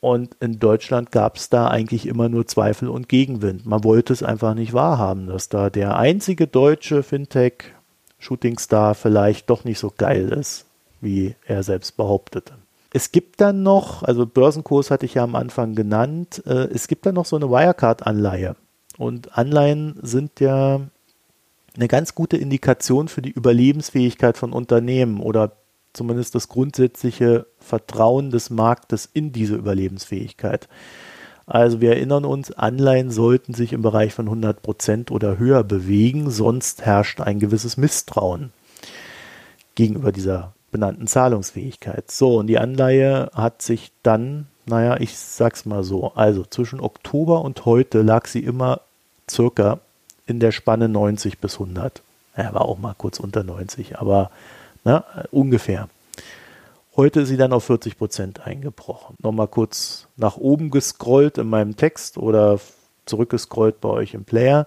Und 0.00 0.34
in 0.40 0.58
Deutschland 0.58 1.10
gab 1.10 1.36
es 1.36 1.48
da 1.48 1.68
eigentlich 1.68 2.06
immer 2.06 2.28
nur 2.28 2.46
Zweifel 2.46 2.88
und 2.88 3.08
Gegenwind. 3.08 3.66
Man 3.66 3.82
wollte 3.82 4.12
es 4.12 4.22
einfach 4.22 4.54
nicht 4.54 4.72
wahrhaben, 4.72 5.26
dass 5.26 5.48
da 5.48 5.70
der 5.70 5.96
einzige 5.96 6.46
deutsche 6.46 7.02
Fintech-Shootingstar 7.02 8.94
vielleicht 8.94 9.48
doch 9.50 9.64
nicht 9.64 9.78
so 9.78 9.92
geil 9.96 10.28
ist, 10.28 10.66
wie 11.00 11.34
er 11.46 11.62
selbst 11.62 11.96
behauptete. 11.96 12.54
Es 12.92 13.10
gibt 13.12 13.40
dann 13.40 13.62
noch, 13.62 14.02
also 14.02 14.26
Börsenkurs 14.26 14.90
hatte 14.90 15.06
ich 15.06 15.14
ja 15.14 15.24
am 15.24 15.34
Anfang 15.34 15.74
genannt, 15.74 16.42
äh, 16.46 16.68
es 16.72 16.88
gibt 16.88 17.04
dann 17.04 17.14
noch 17.14 17.26
so 17.26 17.36
eine 17.36 17.50
Wirecard-Anleihe. 17.50 18.56
Und 18.96 19.36
Anleihen 19.36 19.98
sind 20.02 20.40
ja 20.40 20.80
eine 21.74 21.88
ganz 21.88 22.14
gute 22.14 22.36
Indikation 22.36 23.08
für 23.08 23.22
die 23.22 23.30
Überlebensfähigkeit 23.30 24.36
von 24.36 24.52
Unternehmen 24.52 25.20
oder 25.20 25.52
zumindest 25.96 26.34
das 26.34 26.48
grundsätzliche 26.48 27.46
Vertrauen 27.58 28.30
des 28.30 28.50
Marktes 28.50 29.08
in 29.12 29.32
diese 29.32 29.56
Überlebensfähigkeit. 29.56 30.68
Also 31.46 31.80
wir 31.80 31.90
erinnern 31.90 32.24
uns, 32.24 32.52
Anleihen 32.52 33.10
sollten 33.10 33.54
sich 33.54 33.72
im 33.72 33.82
Bereich 33.82 34.12
von 34.12 34.26
100 34.26 34.62
Prozent 34.62 35.10
oder 35.10 35.38
höher 35.38 35.62
bewegen, 35.62 36.30
sonst 36.30 36.84
herrscht 36.84 37.20
ein 37.20 37.38
gewisses 37.38 37.76
Misstrauen 37.76 38.52
gegenüber 39.76 40.10
dieser 40.10 40.54
benannten 40.72 41.06
Zahlungsfähigkeit. 41.06 42.10
So, 42.10 42.36
und 42.38 42.48
die 42.48 42.58
Anleihe 42.58 43.30
hat 43.32 43.62
sich 43.62 43.92
dann, 44.02 44.48
naja, 44.66 44.96
ich 44.98 45.16
sag's 45.16 45.64
mal 45.66 45.84
so, 45.84 46.12
also 46.14 46.44
zwischen 46.44 46.80
Oktober 46.80 47.42
und 47.42 47.64
heute 47.64 48.02
lag 48.02 48.26
sie 48.26 48.40
immer 48.40 48.80
circa 49.30 49.78
in 50.26 50.40
der 50.40 50.50
Spanne 50.50 50.88
90 50.88 51.38
bis 51.38 51.54
100. 51.54 52.02
Er 52.34 52.52
war 52.54 52.62
auch 52.62 52.78
mal 52.78 52.94
kurz 52.98 53.20
unter 53.20 53.44
90, 53.44 53.98
aber 53.98 54.30
na, 54.86 55.04
ungefähr. 55.30 55.88
Heute 56.96 57.20
ist 57.20 57.28
sie 57.28 57.36
dann 57.36 57.52
auf 57.52 57.64
40 57.64 57.98
Prozent 57.98 58.46
eingebrochen. 58.46 59.16
Nochmal 59.20 59.48
kurz 59.48 60.06
nach 60.16 60.36
oben 60.36 60.70
gescrollt 60.70 61.38
in 61.38 61.48
meinem 61.48 61.76
Text 61.76 62.16
oder 62.16 62.58
zurückgescrollt 63.04 63.80
bei 63.80 63.88
euch 63.88 64.14
im 64.14 64.24
Player. 64.24 64.66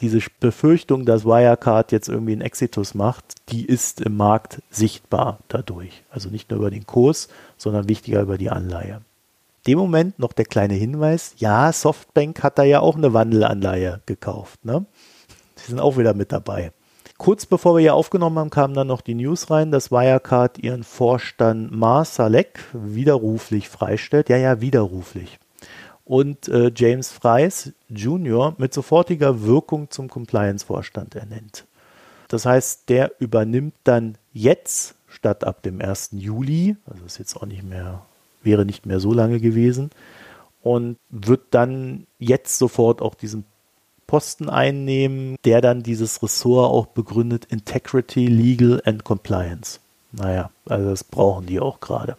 Diese 0.00 0.20
Befürchtung, 0.40 1.04
dass 1.04 1.24
Wirecard 1.24 1.90
jetzt 1.92 2.08
irgendwie 2.08 2.32
einen 2.32 2.40
Exitus 2.40 2.94
macht, 2.94 3.34
die 3.50 3.66
ist 3.66 4.00
im 4.00 4.16
Markt 4.16 4.62
sichtbar 4.70 5.40
dadurch. 5.48 6.04
Also 6.08 6.30
nicht 6.30 6.50
nur 6.50 6.60
über 6.60 6.70
den 6.70 6.86
Kurs, 6.86 7.28
sondern 7.56 7.88
wichtiger 7.88 8.22
über 8.22 8.38
die 8.38 8.50
Anleihe 8.50 9.02
dem 9.66 9.78
Moment 9.78 10.18
noch 10.18 10.32
der 10.32 10.46
kleine 10.46 10.74
Hinweis, 10.74 11.34
ja, 11.36 11.70
Softbank 11.72 12.42
hat 12.42 12.58
da 12.58 12.62
ja 12.62 12.80
auch 12.80 12.96
eine 12.96 13.12
Wandelanleihe 13.12 14.00
gekauft. 14.06 14.64
Ne? 14.64 14.86
Die 15.58 15.70
sind 15.70 15.78
auch 15.78 15.98
wieder 15.98 16.14
mit 16.14 16.32
dabei. 16.32 16.72
Kurz 17.18 17.46
bevor 17.46 17.74
wir 17.74 17.80
hier 17.80 17.94
aufgenommen 17.94 18.38
haben, 18.38 18.50
kamen 18.50 18.74
dann 18.74 18.86
noch 18.86 19.00
die 19.00 19.14
News 19.14 19.50
rein, 19.50 19.70
dass 19.72 19.90
Wirecard 19.90 20.58
ihren 20.58 20.84
Vorstand 20.84 21.72
Mar 21.72 22.04
Salek 22.04 22.60
widerruflich 22.72 23.68
freistellt. 23.68 24.28
Ja, 24.28 24.36
ja, 24.36 24.60
widerruflich. 24.60 25.38
Und 26.04 26.48
äh, 26.48 26.70
James 26.74 27.10
Fries 27.10 27.72
Jr. 27.88 28.54
mit 28.56 28.72
sofortiger 28.72 29.42
Wirkung 29.42 29.90
zum 29.90 30.08
Compliance-Vorstand 30.08 31.16
ernennt. 31.16 31.66
Das 32.28 32.46
heißt, 32.46 32.88
der 32.88 33.12
übernimmt 33.18 33.74
dann 33.84 34.16
jetzt 34.32 34.94
statt 35.08 35.44
ab 35.44 35.62
dem 35.62 35.80
1. 35.80 36.10
Juli, 36.12 36.76
also 36.86 37.04
ist 37.04 37.18
jetzt 37.18 37.36
auch 37.36 37.46
nicht 37.46 37.64
mehr 37.64 38.02
wäre 38.42 38.64
nicht 38.64 38.86
mehr 38.86 39.00
so 39.00 39.12
lange 39.12 39.40
gewesen 39.40 39.90
und 40.62 40.96
wird 41.10 41.42
dann 41.50 42.06
jetzt 42.18 42.58
sofort 42.58 43.02
auch 43.02 43.14
diesen 43.14 43.44
Posten 44.08 44.48
einnehmen, 44.48 45.36
der 45.44 45.60
dann 45.60 45.84
dieses 45.84 46.20
Ressort 46.20 46.72
auch 46.72 46.86
begründet, 46.86 47.44
Integrity, 47.44 48.26
Legal 48.26 48.82
and 48.84 49.04
Compliance. 49.04 49.78
Naja, 50.10 50.50
also 50.66 50.90
das 50.90 51.04
brauchen 51.04 51.46
die 51.46 51.60
auch 51.60 51.78
gerade. 51.78 52.16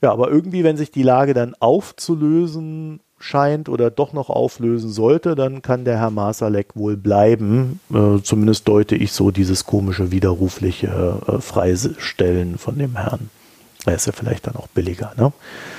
Ja, 0.00 0.12
aber 0.12 0.30
irgendwie, 0.30 0.62
wenn 0.62 0.76
sich 0.76 0.92
die 0.92 1.02
Lage 1.02 1.34
dann 1.34 1.56
aufzulösen 1.58 3.00
scheint 3.18 3.68
oder 3.68 3.90
doch 3.90 4.12
noch 4.12 4.30
auflösen 4.30 4.90
sollte, 4.90 5.34
dann 5.34 5.62
kann 5.62 5.84
der 5.84 5.98
Herr 5.98 6.10
Masalek 6.10 6.76
wohl 6.76 6.96
bleiben. 6.96 7.80
Äh, 7.92 8.22
zumindest 8.22 8.68
deute 8.68 8.94
ich 8.94 9.10
so 9.12 9.32
dieses 9.32 9.64
komische 9.64 10.12
widerrufliche 10.12 11.20
äh, 11.26 11.40
Freistellen 11.40 12.58
von 12.58 12.78
dem 12.78 12.94
Herrn. 12.96 13.30
Er 13.86 13.94
ist 13.94 14.06
ja 14.06 14.12
vielleicht 14.12 14.46
dann 14.46 14.56
auch 14.56 14.68
billiger. 14.68 15.12
Ne? 15.16 15.32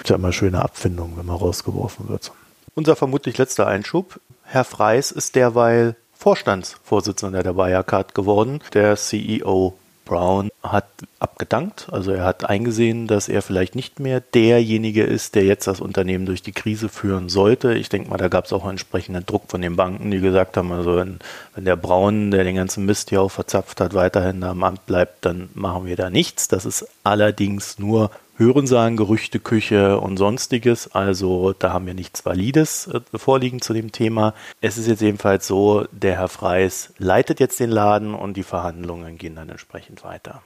Ist 0.04 0.10
ja 0.10 0.16
immer 0.16 0.34
schöne 0.34 0.62
Abfindung, 0.62 1.14
wenn 1.16 1.28
man 1.28 1.38
rausgeworfen 1.38 2.10
wird. 2.10 2.32
Unser 2.76 2.96
vermutlich 2.96 3.38
letzter 3.38 3.68
Einschub. 3.68 4.20
Herr 4.52 4.64
Freis 4.64 5.12
ist 5.12 5.36
derweil 5.36 5.96
Vorstandsvorsitzender 6.16 7.44
der 7.44 7.56
Wirecard 7.56 8.16
geworden. 8.16 8.62
Der 8.74 8.96
CEO 8.96 9.78
Brown 10.06 10.50
hat 10.64 10.88
abgedankt. 11.20 11.88
Also 11.92 12.12
er 12.12 12.24
hat 12.24 12.50
eingesehen, 12.50 13.06
dass 13.06 13.30
er 13.30 13.44
vielleicht 13.44 13.76
nicht 13.76 14.00
mehr 14.00 14.22
derjenige 14.22 15.04
ist, 15.04 15.36
der 15.36 15.44
jetzt 15.44 15.68
das 15.68 15.80
Unternehmen 15.80 16.26
durch 16.26 16.42
die 16.42 16.52
Krise 16.52 16.90
führen 16.90 17.30
sollte. 17.30 17.76
Ich 17.76 17.90
denke 17.90 18.10
mal, 18.10 18.18
da 18.18 18.28
gab 18.28 18.46
es 18.46 18.54
auch 18.54 18.68
entsprechenden 18.68 19.24
Druck 19.24 19.44
von 19.50 19.62
den 19.62 19.76
Banken, 19.76 20.10
die 20.10 20.20
gesagt 20.20 20.58
haben, 20.58 20.72
also 20.72 20.96
wenn, 20.98 21.20
wenn 21.54 21.66
der 21.66 21.76
Braun, 21.76 22.32
der 22.32 22.44
den 22.44 22.56
ganzen 22.56 22.88
Mist 22.88 23.10
hier 23.10 23.22
auch 23.22 23.30
verzapft 23.30 23.80
hat, 23.80 23.94
weiterhin 23.94 24.44
am 24.44 24.64
Amt 24.64 24.88
bleibt, 24.88 25.26
dann 25.26 25.50
machen 25.54 25.86
wir 25.86 25.96
da 25.96 26.10
nichts. 26.10 26.48
Das 26.48 26.66
ist 26.66 26.88
allerdings 27.04 27.78
nur 27.78 28.10
Hörensagen, 28.40 28.96
Gerüchteküche 28.96 30.00
und 30.00 30.16
sonstiges. 30.16 30.96
Also 30.96 31.52
da 31.52 31.74
haben 31.74 31.86
wir 31.86 31.94
nichts 31.94 32.26
Valides 32.26 32.88
äh, 32.88 33.02
vorliegen 33.18 33.62
zu 33.62 33.74
dem 33.74 33.92
Thema. 33.92 34.34
Es 34.62 34.78
ist 34.78 34.88
jetzt 34.88 35.02
jedenfalls 35.02 35.46
so, 35.46 35.84
der 35.92 36.16
Herr 36.16 36.30
Freis 36.30 36.94
leitet 36.98 37.42
jetzt 37.42 37.60
den 37.60 37.70
Laden 37.70 38.14
und 38.14 38.38
die 38.38 38.44
Verhandlungen 38.44 39.18
gehen 39.18 39.36
dann 39.36 39.50
entsprechend 39.50 40.06
weiter. 40.06 40.42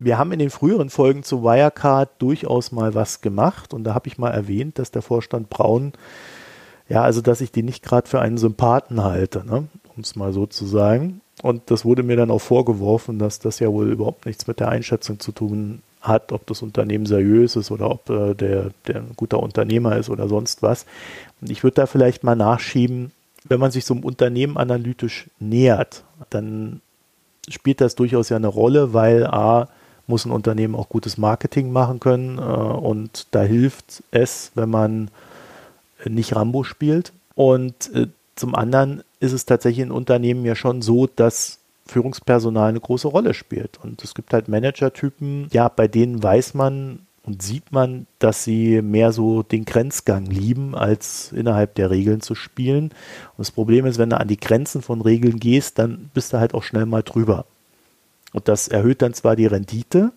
Wir 0.00 0.18
haben 0.18 0.32
in 0.32 0.40
den 0.40 0.50
früheren 0.50 0.90
Folgen 0.90 1.22
zu 1.22 1.44
Wirecard 1.44 2.10
durchaus 2.18 2.72
mal 2.72 2.96
was 2.96 3.20
gemacht 3.20 3.72
und 3.72 3.84
da 3.84 3.94
habe 3.94 4.08
ich 4.08 4.18
mal 4.18 4.32
erwähnt, 4.32 4.80
dass 4.80 4.90
der 4.90 5.02
Vorstand 5.02 5.48
Braun, 5.48 5.92
ja, 6.88 7.04
also 7.04 7.20
dass 7.20 7.40
ich 7.40 7.52
den 7.52 7.66
nicht 7.66 7.84
gerade 7.84 8.08
für 8.08 8.20
einen 8.20 8.36
Sympathen 8.36 9.04
halte, 9.04 9.46
ne? 9.46 9.68
um 9.94 10.02
es 10.02 10.16
mal 10.16 10.32
so 10.32 10.46
zu 10.46 10.66
sagen. 10.66 11.20
Und 11.40 11.70
das 11.70 11.84
wurde 11.84 12.02
mir 12.02 12.16
dann 12.16 12.32
auch 12.32 12.40
vorgeworfen, 12.40 13.20
dass 13.20 13.38
das 13.38 13.60
ja 13.60 13.68
wohl 13.72 13.92
überhaupt 13.92 14.26
nichts 14.26 14.48
mit 14.48 14.58
der 14.58 14.70
Einschätzung 14.70 15.20
zu 15.20 15.30
tun 15.30 15.82
hat, 16.02 16.32
ob 16.32 16.46
das 16.46 16.62
Unternehmen 16.62 17.06
seriös 17.06 17.56
ist 17.56 17.70
oder 17.70 17.90
ob 17.90 18.10
äh, 18.10 18.34
der, 18.34 18.70
der 18.86 18.96
ein 18.96 19.12
guter 19.16 19.40
Unternehmer 19.40 19.96
ist 19.96 20.10
oder 20.10 20.28
sonst 20.28 20.62
was. 20.62 20.84
Und 21.40 21.50
ich 21.50 21.62
würde 21.62 21.76
da 21.76 21.86
vielleicht 21.86 22.24
mal 22.24 22.36
nachschieben, 22.36 23.12
wenn 23.48 23.60
man 23.60 23.70
sich 23.70 23.84
so 23.84 23.94
einem 23.94 24.04
Unternehmen 24.04 24.56
analytisch 24.56 25.28
nähert, 25.38 26.04
dann 26.30 26.80
spielt 27.48 27.80
das 27.80 27.94
durchaus 27.94 28.28
ja 28.28 28.36
eine 28.36 28.48
Rolle, 28.48 28.92
weil 28.92 29.26
A, 29.26 29.68
muss 30.06 30.24
ein 30.24 30.32
Unternehmen 30.32 30.74
auch 30.74 30.88
gutes 30.88 31.16
Marketing 31.16 31.72
machen 31.72 32.00
können 32.00 32.38
äh, 32.38 32.40
und 32.40 33.28
da 33.30 33.42
hilft 33.42 34.02
es, 34.10 34.50
wenn 34.54 34.68
man 34.68 35.10
nicht 36.04 36.34
Rambo 36.34 36.64
spielt. 36.64 37.12
Und 37.34 37.94
äh, 37.94 38.08
zum 38.34 38.54
anderen 38.54 39.02
ist 39.20 39.32
es 39.32 39.46
tatsächlich 39.46 39.84
in 39.84 39.92
Unternehmen 39.92 40.44
ja 40.44 40.56
schon 40.56 40.82
so, 40.82 41.06
dass 41.06 41.58
Führungspersonal 41.86 42.68
eine 42.68 42.80
große 42.80 43.08
Rolle 43.08 43.34
spielt. 43.34 43.78
Und 43.82 44.02
es 44.04 44.14
gibt 44.14 44.32
halt 44.32 44.48
Managertypen, 44.48 45.48
ja, 45.52 45.68
bei 45.68 45.88
denen 45.88 46.22
weiß 46.22 46.54
man 46.54 47.00
und 47.24 47.42
sieht 47.42 47.70
man, 47.70 48.06
dass 48.18 48.44
sie 48.44 48.82
mehr 48.82 49.12
so 49.12 49.42
den 49.42 49.64
Grenzgang 49.64 50.26
lieben, 50.26 50.74
als 50.74 51.32
innerhalb 51.32 51.74
der 51.76 51.90
Regeln 51.90 52.20
zu 52.20 52.34
spielen. 52.34 52.86
Und 52.86 53.38
das 53.38 53.52
Problem 53.52 53.86
ist, 53.86 53.98
wenn 53.98 54.10
du 54.10 54.18
an 54.18 54.28
die 54.28 54.40
Grenzen 54.40 54.82
von 54.82 55.00
Regeln 55.00 55.38
gehst, 55.38 55.78
dann 55.78 56.10
bist 56.14 56.32
du 56.32 56.38
halt 56.38 56.54
auch 56.54 56.64
schnell 56.64 56.86
mal 56.86 57.02
drüber. 57.02 57.44
Und 58.32 58.48
das 58.48 58.68
erhöht 58.68 59.02
dann 59.02 59.14
zwar 59.14 59.36
die 59.36 59.46
Rendite 59.46 60.12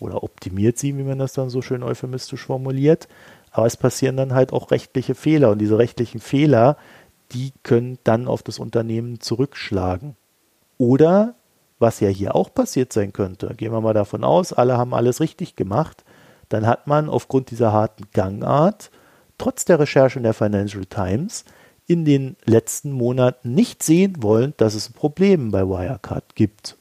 oder 0.00 0.22
optimiert 0.22 0.78
sie, 0.78 0.96
wie 0.96 1.02
man 1.02 1.18
das 1.18 1.32
dann 1.32 1.50
so 1.50 1.62
schön 1.62 1.82
euphemistisch 1.82 2.46
formuliert, 2.46 3.08
aber 3.50 3.66
es 3.66 3.76
passieren 3.76 4.16
dann 4.16 4.34
halt 4.34 4.52
auch 4.52 4.70
rechtliche 4.70 5.14
Fehler. 5.14 5.50
Und 5.50 5.58
diese 5.58 5.78
rechtlichen 5.78 6.20
Fehler, 6.20 6.76
die 7.32 7.52
können 7.62 7.98
dann 8.04 8.26
auf 8.26 8.42
das 8.42 8.58
Unternehmen 8.58 9.20
zurückschlagen. 9.20 10.16
Oder, 10.78 11.34
was 11.78 12.00
ja 12.00 12.08
hier 12.08 12.34
auch 12.34 12.54
passiert 12.54 12.92
sein 12.92 13.12
könnte, 13.12 13.54
gehen 13.56 13.72
wir 13.72 13.80
mal 13.80 13.94
davon 13.94 14.24
aus, 14.24 14.52
alle 14.52 14.78
haben 14.78 14.94
alles 14.94 15.20
richtig 15.20 15.56
gemacht, 15.56 16.04
dann 16.48 16.66
hat 16.66 16.86
man 16.86 17.08
aufgrund 17.08 17.50
dieser 17.50 17.72
harten 17.72 18.04
Gangart, 18.12 18.90
trotz 19.36 19.64
der 19.64 19.78
Recherche 19.78 20.18
in 20.18 20.22
der 20.22 20.34
Financial 20.34 20.86
Times, 20.86 21.44
in 21.86 22.04
den 22.04 22.36
letzten 22.44 22.92
Monaten 22.92 23.54
nicht 23.54 23.82
sehen 23.82 24.22
wollen, 24.22 24.54
dass 24.56 24.74
es 24.74 24.90
ein 24.90 24.94
Problem 24.94 25.50
bei 25.50 25.66
Wirecard 25.66 26.34
gibt. 26.34 26.76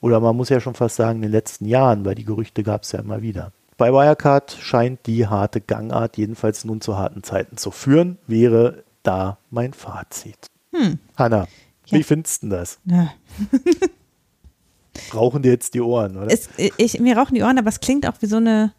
Oder 0.00 0.20
man 0.20 0.36
muss 0.36 0.48
ja 0.48 0.60
schon 0.60 0.74
fast 0.74 0.96
sagen, 0.96 1.16
in 1.16 1.22
den 1.22 1.32
letzten 1.32 1.66
Jahren, 1.66 2.04
weil 2.04 2.14
die 2.14 2.24
Gerüchte 2.24 2.62
gab 2.62 2.82
es 2.82 2.92
ja 2.92 3.00
immer 3.00 3.22
wieder. 3.22 3.52
Bei 3.76 3.92
Wirecard 3.92 4.56
scheint 4.60 5.06
die 5.06 5.26
harte 5.26 5.60
Gangart 5.60 6.16
jedenfalls 6.16 6.64
nun 6.64 6.80
zu 6.80 6.98
harten 6.98 7.22
Zeiten 7.22 7.56
zu 7.56 7.70
führen, 7.70 8.18
wäre 8.26 8.82
da 9.02 9.38
mein 9.50 9.72
Fazit. 9.72 10.46
Hm. 10.72 10.98
Hanna, 11.16 11.46
ja. 11.90 11.98
Wie 11.98 12.02
findest 12.02 12.42
du 12.42 12.48
das? 12.48 12.78
Ja. 12.84 13.12
Rauchen 15.14 15.42
dir 15.42 15.52
jetzt 15.52 15.74
die 15.74 15.80
Ohren, 15.80 16.16
oder? 16.16 16.30
Es, 16.30 16.48
ich, 16.76 17.00
mir 17.00 17.16
rauchen 17.16 17.34
die 17.34 17.42
Ohren, 17.42 17.58
aber 17.58 17.68
es 17.68 17.80
klingt 17.80 18.06
auch 18.06 18.20
wie 18.20 18.26
so 18.26 18.36
eine, 18.36 18.72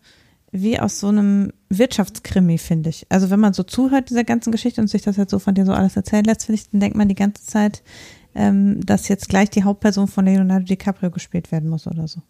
wie 0.52 0.80
aus 0.80 1.00
so 1.00 1.08
einem 1.08 1.54
Wirtschaftskrimi, 1.70 2.58
finde 2.58 2.90
ich. 2.90 3.06
Also 3.10 3.30
wenn 3.30 3.40
man 3.40 3.54
so 3.54 3.64
zuhört 3.64 4.10
dieser 4.10 4.24
ganzen 4.24 4.52
Geschichte 4.52 4.82
und 4.82 4.88
sich 4.88 5.02
das 5.02 5.18
jetzt 5.18 5.32
so 5.32 5.40
von 5.40 5.56
dir 5.56 5.66
so 5.66 5.74
alles 5.74 5.96
erzählen 5.96 6.26
lässt, 6.26 6.46
finde 6.46 6.62
ich, 6.62 6.70
dann 6.70 6.80
denkt 6.82 6.98
man 6.98 7.08
die 7.08 7.16
ganze 7.16 7.46
Zeit, 7.46 7.82
ähm, 8.36 8.86
dass 8.86 9.08
jetzt 9.08 9.30
gleich 9.30 9.50
die 9.50 9.64
Hauptperson 9.64 10.08
von 10.08 10.26
Leonardo 10.26 10.66
DiCaprio 10.66 11.12
gespielt 11.12 11.52
werden 11.52 11.70
muss 11.70 11.88
oder 11.88 12.08
so. 12.08 12.22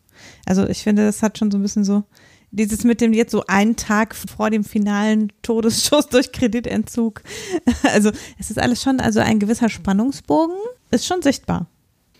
Also 0.45 0.67
ich 0.67 0.83
finde, 0.83 1.05
das 1.05 1.23
hat 1.23 1.37
schon 1.37 1.51
so 1.51 1.57
ein 1.57 1.61
bisschen 1.61 1.83
so, 1.83 2.03
Dieses 2.51 2.83
mit 2.83 2.99
dem 2.99 3.13
jetzt 3.13 3.31
so 3.31 3.43
einen 3.47 3.77
Tag 3.77 4.13
vor 4.13 4.49
dem 4.49 4.63
finalen 4.63 5.31
Todesschuss 5.41 6.07
durch 6.07 6.31
Kreditentzug. 6.31 7.21
Also 7.83 8.11
es 8.39 8.49
ist 8.49 8.59
alles 8.59 8.81
schon, 8.81 8.99
also 8.99 9.19
ein 9.19 9.39
gewisser 9.39 9.69
Spannungsbogen 9.69 10.55
ist 10.91 11.05
schon 11.05 11.21
sichtbar. 11.21 11.67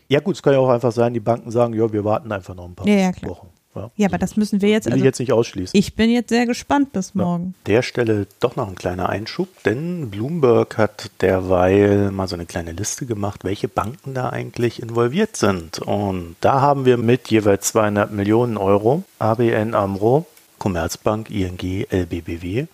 Ja 0.08 0.20
gut, 0.20 0.36
es 0.36 0.44
kann 0.44 0.54
ja 0.54 0.60
auch 0.60 0.70
einfach 0.70 0.92
sein, 0.92 1.14
die 1.14 1.20
Banken 1.20 1.52
sagen, 1.52 1.74
ja, 1.74 1.92
wir 1.92 2.04
warten 2.04 2.32
einfach 2.32 2.56
noch 2.56 2.66
ein 2.66 2.76
paar 2.76 2.88
ja, 2.88 2.96
ja, 2.96 3.12
Wochen. 3.24 3.48
Ja, 3.76 3.92
ja 3.96 4.08
aber 4.08 4.18
das 4.18 4.38
müssen 4.38 4.62
wir 4.62 4.70
jetzt. 4.70 4.86
Will 4.86 4.94
also, 4.94 5.04
ich 5.04 5.06
jetzt 5.06 5.20
nicht 5.20 5.34
ausschließen. 5.34 5.78
Ich 5.78 5.96
bin 5.96 6.10
jetzt 6.10 6.30
sehr 6.30 6.46
gespannt 6.46 6.92
bis 6.92 7.16
morgen. 7.16 7.56
Ja. 7.58 7.74
Der 7.74 7.82
Stelle 7.82 8.28
doch 8.40 8.56
noch 8.56 8.68
ein 8.68 8.76
kleiner 8.76 9.10
Einschub, 9.10 9.48
denn 9.64 10.10
Bloomberg 10.10 10.78
hat 10.78 11.12
derweil 11.22 12.12
mal 12.12 12.28
so 12.28 12.36
eine 12.36 12.46
kleine 12.46 12.72
Liste 12.74 13.06
gemacht, 13.06 13.44
welche 13.44 13.68
Banken 13.68 14.14
da 14.14 14.30
eigentlich 14.30 14.82
involviert 14.82 15.38
sind. 15.38 15.80
Und 15.80 16.36
da 16.42 16.62
haben 16.62 16.86
wir 16.86 16.98
mit 16.98 17.30
jeweils 17.30 17.68
200 17.68 18.12
Millionen 18.12 18.58
Euro 18.58 19.04
ABN 19.20 19.74
Amro, 19.74 20.26
Commerzbank, 20.60 21.30
ING, 21.30 21.86
LBBW. 21.90 22.68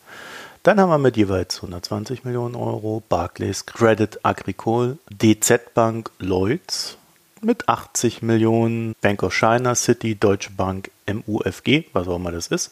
Dann 0.63 0.81
haben 0.81 0.89
wir 0.89 0.97
mit 0.97 1.15
jeweils 1.15 1.57
120 1.57 2.25
Millionen 2.25 2.55
Euro 2.55 3.01
Barclays, 3.07 3.65
Credit 3.65 4.19
Agricole, 4.23 4.97
DZ 5.09 5.73
Bank, 5.73 6.11
Lloyds, 6.19 6.97
mit 7.41 7.67
80 7.69 8.21
Millionen 8.21 8.95
Bank 9.01 9.23
of 9.23 9.33
China, 9.33 9.75
City, 9.75 10.15
Deutsche 10.15 10.51
Bank, 10.51 10.91
MUFG, 11.07 11.85
was 11.93 12.07
auch 12.07 12.17
immer 12.17 12.31
das 12.31 12.47
ist. 12.47 12.71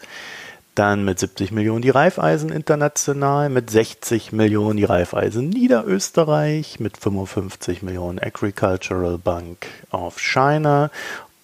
Dann 0.75 1.05
mit 1.05 1.19
70 1.19 1.51
Millionen 1.51 1.81
die 1.81 1.89
Raiffeisen 1.89 2.49
International, 2.49 3.49
mit 3.49 3.69
60 3.69 4.33
Millionen 4.33 4.75
die 4.75 4.83
Raiffeisen 4.83 5.47
Niederösterreich, 5.47 6.81
mit 6.81 6.97
55 6.97 7.81
Millionen 7.81 8.19
Agricultural 8.19 9.17
Bank 9.17 9.67
of 9.91 10.19
China 10.19 10.91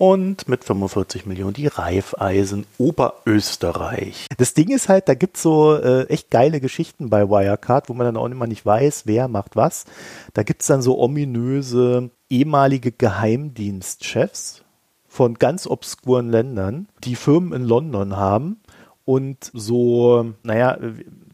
und 0.02 0.48
mit 0.48 0.64
45 0.64 1.28
Millionen 1.28 1.54
die 1.54 1.68
Raiffeisen 1.68 2.66
Oberösterreich. 2.80 4.26
Das 4.36 4.56
Ding 4.56 4.70
ist 4.70 4.90
halt, 4.90 5.08
da 5.08 5.14
gibt 5.14 5.38
es 5.38 5.44
so 5.44 5.76
äh, 5.76 6.08
echt 6.08 6.32
geile 6.32 6.60
Geschichten 6.60 7.12
bei 7.12 7.30
Wirecard, 7.30 7.88
wo 7.88 7.94
man 7.94 8.06
dann 8.06 8.18
auch 8.18 8.26
immer 8.26 8.48
nicht 8.48 8.66
weiß, 8.66 9.04
wer 9.06 9.28
macht 9.28 9.56
was. 9.56 9.86
Da 10.34 10.42
gibt 10.42 10.62
es 10.64 10.68
dann 10.68 10.82
so 10.82 10.98
ominöse 10.98 12.10
ehemalige 12.32 12.92
Geheimdienstchefs 12.92 14.64
von 15.08 15.36
ganz 15.36 15.68
obskuren 15.68 16.32
Ländern, 16.32 16.88
die 17.04 17.14
Firmen 17.14 17.54
in 17.54 17.68
London 17.68 18.18
haben 18.18 18.60
und 19.06 19.52
so, 19.54 20.34
naja, 20.42 20.80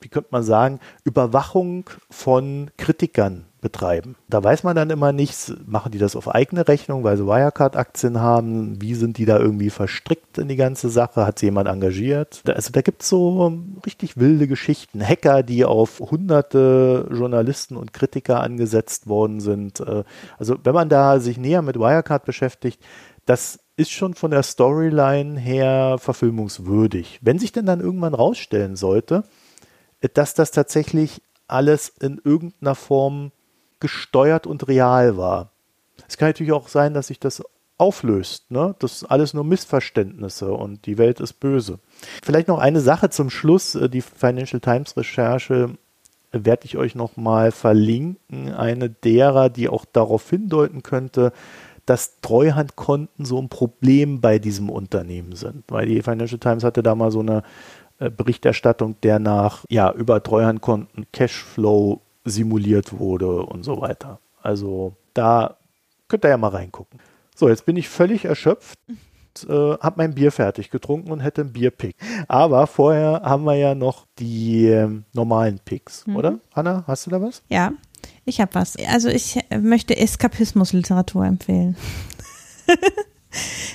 wie 0.02 0.10
könnte 0.10 0.30
man 0.32 0.44
sagen, 0.44 0.82
Überwachung 1.06 1.90
von 2.10 2.70
Kritikern 2.76 3.47
betreiben. 3.62 4.16
Da 4.30 4.44
weiß 4.44 4.64
man 4.64 4.76
dann 4.76 4.90
immer 4.90 5.12
nichts, 5.12 5.54
machen 5.66 5.92
die 5.92 5.98
das 5.98 6.16
auf 6.16 6.34
eigene 6.34 6.68
Rechnung, 6.68 7.04
weil 7.04 7.18
sie 7.18 7.26
Wirecard-Aktien 7.26 8.20
haben, 8.20 8.82
wie 8.82 8.94
sind 8.94 9.18
die 9.18 9.26
da 9.26 9.40
irgendwie 9.40 9.70
verstrickt 9.70 10.38
in 10.38 10.48
die 10.48 10.56
ganze 10.56 10.90
Sache, 10.90 11.26
hat 11.26 11.40
sie 11.40 11.48
jemand 11.48 11.68
engagiert. 11.68 12.44
Also 12.48 12.72
da 12.72 12.82
gibt 12.82 13.02
es 13.02 13.10
so 13.10 13.54
richtig 13.86 14.18
wilde 14.18 14.48
Geschichten. 14.48 15.04
Hacker, 15.04 15.44
die 15.44 15.66
auf 15.66 16.00
hunderte 16.00 17.08
Journalisten 17.12 17.78
und 17.78 17.94
Kritiker 17.94 18.42
angesetzt 18.42 19.08
worden 19.08 19.40
sind. 19.40 19.80
Äh, 19.80 20.04
also 20.38 20.58
wenn 20.64 20.74
man 20.74 20.90
da 20.90 21.20
sich 21.20 21.38
näher 21.38 21.62
mit 21.62 21.78
Wirecard 21.78 22.26
beschäftigt, 22.26 22.82
das 23.26 23.60
ist 23.76 23.92
schon 23.92 24.14
von 24.14 24.32
der 24.32 24.44
Storyline 24.44 25.40
her 25.40 25.98
verfilmungswürdig. 26.00 27.20
Wenn 27.22 27.40
sich 27.40 27.52
denn 27.52 27.66
dann 27.66 27.82
irgendwann 27.82 28.14
rausstellen 28.14 28.76
sollte, 28.76 29.24
dass 30.14 30.34
das 30.34 30.52
tatsächlich 30.52 31.22
alles 31.48 31.90
in 31.90 32.20
irgendeiner 32.24 32.76
Form 32.76 33.32
gesteuert 33.80 34.48
und 34.48 34.68
real 34.68 35.18
war. 35.18 35.52
Es 36.08 36.18
kann 36.18 36.30
natürlich 36.30 36.54
auch 36.54 36.68
sein, 36.68 36.94
dass 36.94 37.08
sich 37.08 37.20
das 37.20 37.44
auflöst. 37.78 38.50
Ne? 38.52 38.76
Das 38.80 38.94
ist 38.94 39.04
alles 39.06 39.34
nur 39.34 39.44
Missverständnisse 39.44 40.52
und 40.52 40.86
die 40.86 40.98
Welt 40.98 41.20
ist 41.20 41.34
böse. 41.34 41.80
Vielleicht 42.24 42.48
noch 42.48 42.60
eine 42.60 42.82
Sache 42.82 43.10
zum 43.10 43.30
Schluss. 43.30 43.76
Äh, 43.76 43.90
die 43.90 44.02
Financial 44.02 44.60
Times 44.60 44.98
Recherche 44.98 45.78
werde 46.32 46.66
ich 46.66 46.78
euch 46.78 46.96
nochmal 46.96 47.52
verlinken. 47.52 48.54
Eine 48.54 48.90
derer, 48.90 49.50
die 49.50 49.70
auch 49.70 49.86
darauf 49.86 50.30
hindeuten 50.30 50.84
könnte, 50.84 51.32
dass 51.86 52.20
Treuhandkonten 52.22 53.26
so 53.26 53.40
ein 53.40 53.50
Problem 53.50 54.20
bei 54.20 54.40
diesem 54.40 54.70
Unternehmen 54.70 55.36
sind. 55.36 55.64
Weil 55.70 55.88
die 55.88 56.02
Financial 56.02 56.40
Times 56.40 56.64
hatte 56.64 56.84
da 56.84 56.96
mal 56.96 57.12
so 57.12 57.22
eine 57.22 57.44
äh, 58.00 58.10
Berichterstattung, 58.10 59.00
der 59.02 59.20
nach 59.20 59.64
ja, 59.70 59.92
über 59.92 60.22
Treuhandkonten 60.22 61.06
Cashflow 61.14 62.02
simuliert 62.30 63.00
wurde 63.00 63.42
und 63.42 63.64
so 63.64 63.82
weiter. 63.82 64.20
Also 64.42 64.96
da 65.14 65.58
könnt 66.08 66.26
ihr 66.26 66.30
ja 66.30 66.38
mal 66.38 66.50
reingucken. 66.50 67.00
So, 67.36 67.50
jetzt 67.50 67.66
bin 67.66 67.78
ich 67.78 67.90
völlig 67.90 68.26
erschöpft. 68.26 68.80
Äh, 69.48 69.54
habe 69.54 69.96
mein 69.98 70.16
Bier 70.16 70.32
fertig 70.32 70.72
getrunken 70.72 71.12
und 71.12 71.20
hätte 71.20 71.42
ein 71.42 71.54
Bierpick. 71.54 71.96
Aber 72.28 72.66
vorher 72.66 73.22
haben 73.24 73.44
wir 73.44 73.56
ja 73.56 73.76
noch 73.76 74.08
die 74.18 74.66
äh, 74.66 74.90
normalen 75.14 75.60
Picks, 75.60 76.08
mhm. 76.08 76.16
oder? 76.16 76.40
Hanna, 76.54 76.84
hast 76.88 77.06
du 77.06 77.12
da 77.12 77.22
was? 77.22 77.44
Ja, 77.48 77.74
ich 78.26 78.42
habe 78.42 78.56
was. 78.56 78.76
Also 78.92 79.10
ich 79.10 79.40
möchte 79.60 79.96
Eskapismusliteratur 79.96 81.26
empfehlen. 81.26 81.76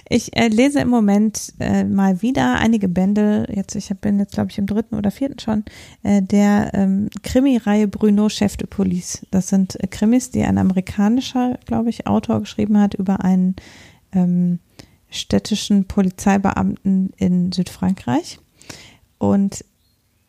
Ich 0.08 0.36
äh, 0.36 0.48
lese 0.48 0.80
im 0.80 0.88
Moment 0.88 1.54
äh, 1.58 1.84
mal 1.84 2.22
wieder 2.22 2.56
einige 2.56 2.88
Bände, 2.88 3.46
jetzt 3.52 3.74
ich 3.74 3.88
bin 4.00 4.18
jetzt 4.18 4.34
glaube 4.34 4.50
ich 4.50 4.58
im 4.58 4.66
dritten 4.66 4.94
oder 4.94 5.10
vierten 5.10 5.38
schon, 5.38 5.64
äh, 6.02 6.22
der 6.22 6.70
ähm, 6.74 7.08
Krimi-Reihe 7.22 7.88
Bruno 7.88 8.28
Chef 8.28 8.56
de 8.56 8.66
Police. 8.66 9.26
Das 9.30 9.48
sind 9.48 9.82
äh, 9.82 9.86
Krimis, 9.86 10.30
die 10.30 10.42
ein 10.42 10.58
amerikanischer, 10.58 11.58
glaube 11.66 11.90
ich, 11.90 12.06
Autor 12.06 12.40
geschrieben 12.40 12.78
hat 12.78 12.94
über 12.94 13.24
einen 13.24 13.56
ähm, 14.12 14.58
städtischen 15.10 15.86
Polizeibeamten 15.86 17.12
in 17.16 17.52
Südfrankreich. 17.52 18.38
Und 19.18 19.64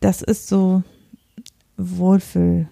das 0.00 0.22
ist 0.22 0.48
so 0.48 0.82
Wohlfühl. 1.76 2.68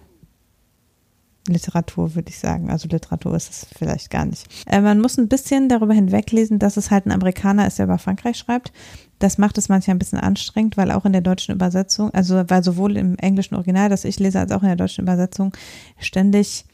Literatur, 1.47 2.15
würde 2.15 2.29
ich 2.29 2.39
sagen. 2.39 2.69
Also 2.69 2.87
Literatur 2.87 3.35
ist 3.35 3.49
es 3.49 3.67
vielleicht 3.77 4.09
gar 4.09 4.25
nicht. 4.25 4.47
Äh, 4.65 4.81
man 4.81 4.99
muss 4.99 5.17
ein 5.17 5.27
bisschen 5.27 5.67
darüber 5.67 5.93
hinweglesen, 5.93 6.59
dass 6.59 6.77
es 6.77 6.89
halt 6.89 7.05
ein 7.05 7.11
Amerikaner 7.11 7.67
ist, 7.67 7.79
der 7.79 7.85
über 7.85 7.97
Frankreich 7.97 8.37
schreibt. 8.37 8.71
Das 9.19 9.37
macht 9.37 9.57
es 9.57 9.69
manchmal 9.69 9.95
ein 9.95 9.99
bisschen 9.99 10.19
anstrengend, 10.19 10.77
weil 10.77 10.91
auch 10.91 11.05
in 11.05 11.11
der 11.11 11.21
deutschen 11.21 11.53
Übersetzung, 11.53 12.13
also 12.13 12.43
weil 12.47 12.63
sowohl 12.63 12.97
im 12.97 13.17
englischen 13.17 13.55
Original, 13.55 13.89
das 13.89 14.05
ich 14.05 14.19
lese, 14.19 14.39
als 14.39 14.51
auch 14.51 14.61
in 14.61 14.67
der 14.67 14.77
deutschen 14.77 15.03
Übersetzung 15.03 15.53
ständig 15.99 16.65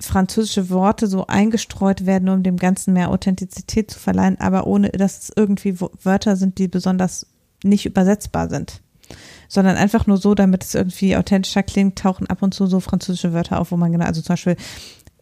französische 0.00 0.70
Worte 0.70 1.06
so 1.06 1.26
eingestreut 1.26 2.04
werden, 2.04 2.28
um 2.28 2.42
dem 2.42 2.56
Ganzen 2.56 2.92
mehr 2.92 3.10
Authentizität 3.10 3.90
zu 3.90 3.98
verleihen, 3.98 4.38
aber 4.40 4.66
ohne, 4.66 4.90
dass 4.90 5.18
es 5.18 5.32
irgendwie 5.34 5.78
Wörter 6.02 6.36
sind, 6.36 6.58
die 6.58 6.68
besonders 6.68 7.26
nicht 7.62 7.86
übersetzbar 7.86 8.48
sind 8.50 8.82
sondern 9.54 9.76
einfach 9.76 10.06
nur 10.06 10.16
so, 10.16 10.34
damit 10.34 10.64
es 10.64 10.74
irgendwie 10.74 11.16
authentischer 11.16 11.62
klingt, 11.62 11.96
tauchen 11.96 12.26
ab 12.26 12.42
und 12.42 12.52
zu 12.52 12.66
so 12.66 12.80
französische 12.80 13.32
Wörter 13.32 13.60
auf, 13.60 13.70
wo 13.70 13.76
man 13.76 13.92
genau, 13.92 14.04
also 14.04 14.20
zum 14.20 14.34
Beispiel 14.34 14.56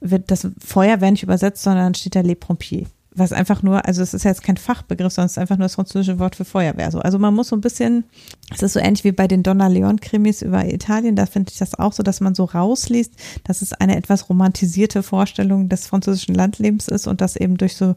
wird 0.01 0.31
das 0.31 0.49
Feuerwehr 0.59 1.11
nicht 1.11 1.23
übersetzt, 1.23 1.63
sondern 1.63 1.95
steht 1.95 2.17
da 2.17 2.21
Les 2.21 2.35
Pompiers. 2.35 2.89
Was 3.15 3.35
einfach 3.35 3.63
nur, 3.63 3.85
also 3.85 4.01
es 4.01 4.15
ist 4.15 4.25
jetzt 4.25 4.43
kein 4.43 4.57
Fachbegriff, 4.57 5.13
sondern 5.13 5.27
es 5.27 5.33
ist 5.33 5.39
einfach 5.39 5.59
nur 5.59 5.67
das 5.67 5.75
französische 5.75 6.19
Wort 6.19 6.35
für 6.35 6.47
Feuerwehr. 6.47 6.91
So. 6.91 6.99
Also 7.01 7.19
man 7.19 7.35
muss 7.35 7.49
so 7.49 7.57
ein 7.57 7.61
bisschen, 7.61 8.05
es 8.51 8.63
ist 8.63 8.73
so 8.73 8.81
ähnlich 8.81 9.05
wie 9.05 9.13
bei 9.13 9.29
den 9.29 9.43
Donna 9.43 9.67
Leon-Krimis 9.67 10.41
über 10.41 10.65
Italien, 10.65 11.15
da 11.15 11.27
finde 11.27 11.53
ich 11.53 11.59
das 11.59 11.79
auch 11.79 11.93
so, 11.93 12.03
dass 12.03 12.23
man 12.23 12.35
so 12.35 12.45
rausliest, 12.45 13.13
dass 13.45 13.61
es 13.61 13.75
eine 13.75 13.97
etwas 13.97 14.31
romantisierte 14.31 15.03
Vorstellung 15.03 15.69
des 15.69 15.87
französischen 15.87 16.35
Landlebens 16.35 16.89
ist 16.89 17.07
und 17.07 17.21
dass 17.21 17.37
eben 17.37 17.59
durch 17.59 17.77
so, 17.77 17.97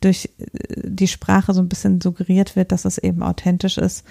durch 0.00 0.30
äh, 0.38 0.80
die 0.82 1.08
Sprache 1.08 1.52
so 1.52 1.60
ein 1.60 1.68
bisschen 1.68 2.00
suggeriert 2.00 2.56
wird, 2.56 2.72
dass 2.72 2.86
es 2.86 2.96
eben 2.96 3.22
authentisch 3.22 3.76
ist. 3.76 4.02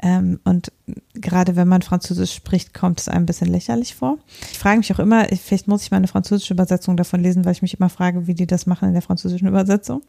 Ähm, 0.00 0.38
und 0.44 0.70
gerade 1.14 1.56
wenn 1.56 1.66
man 1.66 1.82
Französisch 1.82 2.32
spricht, 2.32 2.72
kommt 2.72 3.00
es 3.00 3.08
einem 3.08 3.24
ein 3.24 3.26
bisschen 3.26 3.48
lächerlich 3.48 3.94
vor. 3.94 4.18
Ich 4.52 4.58
frage 4.58 4.78
mich 4.78 4.92
auch 4.92 5.00
immer, 5.00 5.24
vielleicht 5.24 5.66
muss 5.66 5.82
ich 5.82 5.90
mal 5.90 5.96
eine 5.96 6.08
französische 6.08 6.54
Übersetzung 6.54 6.96
davon 6.96 7.20
lesen, 7.20 7.44
weil 7.44 7.52
ich 7.52 7.62
mich 7.62 7.74
immer 7.74 7.88
frage, 7.88 8.26
wie 8.26 8.34
die 8.34 8.46
das 8.46 8.66
machen 8.66 8.88
in 8.88 8.94
der 8.94 9.02
französischen 9.02 9.48
Übersetzung. 9.48 10.02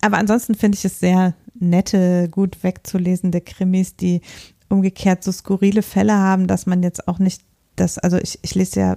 Aber 0.00 0.18
ansonsten 0.18 0.54
finde 0.54 0.78
ich 0.78 0.84
es 0.84 1.00
sehr 1.00 1.34
nette, 1.54 2.28
gut 2.28 2.62
wegzulesende 2.62 3.40
Krimis, 3.40 3.96
die 3.96 4.20
umgekehrt 4.68 5.24
so 5.24 5.32
skurrile 5.32 5.82
Fälle 5.82 6.14
haben, 6.14 6.46
dass 6.46 6.66
man 6.66 6.82
jetzt 6.82 7.08
auch 7.08 7.18
nicht 7.18 7.42
das, 7.76 7.98
also 7.98 8.18
ich, 8.18 8.38
ich 8.42 8.54
lese 8.54 8.80
ja 8.80 8.96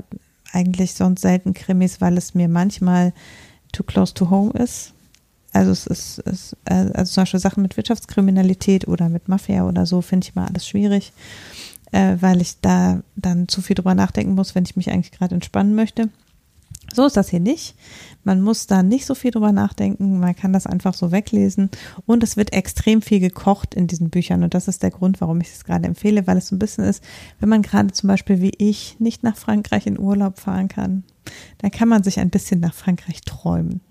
eigentlich 0.53 0.93
sonst 0.93 1.21
selten 1.21 1.53
Krimis, 1.53 1.99
weil 1.99 2.17
es 2.17 2.33
mir 2.35 2.47
manchmal 2.47 3.13
too 3.71 3.83
close 3.83 4.13
to 4.13 4.29
home 4.29 4.51
ist. 4.51 4.93
Also 5.53 5.71
es 5.71 5.87
ist, 5.87 6.19
es, 6.25 6.55
äh, 6.65 6.91
also 6.93 7.13
zum 7.13 7.21
Beispiel 7.21 7.39
Sachen 7.39 7.63
mit 7.63 7.77
Wirtschaftskriminalität 7.77 8.87
oder 8.87 9.09
mit 9.09 9.27
Mafia 9.27 9.67
oder 9.67 9.85
so 9.85 10.01
finde 10.01 10.27
ich 10.27 10.35
mal 10.35 10.47
alles 10.47 10.67
schwierig, 10.67 11.13
äh, 11.91 12.17
weil 12.19 12.41
ich 12.41 12.59
da 12.61 13.01
dann 13.15 13.47
zu 13.47 13.61
viel 13.61 13.75
drüber 13.75 13.95
nachdenken 13.95 14.35
muss, 14.35 14.55
wenn 14.55 14.65
ich 14.65 14.75
mich 14.75 14.91
eigentlich 14.91 15.11
gerade 15.11 15.35
entspannen 15.35 15.75
möchte. 15.75 16.09
So 16.93 17.05
ist 17.05 17.17
das 17.17 17.29
hier 17.29 17.39
nicht. 17.39 17.75
Man 18.23 18.41
muss 18.41 18.67
da 18.67 18.81
nicht 18.81 19.05
so 19.05 19.13
viel 19.13 19.31
drüber 19.31 19.51
nachdenken. 19.51 20.19
Man 20.19 20.35
kann 20.35 20.53
das 20.53 20.67
einfach 20.67 20.93
so 20.93 21.11
weglesen. 21.11 21.69
Und 22.05 22.23
es 22.23 22.37
wird 22.37 22.53
extrem 22.53 23.01
viel 23.01 23.19
gekocht 23.19 23.75
in 23.75 23.87
diesen 23.87 24.09
Büchern. 24.09 24.43
Und 24.43 24.53
das 24.53 24.67
ist 24.67 24.83
der 24.83 24.91
Grund, 24.91 25.19
warum 25.19 25.41
ich 25.41 25.49
es 25.49 25.65
gerade 25.65 25.85
empfehle, 25.85 26.27
weil 26.27 26.37
es 26.37 26.47
so 26.47 26.55
ein 26.55 26.59
bisschen 26.59 26.85
ist, 26.85 27.03
wenn 27.39 27.49
man 27.49 27.61
gerade 27.61 27.91
zum 27.91 28.07
Beispiel 28.07 28.41
wie 28.41 28.53
ich 28.57 28.95
nicht 28.99 29.23
nach 29.23 29.35
Frankreich 29.35 29.85
in 29.85 29.99
Urlaub 29.99 30.39
fahren 30.39 30.69
kann, 30.69 31.03
dann 31.57 31.71
kann 31.71 31.89
man 31.89 32.03
sich 32.03 32.19
ein 32.19 32.29
bisschen 32.29 32.61
nach 32.61 32.73
Frankreich 32.73 33.21
träumen. 33.21 33.81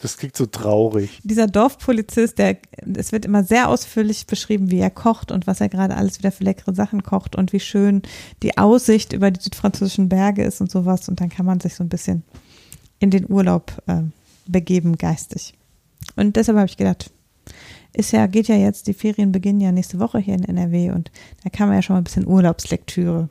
Das 0.00 0.16
klingt 0.16 0.36
so 0.36 0.46
traurig. 0.46 1.20
Dieser 1.22 1.46
Dorfpolizist, 1.46 2.38
der, 2.38 2.58
es 2.96 3.12
wird 3.12 3.24
immer 3.24 3.44
sehr 3.44 3.68
ausführlich 3.68 4.26
beschrieben, 4.26 4.70
wie 4.70 4.78
er 4.78 4.90
kocht 4.90 5.32
und 5.32 5.46
was 5.46 5.60
er 5.60 5.68
gerade 5.68 5.96
alles 5.96 6.18
wieder 6.18 6.32
für 6.32 6.44
leckere 6.44 6.74
Sachen 6.74 7.02
kocht 7.02 7.36
und 7.36 7.52
wie 7.52 7.60
schön 7.60 8.02
die 8.42 8.58
Aussicht 8.58 9.12
über 9.12 9.30
die 9.30 9.40
südfranzösischen 9.40 10.08
Berge 10.08 10.44
ist 10.44 10.60
und 10.60 10.70
sowas. 10.70 11.08
Und 11.08 11.20
dann 11.20 11.28
kann 11.28 11.46
man 11.46 11.60
sich 11.60 11.74
so 11.74 11.84
ein 11.84 11.88
bisschen 11.88 12.22
in 12.98 13.10
den 13.10 13.30
Urlaub 13.30 13.82
äh, 13.86 14.02
begeben, 14.46 14.96
geistig. 14.96 15.54
Und 16.16 16.36
deshalb 16.36 16.58
habe 16.58 16.68
ich 16.68 16.76
gedacht, 16.76 17.10
ist 17.94 18.12
ja, 18.12 18.26
geht 18.26 18.48
ja 18.48 18.56
jetzt, 18.56 18.86
die 18.86 18.94
Ferien 18.94 19.32
beginnen 19.32 19.60
ja 19.60 19.72
nächste 19.72 19.98
Woche 19.98 20.18
hier 20.18 20.34
in 20.34 20.44
NRW 20.44 20.90
und 20.90 21.10
da 21.44 21.50
kann 21.50 21.68
man 21.68 21.76
ja 21.76 21.82
schon 21.82 21.94
mal 21.94 22.00
ein 22.00 22.04
bisschen 22.04 22.26
Urlaubslektüre 22.26 23.28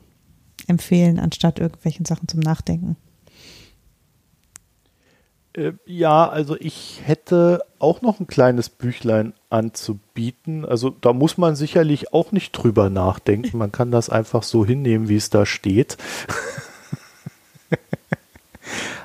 empfehlen, 0.68 1.18
anstatt 1.18 1.58
irgendwelchen 1.58 2.04
Sachen 2.04 2.28
zum 2.28 2.40
Nachdenken. 2.40 2.96
Äh, 5.54 5.72
ja, 5.86 6.28
also 6.28 6.56
ich 6.58 7.00
hätte 7.04 7.60
auch 7.78 8.02
noch 8.02 8.20
ein 8.20 8.26
kleines 8.26 8.68
Büchlein 8.68 9.34
anzubieten. 9.50 10.64
Also 10.64 10.90
da 10.90 11.12
muss 11.12 11.38
man 11.38 11.56
sicherlich 11.56 12.12
auch 12.12 12.32
nicht 12.32 12.52
drüber 12.52 12.90
nachdenken. 12.90 13.58
Man 13.58 13.72
kann 13.72 13.90
das 13.90 14.08
einfach 14.08 14.42
so 14.42 14.64
hinnehmen, 14.64 15.08
wie 15.08 15.16
es 15.16 15.30
da 15.30 15.46
steht. 15.46 15.96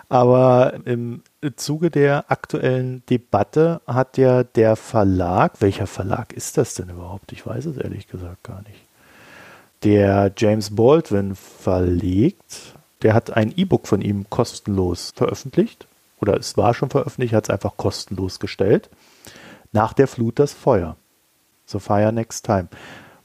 Aber 0.10 0.80
im 0.86 1.22
Zuge 1.57 1.91
der 1.91 2.32
aktuellen 2.32 3.03
Debatte 3.10 3.82
hat 3.86 4.18
ja 4.18 4.44
der 4.44 4.78
Verlag, 4.78 5.60
welcher 5.60 5.86
Verlag 5.86 6.32
ist 6.32 6.57
das 6.57 6.76
denn 6.76 6.90
überhaupt? 6.90 7.34
Ich 7.34 7.45
weiß 7.45 7.65
es 7.65 7.78
ehrlich 7.78 8.07
gesagt 8.07 8.44
gar 8.44 8.61
nicht. 8.61 8.80
Der 9.84 10.32
James 10.38 10.76
Baldwin 10.76 11.36
verlegt, 11.36 12.74
der 13.02 13.14
hat 13.14 13.36
ein 13.36 13.53
E-Book 13.56 13.86
von 13.86 14.02
ihm 14.02 14.30
kostenlos 14.30 15.11
veröffentlicht. 15.14 15.88
Oder 16.19 16.38
es 16.38 16.57
war 16.57 16.73
schon 16.73 16.89
veröffentlicht, 16.89 17.34
hat 17.34 17.45
es 17.45 17.49
einfach 17.49 17.77
kostenlos 17.77 18.39
gestellt. 18.39 18.89
Nach 19.72 19.94
der 19.94 20.07
Flut 20.07 20.39
das 20.39 20.53
Feuer. 20.53 20.95
So 21.65 21.80
Fire 21.80 22.11
Next 22.11 22.45
Time. 22.45 22.68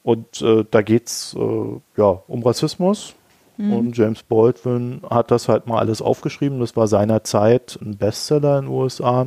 Und 0.03 0.43
äh, 0.43 0.65
da 0.71 0.83
geht 0.83 1.07
es 1.07 1.35
äh, 1.35 1.81
ja, 1.97 2.23
um 2.27 2.43
Rassismus, 2.43 3.15
Mhm. 3.57 3.73
Und 3.73 3.97
James 3.97 4.23
Baldwin 4.23 5.03
hat 5.09 5.31
das 5.31 5.49
halt 5.49 5.67
mal 5.67 5.79
alles 5.79 6.03
aufgeschrieben. 6.03 6.61
Das 6.61 6.77
war 6.77 6.89
seinerzeit 6.89 7.79
ein 7.81 7.97
Bestseller 7.97 8.59
in 8.59 8.67
den 8.67 8.75
USA, 8.75 9.27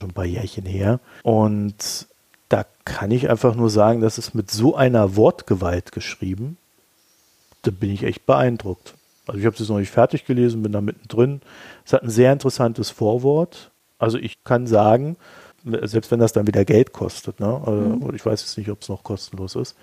schon 0.00 0.10
ein 0.10 0.14
paar 0.14 0.24
Jährchen 0.24 0.66
her. 0.66 1.00
Und 1.22 2.06
da 2.48 2.64
kann 2.84 3.10
ich 3.10 3.30
einfach 3.30 3.54
nur 3.54 3.70
sagen, 3.70 4.00
das 4.00 4.18
ist 4.18 4.34
mit 4.34 4.50
so 4.50 4.76
einer 4.76 5.16
Wortgewalt 5.16 5.92
geschrieben. 5.92 6.56
Da 7.62 7.70
bin 7.70 7.90
ich 7.90 8.04
echt 8.04 8.26
beeindruckt. 8.26 8.94
Also 9.26 9.40
ich 9.40 9.46
habe 9.46 9.54
es 9.54 9.60
jetzt 9.60 9.70
noch 9.70 9.78
nicht 9.78 9.90
fertig 9.90 10.26
gelesen, 10.26 10.62
bin 10.62 10.72
da 10.72 10.82
mittendrin. 10.82 11.40
Es 11.84 11.92
hat 11.92 12.02
ein 12.02 12.10
sehr 12.10 12.32
interessantes 12.32 12.90
Vorwort. 12.90 13.70
Also 13.98 14.18
ich 14.18 14.42
kann 14.44 14.66
sagen, 14.66 15.16
selbst 15.64 16.10
wenn 16.10 16.20
das 16.20 16.32
dann 16.32 16.46
wieder 16.46 16.64
Geld 16.64 16.92
kostet, 16.92 17.40
ne? 17.40 17.60
Also, 17.64 17.80
mhm. 17.80 18.14
ich 18.14 18.24
weiß 18.24 18.42
jetzt 18.42 18.58
nicht, 18.58 18.70
ob 18.70 18.82
es 18.82 18.88
noch 18.88 19.02
kostenlos 19.02 19.54
ist, 19.56 19.76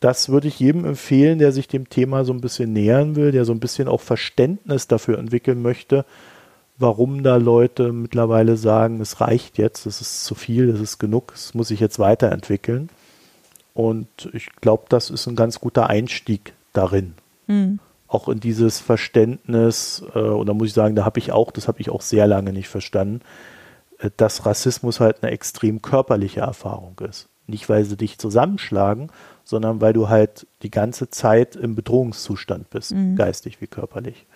das 0.00 0.28
würde 0.28 0.48
ich 0.48 0.60
jedem 0.60 0.84
empfehlen, 0.84 1.38
der 1.38 1.52
sich 1.52 1.66
dem 1.66 1.88
Thema 1.88 2.24
so 2.24 2.32
ein 2.32 2.42
bisschen 2.42 2.72
nähern 2.72 3.16
will, 3.16 3.32
der 3.32 3.46
so 3.46 3.52
ein 3.52 3.60
bisschen 3.60 3.88
auch 3.88 4.02
Verständnis 4.02 4.86
dafür 4.86 5.18
entwickeln 5.18 5.62
möchte, 5.62 6.04
warum 6.76 7.22
da 7.22 7.36
Leute 7.36 7.92
mittlerweile 7.92 8.56
sagen, 8.56 9.00
es 9.00 9.20
reicht 9.20 9.56
jetzt, 9.56 9.86
es 9.86 10.00
ist 10.00 10.24
zu 10.24 10.34
viel, 10.34 10.68
es 10.68 10.80
ist 10.80 10.98
genug, 10.98 11.32
es 11.34 11.54
muss 11.54 11.68
sich 11.68 11.80
jetzt 11.80 11.98
weiterentwickeln. 11.98 12.90
Und 13.72 14.28
ich 14.32 14.48
glaube, 14.60 14.84
das 14.88 15.10
ist 15.10 15.26
ein 15.26 15.36
ganz 15.36 15.58
guter 15.58 15.88
Einstieg 15.88 16.52
darin. 16.72 17.14
Mhm. 17.46 17.78
Auch 18.06 18.28
in 18.28 18.40
dieses 18.40 18.80
Verständnis, 18.80 20.04
äh, 20.14 20.18
und 20.18 20.46
da 20.46 20.54
muss 20.54 20.68
ich 20.68 20.74
sagen, 20.74 20.94
da 20.94 21.04
habe 21.04 21.18
ich 21.18 21.32
auch, 21.32 21.50
das 21.50 21.68
habe 21.68 21.80
ich 21.80 21.90
auch 21.90 22.02
sehr 22.02 22.26
lange 22.26 22.52
nicht 22.52 22.68
verstanden, 22.68 23.20
äh, 23.98 24.10
dass 24.16 24.46
Rassismus 24.46 25.00
halt 25.00 25.22
eine 25.22 25.32
extrem 25.32 25.82
körperliche 25.82 26.40
Erfahrung 26.40 27.00
ist. 27.08 27.28
Nicht, 27.46 27.68
weil 27.68 27.84
sie 27.84 27.96
dich 27.96 28.18
zusammenschlagen, 28.18 29.10
sondern 29.44 29.80
weil 29.80 29.92
du 29.92 30.08
halt 30.08 30.46
die 30.62 30.70
ganze 30.70 31.10
Zeit 31.10 31.56
im 31.56 31.74
Bedrohungszustand 31.74 32.70
bist, 32.70 32.92
mhm. 32.92 33.16
geistig 33.16 33.60
wie 33.60 33.66
körperlich. 33.66 34.26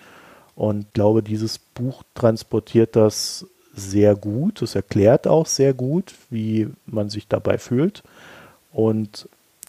Und 0.55 0.87
ich 0.87 0.93
glaube, 0.93 1.23
dieses 1.23 1.59
Buch 1.59 2.03
transportiert 2.15 2.97
das 2.97 3.47
sehr 3.75 4.17
gut. 4.17 4.61
Es 4.61 4.75
erklärt 4.75 5.27
auch 5.27 5.47
sehr 5.47 5.73
gut, 5.73 6.15
wie 6.31 6.69
man 6.85 7.09
sich 7.09 7.29
dabei 7.29 7.59
fühlt. 7.59 8.03
Und 8.73 9.29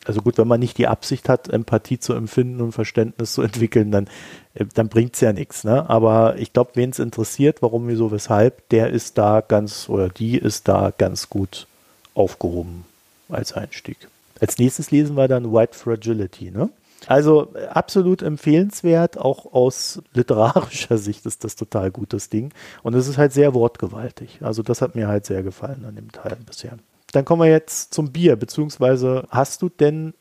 also 0.09 0.23
gut, 0.23 0.39
wenn 0.39 0.47
man 0.47 0.59
nicht 0.59 0.79
die 0.79 0.87
Absicht 0.87 1.29
hat, 1.29 1.49
Empathie 1.49 1.99
zu 1.99 2.13
empfinden 2.13 2.61
und 2.61 2.71
Verständnis 2.71 3.33
zu 3.33 3.43
entwickeln, 3.43 3.91
dann, 3.91 4.07
äh, 4.55 4.65
dann 4.73 4.89
bringt 4.89 5.13
es 5.13 5.21
ja 5.21 5.33
nichts. 5.33 5.63
Ne? 5.63 5.87
Aber 5.87 6.35
ich 6.37 6.51
glaube, 6.51 6.71
wen 6.73 6.89
es 6.89 6.97
interessiert, 6.97 7.61
warum, 7.61 7.87
wieso, 7.87 8.11
weshalb, 8.11 8.67
der 8.69 8.89
ist 8.89 9.19
da 9.19 9.41
ganz 9.41 9.87
oder 9.87 10.09
die 10.09 10.39
ist 10.39 10.67
da 10.67 10.91
ganz 10.97 11.29
gut 11.29 11.67
aufgehoben 12.15 12.85
als 13.29 13.53
Einstieg. 13.53 14.07
Als 14.41 14.57
nächstes 14.57 14.89
lesen 14.89 15.15
wir 15.15 15.27
dann 15.27 15.53
White 15.53 15.77
Fragility. 15.77 16.49
Ne? 16.49 16.69
Also 17.05 17.53
absolut 17.71 18.23
empfehlenswert, 18.23 19.19
auch 19.19 19.53
aus 19.53 20.01
literarischer 20.15 20.97
Sicht 20.97 21.27
ist 21.27 21.43
das 21.43 21.55
total 21.55 21.91
gutes 21.91 22.29
Ding. 22.29 22.51
Und 22.81 22.95
es 22.95 23.07
ist 23.07 23.19
halt 23.19 23.31
sehr 23.31 23.53
wortgewaltig. 23.53 24.39
Also 24.41 24.63
das 24.63 24.81
hat 24.81 24.95
mir 24.95 25.07
halt 25.07 25.27
sehr 25.27 25.43
gefallen 25.43 25.85
an 25.87 25.95
dem 25.95 26.11
Teil 26.11 26.35
bisher. 26.47 26.79
Dann 27.11 27.25
kommen 27.25 27.41
wir 27.41 27.49
jetzt 27.49 27.93
zum 27.93 28.11
Bier, 28.11 28.35
beziehungsweise 28.35 29.27
hast 29.29 29.61
du 29.61 29.69
denn 29.69 30.13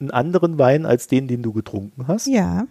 einen 0.00 0.10
anderen 0.10 0.58
Wein 0.58 0.86
als 0.86 1.08
den, 1.08 1.28
den 1.28 1.42
du 1.42 1.52
getrunken 1.52 2.06
hast? 2.06 2.26
Ja. 2.26 2.66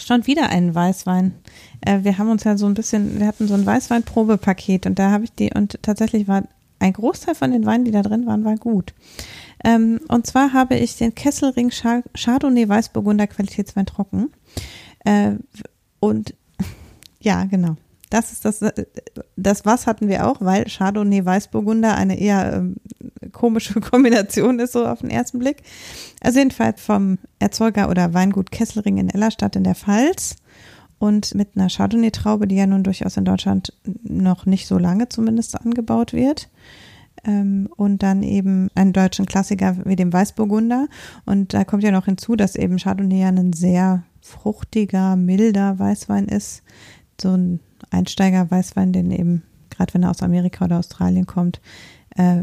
Schon 0.00 0.26
wieder 0.26 0.48
einen 0.48 0.74
Weißwein. 0.74 1.34
Äh, 1.82 2.02
wir 2.02 2.16
haben 2.16 2.30
uns 2.30 2.44
ja 2.44 2.56
so 2.56 2.66
ein 2.66 2.74
bisschen, 2.74 3.20
wir 3.20 3.26
hatten 3.26 3.46
so 3.46 3.54
ein 3.54 3.66
Weißwein-Probepaket 3.66 4.86
und 4.86 4.98
da 4.98 5.10
habe 5.10 5.24
ich 5.24 5.34
die, 5.34 5.50
und 5.54 5.78
tatsächlich 5.82 6.28
war 6.28 6.44
ein 6.78 6.92
Großteil 6.94 7.34
von 7.34 7.52
den 7.52 7.66
Weinen, 7.66 7.84
die 7.84 7.90
da 7.90 8.02
drin 8.02 8.26
waren, 8.26 8.44
war 8.44 8.56
gut. 8.56 8.94
Ähm, 9.64 10.00
und 10.08 10.26
zwar 10.26 10.52
habe 10.52 10.76
ich 10.76 10.96
den 10.96 11.14
Kesselring 11.14 11.70
Chardonnay 11.70 12.68
Weißburgunder 12.68 13.26
Qualitätswein 13.26 13.86
trocken. 13.86 14.32
Äh, 15.04 15.32
und 16.00 16.34
ja, 17.20 17.44
genau. 17.44 17.76
Das 18.12 18.30
ist 18.30 18.44
das, 18.44 18.60
das 19.36 19.64
was 19.64 19.86
hatten 19.86 20.06
wir 20.06 20.28
auch, 20.28 20.42
weil 20.42 20.66
Chardonnay 20.66 21.24
Weißburgunder 21.24 21.94
eine 21.94 22.20
eher 22.20 22.52
ähm, 22.52 22.76
komische 23.32 23.80
Kombination 23.80 24.58
ist, 24.58 24.72
so 24.72 24.86
auf 24.86 25.00
den 25.00 25.08
ersten 25.08 25.38
Blick. 25.38 25.62
Also 26.20 26.38
jedenfalls 26.38 26.82
vom 26.82 27.16
Erzeuger 27.38 27.88
oder 27.88 28.12
Weingut 28.12 28.50
Kesselring 28.50 28.98
in 28.98 29.08
Ellerstadt 29.08 29.56
in 29.56 29.64
der 29.64 29.74
Pfalz 29.74 30.36
und 30.98 31.34
mit 31.34 31.56
einer 31.56 31.70
Chardonnay-Traube, 31.70 32.46
die 32.46 32.56
ja 32.56 32.66
nun 32.66 32.82
durchaus 32.82 33.16
in 33.16 33.24
Deutschland 33.24 33.72
noch 34.02 34.44
nicht 34.44 34.66
so 34.66 34.76
lange 34.76 35.08
zumindest 35.08 35.58
angebaut 35.58 36.12
wird 36.12 36.50
ähm, 37.24 37.66
und 37.76 38.02
dann 38.02 38.22
eben 38.22 38.68
einen 38.74 38.92
deutschen 38.92 39.24
Klassiker 39.24 39.78
wie 39.86 39.96
dem 39.96 40.12
Weißburgunder. 40.12 40.86
Und 41.24 41.54
da 41.54 41.64
kommt 41.64 41.82
ja 41.82 41.92
noch 41.92 42.04
hinzu, 42.04 42.36
dass 42.36 42.56
eben 42.56 42.76
Chardonnay 42.76 43.24
ein 43.24 43.54
sehr 43.54 44.02
fruchtiger, 44.20 45.16
milder 45.16 45.78
Weißwein 45.78 46.26
ist. 46.26 46.62
So 47.18 47.30
ein 47.30 47.60
Einsteiger-Weißwein, 47.92 48.92
den 48.92 49.10
eben, 49.10 49.42
gerade 49.70 49.94
wenn 49.94 50.02
er 50.02 50.10
aus 50.10 50.22
Amerika 50.22 50.64
oder 50.64 50.78
Australien 50.78 51.26
kommt, 51.26 51.60
äh, 52.16 52.42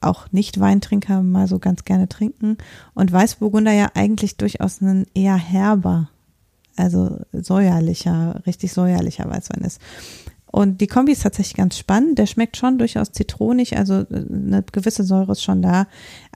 auch 0.00 0.30
Nicht-Weintrinker 0.32 1.22
mal 1.22 1.48
so 1.48 1.58
ganz 1.58 1.84
gerne 1.84 2.08
trinken. 2.08 2.58
Und 2.94 3.12
Weißburgunder 3.12 3.72
ja 3.72 3.90
eigentlich 3.94 4.36
durchaus 4.36 4.80
ein 4.80 5.06
eher 5.14 5.36
herber, 5.36 6.10
also 6.76 7.18
säuerlicher, 7.32 8.42
richtig 8.46 8.72
säuerlicher 8.72 9.28
Weißwein 9.28 9.62
ist. 9.62 9.80
Und 10.56 10.80
die 10.80 10.86
Kombi 10.86 11.12
ist 11.12 11.22
tatsächlich 11.22 11.56
ganz 11.56 11.76
spannend. 11.76 12.18
Der 12.18 12.24
schmeckt 12.24 12.56
schon 12.56 12.78
durchaus 12.78 13.12
zitronig, 13.12 13.76
also 13.76 13.94
äh, 13.94 14.06
eine 14.10 14.62
gewisse 14.72 15.04
Säure 15.04 15.32
ist 15.32 15.42
schon 15.42 15.60
da, 15.60 15.86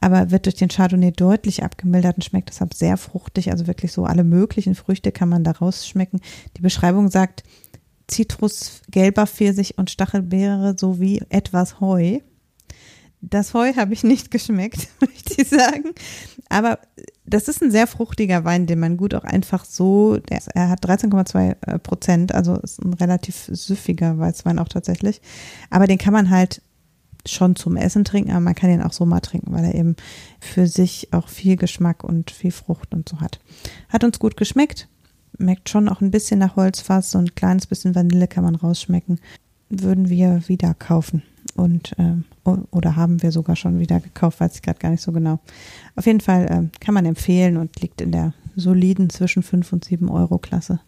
aber 0.01 0.31
wird 0.31 0.47
durch 0.47 0.57
den 0.57 0.69
Chardonnay 0.69 1.13
deutlich 1.13 1.63
abgemildert 1.63 2.17
und 2.17 2.23
schmeckt 2.23 2.51
deshalb 2.51 2.75
sehr 2.75 2.97
fruchtig. 2.97 3.51
Also 3.51 3.67
wirklich 3.67 3.93
so 3.93 4.05
alle 4.05 4.25
möglichen 4.25 4.75
Früchte 4.75 5.13
kann 5.13 5.29
man 5.29 5.45
da 5.45 5.53
rausschmecken. 5.53 6.21
Die 6.57 6.63
Beschreibung 6.63 7.09
sagt 7.09 7.45
Zitrus, 8.11 8.83
gelber 8.91 9.27
Pfirsich 9.27 9.79
und 9.79 9.91
Stachelbeere 9.91 10.77
sowie 10.79 11.23
etwas 11.29 11.81
Heu. 11.81 12.19
Das 13.23 13.53
Heu 13.53 13.75
habe 13.77 13.93
ich 13.93 14.03
nicht 14.03 14.31
geschmeckt, 14.31 14.89
möchte 15.01 15.41
ich 15.41 15.49
sagen. 15.49 15.93
Aber 16.49 16.79
das 17.25 17.49
ist 17.49 17.63
ein 17.63 17.71
sehr 17.71 17.87
fruchtiger 17.87 18.45
Wein, 18.45 18.67
den 18.67 18.81
man 18.81 18.97
gut 18.97 19.15
auch 19.15 19.25
einfach 19.25 19.65
so, 19.65 20.17
der, 20.17 20.41
er 20.55 20.69
hat 20.69 20.85
13,2 20.85 21.57
äh, 21.61 21.79
Prozent, 21.79 22.35
also 22.35 22.57
ist 22.57 22.83
ein 22.83 22.95
relativ 22.95 23.49
süffiger 23.53 24.19
Weißwein 24.19 24.59
auch 24.59 24.69
tatsächlich. 24.69 25.21
Aber 25.69 25.87
den 25.87 25.99
kann 25.99 26.13
man 26.13 26.31
halt 26.31 26.63
schon 27.27 27.55
zum 27.55 27.77
Essen 27.77 28.05
trinken, 28.05 28.31
aber 28.31 28.41
man 28.41 28.55
kann 28.55 28.71
ihn 28.71 28.83
auch 28.83 28.93
so 28.93 29.05
mal 29.05 29.21
trinken, 29.21 29.53
weil 29.53 29.65
er 29.65 29.75
eben 29.75 29.97
für 30.41 30.67
sich 30.67 31.13
auch 31.13 31.29
viel 31.29 31.57
Geschmack 31.57 32.03
und 32.03 32.31
viel 32.31 32.51
Frucht 32.51 32.95
und 32.95 33.09
so 33.09 33.21
hat. 33.21 33.41
Hat 33.91 34.05
uns 34.05 34.19
gut 34.19 34.37
geschmeckt, 34.37 34.89
merkt 35.41 35.69
schon 35.69 35.89
auch 35.89 36.01
ein 36.01 36.11
bisschen 36.11 36.39
nach 36.39 36.57
Holzfass, 36.57 37.11
so 37.11 37.19
ein 37.19 37.35
kleines 37.35 37.67
bisschen 37.67 37.95
Vanille 37.95 38.29
kann 38.29 38.45
man 38.45 38.55
rausschmecken. 38.55 39.19
Würden 39.69 40.09
wir 40.09 40.49
wieder 40.49 40.75
kaufen 40.75 41.23
und 41.57 41.93
äh, 41.99 42.15
oder 42.71 42.97
haben 42.97 43.23
wir 43.23 43.33
sogar 43.33 43.57
schon 43.57 43.79
wieder 43.79 44.01
gekauft, 44.01 44.41
weiß 44.41 44.57
ich 44.57 44.63
gerade 44.63 44.79
gar 44.79 44.91
nicht 44.91 45.03
so 45.03 45.13
genau. 45.13 45.39
Auf 45.97 46.07
jeden 46.07 46.21
Fall 46.21 46.45
äh, 46.47 46.79
kann 46.81 46.95
man 46.95 47.07
empfehlen 47.07 47.57
und 47.57 47.81
liegt 47.81 48.01
in 48.01 48.13
der 48.13 48.35
soliden 48.57 49.11
zwischen 49.11 49.43
5 49.43 49.73
und 49.73 49.85
7 49.85 50.09
Euro 50.09 50.39
Klasse. 50.39 50.81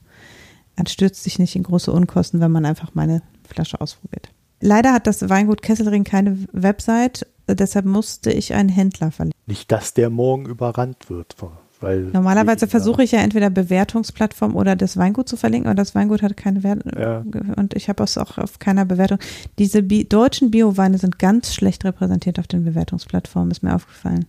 Man 0.77 0.87
stürzt 0.87 1.23
sich 1.23 1.39
nicht 1.39 1.55
in 1.55 1.63
große 1.63 1.93
Unkosten, 1.93 2.41
wenn 2.41 2.51
man 2.51 2.65
einfach 2.65 2.95
meine 2.95 3.23
Flasche 3.45 3.81
ausprobiert. 3.81 4.31
Leider 4.61 4.93
hat 4.93 5.07
das 5.07 5.29
Weingut 5.29 5.63
Kesselring 5.63 6.05
keine 6.05 6.39
Website, 6.53 7.27
deshalb 7.49 7.85
musste 7.85 8.33
ich 8.33 8.55
einen 8.55 8.69
Händler 8.69 9.11
verlegen. 9.11 9.37
Nicht, 9.47 9.71
dass 9.73 9.93
der 9.95 10.09
morgen 10.09 10.47
überrannt 10.47 11.11
wird. 11.11 11.37
Weil 11.83 12.03
Normalerweise 12.13 12.67
versuche 12.69 13.03
ich 13.03 13.13
ja 13.13 13.21
entweder 13.21 13.51
Bewertungsplattform 13.51 14.55
oder 14.57 14.77
das 14.77 14.97
Weingut 14.97 15.29
zu 15.29 15.37
verlinken, 15.37 15.69
aber 15.69 15.75
das 15.75 15.95
Weingut 15.95 16.23
hat 16.23 16.37
keine 16.37 16.63
Wertung 16.63 16.93
Ja. 16.99 17.25
und 17.57 17.75
ich 17.75 17.89
habe 17.89 18.03
es 18.05 18.17
auch 18.17 18.39
auf 18.39 18.59
keiner 18.59 18.85
Bewertung. 18.85 19.19
Diese 19.59 19.83
Bi 19.83 20.05
deutschen 20.05 20.51
Bioweine 20.51 20.99
sind 20.99 21.19
ganz 21.19 21.55
schlecht 21.55 21.85
repräsentiert 21.85 22.39
auf 22.39 22.47
den 22.47 22.65
Bewertungsplattformen, 22.65 23.51
ist 23.51 23.63
mir 23.63 23.75
aufgefallen. 23.75 24.27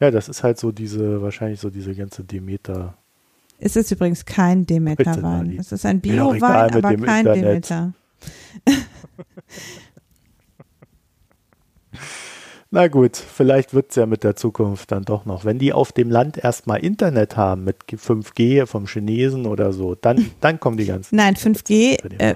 Ja, 0.00 0.10
das 0.10 0.28
ist 0.28 0.42
halt 0.42 0.58
so 0.58 0.72
diese, 0.72 1.22
wahrscheinlich 1.22 1.58
so 1.60 1.70
diese 1.70 1.94
ganze 1.94 2.22
Demeter. 2.22 2.94
Es 3.58 3.74
ist 3.76 3.90
übrigens 3.90 4.24
kein 4.24 4.66
Demeter-Wein. 4.66 5.56
Es 5.58 5.72
ist 5.72 5.86
ein 5.86 6.00
Bio-Wein, 6.00 6.74
aber 6.74 6.94
kein 6.96 7.26
Internet. 7.26 7.36
Demeter. 7.70 7.92
Na 12.76 12.88
gut, 12.88 13.16
vielleicht 13.16 13.72
wird 13.72 13.88
es 13.88 13.96
ja 13.96 14.04
mit 14.04 14.22
der 14.22 14.36
Zukunft 14.36 14.92
dann 14.92 15.02
doch 15.02 15.24
noch. 15.24 15.46
Wenn 15.46 15.58
die 15.58 15.72
auf 15.72 15.92
dem 15.92 16.10
Land 16.10 16.36
erstmal 16.36 16.84
Internet 16.84 17.34
haben 17.34 17.64
mit 17.64 17.76
5G 17.88 18.66
vom 18.66 18.86
Chinesen 18.86 19.46
oder 19.46 19.72
so, 19.72 19.94
dann, 19.94 20.30
dann 20.42 20.60
kommen 20.60 20.76
die 20.76 20.84
ganzen. 20.84 21.16
Nein, 21.16 21.36
5G, 21.36 22.02
Für 22.02 22.08
den 22.10 22.20
äh, 22.20 22.34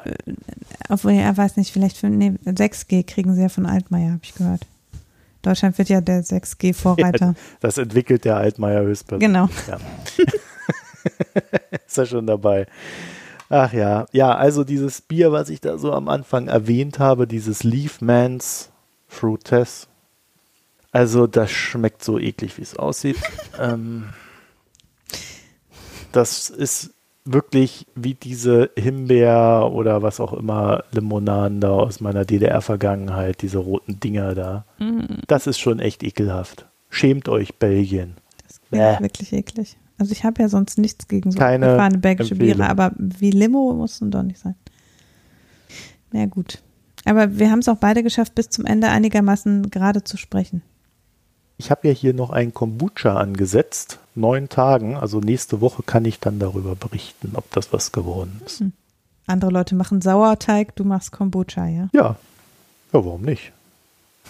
obwohl 0.89 1.13
er 1.13 1.37
weiß 1.37 1.59
nicht, 1.59 1.75
vielleicht 1.75 1.99
fün- 1.99 2.17
nee, 2.17 2.33
6G 2.47 3.07
kriegen 3.07 3.35
sie 3.35 3.43
ja 3.43 3.51
von 3.51 3.67
Altmaier, 3.67 4.13
habe 4.13 4.21
ich 4.23 4.35
gehört. 4.35 4.63
Deutschland 5.43 5.77
wird 5.77 5.91
ja 5.91 6.01
der 6.01 6.25
6G-Vorreiter. 6.25 7.35
Das 7.61 7.77
entwickelt 7.77 8.25
der 8.25 8.39
Altmaier 8.39 8.81
höchstpersönlich. 8.81 9.29
Genau. 9.29 9.51
Ja. 9.69 9.77
ist 11.87 11.99
er 11.99 12.07
schon 12.07 12.27
dabei. 12.27 12.65
Ach 13.51 13.75
ja, 13.75 14.07
ja, 14.13 14.35
also 14.35 14.65
dieses 14.65 15.03
Bier, 15.03 15.33
was 15.33 15.51
ich 15.51 15.61
da 15.61 15.77
so 15.77 15.93
am 15.93 16.09
Anfang 16.09 16.49
erwähnt 16.49 16.99
habe, 16.99 17.27
dieses 17.27 17.63
Leafmans 17.63 18.71
Fruites. 19.07 19.90
Also 20.93 21.27
das 21.27 21.51
schmeckt 21.51 22.03
so 22.05 22.19
eklig, 22.19 22.59
wie 22.59 22.63
es 22.63 22.77
aussieht. 22.77 23.17
ähm, 23.61 24.11
das 26.13 26.51
ist 26.51 26.93
wirklich 27.25 27.87
wie 27.95 28.15
diese 28.15 28.71
Himbeer 28.77 29.71
oder 29.73 30.03
was 30.03 30.21
auch 30.21 30.33
immer 30.33 30.85
Limonaden 30.91 31.61
da 31.61 31.71
aus 31.71 32.01
meiner 32.01 32.25
DDR-Vergangenheit, 32.25 33.43
diese 33.43 33.59
roten 33.59 34.01
Dinger 34.01 34.35
da. 34.35 34.65
Das 35.27 35.47
ist 35.47 35.59
schon 35.59 35.81
echt 35.81 36.03
ekelhaft. 36.03 36.67
Schämt 36.89 37.29
euch, 37.29 37.57
Belgien. 37.57 38.15
Das 38.47 38.61
klingt 38.63 39.01
wirklich 39.01 39.33
eklig. 39.33 39.77
Also 39.99 40.13
ich 40.13 40.25
habe 40.25 40.41
ja 40.43 40.49
sonst 40.49 40.79
nichts 40.79 41.09
gegen 41.09 41.31
so 41.31 41.39
Keine 41.39 41.67
gefahrene 41.73 41.99
belgische 41.99 42.33
Empfehlung. 42.33 42.57
Biere, 42.57 42.71
aber 42.71 42.93
wie 42.97 43.31
Limo 43.31 43.75
muss 43.75 44.01
nun 44.01 44.11
doch 44.11 44.23
nicht 44.23 44.41
sein. 44.41 44.55
Na 46.11 46.25
gut. 46.27 46.63
Aber 47.05 47.39
wir 47.39 47.51
haben 47.51 47.61
es 47.61 47.69
auch 47.69 47.77
beide 47.77 48.03
geschafft, 48.03 48.35
bis 48.35 48.49
zum 48.49 48.65
Ende 48.65 48.89
einigermaßen 48.89 49.71
gerade 49.71 50.03
zu 50.03 50.17
sprechen. 50.17 50.63
Ich 51.61 51.71
habe 51.71 51.89
ja 51.89 51.93
hier 51.93 52.15
noch 52.15 52.31
einen 52.31 52.55
Kombucha 52.55 53.17
angesetzt, 53.17 53.99
neun 54.15 54.49
Tagen. 54.49 54.97
Also 54.97 55.21
nächste 55.21 55.61
Woche 55.61 55.83
kann 55.83 56.07
ich 56.07 56.19
dann 56.19 56.39
darüber 56.39 56.75
berichten, 56.75 57.33
ob 57.35 57.51
das 57.51 57.71
was 57.71 57.93
geworden 57.93 58.41
ist. 58.47 58.65
Andere 59.27 59.51
Leute 59.51 59.75
machen 59.75 60.01
Sauerteig, 60.01 60.75
du 60.77 60.85
machst 60.85 61.13
Kombucha, 61.13 61.67
ja? 61.67 61.91
Ja, 61.93 62.03
ja, 62.03 62.17
warum 62.93 63.21
nicht? 63.21 63.53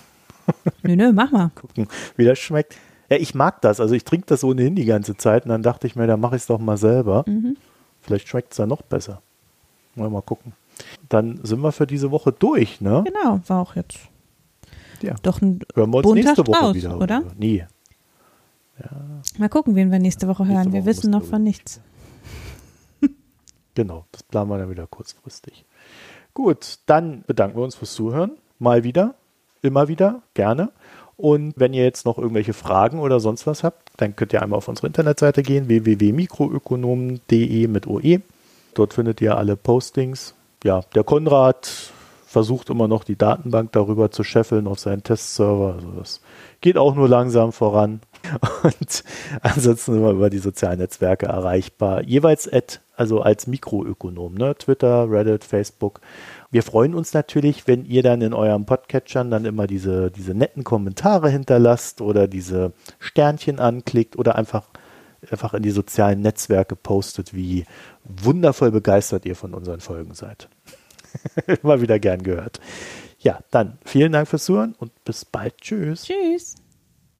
Nö, 0.82 0.96
nö, 0.96 1.12
mach 1.12 1.30
mal. 1.30 1.52
Gucken, 1.54 1.86
wie 2.16 2.24
das 2.24 2.40
schmeckt. 2.40 2.76
Ja, 3.08 3.16
ich 3.16 3.32
mag 3.32 3.62
das. 3.62 3.78
Also 3.78 3.94
ich 3.94 4.02
trinke 4.02 4.26
das 4.26 4.42
ohnehin 4.42 4.74
die 4.74 4.84
ganze 4.84 5.16
Zeit 5.16 5.44
und 5.44 5.50
dann 5.50 5.62
dachte 5.62 5.86
ich 5.86 5.94
mir, 5.94 6.08
dann 6.08 6.18
mache 6.18 6.34
ich 6.34 6.42
es 6.42 6.46
doch 6.48 6.58
mal 6.58 6.78
selber. 6.78 7.22
Mhm. 7.28 7.56
Vielleicht 8.02 8.26
schmeckt 8.26 8.54
es 8.54 8.56
dann 8.56 8.70
noch 8.70 8.82
besser. 8.82 9.22
Mal, 9.94 10.10
mal 10.10 10.20
gucken. 10.20 10.52
Dann 11.08 11.38
sind 11.44 11.60
wir 11.60 11.70
für 11.70 11.86
diese 11.86 12.10
Woche 12.10 12.32
durch, 12.32 12.80
ne? 12.80 13.04
Genau, 13.06 13.40
war 13.46 13.60
auch 13.60 13.76
jetzt 13.76 14.09
Ja. 15.02 15.14
doch 15.22 15.40
ein. 15.40 15.60
Hören 15.74 15.90
wir 15.90 15.98
uns 15.98 16.04
Bunter 16.04 16.22
nächste 16.22 16.46
Woche 16.46 16.56
Strauß, 16.56 16.74
wieder. 16.74 16.98
oder? 16.98 17.22
Nee. 17.38 17.66
Mal 19.38 19.48
gucken, 19.48 19.74
wen 19.74 19.90
wir 19.90 19.98
nächste 19.98 20.26
Woche 20.28 20.44
hören. 20.46 20.54
Nächste 20.56 20.72
wir 20.72 20.80
Woche 20.80 20.86
wissen 20.86 21.10
musst 21.10 21.24
noch 21.24 21.30
von 21.30 21.42
nichts. 21.42 21.80
Genau, 23.74 24.04
das 24.10 24.24
planen 24.24 24.50
wir 24.50 24.58
dann 24.58 24.68
wieder 24.68 24.86
kurzfristig. 24.88 25.64
Gut, 26.34 26.80
dann 26.86 27.22
bedanken 27.26 27.56
wir 27.56 27.62
uns 27.62 27.76
fürs 27.76 27.94
Zuhören. 27.94 28.32
Mal 28.58 28.82
wieder, 28.84 29.14
immer 29.62 29.86
wieder, 29.88 30.22
gerne. 30.34 30.70
Und 31.16 31.54
wenn 31.56 31.72
ihr 31.72 31.84
jetzt 31.84 32.04
noch 32.04 32.18
irgendwelche 32.18 32.52
Fragen 32.52 32.98
oder 32.98 33.20
sonst 33.20 33.46
was 33.46 33.62
habt, 33.62 33.90
dann 33.98 34.16
könnt 34.16 34.32
ihr 34.32 34.42
einmal 34.42 34.56
auf 34.58 34.66
unsere 34.68 34.88
Internetseite 34.88 35.42
gehen, 35.42 35.68
www.mikroökonomen.de 35.68 37.66
mit 37.68 37.86
OE. 37.86 38.20
Dort 38.74 38.94
findet 38.94 39.20
ihr 39.20 39.36
alle 39.36 39.56
Postings. 39.56 40.34
Ja, 40.64 40.80
der 40.94 41.04
Konrad 41.04 41.92
versucht 42.30 42.70
immer 42.70 42.86
noch 42.86 43.02
die 43.02 43.18
Datenbank 43.18 43.72
darüber 43.72 44.12
zu 44.12 44.22
scheffeln 44.22 44.68
auf 44.68 44.78
seinen 44.78 45.02
Testserver. 45.02 45.74
Also 45.74 45.90
das 45.98 46.20
geht 46.60 46.78
auch 46.78 46.94
nur 46.94 47.08
langsam 47.08 47.52
voran. 47.52 48.02
Und 48.62 49.02
ansonsten 49.42 50.00
wir 50.00 50.12
über 50.12 50.30
die 50.30 50.38
sozialen 50.38 50.78
Netzwerke 50.78 51.26
erreichbar. 51.26 52.04
Jeweils 52.04 52.48
at, 52.50 52.82
also 52.94 53.20
als 53.20 53.48
Mikroökonom, 53.48 54.34
ne? 54.34 54.54
Twitter, 54.56 55.10
Reddit, 55.10 55.42
Facebook. 55.42 56.00
Wir 56.52 56.62
freuen 56.62 56.94
uns 56.94 57.14
natürlich, 57.14 57.66
wenn 57.66 57.84
ihr 57.84 58.04
dann 58.04 58.22
in 58.22 58.32
eurem 58.32 58.64
Podcatchern 58.64 59.32
dann 59.32 59.44
immer 59.44 59.66
diese, 59.66 60.12
diese 60.12 60.32
netten 60.32 60.62
Kommentare 60.62 61.30
hinterlasst 61.30 62.00
oder 62.00 62.28
diese 62.28 62.72
Sternchen 63.00 63.58
anklickt 63.58 64.16
oder 64.16 64.36
einfach, 64.36 64.68
einfach 65.32 65.52
in 65.52 65.64
die 65.64 65.72
sozialen 65.72 66.20
Netzwerke 66.20 66.76
postet, 66.76 67.34
wie 67.34 67.64
wundervoll 68.04 68.70
begeistert 68.70 69.26
ihr 69.26 69.34
von 69.34 69.52
unseren 69.52 69.80
Folgen 69.80 70.14
seid. 70.14 70.48
Immer 71.62 71.80
wieder 71.80 71.98
gern 71.98 72.22
gehört. 72.22 72.60
Ja, 73.18 73.40
dann 73.50 73.78
vielen 73.84 74.12
Dank 74.12 74.28
fürs 74.28 74.44
Zuhören 74.44 74.74
und 74.78 75.04
bis 75.04 75.24
bald. 75.24 75.58
Tschüss. 75.58 76.04
Tschüss. 76.04 76.56